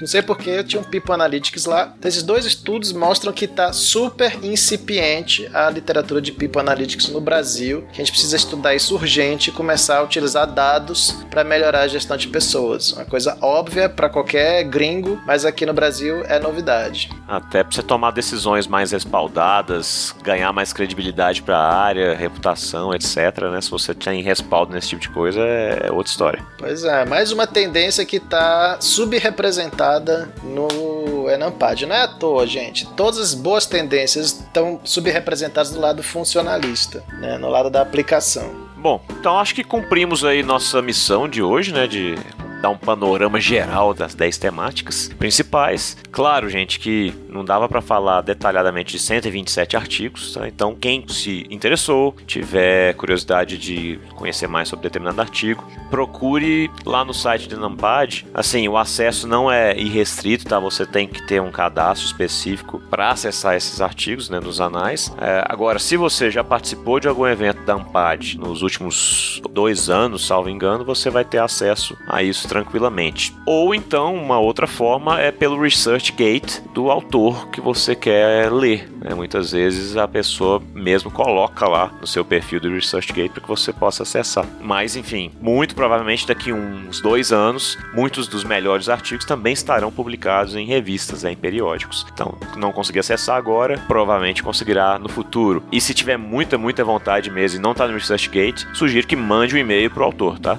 não 0.01 0.07
sei 0.07 0.23
porque 0.23 0.51
eu 0.51 0.65
tinha 0.65 0.81
um 0.81 0.85
People 0.85 1.13
Analytics 1.13 1.65
lá. 1.65 1.93
Então, 1.99 2.09
esses 2.09 2.23
dois 2.23 2.45
estudos 2.45 2.93
mostram 2.93 3.33
que 3.33 3.45
está 3.45 3.73
super 3.73 4.39
incipiente 4.45 5.49
a 5.53 5.69
literatura 5.69 6.21
de 6.21 6.31
People 6.31 6.61
Analytics 6.61 7.09
no 7.09 7.21
Brasil. 7.21 7.85
A 7.91 7.95
gente 7.95 8.13
precisa 8.13 8.37
estudar 8.37 8.75
isso 8.75 8.95
urgente 8.95 9.51
e 9.51 9.53
começar 9.53 9.99
a 9.99 10.03
utilizar 10.03 10.47
dados 10.47 11.13
para 11.31 11.43
melhorar 11.43 11.81
a 11.81 11.89
gestão 11.89 12.17
de 12.17 12.29
pessoas. 12.29 12.93
Uma 12.93 13.05
coisa 13.05 13.37
óbvia 13.41 13.89
para 13.89 14.09
qualquer 14.09 14.63
gringo, 14.65 15.21
mas 15.27 15.45
aqui 15.45 15.67
no 15.67 15.73
Brasil 15.73 16.23
é 16.27 16.39
novidade. 16.39 17.11
Até 17.27 17.65
para 17.65 17.75
você 17.75 17.83
tomar 17.83 18.13
decisões 18.13 18.67
mais 18.67 18.93
respaldadas, 18.93 20.15
ganhar 20.23 20.53
mais 20.53 20.73
credibilidade 20.73 21.43
para 21.43 21.59
a 21.59 21.75
área, 21.75 22.15
reputação, 22.15 22.95
etc. 22.95 23.17
Né? 23.51 23.61
Se 23.61 23.71
você 23.71 23.95
tem 23.95 24.23
respaldo 24.23 24.73
nesse 24.73 24.91
tipo 24.91 25.03
de 25.03 25.09
coisa, 25.09 25.41
é 25.41 25.91
outra 25.91 26.11
história. 26.11 26.47
Pois 26.59 26.85
é, 26.85 27.05
mais 27.05 27.33
uma 27.33 27.47
tendência 27.47 28.05
que 28.05 28.17
está 28.17 28.52
subrepresentada 28.81 30.33
no 30.43 31.29
Enampad. 31.31 31.87
Não 31.87 31.95
é 31.95 32.03
à 32.03 32.09
toa, 32.09 32.47
gente. 32.47 32.87
Todas 32.95 33.19
as 33.19 33.35
boas 33.35 33.67
tendências 33.67 34.27
estão 34.27 34.81
subrepresentadas 34.85 35.71
do 35.71 35.81
lado 35.81 36.03
funcionalista, 36.03 37.03
né? 37.21 37.39
no 37.39 37.49
lado 37.49 37.71
da 37.71 37.81
aplicação. 37.81 38.51
Bom, 38.77 39.01
então 39.11 39.39
acho 39.39 39.55
que 39.55 39.63
cumprimos 39.63 40.25
aí 40.25 40.43
nossa 40.43 40.83
missão 40.83 41.29
de 41.29 41.41
hoje, 41.41 41.73
né? 41.73 41.87
De 41.87 42.17
dar 42.63 42.71
um 42.71 42.79
panorama 42.79 43.41
geral 43.41 43.93
das 43.93 44.15
10 44.15 44.39
temáticas 44.39 45.11
principais. 45.19 45.97
Claro, 46.13 46.49
gente, 46.49 46.79
que 46.79 47.13
não 47.29 47.45
dava 47.45 47.69
para 47.69 47.81
falar 47.83 48.21
detalhadamente 48.21 48.93
de 48.93 48.99
127 49.01 49.77
artigos, 49.77 50.35
tá? 50.35 50.47
então 50.47 50.75
quem 50.75 51.05
se 51.09 51.45
interessou, 51.51 52.15
tiver 52.27 52.95
curiosidade 52.95 53.59
de 53.59 53.99
conhecer 54.15 54.47
mais 54.47 54.69
sobre 54.69 54.85
determinado 54.85 55.21
artigo, 55.21 55.65
procure 55.91 56.71
lá 56.87 57.05
no 57.05 57.13
site 57.13 57.49
do 57.49 57.59
Numpad. 57.59 58.25
Assim, 58.33 58.69
o 58.69 58.77
acesso 58.77 59.27
não 59.27 59.51
é 59.51 59.77
irrestrito, 59.77 60.45
tá? 60.45 60.59
Você 60.61 60.87
tem 60.87 61.09
que 61.09 61.27
ter 61.27 61.41
um 61.41 61.51
cadastro 61.51 62.07
específico 62.07 62.81
para 62.89 63.11
acessar 63.11 63.57
esses 63.57 63.81
artigos, 63.81 64.31
né, 64.31 64.39
nos 64.39 64.61
anais. 64.61 65.13
É, 65.21 65.45
agora, 65.49 65.79
se 65.79 65.97
você 65.97 66.31
já 66.31 66.45
participou 66.45 67.01
de 67.01 67.09
algum 67.09 67.27
evento 67.27 67.63
da 67.65 67.75
Ampad 67.75 68.39
nos 68.39 68.63
últimos 68.63 69.41
dois 69.51 69.91
anos, 69.91 70.27
salvo 70.27 70.49
engano, 70.49 70.85
você 70.85 71.11
vai 71.11 71.25
ter 71.25 71.39
acesso 71.39 71.97
a 72.07 72.23
isso 72.23 72.49
tranquilamente. 72.53 73.35
Ou 73.47 73.75
então, 73.75 74.15
uma 74.15 74.39
outra 74.39 74.67
forma 74.67 75.19
é 75.19 75.33
pelo 75.33 75.59
ResearchGate 75.59 76.61
do 76.75 76.91
autor 76.91 77.49
que 77.49 77.63
você 77.63 77.97
quer 77.97 78.53
ler. 78.53 78.93
Né? 79.01 79.15
Muitas 79.15 79.53
vezes 79.53 79.97
a 79.97 80.07
pessoa 80.07 80.63
mesmo 80.75 81.11
coloca 81.11 81.67
lá 81.67 81.91
no 81.99 82.07
seu 82.07 82.23
perfil 82.23 82.61
do 82.61 82.69
ResearchGate 82.69 83.31
para 83.31 83.41
que 83.41 83.49
você 83.49 83.73
possa 83.73 84.03
acessar. 84.03 84.47
Mas, 84.61 84.97
enfim, 84.97 85.33
muito 85.41 85.75
provavelmente 85.75 86.27
daqui 86.27 86.53
uns 86.53 87.01
dois 87.01 87.33
anos, 87.33 87.79
muitos 87.95 88.29
dos 88.29 88.45
melhores 88.45 88.91
artigos 88.91 89.25
também 89.25 89.55
estarão 89.55 89.91
publicados 89.91 90.55
em 90.55 90.67
revistas, 90.67 91.23
né, 91.23 91.33
em 91.33 91.37
periódicos. 91.37 92.05
Então, 92.13 92.37
não 92.55 92.71
conseguir 92.71 92.99
acessar 92.99 93.37
agora, 93.37 93.79
provavelmente 93.89 94.43
conseguirá 94.43 94.99
no 94.99 95.09
futuro. 95.09 95.63
E 95.73 95.81
se 95.81 95.95
tiver 95.95 96.19
muita, 96.19 96.59
muita 96.59 96.85
vontade 96.85 97.31
mesmo 97.31 97.59
e 97.59 97.63
não 97.63 97.73
está 97.73 97.87
no 97.87 97.95
ResearchGate, 97.95 98.69
sugiro 98.75 99.07
que 99.07 99.17
mande 99.17 99.55
um 99.55 99.59
e-mail 99.59 99.91
pro 99.91 100.05
autor, 100.05 100.39
tá? 100.39 100.59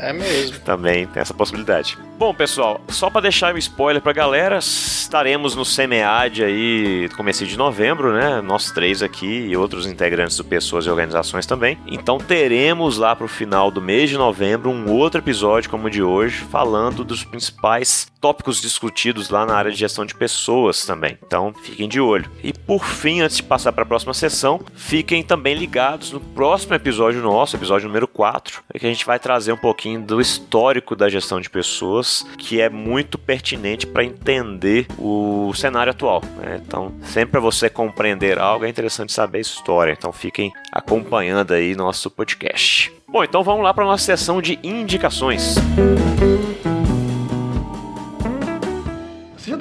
É 0.00 0.14
mesmo. 0.14 0.58
também 0.64 0.85
tem 0.86 1.08
essa 1.16 1.34
possibilidade. 1.34 1.98
Bom, 2.18 2.32
pessoal, 2.32 2.80
só 2.88 3.10
para 3.10 3.22
deixar 3.22 3.54
um 3.54 3.58
spoiler 3.58 4.00
pra 4.00 4.12
galera, 4.12 4.58
estaremos 4.58 5.54
no 5.54 5.64
SEMEAD 5.64 6.44
aí 6.44 7.08
começo 7.16 7.44
de 7.44 7.56
novembro, 7.56 8.12
né? 8.12 8.40
Nós 8.40 8.70
três 8.70 9.02
aqui 9.02 9.26
e 9.26 9.56
outros 9.56 9.86
integrantes 9.86 10.36
do 10.36 10.44
Pessoas 10.44 10.86
e 10.86 10.90
Organizações 10.90 11.46
também. 11.46 11.78
Então 11.86 12.18
teremos 12.18 12.98
lá 12.98 13.14
pro 13.16 13.28
final 13.28 13.70
do 13.70 13.82
mês 13.82 14.08
de 14.08 14.16
novembro 14.16 14.70
um 14.70 14.90
outro 14.90 15.20
episódio 15.20 15.68
como 15.68 15.88
o 15.88 15.90
de 15.90 16.02
hoje, 16.02 16.36
falando 16.50 17.04
dos 17.04 17.24
principais 17.24 18.06
tópicos 18.20 18.60
discutidos 18.60 19.30
lá 19.30 19.46
na 19.46 19.54
área 19.54 19.70
de 19.70 19.76
gestão 19.76 20.04
de 20.04 20.14
pessoas 20.14 20.84
também. 20.84 21.18
Então 21.24 21.54
fiquem 21.62 21.88
de 21.88 22.00
olho. 22.00 22.30
E 22.42 22.52
por 22.52 22.84
fim, 22.84 23.20
antes 23.20 23.36
de 23.36 23.42
passar 23.42 23.72
para 23.72 23.82
a 23.82 23.86
próxima 23.86 24.14
sessão, 24.14 24.60
fiquem 24.74 25.22
também 25.22 25.54
ligados 25.54 26.12
no 26.12 26.20
próximo 26.20 26.74
episódio 26.74 27.22
nosso, 27.22 27.56
episódio 27.56 27.86
número 27.86 28.08
4, 28.08 28.62
é 28.72 28.78
que 28.78 28.86
a 28.86 28.88
gente 28.88 29.06
vai 29.06 29.18
trazer 29.18 29.52
um 29.52 29.56
pouquinho 29.56 30.00
do 30.00 30.20
histórico 30.20 30.75
da 30.96 31.08
gestão 31.08 31.40
de 31.40 31.50
pessoas, 31.50 32.26
que 32.38 32.60
é 32.60 32.68
muito 32.68 33.18
pertinente 33.18 33.86
para 33.86 34.04
entender 34.04 34.86
o 34.98 35.52
cenário 35.54 35.90
atual. 35.90 36.22
Né? 36.38 36.60
Então, 36.64 36.94
sempre 37.02 37.32
para 37.32 37.40
você 37.40 37.68
compreender 37.68 38.38
algo, 38.38 38.64
é 38.64 38.68
interessante 38.68 39.12
saber 39.12 39.38
a 39.38 39.40
história. 39.42 39.92
Então, 39.92 40.12
fiquem 40.12 40.52
acompanhando 40.72 41.52
aí 41.52 41.74
nosso 41.74 42.10
podcast. 42.10 42.92
Bom, 43.08 43.22
então 43.24 43.42
vamos 43.42 43.62
lá 43.62 43.72
para 43.72 43.84
nossa 43.84 44.04
sessão 44.04 44.42
de 44.42 44.58
indicações. 44.62 45.54
Você 45.54 46.35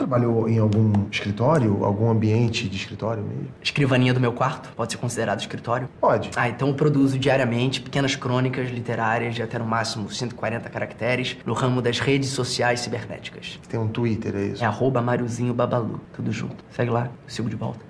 trabalhou 0.06 0.48
em 0.48 0.60
algum 0.60 0.94
escritório, 1.11 1.84
algum 1.84 2.10
ambiente 2.10 2.69
de 2.69 2.77
escritório 2.77 3.23
mesmo? 3.23 3.48
Escrivaninha 3.61 4.14
do 4.14 4.19
meu 4.19 4.32
quarto 4.32 4.69
pode 4.76 4.91
ser 4.91 4.99
considerado 4.99 5.40
escritório? 5.40 5.90
Pode. 5.99 6.30
Ah, 6.36 6.48
então 6.48 6.68
eu 6.69 6.73
produzo 6.76 7.18
diariamente 7.18 7.82
pequenas 7.82 8.15
crônicas 8.15 8.69
literárias 8.69 9.34
de 9.34 9.41
até 9.41 9.57
no 9.57 9.65
máximo 9.65 10.10
140 10.10 10.69
caracteres 10.69 11.38
no 11.45 11.53
ramo 11.53 11.82
das 11.82 11.99
redes 11.99 12.30
sociais 12.30 12.82
cibernéticas. 12.82 13.60
Tem 13.68 13.80
um 13.80 13.88
Twitter, 13.88 14.36
é 14.36 14.44
isso? 14.45 14.64
É 14.64 14.68
arroba 14.68 15.02
Mariozinho 15.02 15.53
Babalu, 15.53 15.99
tudo 16.14 16.32
junto. 16.32 16.64
Segue 16.69 16.91
lá, 16.91 17.06
eu 17.06 17.30
sigo 17.30 17.49
de 17.49 17.56
volta. 17.56 17.84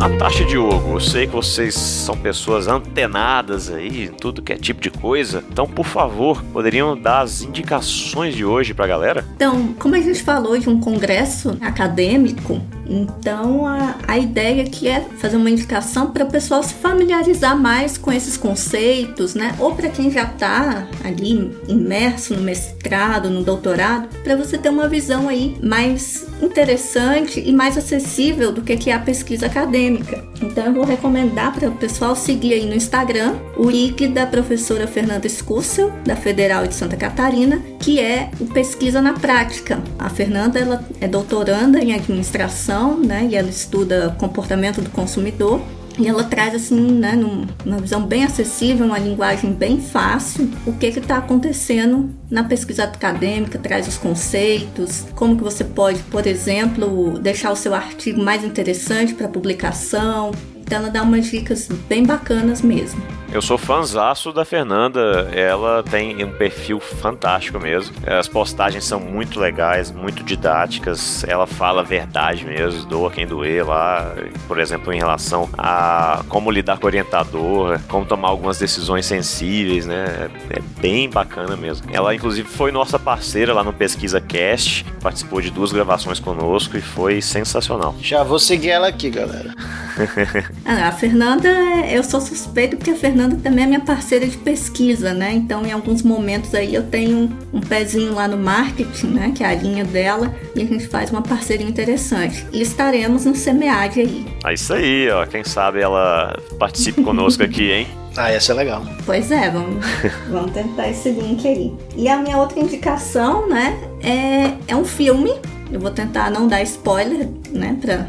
A 0.00 0.08
taxa 0.10 0.44
Diogo, 0.44 0.92
eu 0.92 1.00
sei 1.00 1.26
que 1.26 1.32
vocês 1.32 1.74
são 1.74 2.16
pessoas 2.16 2.68
antenadas 2.68 3.68
aí 3.68 4.04
em 4.04 4.12
tudo 4.12 4.40
que 4.40 4.52
é 4.52 4.56
tipo 4.56 4.80
de 4.80 4.90
coisa, 4.90 5.42
então 5.50 5.66
por 5.66 5.84
favor, 5.84 6.40
poderiam 6.52 6.96
dar 6.96 7.22
as 7.22 7.42
indicações 7.42 8.36
de 8.36 8.44
hoje 8.44 8.72
pra 8.72 8.86
galera? 8.86 9.24
Então, 9.34 9.74
como 9.76 9.96
a 9.96 10.00
gente 10.00 10.22
falou 10.22 10.56
de 10.56 10.68
um 10.68 10.78
congresso 10.78 11.58
acadêmico, 11.60 12.62
então 12.88 13.66
a, 13.66 13.96
a 14.06 14.18
ideia 14.18 14.62
aqui 14.62 14.88
é 14.88 15.00
fazer 15.18 15.36
uma 15.36 15.50
indicação 15.50 16.10
para 16.10 16.24
o 16.24 16.30
pessoal 16.30 16.62
se 16.62 16.74
familiarizar 16.74 17.56
mais 17.56 17.98
com 17.98 18.12
esses 18.12 18.36
conceitos, 18.36 19.34
né? 19.34 19.54
Ou 19.58 19.74
para 19.74 19.88
quem 19.88 20.10
já 20.10 20.24
está 20.24 20.86
ali 21.04 21.50
imerso 21.68 22.34
no 22.34 22.42
mestrado, 22.42 23.28
no 23.28 23.42
doutorado, 23.42 24.08
para 24.22 24.36
você 24.36 24.56
ter 24.56 24.68
uma 24.70 24.88
visão 24.88 25.28
aí 25.28 25.56
mais 25.62 26.26
interessante 26.42 27.42
e 27.44 27.52
mais 27.52 27.76
acessível 27.76 28.52
do 28.52 28.62
que 28.62 28.76
que 28.76 28.90
é 28.90 28.94
a 28.94 28.98
pesquisa 28.98 29.46
acadêmica. 29.46 30.24
Então 30.40 30.66
eu 30.66 30.72
vou 30.72 30.84
recomendar 30.84 31.52
para 31.52 31.68
o 31.68 31.72
pessoal 31.72 32.14
seguir 32.14 32.54
aí 32.54 32.64
no 32.64 32.74
Instagram 32.74 33.36
o 33.56 33.68
link 33.68 34.06
da 34.08 34.26
professora 34.26 34.86
Fernanda 34.86 35.28
Scussel, 35.28 35.92
da 36.04 36.16
Federal 36.16 36.66
de 36.66 36.74
Santa 36.74 36.96
Catarina, 36.96 37.60
que 37.80 37.98
é 37.98 38.30
o 38.40 38.46
Pesquisa 38.46 39.02
na 39.02 39.14
Prática. 39.14 39.82
A 39.98 40.08
Fernanda 40.08 40.58
ela 40.58 40.84
é 41.00 41.08
doutoranda 41.08 41.78
em 41.78 41.92
administração, 41.92 42.77
né, 42.98 43.28
e 43.30 43.34
ela 43.34 43.48
estuda 43.48 44.14
comportamento 44.18 44.80
do 44.80 44.90
consumidor. 44.90 45.60
E 45.98 46.06
ela 46.06 46.22
traz 46.22 46.54
assim, 46.54 46.92
né, 46.92 47.16
numa 47.64 47.78
visão 47.78 48.06
bem 48.06 48.22
acessível, 48.22 48.86
uma 48.86 49.00
linguagem 49.00 49.52
bem 49.52 49.80
fácil, 49.80 50.48
o 50.64 50.72
que 50.72 50.86
está 50.86 51.16
acontecendo 51.16 52.08
na 52.30 52.44
pesquisa 52.44 52.84
acadêmica, 52.84 53.58
traz 53.58 53.88
os 53.88 53.98
conceitos, 53.98 55.06
como 55.16 55.36
que 55.36 55.42
você 55.42 55.64
pode, 55.64 55.98
por 56.04 56.24
exemplo, 56.24 57.18
deixar 57.18 57.50
o 57.50 57.56
seu 57.56 57.74
artigo 57.74 58.22
mais 58.22 58.44
interessante 58.44 59.12
para 59.12 59.26
publicação. 59.26 60.30
Então 60.56 60.78
ela 60.78 60.88
dá 60.88 61.02
umas 61.02 61.26
dicas 61.26 61.68
bem 61.88 62.04
bacanas 62.04 62.62
mesmo. 62.62 63.17
Eu 63.30 63.42
sou 63.42 63.58
fãzaço 63.58 64.32
da 64.32 64.44
Fernanda, 64.44 65.28
ela 65.34 65.82
tem 65.82 66.24
um 66.24 66.30
perfil 66.30 66.80
fantástico 66.80 67.60
mesmo. 67.60 67.94
As 68.06 68.26
postagens 68.26 68.84
são 68.84 68.98
muito 68.98 69.38
legais, 69.38 69.90
muito 69.90 70.22
didáticas. 70.22 71.24
Ela 71.24 71.46
fala 71.46 71.82
a 71.82 71.84
verdade 71.84 72.46
mesmo, 72.46 72.86
doa 72.86 73.10
quem 73.10 73.26
doer 73.26 73.66
lá, 73.66 74.14
por 74.46 74.58
exemplo, 74.58 74.92
em 74.92 74.98
relação 74.98 75.48
a 75.58 76.22
como 76.28 76.50
lidar 76.50 76.78
com 76.78 76.84
o 76.84 76.86
orientador, 76.86 77.78
como 77.88 78.06
tomar 78.06 78.28
algumas 78.28 78.58
decisões 78.58 79.04
sensíveis, 79.04 79.84
né? 79.84 80.30
É 80.48 80.60
bem 80.80 81.08
bacana 81.10 81.54
mesmo. 81.54 81.86
Ela, 81.92 82.14
inclusive, 82.14 82.48
foi 82.48 82.72
nossa 82.72 82.98
parceira 82.98 83.52
lá 83.52 83.62
no 83.62 83.74
Pesquisa 83.74 84.20
Cast, 84.22 84.84
participou 85.02 85.42
de 85.42 85.50
duas 85.50 85.70
gravações 85.70 86.18
conosco 86.18 86.78
e 86.78 86.80
foi 86.80 87.20
sensacional. 87.20 87.94
Já 88.00 88.22
vou 88.22 88.38
seguir 88.38 88.70
ela 88.70 88.88
aqui, 88.88 89.10
galera. 89.10 89.54
Ah, 90.64 90.88
a 90.88 90.92
Fernanda, 90.92 91.48
eu 91.90 92.02
sou 92.04 92.20
suspeita 92.20 92.76
porque 92.76 92.90
a 92.90 92.94
Fernanda 92.94 93.17
também 93.42 93.64
é 93.64 93.66
minha 93.66 93.80
parceira 93.80 94.26
de 94.26 94.36
pesquisa, 94.36 95.12
né? 95.12 95.32
Então, 95.32 95.64
em 95.64 95.72
alguns 95.72 96.02
momentos 96.02 96.54
aí 96.54 96.74
eu 96.74 96.84
tenho 96.84 97.30
um 97.52 97.60
pezinho 97.60 98.14
lá 98.14 98.28
no 98.28 98.36
marketing, 98.36 99.08
né? 99.08 99.32
Que 99.34 99.42
é 99.42 99.48
a 99.48 99.54
linha 99.54 99.84
dela, 99.84 100.34
e 100.54 100.62
a 100.62 100.64
gente 100.64 100.86
faz 100.86 101.10
uma 101.10 101.22
parceria 101.22 101.66
interessante. 101.66 102.46
E 102.52 102.60
estaremos 102.60 103.24
no 103.24 103.34
SEMEAD 103.34 104.00
aí. 104.00 104.26
É 104.44 104.54
isso 104.54 104.72
aí, 104.72 105.10
ó. 105.10 105.26
Quem 105.26 105.44
sabe 105.44 105.80
ela 105.80 106.38
participe 106.58 107.02
conosco 107.02 107.42
aqui, 107.42 107.70
hein? 107.70 107.86
Ah, 108.16 108.32
ia 108.32 108.40
ser 108.40 108.54
legal. 108.54 108.82
Pois 109.06 109.30
é, 109.30 109.48
vamos, 109.48 109.86
vamos 110.28 110.50
tentar 110.50 110.88
esse 110.88 111.08
link 111.10 111.46
aí. 111.46 111.72
E 111.96 112.08
a 112.08 112.16
minha 112.16 112.36
outra 112.36 112.58
indicação, 112.58 113.48
né, 113.48 113.78
é, 114.02 114.72
é 114.72 114.74
um 114.74 114.84
filme. 114.84 115.30
Eu 115.70 115.80
vou 115.80 115.90
tentar 115.90 116.30
não 116.30 116.48
dar 116.48 116.62
spoiler, 116.62 117.28
né, 117.50 117.76
pra 117.80 118.06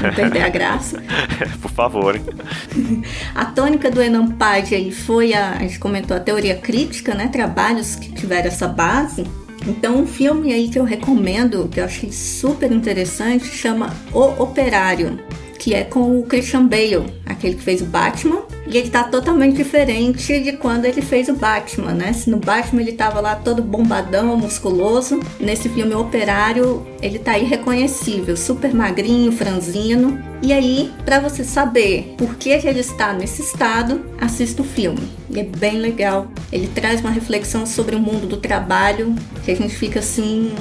não 0.00 0.14
perder 0.14 0.42
a 0.42 0.48
graça. 0.50 1.02
Por 1.60 1.70
favor. 1.70 2.20
A 3.34 3.44
tônica 3.46 3.90
do 3.90 4.00
Enampad 4.00 4.74
aí 4.74 4.92
foi 4.92 5.34
a, 5.34 5.52
a 5.52 5.58
gente 5.58 5.78
comentou 5.78 6.16
a 6.16 6.20
teoria 6.20 6.56
crítica, 6.56 7.14
né, 7.14 7.28
trabalhos 7.28 7.96
que 7.96 8.12
tiveram 8.12 8.48
essa 8.48 8.68
base. 8.68 9.26
Então, 9.66 9.98
um 9.98 10.06
filme 10.06 10.52
aí 10.52 10.68
que 10.68 10.78
eu 10.78 10.84
recomendo, 10.84 11.68
que 11.68 11.80
eu 11.80 11.84
achei 11.84 12.10
super 12.10 12.72
interessante, 12.72 13.44
chama 13.44 13.94
O 14.12 14.42
Operário, 14.42 15.18
que 15.60 15.74
é 15.74 15.84
com 15.84 16.18
o 16.18 16.22
Christian 16.22 16.66
Bale, 16.66 17.12
aquele 17.26 17.54
que 17.54 17.62
fez 17.62 17.82
o 17.82 17.84
Batman. 17.84 18.42
E 18.66 18.78
ele 18.78 18.88
tá 18.88 19.04
totalmente 19.04 19.56
diferente 19.56 20.40
de 20.40 20.52
quando 20.52 20.86
ele 20.86 21.02
fez 21.02 21.28
o 21.28 21.34
Batman, 21.34 21.92
né? 21.92 22.12
Se 22.14 22.30
no 22.30 22.38
Batman 22.38 22.80
ele 22.80 22.92
tava 22.92 23.20
lá 23.20 23.34
todo 23.34 23.62
bombadão, 23.62 24.36
musculoso, 24.38 25.20
nesse 25.38 25.68
filme 25.68 25.94
Operário 25.94 26.86
ele 27.02 27.18
tá 27.18 27.38
irreconhecível, 27.38 28.36
super 28.36 28.72
magrinho, 28.72 29.32
franzino. 29.32 30.18
E 30.42 30.52
aí, 30.52 30.90
para 31.04 31.20
você 31.20 31.44
saber 31.44 32.14
por 32.16 32.36
que 32.36 32.50
ele 32.50 32.80
está 32.80 33.12
nesse 33.12 33.42
estado, 33.42 34.00
assista 34.18 34.62
o 34.62 34.64
filme. 34.64 35.08
Ele 35.28 35.40
é 35.40 35.44
bem 35.44 35.78
legal. 35.78 36.28
Ele 36.50 36.68
traz 36.68 37.00
uma 37.00 37.10
reflexão 37.10 37.66
sobre 37.66 37.96
o 37.96 38.00
mundo 38.00 38.26
do 38.26 38.38
trabalho, 38.38 39.14
que 39.44 39.50
a 39.50 39.56
gente 39.56 39.74
fica 39.74 39.98
assim 39.98 40.52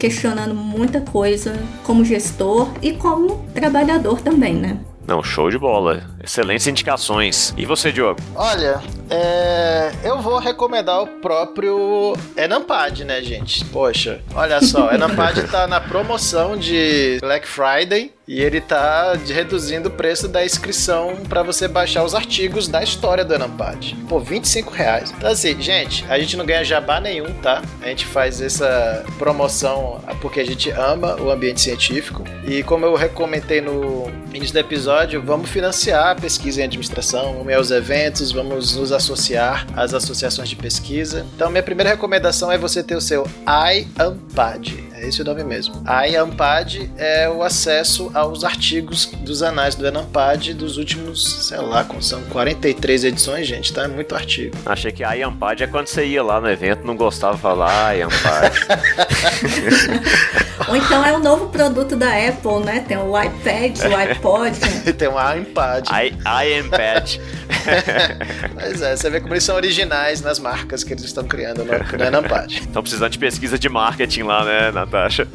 questionando 0.00 0.54
muita 0.54 1.02
coisa 1.02 1.52
como 1.84 2.04
gestor 2.04 2.70
e 2.80 2.92
como 2.92 3.44
trabalhador 3.54 4.20
também, 4.22 4.54
né? 4.54 4.78
Não, 5.06 5.22
show 5.22 5.50
de 5.50 5.58
bola. 5.58 6.02
Excelentes 6.22 6.66
indicações. 6.66 7.54
E 7.56 7.64
você, 7.64 7.90
Diogo? 7.90 8.20
Olha, 8.34 8.80
é, 9.08 9.90
eu 10.04 10.20
vou 10.20 10.38
recomendar 10.38 11.02
o 11.02 11.06
próprio 11.06 12.14
Enampad, 12.36 13.04
né, 13.04 13.20
gente? 13.22 13.64
Poxa, 13.66 14.20
olha 14.34 14.60
só, 14.62 14.90
Enampad 14.94 15.42
tá 15.50 15.66
na 15.66 15.80
promoção 15.80 16.56
de 16.56 17.18
Black 17.20 17.46
Friday 17.46 18.12
e 18.28 18.40
ele 18.40 18.60
tá 18.60 19.14
reduzindo 19.26 19.88
o 19.88 19.90
preço 19.90 20.28
da 20.28 20.44
inscrição 20.44 21.16
para 21.28 21.42
você 21.42 21.66
baixar 21.66 22.04
os 22.04 22.14
artigos 22.14 22.68
da 22.68 22.80
história 22.80 23.24
do 23.24 23.34
Enampad. 23.34 23.96
Pô, 24.08 24.20
25 24.20 24.70
reais. 24.72 25.12
Então 25.16 25.30
assim, 25.30 25.60
gente, 25.60 26.04
a 26.08 26.16
gente 26.16 26.36
não 26.36 26.46
ganha 26.46 26.62
jabá 26.62 27.00
nenhum, 27.00 27.32
tá? 27.42 27.62
A 27.82 27.88
gente 27.88 28.06
faz 28.06 28.40
essa 28.40 29.04
promoção 29.18 30.00
porque 30.20 30.38
a 30.38 30.46
gente 30.46 30.70
ama 30.70 31.20
o 31.20 31.30
ambiente 31.30 31.60
científico. 31.60 32.22
E 32.46 32.62
como 32.62 32.86
eu 32.86 32.94
recomendei 32.94 33.60
no 33.60 34.08
início 34.32 34.52
do 34.52 34.60
episódio, 34.60 35.20
vamos 35.20 35.50
financiar 35.50 36.09
pesquisa 36.14 36.60
em 36.60 36.64
administração, 36.64 37.34
vamos 37.34 37.54
aos 37.54 37.70
eventos, 37.70 38.32
vamos 38.32 38.76
nos 38.76 38.92
associar 38.92 39.66
às 39.76 39.94
associações 39.94 40.48
de 40.48 40.56
pesquisa. 40.56 41.26
Então, 41.34 41.50
minha 41.50 41.62
primeira 41.62 41.90
recomendação 41.90 42.50
é 42.50 42.58
você 42.58 42.82
ter 42.82 42.96
o 42.96 43.00
seu 43.00 43.26
iAmpad. 43.46 44.89
É 45.00 45.08
esse 45.08 45.22
o 45.22 45.24
nome 45.24 45.42
mesmo. 45.42 45.82
iAmpad 46.06 46.90
é 46.98 47.26
o 47.26 47.42
acesso 47.42 48.10
aos 48.12 48.44
artigos 48.44 49.06
dos 49.06 49.42
anais 49.42 49.74
do 49.74 49.86
Enampad 49.86 50.52
dos 50.52 50.76
últimos, 50.76 51.46
sei 51.48 51.56
lá, 51.56 51.86
são 52.00 52.22
43 52.24 53.04
edições, 53.04 53.46
gente, 53.46 53.72
tá? 53.72 53.84
É 53.84 53.88
muito 53.88 54.14
artigo. 54.14 54.54
Achei 54.66 54.92
que 54.92 55.02
iAmpad 55.02 55.62
é 55.62 55.66
quando 55.66 55.86
você 55.86 56.04
ia 56.04 56.22
lá 56.22 56.38
no 56.38 56.50
evento 56.50 56.86
não 56.86 56.94
gostava 56.94 57.34
de 57.34 57.40
falar 57.40 57.96
iAmpad. 57.96 58.52
Ou 60.68 60.76
então 60.76 61.04
é 61.04 61.16
um 61.16 61.20
novo 61.20 61.48
produto 61.48 61.96
da 61.96 62.08
Apple, 62.08 62.60
né? 62.64 62.84
Tem 62.86 62.98
o 62.98 63.20
iPad, 63.20 63.78
o 63.90 63.96
iPod. 63.96 64.58
Tem 64.92 65.08
um 65.08 65.40
iPad. 65.40 65.88
I, 65.88 66.60
iPad. 66.60 67.16
pois 68.54 68.82
é, 68.82 68.96
você 68.96 69.10
vê 69.10 69.20
como 69.20 69.34
eles 69.34 69.44
são 69.44 69.56
originais 69.56 70.20
nas 70.20 70.38
marcas 70.38 70.84
que 70.84 70.92
eles 70.92 71.04
estão 71.04 71.24
criando 71.24 71.64
no, 71.64 71.72
no 71.72 72.04
Enampad. 72.04 72.52
Estão 72.52 72.82
precisando 72.82 73.10
de 73.10 73.18
pesquisa 73.18 73.58
de 73.58 73.68
marketing 73.68 74.22
lá, 74.22 74.44
né, 74.44 74.70
Natasha? 74.90 75.28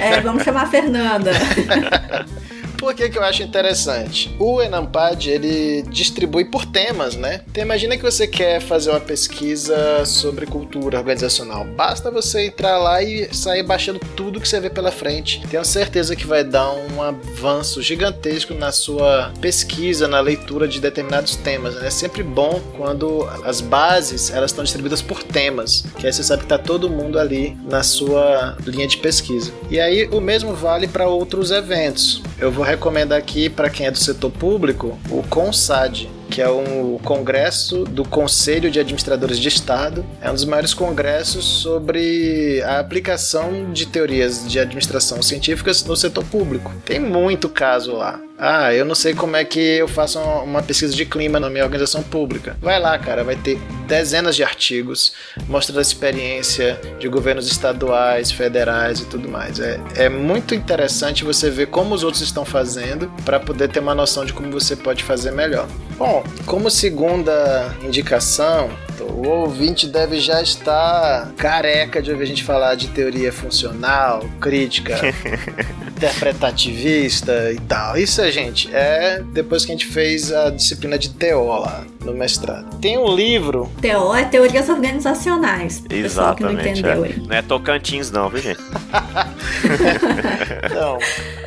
É, 0.00 0.20
vamos 0.20 0.42
chamar 0.42 0.64
a 0.64 0.66
Fernanda. 0.66 1.30
Por 2.80 2.94
que, 2.94 3.10
que 3.10 3.18
eu 3.18 3.22
acho 3.22 3.42
interessante? 3.42 4.34
O 4.38 4.62
Enampad, 4.62 5.26
ele 5.26 5.82
distribui 5.82 6.46
por 6.46 6.64
temas, 6.64 7.14
né? 7.14 7.42
Então 7.50 7.62
imagina 7.62 7.94
que 7.94 8.02
você 8.02 8.26
quer 8.26 8.58
fazer 8.58 8.88
uma 8.88 8.98
pesquisa 8.98 10.02
sobre 10.06 10.46
cultura 10.46 10.96
organizacional. 10.96 11.66
Basta 11.76 12.10
você 12.10 12.46
entrar 12.46 12.78
lá 12.78 13.02
e 13.02 13.28
sair 13.34 13.62
baixando 13.62 14.00
tudo 14.16 14.40
que 14.40 14.48
você 14.48 14.58
vê 14.58 14.70
pela 14.70 14.90
frente. 14.90 15.42
Tenho 15.50 15.62
certeza 15.62 16.16
que 16.16 16.26
vai 16.26 16.42
dar 16.42 16.72
um 16.72 17.02
avanço 17.02 17.82
gigantesco 17.82 18.54
na 18.54 18.72
sua 18.72 19.30
pesquisa, 19.42 20.08
na 20.08 20.20
leitura 20.20 20.66
de 20.66 20.80
determinados 20.80 21.36
temas. 21.36 21.74
Né? 21.74 21.88
É 21.88 21.90
sempre 21.90 22.22
bom 22.22 22.62
quando 22.78 23.28
as 23.44 23.60
bases 23.60 24.30
elas 24.30 24.52
estão 24.52 24.64
distribuídas 24.64 25.02
por 25.02 25.22
temas, 25.22 25.84
que 25.98 26.06
aí 26.06 26.12
você 26.14 26.22
sabe 26.22 26.40
que 26.40 26.46
está 26.46 26.56
todo 26.56 26.88
mundo 26.88 27.18
ali 27.18 27.58
na 27.68 27.82
sua 27.82 28.56
linha 28.64 28.88
de 28.88 28.96
pesquisa. 28.96 29.52
E 29.70 29.78
aí 29.78 30.08
o 30.10 30.18
mesmo 30.18 30.54
vale 30.54 30.88
para 30.88 31.06
outros 31.06 31.50
eventos. 31.50 32.22
Eu 32.38 32.50
vou 32.50 32.69
recomendar 32.70 33.18
aqui 33.18 33.48
para 33.48 33.70
quem 33.70 33.86
é 33.86 33.90
do 33.90 33.98
setor 33.98 34.30
público 34.30 34.98
o 35.10 35.22
CONSAD, 35.22 36.08
que 36.30 36.40
é 36.40 36.48
um 36.48 36.98
congresso 36.98 37.84
do 37.84 38.04
Conselho 38.04 38.70
de 38.70 38.78
Administradores 38.78 39.38
de 39.38 39.48
Estado. 39.48 40.04
É 40.20 40.30
um 40.30 40.34
dos 40.34 40.44
maiores 40.44 40.72
congressos 40.72 41.44
sobre 41.44 42.62
a 42.62 42.78
aplicação 42.78 43.72
de 43.72 43.86
teorias 43.86 44.46
de 44.48 44.58
administração 44.58 45.20
científicas 45.22 45.84
no 45.84 45.96
setor 45.96 46.24
público. 46.24 46.72
Tem 46.84 47.00
muito 47.00 47.48
caso 47.48 47.92
lá. 47.92 48.20
Ah, 48.42 48.72
eu 48.72 48.86
não 48.86 48.94
sei 48.94 49.12
como 49.12 49.36
é 49.36 49.44
que 49.44 49.60
eu 49.60 49.86
faço 49.86 50.18
uma 50.18 50.62
pesquisa 50.62 50.94
de 50.94 51.04
clima 51.04 51.38
na 51.38 51.50
minha 51.50 51.62
organização 51.62 52.02
pública. 52.02 52.56
Vai 52.62 52.80
lá, 52.80 52.98
cara, 52.98 53.22
vai 53.22 53.36
ter 53.36 53.58
dezenas 53.86 54.34
de 54.34 54.42
artigos 54.42 55.12
mostrando 55.46 55.78
a 55.78 55.82
experiência 55.82 56.80
de 56.98 57.06
governos 57.06 57.46
estaduais, 57.46 58.32
federais 58.32 59.00
e 59.00 59.04
tudo 59.04 59.28
mais. 59.28 59.60
É, 59.60 59.78
é 59.94 60.08
muito 60.08 60.54
interessante 60.54 61.22
você 61.22 61.50
ver 61.50 61.66
como 61.66 61.94
os 61.94 62.02
outros 62.02 62.22
estão 62.22 62.46
fazendo 62.46 63.12
para 63.26 63.38
poder 63.38 63.68
ter 63.68 63.80
uma 63.80 63.94
noção 63.94 64.24
de 64.24 64.32
como 64.32 64.50
você 64.50 64.74
pode 64.74 65.04
fazer 65.04 65.32
melhor. 65.32 65.68
Bom, 65.98 66.24
como 66.46 66.70
segunda 66.70 67.76
indicação, 67.82 68.70
o 69.04 69.28
ouvinte 69.28 69.86
deve 69.86 70.20
já 70.20 70.42
estar 70.42 71.32
careca 71.36 72.02
de 72.02 72.10
ouvir 72.10 72.24
a 72.24 72.26
gente 72.26 72.44
falar 72.44 72.74
de 72.74 72.88
teoria 72.88 73.32
funcional, 73.32 74.24
crítica, 74.40 74.98
interpretativista 75.96 77.52
e 77.52 77.58
tal. 77.60 77.96
Isso, 77.96 78.28
gente, 78.30 78.68
é 78.72 79.22
depois 79.32 79.64
que 79.64 79.72
a 79.72 79.74
gente 79.74 79.86
fez 79.86 80.32
a 80.32 80.50
disciplina 80.50 80.98
de 80.98 81.10
TO 81.10 81.60
lá 81.60 81.84
no 82.04 82.14
mestrado. 82.14 82.78
Tem 82.80 82.98
um 82.98 83.14
livro. 83.14 83.70
TO 83.80 84.14
é 84.14 84.24
teorias 84.24 84.68
organizacionais. 84.68 85.82
Exatamente. 85.90 86.74
Que 86.74 86.82
não, 86.82 86.94
entendeu, 86.94 87.04
é. 87.04 87.28
não 87.28 87.36
é 87.36 87.42
Tocantins, 87.42 88.10
não, 88.10 88.28
viu, 88.28 88.40
gente? 88.40 88.60
então, 90.64 90.98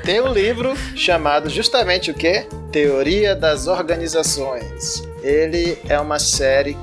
tem 0.03 0.21
um 0.21 0.31
livro 0.31 0.73
chamado 0.95 1.49
justamente 1.49 2.11
o 2.11 2.13
quê? 2.13 2.45
Teoria 2.71 3.35
das 3.35 3.67
Organizações. 3.67 5.03
Ele 5.23 5.77
é 5.87 5.97
uma 5.97 6.19
série 6.19 6.73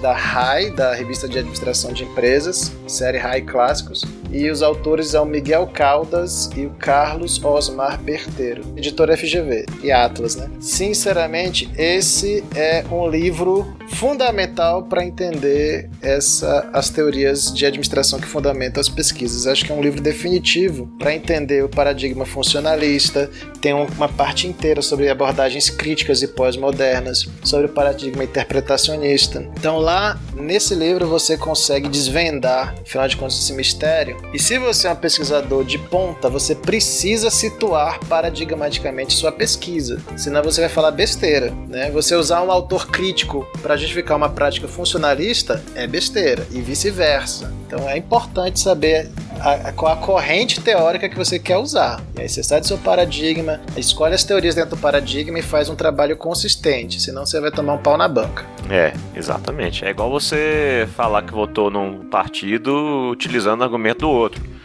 da 0.00 0.12
RAI, 0.12 0.70
da 0.70 0.92
Revista 0.92 1.28
de 1.28 1.38
Administração 1.38 1.92
de 1.92 2.02
Empresas, 2.02 2.72
série 2.88 3.16
RAI 3.16 3.42
Clássicos, 3.42 4.04
e 4.36 4.50
os 4.50 4.62
autores 4.62 5.08
são 5.08 5.24
Miguel 5.24 5.66
Caldas 5.72 6.50
e 6.54 6.66
o 6.66 6.70
Carlos 6.70 7.42
Osmar 7.42 7.98
Berteiro, 7.98 8.62
editora 8.76 9.16
FGV 9.16 9.64
e 9.82 9.90
Atlas, 9.90 10.36
né? 10.36 10.50
Sinceramente, 10.60 11.70
esse 11.78 12.44
é 12.54 12.84
um 12.90 13.08
livro 13.08 13.66
fundamental 13.88 14.82
para 14.82 15.04
entender 15.04 15.88
essa, 16.02 16.68
as 16.72 16.90
teorias 16.90 17.52
de 17.52 17.64
administração 17.64 18.18
que 18.18 18.26
fundamentam 18.26 18.80
as 18.80 18.88
pesquisas. 18.88 19.46
Acho 19.46 19.64
que 19.64 19.72
é 19.72 19.74
um 19.74 19.80
livro 19.80 20.00
definitivo 20.00 20.86
para 20.98 21.14
entender 21.14 21.64
o 21.64 21.68
paradigma 21.68 22.26
funcionalista. 22.26 23.30
Tem 23.60 23.72
uma 23.72 24.08
parte 24.08 24.46
inteira 24.46 24.82
sobre 24.82 25.08
abordagens 25.08 25.70
críticas 25.70 26.20
e 26.22 26.28
pós-modernas, 26.28 27.26
sobre 27.42 27.66
o 27.66 27.68
paradigma 27.70 28.24
interpretacionista. 28.24 29.48
Então, 29.56 29.78
lá 29.78 30.20
nesse 30.34 30.74
livro 30.74 31.06
você 31.06 31.36
consegue 31.36 31.88
desvendar, 31.88 32.74
afinal 32.82 33.08
de 33.08 33.16
contas, 33.16 33.38
esse 33.38 33.52
mistério. 33.52 34.16
E 34.32 34.38
se 34.38 34.58
você 34.58 34.88
é 34.88 34.92
um 34.92 34.96
pesquisador 34.96 35.64
de 35.64 35.78
ponta, 35.78 36.28
você 36.28 36.54
precisa 36.54 37.30
situar 37.30 37.98
paradigmaticamente 38.06 39.14
sua 39.14 39.32
pesquisa, 39.32 40.00
senão 40.16 40.42
você 40.42 40.60
vai 40.60 40.70
falar 40.70 40.90
besteira. 40.90 41.52
Né? 41.68 41.90
Você 41.90 42.14
usar 42.14 42.42
um 42.42 42.50
autor 42.50 42.88
crítico 42.88 43.46
para 43.62 43.76
justificar 43.76 44.16
uma 44.16 44.28
prática 44.28 44.68
funcionalista 44.68 45.62
é 45.74 45.86
besteira 45.86 46.46
e 46.50 46.60
vice-versa. 46.60 47.52
Então 47.66 47.88
é 47.88 47.96
importante 47.96 48.60
saber 48.60 49.10
a, 49.40 49.72
qual 49.72 49.92
a 49.92 49.96
corrente 49.96 50.60
teórica 50.60 51.08
que 51.08 51.16
você 51.16 51.38
quer 51.38 51.56
usar. 51.56 52.00
E 52.16 52.22
aí 52.22 52.28
você 52.28 52.42
sai 52.42 52.60
do 52.60 52.66
seu 52.66 52.78
paradigma, 52.78 53.60
escolhe 53.76 54.14
as 54.14 54.24
teorias 54.24 54.54
dentro 54.54 54.70
do 54.70 54.76
paradigma 54.76 55.38
e 55.38 55.42
faz 55.42 55.68
um 55.68 55.76
trabalho 55.76 56.16
consistente, 56.16 57.00
senão 57.00 57.26
você 57.26 57.40
vai 57.40 57.50
tomar 57.50 57.74
um 57.74 57.78
pau 57.78 57.96
na 57.96 58.08
banca. 58.08 58.44
É, 58.70 58.92
exatamente. 59.14 59.84
É 59.84 59.90
igual 59.90 60.10
você 60.10 60.88
falar 60.96 61.22
que 61.22 61.32
votou 61.32 61.70
num 61.70 62.08
partido 62.08 63.10
utilizando 63.10 63.60
o 63.60 63.64
argumento 63.64 64.00
do 64.00 64.10
outro. 64.10 64.56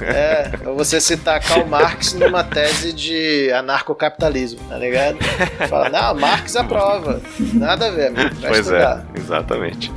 É, 0.00 0.50
ou 0.66 0.76
você 0.76 1.00
citar 1.00 1.40
Karl 1.40 1.66
Marx 1.66 2.12
numa 2.12 2.42
tese 2.42 2.92
de 2.92 3.50
anarcocapitalismo, 3.52 4.60
tá 4.68 4.76
ligado? 4.78 5.18
Fala, 5.68 5.88
não, 5.88 6.14
Marx 6.14 6.56
aprova. 6.56 7.20
Nada 7.54 7.86
a 7.86 7.90
ver, 7.90 8.08
amigo. 8.08 8.34
Vai 8.36 8.50
pois 8.50 8.66
estudar. 8.66 9.06
é, 9.14 9.18
exatamente. 9.18 9.92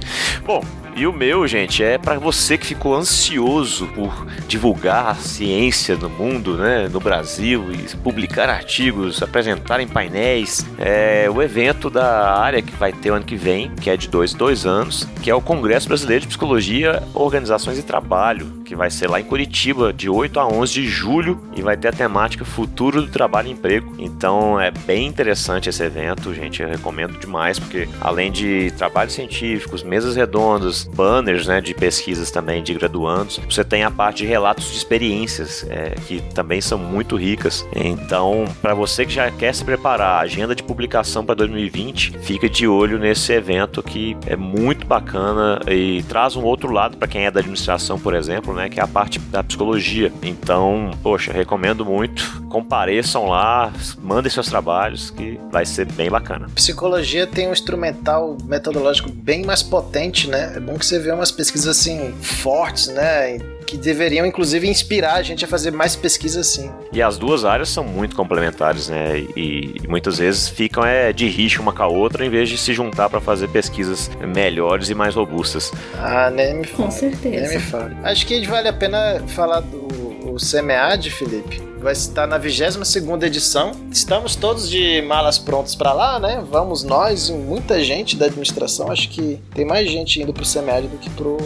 Bom, 0.45 0.64
e 0.99 1.07
o 1.07 1.13
meu, 1.13 1.47
gente, 1.47 1.81
é 1.81 1.97
para 1.97 2.19
você 2.19 2.57
que 2.57 2.65
ficou 2.65 2.93
ansioso 2.93 3.88
por 3.95 4.27
divulgar 4.49 5.07
a 5.07 5.15
ciência 5.15 5.95
no 5.95 6.09
mundo, 6.09 6.57
né, 6.57 6.89
no 6.89 6.99
Brasil, 6.99 7.71
e 7.71 7.95
publicar 7.95 8.49
artigos, 8.49 9.23
apresentar 9.23 9.80
em 9.80 9.88
painéis. 9.88 10.65
É 10.77 11.30
o 11.34 11.41
evento 11.41 11.89
da 11.89 12.38
área 12.38 12.61
que 12.61 12.76
vai 12.76 12.91
ter 12.91 13.11
o 13.11 13.13
ano 13.13 13.23
que 13.23 13.38
vem, 13.38 13.71
que 13.76 13.89
é 13.89 13.95
de 13.95 14.09
dois, 14.09 14.34
dois 14.34 14.65
anos, 14.65 15.07
que 15.21 15.31
é 15.31 15.35
o 15.35 15.39
Congresso 15.39 15.88
Brasileiro 15.88 16.23
de 16.23 16.27
Psicologia, 16.27 17.01
Organizações 17.13 17.80
e 17.80 17.84
Trabalho, 17.84 18.59
que 18.65 18.76
vai 18.76 18.89
ser 18.89 19.09
lá 19.09 19.21
em 19.21 19.23
Curitiba, 19.23 19.93
de 19.93 20.09
8 20.09 20.38
a 20.38 20.47
11 20.47 20.73
de 20.73 20.88
julho, 20.88 21.41
e 21.55 21.61
vai 21.61 21.77
ter 21.77 21.88
a 21.88 21.93
temática 21.93 22.43
Futuro 22.43 23.01
do 23.01 23.07
Trabalho 23.07 23.47
e 23.47 23.51
Emprego. 23.51 23.95
Então 23.97 24.59
é 24.59 24.69
bem 24.69 25.07
interessante 25.07 25.69
esse 25.69 25.81
evento, 25.81 26.34
gente. 26.34 26.61
Eu 26.61 26.67
recomendo 26.67 27.17
demais, 27.17 27.57
porque 27.57 27.88
além 28.01 28.31
de 28.31 28.71
trabalhos 28.77 29.13
científicos, 29.13 29.81
mesas 29.81 30.15
redondas, 30.15 30.89
banners 30.95 31.48
né, 31.48 31.61
de 31.61 31.74
pesquisas 31.74 32.32
também 32.32 32.64
de 32.64 32.74
graduandos. 32.74 33.40
Você 33.49 33.64
tem 33.64 33.84
a 33.84 33.91
parte 33.91 34.20
de 34.20 34.26
relatos 34.26 34.70
de 34.70 34.78
experiências, 34.78 35.66
é, 35.70 35.95
que 36.07 36.22
também 36.34 36.61
são 36.61 36.78
muito 36.78 37.16
ricas. 37.16 37.66
Então, 37.76 38.45
para 38.61 38.74
você 38.74 39.06
que 39.06 39.14
já 39.14 39.30
quer 39.32 39.53
se 39.53 39.64
preparar, 39.64 40.22
agenda 40.22 40.56
de 40.56 40.64
publicação 40.64 41.26
para 41.26 41.36
2020, 41.36 42.18
fica 42.20 42.49
de 42.49 42.68
olho 42.68 42.99
nesse 42.99 43.32
evento 43.34 43.82
que 43.84 44.18
é 44.26 44.36
muito 44.36 44.86
bacana 44.86 45.60
e 45.68 46.03
traz 46.03 46.36
um 46.36 46.44
outro 46.44 46.72
lado 46.72 46.98
para 46.98 47.07
quem 47.07 47.26
é 47.26 47.32
da 47.32 47.40
administração, 47.40 47.99
por 47.99 48.14
exemplo, 48.14 48.53
né? 48.53 48.70
Que 48.70 48.80
é 48.80 48.84
a 48.84 48.88
parte 48.88 49.20
da 49.20 49.44
psicologia. 49.44 50.11
Então, 50.22 50.91
poxa, 51.02 51.32
recomendo 51.32 51.86
muito. 51.86 52.44
Compareçam 52.49 53.28
lá, 53.28 53.72
mandem 54.02 54.32
seus 54.32 54.48
trabalhos, 54.48 55.11
que 55.11 55.40
vai 55.52 55.66
ser 55.66 55.86
bem 55.91 56.10
bacana. 56.10 56.48
Psicologia 56.56 57.28
tem 57.28 57.48
um 57.48 57.52
instrumental 57.52 58.38
metodológico 58.45 59.11
bem 59.11 59.45
mais 59.45 59.61
potente, 59.61 60.28
né? 60.28 60.53
É 60.56 60.60
bom 60.60 60.78
que 60.80 60.85
você 60.85 60.97
vê 60.99 61.11
umas 61.11 61.31
pesquisas 61.31 61.68
assim 61.68 62.14
fortes, 62.22 62.88
né? 62.88 63.38
que 63.69 63.77
deveriam 63.77 64.26
inclusive 64.26 64.68
inspirar 64.68 65.14
a 65.14 65.22
gente 65.22 65.45
a 65.45 65.47
fazer 65.47 65.72
mais 65.72 65.95
pesquisa 65.95 66.39
assim. 66.39 66.72
E 66.91 67.03
as 67.03 67.19
duas 67.19 67.45
áreas 67.45 67.69
são 67.69 67.84
muito 67.84 68.15
complementares, 68.15 68.89
né? 68.89 69.19
E, 69.35 69.76
e 69.84 69.88
muitas 69.88 70.18
vezes 70.18 70.49
ficam 70.49 70.84
é, 70.84 71.14
de 71.14 71.27
rixa 71.27 71.61
uma 71.61 71.72
com 71.72 71.84
a 71.84 71.88
outra 71.88 72.26
em 72.26 72.31
vez 72.31 72.49
de 72.49 72.57
se 72.57 72.73
juntar 72.73 73.10
para 73.11 73.22
fazer 73.22 73.47
pesquisas 73.49 74.10
melhores 74.27 74.89
e 74.89 74.95
mais 74.95 75.14
robustas. 75.14 75.72
Ah, 75.99 76.31
nem 76.31 76.56
me 76.56 76.64
fale. 76.65 76.84
Com 76.84 76.91
certeza. 76.91 77.47
Nem 77.47 77.57
me 77.57 77.60
fale. 77.60 77.95
Acho 78.01 78.26
que 78.26 78.43
vale 78.47 78.69
a 78.69 78.73
pena 78.73 79.22
falar 79.27 79.60
do 79.60 80.09
o 80.40 80.45
SEMEAD, 80.45 81.11
Felipe 81.11 81.70
vai 81.80 81.94
estar 81.94 82.28
na 82.28 82.38
22 82.38 83.24
edição. 83.24 83.72
Estamos 83.91 84.36
todos 84.36 84.70
de 84.70 85.02
malas 85.02 85.40
prontas 85.40 85.76
para 85.76 85.94
lá, 85.94 86.20
né? 86.20 86.44
Vamos 86.49 86.84
nós 86.84 87.30
e 87.30 87.34
muita 87.34 87.82
gente 87.84 88.16
da 88.18 88.26
administração. 88.26 88.91
Acho 88.91 89.10
que 89.10 89.40
tem 89.53 89.66
mais 89.66 89.90
gente 89.90 90.22
indo 90.22 90.34
pro 90.34 90.45
SEMEAD 90.45 90.88
do 90.88 90.98
que 90.98 91.10
pro, 91.11 91.38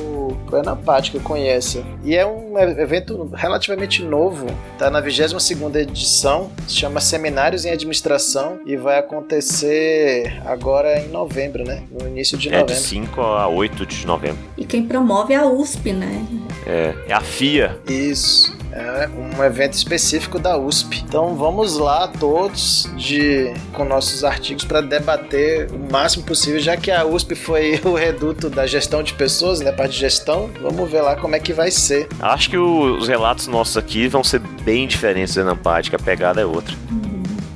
pro 0.46 0.58
Enapat, 0.58 1.12
que 1.12 1.18
eu 1.18 1.22
conheço. 1.22 1.86
E 2.04 2.16
é 2.16 2.26
um 2.26 2.58
evento 2.58 3.30
relativamente 3.34 4.04
novo. 4.04 4.48
Tá 4.78 4.90
na 4.90 5.00
22 5.00 5.76
edição. 5.76 6.52
Se 6.68 6.76
chama 6.76 7.00
Seminários 7.00 7.66
em 7.66 7.72
Administração 7.72 8.60
e 8.66 8.76
vai 8.76 8.98
acontecer 8.98 10.42
agora 10.46 11.00
em 11.00 11.10
novembro, 11.10 11.64
né? 11.64 11.84
No 11.92 12.08
início 12.08 12.38
de 12.38 12.50
novembro. 12.50 12.74
É 12.74 12.76
de 12.76 12.82
5 12.82 13.22
a 13.22 13.48
8 13.48 13.86
de 13.86 14.08
novembro. 14.08 14.40
E 14.58 14.66
quem 14.66 14.84
promove 14.86 15.34
é 15.34 15.38
a 15.38 15.46
USP, 15.46 15.94
né? 15.94 16.26
É, 16.66 16.96
é 17.08 17.14
a 17.14 17.22
FIA. 17.22 17.78
Isso. 17.88 18.63
É 18.76 19.08
um 19.08 19.44
evento 19.44 19.74
específico 19.74 20.40
da 20.40 20.58
USP. 20.58 21.04
Então 21.08 21.36
vamos 21.36 21.78
lá 21.78 22.08
todos 22.08 22.90
de 22.98 23.54
com 23.72 23.86
nossos 23.86 24.24
artigos 24.24 24.66
para 24.66 24.82
debater 24.82 25.70
o 25.72 25.92
máximo 25.92 26.24
possível, 26.24 26.60
já 26.60 26.76
que 26.76 26.90
a 26.90 27.06
USP 27.06 27.36
foi 27.36 27.80
o 27.86 27.94
reduto 27.94 28.50
da 28.50 28.66
gestão 28.66 29.04
de 29.04 29.14
pessoas, 29.14 29.60
né, 29.60 29.72
parte 29.72 29.94
de 29.94 30.00
gestão. 30.00 30.50
Vamos 30.60 30.90
ver 30.90 31.02
lá 31.02 31.16
como 31.16 31.36
é 31.36 31.40
que 31.40 31.54
vai 31.54 31.70
ser. 31.70 32.08
Acho 32.20 32.50
que 32.50 32.58
os 32.58 33.08
relatos 33.08 33.46
nossos 33.48 33.78
aqui 33.78 34.08
vão 34.08 34.24
ser 34.24 34.40
bem 34.40 34.88
diferentes 34.88 35.36
da 35.36 35.44
Nampad, 35.44 35.90
que 35.90 35.96
a 35.96 36.00
pegada 36.00 36.42
é 36.42 36.46
outra. 36.46 36.76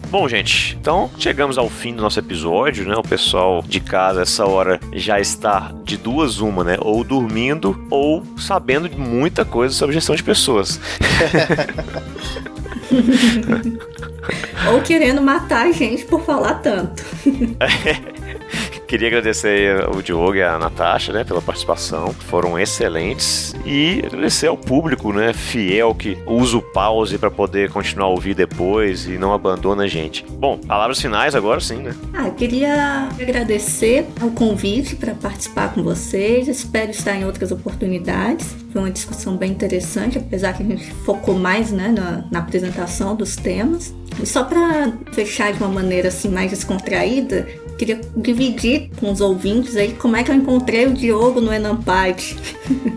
Bom, 0.09 0.27
gente, 0.29 0.77
então 0.79 1.11
chegamos 1.17 1.57
ao 1.57 1.69
fim 1.69 1.93
do 1.93 2.01
nosso 2.01 2.17
episódio, 2.17 2.87
né? 2.87 2.95
O 2.95 3.03
pessoal 3.03 3.61
de 3.67 3.81
casa 3.81 4.21
essa 4.21 4.45
hora 4.45 4.79
já 4.93 5.19
está 5.19 5.73
de 5.83 5.97
duas 5.97 6.39
uma, 6.39 6.63
né? 6.63 6.77
Ou 6.79 7.03
dormindo 7.03 7.85
ou 7.89 8.23
sabendo 8.37 8.87
de 8.87 8.97
muita 8.97 9.43
coisa 9.43 9.73
sobre 9.73 9.95
gestão 9.95 10.15
de 10.15 10.23
pessoas. 10.23 10.79
ou 14.71 14.81
querendo 14.81 15.21
matar 15.21 15.67
a 15.67 15.71
gente 15.73 16.05
por 16.05 16.23
falar 16.23 16.55
tanto. 16.55 17.03
Queria 18.87 19.09
agradecer 19.09 19.85
o 19.89 20.01
Diogo 20.01 20.35
e 20.35 20.41
a 20.41 20.57
Natasha, 20.57 21.11
né, 21.11 21.25
pela 21.25 21.41
participação. 21.41 22.13
Foram 22.13 22.57
excelentes. 22.57 23.53
E 23.65 24.01
agradecer 24.05 24.47
ao 24.47 24.55
público, 24.55 25.11
né, 25.11 25.33
fiel 25.33 25.93
que 25.93 26.17
usa 26.25 26.55
o 26.55 26.61
pause 26.61 27.17
para 27.17 27.29
poder 27.29 27.69
continuar 27.69 28.05
a 28.05 28.09
ouvir 28.09 28.33
depois 28.33 29.05
e 29.05 29.17
não 29.17 29.33
abandona 29.33 29.83
a 29.83 29.87
gente. 29.87 30.25
Bom, 30.29 30.57
palavras 30.57 31.01
finais 31.01 31.35
agora 31.35 31.59
sim, 31.59 31.77
né? 31.77 31.93
Ah, 32.13 32.27
eu 32.27 32.33
queria 32.33 33.09
agradecer 33.19 34.05
o 34.21 34.31
convite 34.31 34.95
para 34.95 35.13
participar 35.13 35.73
com 35.73 35.83
vocês. 35.83 36.47
Espero 36.47 36.91
estar 36.91 37.13
em 37.13 37.25
outras 37.25 37.51
oportunidades. 37.51 38.55
Foi 38.71 38.81
uma 38.81 38.91
discussão 38.91 39.35
bem 39.35 39.51
interessante, 39.51 40.17
apesar 40.17 40.53
que 40.53 40.63
a 40.63 40.65
gente 40.65 40.93
focou 41.05 41.35
mais, 41.35 41.71
né, 41.71 41.89
na, 41.89 42.23
na 42.31 42.39
apresentação 42.39 43.17
dos 43.17 43.35
temas. 43.35 43.93
E 44.21 44.25
só 44.25 44.43
para 44.43 44.93
fechar 45.11 45.53
de 45.53 45.59
uma 45.59 45.69
maneira 45.69 46.07
assim 46.07 46.29
mais 46.29 46.49
descontraída, 46.49 47.47
queria 47.77 48.01
dividir 48.15 48.89
com 48.99 49.11
os 49.11 49.21
ouvintes 49.21 49.75
aí 49.75 49.93
como 49.93 50.15
é 50.15 50.23
que 50.23 50.31
eu 50.31 50.35
encontrei 50.35 50.87
o 50.87 50.93
Diogo 50.93 51.39
no 51.39 51.53
Enampad. 51.53 52.35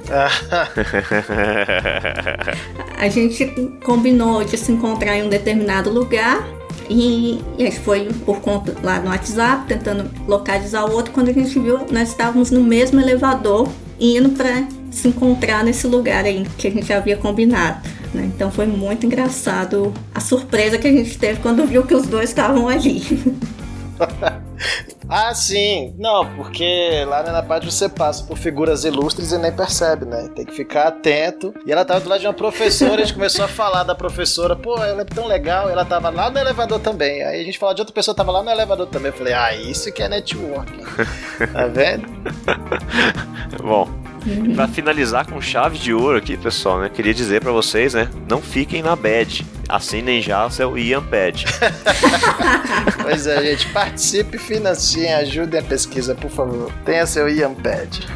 a 2.97 3.09
gente 3.09 3.47
combinou 3.85 4.43
de 4.45 4.57
se 4.57 4.73
encontrar 4.73 5.17
em 5.17 5.25
um 5.25 5.29
determinado 5.29 5.91
lugar 5.91 6.49
e, 6.89 7.41
e 7.57 7.71
foi 7.71 8.09
por 8.25 8.41
conta 8.41 8.75
lá 8.83 8.99
no 8.99 9.11
WhatsApp, 9.11 9.69
tentando 9.69 10.11
localizar 10.27 10.87
o 10.87 10.93
outro. 10.93 11.13
Quando 11.13 11.29
a 11.29 11.33
gente 11.33 11.57
viu, 11.59 11.81
nós 11.91 12.09
estávamos 12.09 12.51
no 12.51 12.63
mesmo 12.63 12.99
elevador, 13.01 13.69
indo 13.99 14.31
para 14.31 14.67
se 14.91 15.09
encontrar 15.09 15.65
nesse 15.65 15.87
lugar 15.87 16.25
aí 16.25 16.47
que 16.59 16.67
a 16.67 16.71
gente 16.71 16.93
havia 16.93 17.17
combinado. 17.17 17.89
Né? 18.13 18.31
Então 18.35 18.51
foi 18.51 18.67
muito 18.67 19.07
engraçado 19.07 19.93
a 20.15 20.21
surpresa 20.21 20.79
que 20.79 20.89
a 20.89 20.93
gente 20.93 21.17
teve 21.19 21.41
quando 21.41 21.65
viu 21.67 21.85
que 21.85 21.95
os 21.95 22.07
dois 22.07 22.31
estavam 22.31 22.69
ali. 22.69 23.03
ah, 25.09 25.35
sim. 25.35 25.95
Não, 25.99 26.27
porque 26.35 27.05
lá 27.07 27.23
na 27.23 27.43
parte 27.43 27.71
você 27.71 27.89
passa 27.89 28.25
por 28.25 28.37
figuras 28.37 28.85
ilustres 28.85 29.33
e 29.33 29.39
nem 29.39 29.53
percebe, 29.53 30.05
né? 30.07 30.29
Tem 30.35 30.45
que 30.45 30.53
ficar 30.53 30.89
atento. 30.89 31.55
E 31.65 31.73
ela 31.73 31.85
tava 31.85 32.01
do 32.01 32.09
lado 32.09 32.21
de 32.21 32.27
uma 32.27 32.33
professora, 32.33 33.03
a 33.03 33.05
gente 33.05 33.15
começou 33.15 33.45
a 33.45 33.49
falar 33.49 33.85
da 33.85 33.95
professora. 33.95 34.57
Pô, 34.57 34.83
ela 34.83 35.03
é 35.03 35.05
tão 35.05 35.27
legal. 35.27 35.69
Ela 35.69 35.85
tava 35.85 36.11
lá 36.11 36.31
no 36.31 36.39
elevador 36.39 36.81
também. 36.81 37.23
Aí 37.23 37.41
a 37.41 37.45
gente 37.45 37.59
falou 37.59 37.75
de 37.75 37.83
outra 37.83 37.95
pessoa, 37.95 38.15
tava 38.15 38.33
lá 38.33 38.43
no 38.43 38.51
elevador 38.51 38.87
também. 38.87 39.11
Eu 39.11 39.17
falei, 39.17 39.35
ah, 39.35 39.55
isso 39.55 39.93
que 39.93 40.03
é 40.03 40.09
networking. 40.09 40.83
tá 41.53 41.67
vendo? 41.67 42.09
Bom, 43.63 43.89
Uhum. 44.27 44.55
Para 44.55 44.69
finalizar 44.69 45.27
com 45.27 45.41
chave 45.41 45.79
de 45.79 45.93
ouro 45.93 46.19
aqui, 46.19 46.37
pessoal, 46.37 46.81
né? 46.81 46.89
Queria 46.89 47.15
dizer 47.15 47.41
para 47.41 47.53
vocês, 47.53 47.95
né? 47.95 48.09
Não 48.29 48.41
fiquem 48.41 48.83
na 48.83 48.95
bad. 48.95 49.45
Assinem 49.69 50.21
já 50.21 50.47
o 50.47 50.51
seu 50.51 50.77
Ian 50.77 51.03
Pad. 51.03 51.45
pois 53.03 53.27
é, 53.27 53.43
gente. 53.43 53.69
Participe, 53.69 54.37
financiem, 54.37 55.15
ajudem 55.15 55.61
a 55.61 55.63
pesquisa, 55.63 56.15
por 56.15 56.31
favor. 56.31 56.73
Tenha 56.85 57.07
seu 57.07 57.29
Ian 57.29 57.55
Pad. 57.55 58.07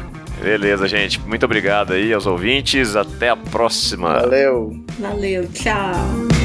Beleza, 0.41 0.87
gente. 0.87 1.19
Muito 1.21 1.45
obrigado 1.45 1.93
aí 1.93 2.13
aos 2.13 2.25
ouvintes. 2.25 2.95
Até 2.95 3.29
a 3.29 3.37
próxima. 3.37 4.19
Valeu. 4.19 4.79
Valeu. 4.99 5.47
Tchau. 5.47 6.44